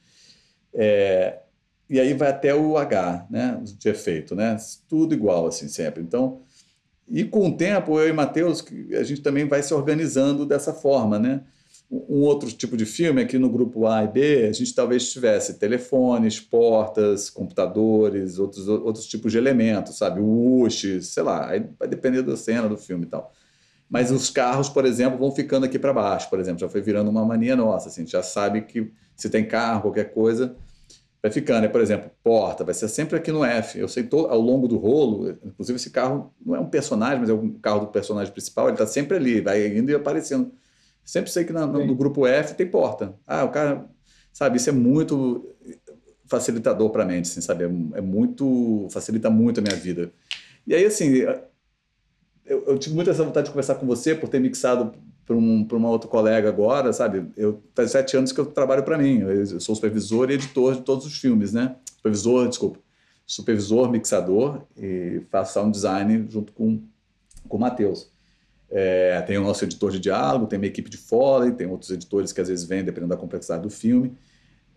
É, 0.72 1.40
e 1.88 2.00
aí 2.00 2.14
vai 2.14 2.28
até 2.28 2.54
o 2.54 2.76
H, 2.76 3.26
né, 3.30 3.60
de 3.62 3.88
efeito, 3.88 4.34
né, 4.34 4.56
tudo 4.88 5.14
igual 5.14 5.46
assim 5.46 5.68
sempre. 5.68 6.02
Então, 6.02 6.40
e 7.08 7.24
com 7.24 7.48
o 7.48 7.56
tempo 7.56 7.98
eu 8.00 8.08
e 8.08 8.12
Matheus 8.12 8.64
a 8.98 9.02
gente 9.02 9.20
também 9.20 9.46
vai 9.46 9.62
se 9.62 9.72
organizando 9.72 10.44
dessa 10.44 10.72
forma, 10.72 11.18
né? 11.18 11.42
Um 11.88 12.22
outro 12.22 12.50
tipo 12.50 12.76
de 12.76 12.84
filme 12.84 13.22
aqui 13.22 13.38
no 13.38 13.48
grupo 13.48 13.86
A 13.86 14.02
e 14.02 14.08
B, 14.08 14.46
a 14.48 14.52
gente 14.52 14.74
talvez 14.74 15.08
tivesse 15.12 15.54
telefones, 15.54 16.40
portas, 16.40 17.30
computadores, 17.30 18.40
outros 18.40 18.66
outros 18.66 19.06
tipos 19.06 19.30
de 19.30 19.38
elementos, 19.38 19.96
sabe, 19.96 20.20
UX, 20.20 21.06
sei 21.06 21.22
lá, 21.22 21.48
aí 21.48 21.64
vai 21.78 21.86
depender 21.86 22.22
da 22.22 22.36
cena 22.36 22.68
do 22.68 22.76
filme 22.76 23.04
e 23.04 23.08
tal. 23.08 23.32
Mas 23.88 24.10
os 24.10 24.30
carros, 24.30 24.68
por 24.68 24.84
exemplo, 24.84 25.16
vão 25.16 25.30
ficando 25.30 25.64
aqui 25.64 25.78
para 25.78 25.92
baixo, 25.92 26.28
por 26.28 26.40
exemplo, 26.40 26.58
já 26.58 26.68
foi 26.68 26.80
virando 26.82 27.08
uma 27.08 27.24
mania 27.24 27.54
nossa, 27.54 27.88
assim, 27.88 28.00
a 28.00 28.04
gente 28.04 28.12
já 28.12 28.22
sabe 28.22 28.62
que 28.62 28.90
se 29.14 29.30
tem 29.30 29.46
carro, 29.46 29.82
qualquer 29.82 30.12
coisa, 30.12 30.56
vai 31.26 31.30
ficando. 31.32 31.62
Né? 31.62 31.68
Por 31.68 31.80
exemplo, 31.80 32.10
porta, 32.22 32.64
vai 32.64 32.74
ser 32.74 32.88
sempre 32.88 33.16
aqui 33.16 33.32
no 33.32 33.44
F. 33.44 33.78
Eu 33.78 33.88
sei 33.88 34.04
todo, 34.04 34.28
ao 34.28 34.40
longo 34.40 34.68
do 34.68 34.76
rolo, 34.76 35.36
inclusive 35.44 35.76
esse 35.76 35.90
carro 35.90 36.32
não 36.44 36.54
é 36.54 36.60
um 36.60 36.68
personagem, 36.68 37.20
mas 37.20 37.28
é 37.28 37.32
um 37.32 37.52
carro 37.58 37.80
do 37.80 37.86
personagem 37.88 38.32
principal, 38.32 38.66
ele 38.66 38.74
está 38.74 38.86
sempre 38.86 39.16
ali, 39.16 39.40
vai 39.40 39.66
indo 39.66 39.90
e 39.90 39.94
aparecendo. 39.94 40.52
Sempre 41.04 41.30
sei 41.30 41.44
que 41.44 41.52
na, 41.52 41.66
no, 41.66 41.84
no, 41.84 41.94
grupo 41.94 42.26
F 42.26 42.54
tem 42.54 42.66
porta. 42.66 43.14
Ah, 43.26 43.44
o 43.44 43.50
cara, 43.50 43.86
sabe, 44.32 44.56
isso 44.56 44.68
é 44.68 44.72
muito 44.72 45.54
facilitador 46.26 46.90
para 46.90 47.04
a 47.04 47.06
mente, 47.06 47.30
assim, 47.30 47.40
sabe? 47.40 47.64
É, 47.64 47.66
é, 47.98 48.00
muito, 48.00 48.88
facilita 48.90 49.30
muito 49.30 49.60
a 49.60 49.62
minha 49.62 49.76
vida. 49.76 50.12
E 50.66 50.74
aí, 50.74 50.84
assim, 50.84 51.14
eu, 52.44 52.64
eu 52.66 52.78
tive 52.78 52.94
muita 52.94 53.12
vontade 53.12 53.46
de 53.46 53.52
conversar 53.52 53.76
com 53.76 53.86
você 53.86 54.16
por 54.16 54.28
ter 54.28 54.40
mixado 54.40 54.92
para 55.26 55.34
um, 55.34 55.66
uma 55.72 55.90
outro 55.90 56.08
colega 56.08 56.48
agora, 56.48 56.92
sabe? 56.92 57.26
Eu 57.36 57.60
faz 57.74 57.90
sete 57.90 58.16
anos 58.16 58.30
que 58.30 58.38
eu 58.38 58.46
trabalho 58.46 58.84
para 58.84 58.96
mim. 58.96 59.20
Eu 59.20 59.60
sou 59.60 59.74
supervisor 59.74 60.30
e 60.30 60.34
editor 60.34 60.76
de 60.76 60.82
todos 60.82 61.04
os 61.04 61.18
filmes, 61.18 61.52
né? 61.52 61.74
Supervisor, 61.96 62.48
desculpa. 62.48 62.78
Supervisor, 63.26 63.90
mixador 63.90 64.62
e 64.76 65.20
faço 65.28 65.54
sound 65.54 65.72
design 65.72 66.26
junto 66.30 66.52
com, 66.52 66.80
com 67.48 67.56
o 67.56 67.60
Matheus. 67.60 68.08
É, 68.70 69.20
tem 69.22 69.36
o 69.36 69.42
nosso 69.42 69.64
editor 69.64 69.90
de 69.90 69.98
diálogo, 69.98 70.46
tem 70.46 70.58
uma 70.58 70.66
equipe 70.66 70.88
de 70.88 70.96
Foley, 70.96 71.52
tem 71.52 71.66
outros 71.66 71.90
editores 71.90 72.32
que 72.32 72.40
às 72.40 72.48
vezes 72.48 72.64
vêm, 72.64 72.84
dependendo 72.84 73.10
da 73.10 73.16
complexidade 73.16 73.64
do 73.64 73.70
filme. 73.70 74.16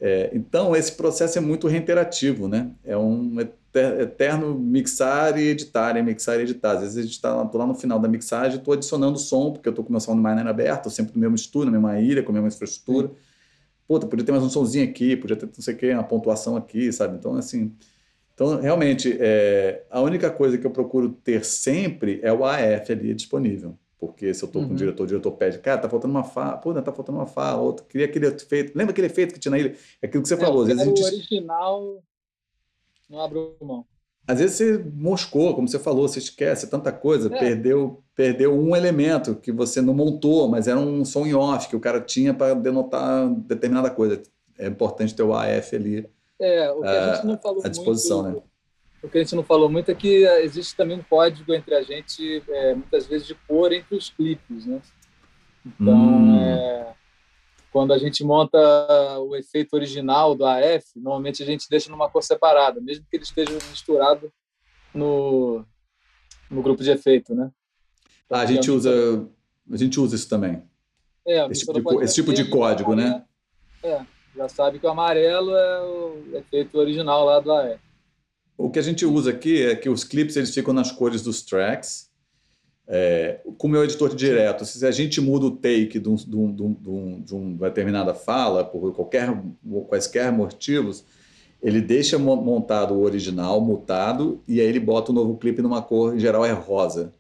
É, 0.02 0.32
então, 0.34 0.76
esse 0.76 0.94
processo 0.94 1.38
é 1.38 1.42
muito 1.42 1.68
reiterativo, 1.68 2.48
né? 2.48 2.72
É 2.84 2.98
um 2.98 3.36
eterno 3.74 4.58
mixar 4.58 5.38
e 5.38 5.50
editar, 5.50 5.96
e 5.98 6.02
mixar 6.02 6.40
e 6.40 6.44
editar. 6.44 6.72
Às 6.72 6.82
vezes 6.82 6.98
a 6.98 7.02
gente 7.02 7.12
está 7.12 7.36
lá, 7.36 7.50
lá 7.54 7.68
no 7.68 7.76
final 7.76 8.00
da 8.00 8.08
mixagem, 8.08 8.58
estou 8.58 8.74
adicionando 8.74 9.18
som, 9.18 9.52
porque 9.52 9.68
eu 9.68 9.72
estou 9.72 9.84
com 9.84 9.90
o 9.90 9.94
meu 9.94 10.00
Soundminer 10.00 10.48
aberto, 10.48 10.78
estou 10.78 10.92
sempre 10.92 11.14
no 11.14 11.20
mesmo 11.20 11.36
estúdio, 11.36 11.72
na 11.72 11.80
mesma 11.80 12.00
ilha, 12.00 12.24
com 12.24 12.32
a 12.32 12.34
mesma 12.34 12.48
infraestrutura. 12.48 13.08
Sim. 13.08 13.14
Puta, 13.88 14.08
podia 14.08 14.26
ter 14.26 14.32
mais 14.32 14.44
um 14.44 14.50
somzinho 14.50 14.88
aqui, 14.88 15.16
podia 15.16 15.36
ter 15.36 15.46
não 15.46 15.54
sei 15.58 15.74
o 15.74 15.78
que, 15.78 15.92
uma 15.92 16.04
pontuação 16.04 16.56
aqui, 16.56 16.92
sabe? 16.92 17.18
Então, 17.18 17.36
assim... 17.36 17.74
Então, 18.34 18.62
realmente, 18.62 19.18
é, 19.20 19.84
a 19.90 20.00
única 20.00 20.32
coisa 20.32 20.58
que 20.58 20.66
eu 20.66 20.72
procuro 20.72 21.10
ter 21.10 21.44
sempre 21.44 22.22
é 22.24 22.32
o 22.32 22.46
AF 22.46 22.90
ali 22.90 23.14
disponível. 23.14 23.78
Porque 24.00 24.34
se 24.34 24.42
eu 24.42 24.48
estou 24.48 24.62
uhum. 24.62 24.70
com 24.70 24.74
o 24.74 24.76
uhum. 24.76 24.78
diretor, 24.78 25.04
o 25.04 25.08
diretor 25.08 25.32
pede, 25.34 25.60
cara, 25.60 25.82
tá 25.82 25.90
faltando 25.90 26.14
uma 26.14 26.24
fala, 26.24 26.56
pô, 26.56 26.74
tá 26.74 26.94
faltando 26.94 27.18
uma 27.18 27.26
fala, 27.26 27.62
outro, 27.62 27.86
queria 27.86 28.06
aquele 28.06 28.28
efeito. 28.28 28.72
Lembra 28.74 28.94
aquele 28.94 29.08
efeito 29.08 29.34
que 29.34 29.40
tinha 29.42 29.50
na 29.50 29.60
ilha? 29.60 29.76
É 30.02 30.08
aquilo 30.08 30.24
que 30.24 30.30
você 30.30 30.36
é, 30.36 30.38
falou. 30.38 30.62
Às 30.62 30.68
vezes 30.70 30.82
a 30.82 30.86
gente... 30.86 31.02
O 31.02 31.06
original 31.06 32.04
não 33.10 33.22
abro 33.22 33.56
mão. 33.62 33.86
Às 34.28 34.40
vezes 34.40 34.58
você 34.58 34.78
moscou, 34.94 35.56
como 35.56 35.68
você 35.68 35.80
falou, 35.80 36.08
você 36.08 36.20
esquece 36.20 36.70
tanta 36.70 36.92
coisa, 36.92 37.34
é. 37.34 37.40
perdeu, 37.40 38.04
perdeu 38.16 38.54
um 38.54 38.76
elemento 38.76 39.36
que 39.36 39.52
você 39.52 39.82
não 39.82 39.94
montou, 39.94 40.48
mas 40.48 40.68
era 40.68 40.80
um 40.80 41.04
som 41.04 41.26
em 41.26 41.34
off 41.34 41.68
que 41.68 41.76
o 41.76 41.80
cara 41.80 42.00
tinha 42.00 42.34
para 42.34 42.54
denotar 42.54 43.28
determinada 43.30 43.90
coisa. 43.90 44.22
É 44.58 44.68
importante 44.68 45.16
ter 45.16 45.24
o 45.24 45.34
AF 45.34 45.76
ali 45.76 46.08
é, 46.40 46.72
o 46.72 46.82
que 46.82 46.88
a, 46.88 47.16
gente 47.16 47.26
não 47.26 47.38
falou 47.38 47.62
à 47.66 47.68
disposição, 47.68 48.24
muito, 48.24 48.38
né? 48.38 48.44
o 49.04 49.10
que 49.10 49.18
a 49.18 49.22
gente 49.22 49.36
não 49.36 49.44
falou 49.44 49.70
muito 49.70 49.92
é 49.92 49.96
que 49.96 50.26
existe 50.42 50.76
também 50.76 50.98
um 50.98 51.04
código 51.04 51.54
entre 51.54 51.76
a 51.76 51.84
gente, 51.84 52.42
é, 52.48 52.74
muitas 52.74 53.06
vezes, 53.06 53.28
de 53.28 53.36
cor 53.36 53.74
entre 53.74 53.96
os 53.96 54.10
clipes, 54.10 54.66
né? 54.66 54.82
Então, 55.66 55.94
hum. 55.94 56.40
é, 56.42 56.94
quando 57.72 57.94
a 57.94 57.98
gente 57.98 58.24
monta 58.24 58.58
o 59.20 59.36
efeito 59.36 59.74
original 59.74 60.36
do 60.36 60.46
AF, 60.46 60.86
normalmente 60.96 61.44
a 61.44 61.46
gente 61.46 61.68
deixa 61.70 61.90
numa 61.92 62.10
cor 62.10 62.24
separada, 62.24 62.82
mesmo 62.82 63.06
que 63.10 63.18
ele 63.18 63.24
esteja 63.24 63.54
misturado 63.70 64.32
no, 64.94 65.64
no 66.50 66.62
grupo 66.62 66.84
de 66.84 66.92
efeito, 66.92 67.36
né? 67.36 67.52
Ah, 68.30 68.42
a 68.42 68.46
gente 68.46 68.70
usa 68.70 69.28
a 69.72 69.78
gente 69.78 70.00
usa 70.00 70.16
isso 70.16 70.28
também. 70.28 70.64
É, 71.28 71.46
esse 71.48 71.66
tipo 71.66 71.74
de, 71.74 72.04
esse 72.04 72.16
tipo 72.16 72.34
de 72.34 72.46
código, 72.46 72.96
né? 72.96 73.24
É, 73.84 74.02
já 74.36 74.50
sabe 74.50 74.80
que 74.80 74.86
o 74.86 74.90
amarelo 74.90 75.56
é 75.56 75.82
o 75.82 76.38
efeito 76.38 76.78
original 76.78 77.24
lá 77.26 77.40
do 77.40 77.52
AF. 77.52 77.80
O 78.58 78.70
que 78.70 78.80
a 78.80 78.82
gente 78.82 79.06
usa 79.06 79.30
aqui 79.30 79.66
é 79.66 79.76
que 79.76 79.90
os 79.90 80.04
clipes 80.04 80.36
eles 80.36 80.54
ficam 80.54 80.74
nas 80.74 80.92
cores 80.92 81.22
dos 81.22 81.44
tracks. 81.44 82.09
É, 82.92 83.42
com 83.60 83.68
o 83.68 83.70
meu 83.70 83.84
editor 83.84 84.16
direto, 84.16 84.66
se 84.66 84.84
a 84.84 84.90
gente 84.90 85.22
muda 85.22 85.46
o 85.46 85.52
take 85.52 86.00
de, 86.00 86.10
um, 86.10 86.16
de, 86.16 86.36
um, 86.36 86.52
de, 87.22 87.36
um, 87.36 87.56
uma 87.56 87.68
determinada 87.68 88.16
fala, 88.16 88.66
por 88.66 88.92
qualquer, 88.96 89.32
quaisquer 89.88 90.32
motivos, 90.32 91.06
ele 91.62 91.82
deixa 91.82 92.18
montado 92.18 92.96
o 92.96 93.02
original, 93.02 93.62
mutado, 93.62 94.42
e 94.48 94.60
aí 94.60 94.66
ele 94.66 94.80
bota 94.80 95.12
o 95.12 95.16
novo 95.16 95.38
clipe 95.38 95.62
numa 95.62 95.84
cor, 95.84 96.16
em 96.16 96.20
geral 96.20 96.44
é 96.44 96.52
rosa. 96.52 97.14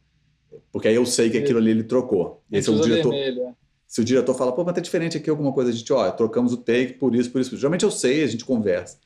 Porque 0.72 0.88
aí 0.88 0.96
eu 0.96 1.06
sei 1.06 1.30
que 1.30 1.38
aquilo 1.38 1.60
ali 1.60 1.70
ele 1.70 1.84
trocou. 1.84 2.42
Esse 2.52 2.70
é 2.70 2.72
o 2.72 2.80
diretor. 2.80 3.12
Vermelho. 3.12 3.44
É. 3.44 3.54
Se 3.86 4.02
o 4.02 4.04
diretor 4.04 4.34
fala, 4.34 4.52
pô, 4.52 4.64
mas 4.64 4.74
tá 4.74 4.82
diferente 4.82 5.18
aqui 5.18 5.30
alguma 5.30 5.52
coisa, 5.52 5.70
a 5.70 5.74
gente, 5.74 5.92
ó, 5.94 6.10
trocamos 6.12 6.52
o 6.52 6.58
take 6.58 6.94
por 6.94 7.16
isso, 7.16 7.32
por 7.32 7.42
isso. 7.42 7.56
Geralmente 7.58 7.84
eu 7.84 7.92
sei, 7.92 8.24
a 8.24 8.28
gente 8.28 8.46
conversa. 8.46 8.98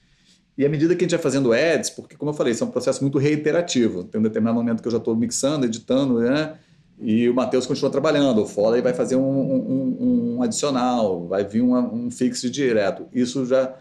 E 0.58 0.66
à 0.66 0.70
medida 0.70 0.96
que 0.96 1.04
a 1.04 1.06
gente 1.06 1.16
vai 1.16 1.22
fazendo 1.22 1.52
ads, 1.52 1.90
porque, 1.90 2.16
como 2.16 2.30
eu 2.30 2.36
falei, 2.36 2.54
isso 2.54 2.64
é 2.64 2.68
um 2.68 2.72
processo 2.72 3.02
muito 3.02 3.18
reiterativo. 3.18 4.04
Tem 4.04 4.20
um 4.20 4.24
determinado 4.24 4.56
momento 4.56 4.82
que 4.82 4.88
eu 4.88 4.92
já 4.92 5.00
estou 5.00 5.16
mixando, 5.16 5.66
editando, 5.66 6.20
né? 6.20 6.58
E 7.00 7.28
o 7.28 7.34
Matheus 7.34 7.66
continua 7.66 7.90
trabalhando. 7.90 8.44
O 8.44 8.46
Foley 8.46 8.82
vai 8.82 8.94
fazer 8.94 9.16
um, 9.16 9.22
um, 9.22 10.36
um 10.36 10.44
adicional, 10.44 11.28
vai 11.28 11.44
vir 11.44 11.62
uma, 11.62 11.82
um 11.82 12.12
fixe 12.12 12.50
direto. 12.50 13.08
Isso 13.12 13.46
já. 13.46 13.76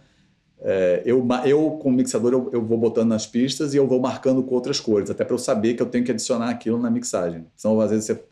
É, 0.65 1.03
eu, 1.05 1.27
eu, 1.45 1.71
como 1.83 1.97
mixador, 1.97 2.33
eu, 2.33 2.49
eu, 2.53 2.65
vou 2.65 2.79
botando 2.79 3.09
nas 3.09 3.27
pistas 3.27 3.75
e 3.75 3.77
eu 3.77 3.87
vou 3.87 4.01
marcando 4.01 4.43
com 4.45 4.55
outras 4.55 4.79
cores, 4.79 5.11
até 5.11 5.25
para 5.25 5.35
eu 5.35 5.39
saber 5.39 5.75
que 5.75 5.83
eu 5.83 5.87
tenho 5.87 6.05
que 6.05 6.13
adicionar 6.13 6.51
aquilo 6.51 6.79
na 6.79 6.89
mixagem. 6.89 7.47
Senão, 7.57 7.81
às 7.81 7.91
vezes, 7.91 8.07
você, 8.07 8.25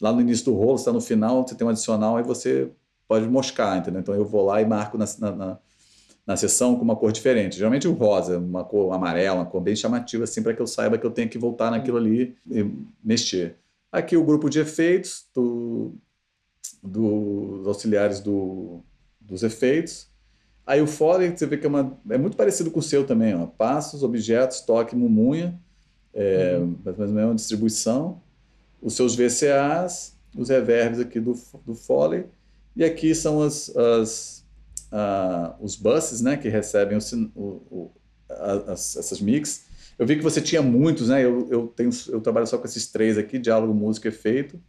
lá 0.00 0.12
no 0.12 0.20
início 0.20 0.44
do 0.44 0.54
rolo, 0.54 0.76
você 0.76 0.82
está 0.82 0.92
no 0.92 1.00
final, 1.00 1.46
você 1.46 1.54
tem 1.54 1.66
um 1.66 1.70
adicional 1.70 2.20
e 2.20 2.22
você 2.22 2.68
pode 3.08 3.26
moscar, 3.26 3.78
entendeu? 3.78 4.00
Então, 4.00 4.14
eu 4.14 4.24
vou 4.24 4.44
lá 4.44 4.60
e 4.60 4.66
marco 4.66 4.98
na, 4.98 5.06
na 5.34 5.58
na 6.26 6.36
sessão 6.36 6.76
com 6.76 6.82
uma 6.82 6.96
cor 6.96 7.12
diferente. 7.12 7.56
Geralmente 7.56 7.88
o 7.88 7.92
rosa, 7.92 8.38
uma 8.38 8.64
cor 8.64 8.92
amarela, 8.92 9.40
uma 9.40 9.46
cor 9.46 9.60
bem 9.60 9.74
chamativa, 9.74 10.24
assim, 10.24 10.42
para 10.42 10.54
que 10.54 10.62
eu 10.62 10.66
saiba 10.66 10.98
que 10.98 11.06
eu 11.06 11.10
tenho 11.10 11.28
que 11.28 11.38
voltar 11.38 11.70
naquilo 11.70 11.96
ali 11.96 12.36
e 12.50 12.64
mexer. 13.02 13.56
Aqui 13.90 14.16
o 14.16 14.24
grupo 14.24 14.48
de 14.48 14.60
efeitos 14.60 15.26
do, 15.34 15.92
dos 16.82 17.66
auxiliares 17.66 18.20
do, 18.20 18.80
dos 19.20 19.42
efeitos. 19.42 20.08
Aí 20.66 20.80
o 20.80 20.86
Foley, 20.86 21.36
você 21.36 21.44
vê 21.44 21.56
que 21.56 21.66
é, 21.66 21.68
uma, 21.68 21.98
é 22.08 22.16
muito 22.16 22.36
parecido 22.36 22.70
com 22.70 22.78
o 22.78 22.82
seu 22.82 23.04
também, 23.04 23.34
ó. 23.34 23.46
passos, 23.46 24.02
objetos, 24.02 24.60
toque, 24.60 24.94
mumunha, 24.94 25.58
é, 26.14 26.56
uhum. 26.56 26.76
mais 26.84 26.98
ou 26.98 27.08
menos 27.08 27.36
distribuição. 27.36 28.20
Os 28.80 28.94
seus 28.94 29.14
VCAs, 29.16 30.16
os 30.36 30.48
reverbs 30.48 31.00
aqui 31.00 31.18
do, 31.20 31.36
do 31.66 31.74
Foley. 31.74 32.24
E 32.74 32.84
aqui 32.84 33.14
são 33.14 33.42
as, 33.42 33.74
as 33.76 34.41
uh, 34.92 35.54
os 35.60 35.74
buses, 35.74 36.20
né, 36.20 36.36
que 36.36 36.48
recebem 36.48 36.98
o, 37.34 37.40
o, 37.40 37.90
as, 38.28 38.96
essas 38.96 39.20
mix. 39.20 39.66
Eu 39.98 40.06
vi 40.06 40.16
que 40.16 40.22
você 40.22 40.40
tinha 40.40 40.62
muitos, 40.62 41.08
né? 41.08 41.24
Eu, 41.24 41.48
eu, 41.50 41.66
tenho, 41.68 41.90
eu 42.08 42.20
trabalho 42.20 42.46
só 42.46 42.58
com 42.58 42.66
esses 42.66 42.86
três 42.90 43.18
aqui: 43.18 43.38
diálogo, 43.38 43.74
música, 43.74 44.08
efeito. 44.08 44.60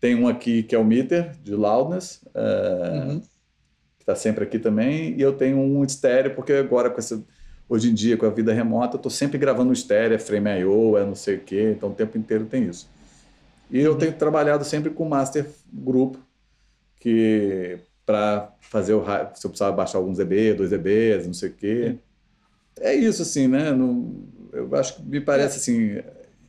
Tem 0.00 0.14
um 0.14 0.26
aqui 0.26 0.62
que 0.62 0.74
é 0.74 0.78
o 0.78 0.84
meter 0.84 1.36
de 1.42 1.54
loudness, 1.54 2.20
uh, 2.34 3.10
uhum. 3.10 3.20
que 3.20 4.02
está 4.02 4.16
sempre 4.16 4.44
aqui 4.44 4.58
também. 4.58 5.16
E 5.16 5.22
eu 5.22 5.32
tenho 5.32 5.58
um 5.58 5.84
estéreo, 5.84 6.34
porque 6.34 6.52
agora 6.52 6.90
com 6.90 6.98
essa 6.98 7.22
hoje 7.68 7.90
em 7.90 7.94
dia 7.94 8.18
com 8.18 8.26
a 8.26 8.30
vida 8.30 8.52
remota, 8.52 8.96
eu 8.96 8.98
estou 8.98 9.10
sempre 9.10 9.38
gravando 9.38 9.72
estéreo, 9.72 10.14
é 10.14 10.18
frame 10.18 10.60
I.O., 10.60 10.98
é 10.98 11.06
não 11.06 11.14
sei 11.14 11.36
o 11.36 11.40
quê, 11.40 11.72
então 11.74 11.88
o 11.88 11.94
tempo 11.94 12.18
inteiro 12.18 12.44
tem 12.44 12.64
isso. 12.64 12.86
E 13.70 13.80
eu 13.80 13.92
uhum. 13.92 13.98
tenho 13.98 14.12
trabalhado 14.12 14.64
sempre 14.64 14.90
com 14.90 15.08
master 15.08 15.48
grupo, 15.72 16.18
que 17.00 17.78
para 18.04 18.52
fazer 18.60 18.94
o 18.94 19.04
se 19.34 19.46
eu 19.46 19.50
precisava 19.50 19.76
baixar 19.76 19.98
alguns 19.98 20.18
EB, 20.18 20.54
dois 20.54 20.72
EBs, 20.72 21.26
não 21.26 21.34
sei 21.34 21.48
o 21.50 21.52
quê. 21.52 21.98
É 22.80 22.94
isso, 22.94 23.22
assim, 23.22 23.46
né? 23.46 23.70
No, 23.70 24.24
eu 24.52 24.74
acho 24.74 24.96
que 24.96 25.02
me 25.02 25.20
parece 25.20 25.58
assim. 25.58 26.02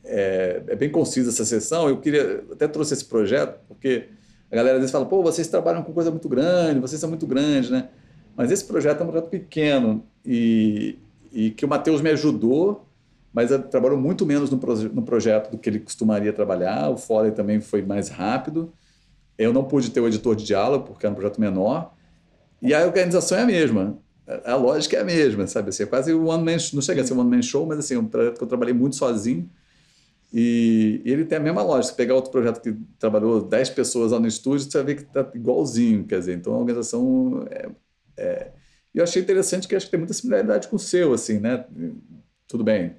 É, 0.06 0.62
é, 0.66 0.76
bem 0.76 0.90
concisa 0.90 1.30
essa 1.30 1.44
sessão. 1.44 1.88
Eu 1.88 1.98
queria 1.98 2.44
até 2.52 2.68
trouxe 2.68 2.94
esse 2.94 3.04
projeto, 3.04 3.58
porque 3.68 4.08
a 4.50 4.56
galera 4.56 4.76
às 4.76 4.80
vezes 4.80 4.92
fala, 4.92 5.06
pô, 5.06 5.22
vocês 5.22 5.48
trabalham 5.48 5.82
com 5.82 5.92
coisa 5.92 6.10
muito 6.10 6.28
grande, 6.28 6.80
vocês 6.80 7.00
são 7.00 7.08
muito 7.08 7.26
grandes, 7.26 7.70
né? 7.70 7.88
Mas 8.36 8.50
esse 8.50 8.64
projeto 8.64 9.00
é 9.00 9.04
um 9.04 9.08
projeto 9.08 9.30
pequeno 9.30 10.04
e, 10.24 10.98
e 11.32 11.50
que 11.50 11.64
o 11.64 11.68
Matheus 11.68 12.00
me 12.00 12.10
ajudou, 12.10 12.86
mas 13.32 13.50
trabalhou 13.70 13.98
muito 13.98 14.26
menos 14.26 14.50
no, 14.50 14.58
proje 14.58 14.88
no 14.88 15.02
projeto 15.02 15.50
do 15.50 15.58
que 15.58 15.70
ele 15.70 15.78
costumaria 15.78 16.32
trabalhar. 16.32 16.90
O 16.90 16.96
Foley 16.96 17.32
também 17.32 17.60
foi 17.60 17.82
mais 17.82 18.08
rápido. 18.08 18.72
Eu 19.36 19.52
não 19.52 19.64
pude 19.64 19.90
ter 19.90 20.00
o 20.00 20.06
editor 20.06 20.36
de 20.36 20.44
diálogo, 20.44 20.86
porque 20.86 21.06
era 21.06 21.12
um 21.12 21.16
projeto 21.16 21.40
menor. 21.40 21.94
E 22.62 22.72
a 22.72 22.84
organização 22.84 23.38
é 23.38 23.42
a 23.42 23.46
mesma. 23.46 23.98
A 24.44 24.54
lógica 24.56 24.96
é 24.96 25.00
a 25.00 25.04
mesma, 25.04 25.46
sabe? 25.46 25.68
Assim, 25.68 25.82
é 25.82 25.86
quase 25.86 26.14
um 26.14 26.28
one 26.28 26.44
man, 26.44 26.56
não 26.72 26.80
chega 26.80 27.02
a 27.02 27.06
ser 27.06 27.12
um 27.14 27.20
one 27.20 27.30
man 27.30 27.42
show, 27.42 27.66
mas 27.66 27.78
assim, 27.78 27.94
é 27.94 27.98
um 27.98 28.06
projeto 28.06 28.38
que 28.38 28.44
eu 28.44 28.48
trabalhei 28.48 28.72
muito 28.72 28.96
sozinho. 28.96 29.50
E, 30.32 31.02
ele 31.04 31.24
tem 31.24 31.38
a 31.38 31.40
mesma 31.40 31.62
lógica. 31.62 31.94
Pegar 31.94 32.14
outro 32.14 32.30
projeto 32.30 32.60
que 32.60 32.74
trabalhou 32.98 33.42
10 33.42 33.70
pessoas 33.70 34.12
lá 34.12 34.18
no 34.18 34.26
estúdio, 34.26 34.70
você 34.70 34.78
vai 34.78 34.86
ver 34.86 34.94
que 34.96 35.02
está 35.02 35.30
igualzinho. 35.34 36.04
Quer 36.04 36.20
dizer, 36.20 36.36
então 36.36 36.54
a 36.54 36.58
organização 36.58 37.46
é, 37.50 37.68
é... 38.16 38.50
E 38.94 38.98
eu 38.98 39.04
achei 39.04 39.20
interessante 39.20 39.66
que 39.66 39.74
acho 39.74 39.86
que 39.86 39.90
tem 39.90 39.98
muita 39.98 40.14
similaridade 40.14 40.68
com 40.68 40.76
o 40.76 40.78
seu, 40.78 41.12
assim, 41.12 41.38
né? 41.40 41.64
Tudo 42.46 42.62
bem, 42.62 42.94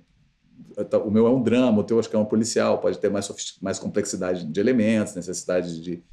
o 1.06 1.12
meu 1.12 1.26
é 1.26 1.30
um 1.30 1.42
drama, 1.42 1.80
o 1.80 1.84
teu 1.84 2.00
acho 2.00 2.10
que 2.10 2.16
é 2.16 2.20
um 2.20 2.26
policial, 2.26 2.80
pode 2.80 3.00
ter 3.00 3.10
mais, 3.10 3.30
mais 3.62 3.80
complexidade 3.80 4.46
de 4.46 4.60
elementos, 4.60 5.16
necessidade 5.16 5.82
de, 5.82 6.04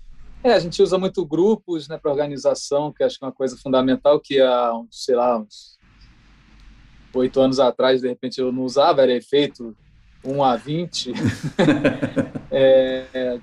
é, 0.44 0.52
a 0.52 0.58
gente 0.58 0.82
usa 0.82 0.98
muito 0.98 1.24
grupos 1.24 1.88
né, 1.88 1.98
para 1.98 2.10
organização, 2.10 2.92
que 2.92 3.02
acho 3.04 3.18
que 3.18 3.24
é 3.24 3.28
uma 3.28 3.32
coisa 3.32 3.56
fundamental 3.56 4.18
que 4.18 4.40
há, 4.40 4.72
sei 4.90 5.14
lá, 5.14 5.38
uns 5.38 5.78
oito 7.14 7.40
anos 7.40 7.60
atrás, 7.60 8.00
de 8.00 8.08
repente, 8.08 8.40
eu 8.40 8.50
não 8.50 8.62
usava, 8.62 9.02
era 9.02 9.12
efeito 9.12 9.76
1 10.24 10.42
a 10.42 10.56
20. 10.56 11.12
é, 12.50 13.38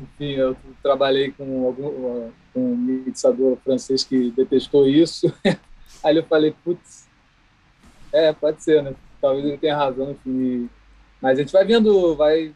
enfim, 0.00 0.32
eu 0.32 0.56
trabalhei 0.82 1.30
com, 1.32 1.66
algum, 1.66 2.30
com 2.52 2.72
um 2.72 2.76
mixador 2.76 3.56
francês 3.64 4.04
que 4.04 4.30
detestou 4.30 4.88
isso. 4.88 5.32
Aí 6.02 6.16
eu 6.16 6.24
falei, 6.24 6.54
putz, 6.64 7.08
é, 8.12 8.32
pode 8.32 8.62
ser, 8.62 8.82
né? 8.82 8.94
Talvez 9.20 9.44
ele 9.44 9.58
tenha 9.58 9.76
razão, 9.76 10.10
enfim. 10.10 10.68
Mas 11.20 11.38
a 11.38 11.42
gente 11.42 11.52
vai 11.52 11.64
vendo, 11.64 12.14
vai 12.14 12.54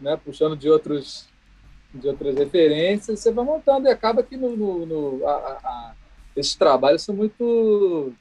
né, 0.00 0.16
puxando 0.16 0.56
de 0.56 0.70
outros 0.70 1.28
de 1.92 2.08
outras 2.08 2.36
referências, 2.36 3.20
você 3.20 3.32
vai 3.32 3.44
montando 3.44 3.88
e 3.88 3.90
acaba 3.90 4.22
que 4.22 4.36
no, 4.36 4.56
no, 4.56 4.86
no 4.86 5.26
a, 5.26 5.32
a, 5.32 5.94
esses 6.36 6.54
trabalhos 6.54 7.02
são 7.02 7.14
muito 7.14 8.12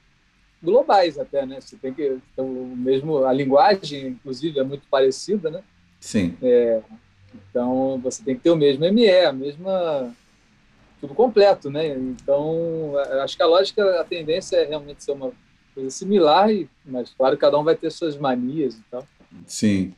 globais 0.61 1.19
até, 1.19 1.45
né? 1.45 1.59
Você 1.59 1.75
tem 1.75 1.93
que 1.93 2.17
então, 2.33 2.47
mesmo 2.47 3.25
a 3.25 3.33
linguagem, 3.33 4.07
inclusive, 4.07 4.59
é 4.59 4.63
muito 4.63 4.83
parecida, 4.89 5.49
né? 5.49 5.63
Sim. 5.99 6.37
É, 6.41 6.81
então 7.33 7.99
você 7.99 8.23
tem 8.23 8.35
que 8.35 8.41
ter 8.41 8.51
o 8.51 8.55
mesmo 8.55 8.85
ME, 8.85 9.09
a 9.09 9.33
mesma 9.33 10.13
tudo 10.99 11.13
completo, 11.13 11.69
né? 11.69 11.89
Então 11.89 12.93
acho 13.23 13.35
que 13.35 13.43
a 13.43 13.47
lógica, 13.47 14.01
a 14.01 14.03
tendência 14.03 14.57
é 14.57 14.65
realmente 14.65 15.03
ser 15.03 15.11
uma 15.11 15.31
coisa 15.75 15.89
similar, 15.89 16.49
mas 16.85 17.13
claro, 17.13 17.37
cada 17.37 17.57
um 17.59 17.63
vai 17.63 17.75
ter 17.75 17.91
suas 17.91 18.17
manias 18.17 18.75
e 18.75 18.81
tal. 18.89 19.05
Sim. 19.45 19.93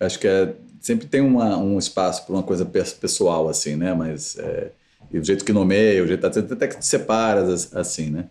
Acho 0.00 0.18
que 0.18 0.28
é, 0.28 0.54
sempre 0.80 1.06
tem 1.06 1.20
uma, 1.20 1.56
um 1.58 1.78
espaço 1.78 2.24
para 2.24 2.34
uma 2.34 2.42
coisa 2.42 2.64
pessoal, 2.64 3.48
assim, 3.48 3.76
né? 3.76 3.94
Mas 3.94 4.38
é, 4.38 4.70
e 5.10 5.18
o 5.18 5.24
jeito 5.24 5.44
que 5.44 5.52
nomeia, 5.52 6.02
o 6.02 6.06
jeito 6.06 6.26
até 6.26 6.68
que 6.68 6.78
te 6.78 6.86
separas, 6.86 7.74
assim, 7.74 8.10
né? 8.10 8.26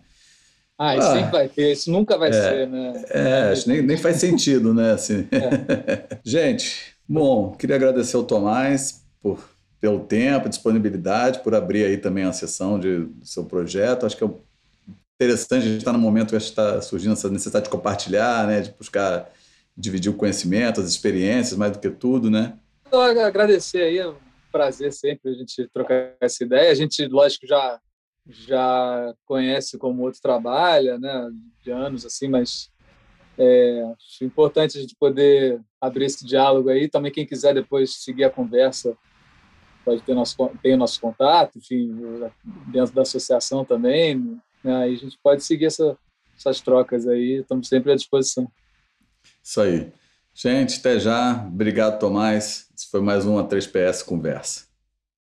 Ah, 0.78 0.96
isso 0.96 1.08
ah, 1.08 1.14
sempre 1.14 1.32
vai 1.32 1.48
ter, 1.48 1.72
isso 1.72 1.90
nunca 1.90 2.16
vai 2.16 2.28
é, 2.28 2.32
ser, 2.32 2.68
né? 2.68 3.04
É, 3.10 3.50
acho 3.50 3.64
que 3.64 3.70
nem, 3.70 3.82
nem 3.82 3.96
faz 3.96 4.16
sentido, 4.18 4.72
né? 4.72 4.92
Assim. 4.92 5.26
É. 5.32 6.18
Gente, 6.24 6.94
bom, 7.08 7.52
queria 7.52 7.74
agradecer 7.74 8.16
ao 8.16 8.22
Tomás 8.22 9.02
por, 9.20 9.42
pelo 9.80 10.00
tempo, 10.00 10.48
disponibilidade, 10.48 11.40
por 11.40 11.54
abrir 11.54 11.84
aí 11.84 11.96
também 11.96 12.24
a 12.24 12.32
sessão 12.32 12.78
de, 12.78 13.06
do 13.06 13.26
seu 13.26 13.44
projeto. 13.44 14.06
Acho 14.06 14.16
que 14.16 14.24
é 14.24 14.30
interessante, 15.20 15.64
a 15.64 15.68
gente 15.68 15.78
está 15.78 15.92
no 15.92 15.98
momento 15.98 16.30
que 16.30 16.36
está 16.36 16.80
surgindo 16.80 17.14
essa 17.14 17.28
necessidade 17.28 17.64
de 17.64 17.70
compartilhar, 17.70 18.46
né? 18.46 18.60
De 18.60 18.72
buscar 18.78 19.28
dividir 19.78 20.10
o 20.10 20.16
conhecimento, 20.16 20.80
as 20.80 20.88
experiências, 20.88 21.56
mais 21.56 21.72
do 21.72 21.78
que 21.78 21.88
tudo, 21.88 22.28
né? 22.28 22.58
Então, 22.86 23.00
agradecer 23.00 23.82
aí, 23.82 23.98
é 23.98 24.08
um 24.08 24.16
prazer 24.50 24.92
sempre 24.92 25.30
a 25.30 25.34
gente 25.34 25.68
trocar 25.72 26.14
essa 26.20 26.42
ideia. 26.42 26.72
A 26.72 26.74
gente, 26.74 27.06
lógico, 27.06 27.46
já 27.46 27.80
já 28.30 29.14
conhece 29.24 29.78
como 29.78 30.02
outro 30.02 30.20
trabalha, 30.20 30.98
né, 30.98 31.30
de 31.64 31.70
anos 31.70 32.04
assim, 32.04 32.28
mas 32.28 32.70
É, 33.40 33.84
acho 33.96 34.24
importante 34.24 34.76
a 34.76 34.80
gente 34.80 34.96
poder 34.98 35.60
abrir 35.80 36.06
esse 36.06 36.26
diálogo 36.26 36.68
aí. 36.70 36.88
Também 36.88 37.12
quem 37.12 37.24
quiser 37.24 37.54
depois 37.54 38.02
seguir 38.02 38.24
a 38.24 38.30
conversa 38.30 38.98
pode 39.84 40.02
ter 40.02 40.12
nosso 40.12 40.36
tem 40.60 40.74
o 40.74 40.76
nosso 40.76 41.00
contato, 41.00 41.56
enfim, 41.56 41.94
dentro 42.66 42.92
da 42.92 43.02
associação 43.02 43.64
também. 43.64 44.40
Né? 44.62 44.74
A 44.74 44.88
gente 44.88 45.16
pode 45.22 45.44
seguir 45.44 45.66
essa, 45.66 45.96
essas 46.36 46.60
trocas 46.60 47.06
aí. 47.06 47.38
Estamos 47.40 47.68
sempre 47.68 47.92
à 47.92 47.94
disposição. 47.94 48.50
Isso 49.48 49.62
aí. 49.62 49.90
Gente, 50.34 50.78
até 50.78 51.00
já. 51.00 51.46
Obrigado, 51.46 51.98
Tomás. 51.98 52.68
Esse 52.76 52.90
foi 52.90 53.00
mais 53.00 53.24
uma 53.24 53.48
3PS 53.48 54.04
Conversa. 54.04 54.67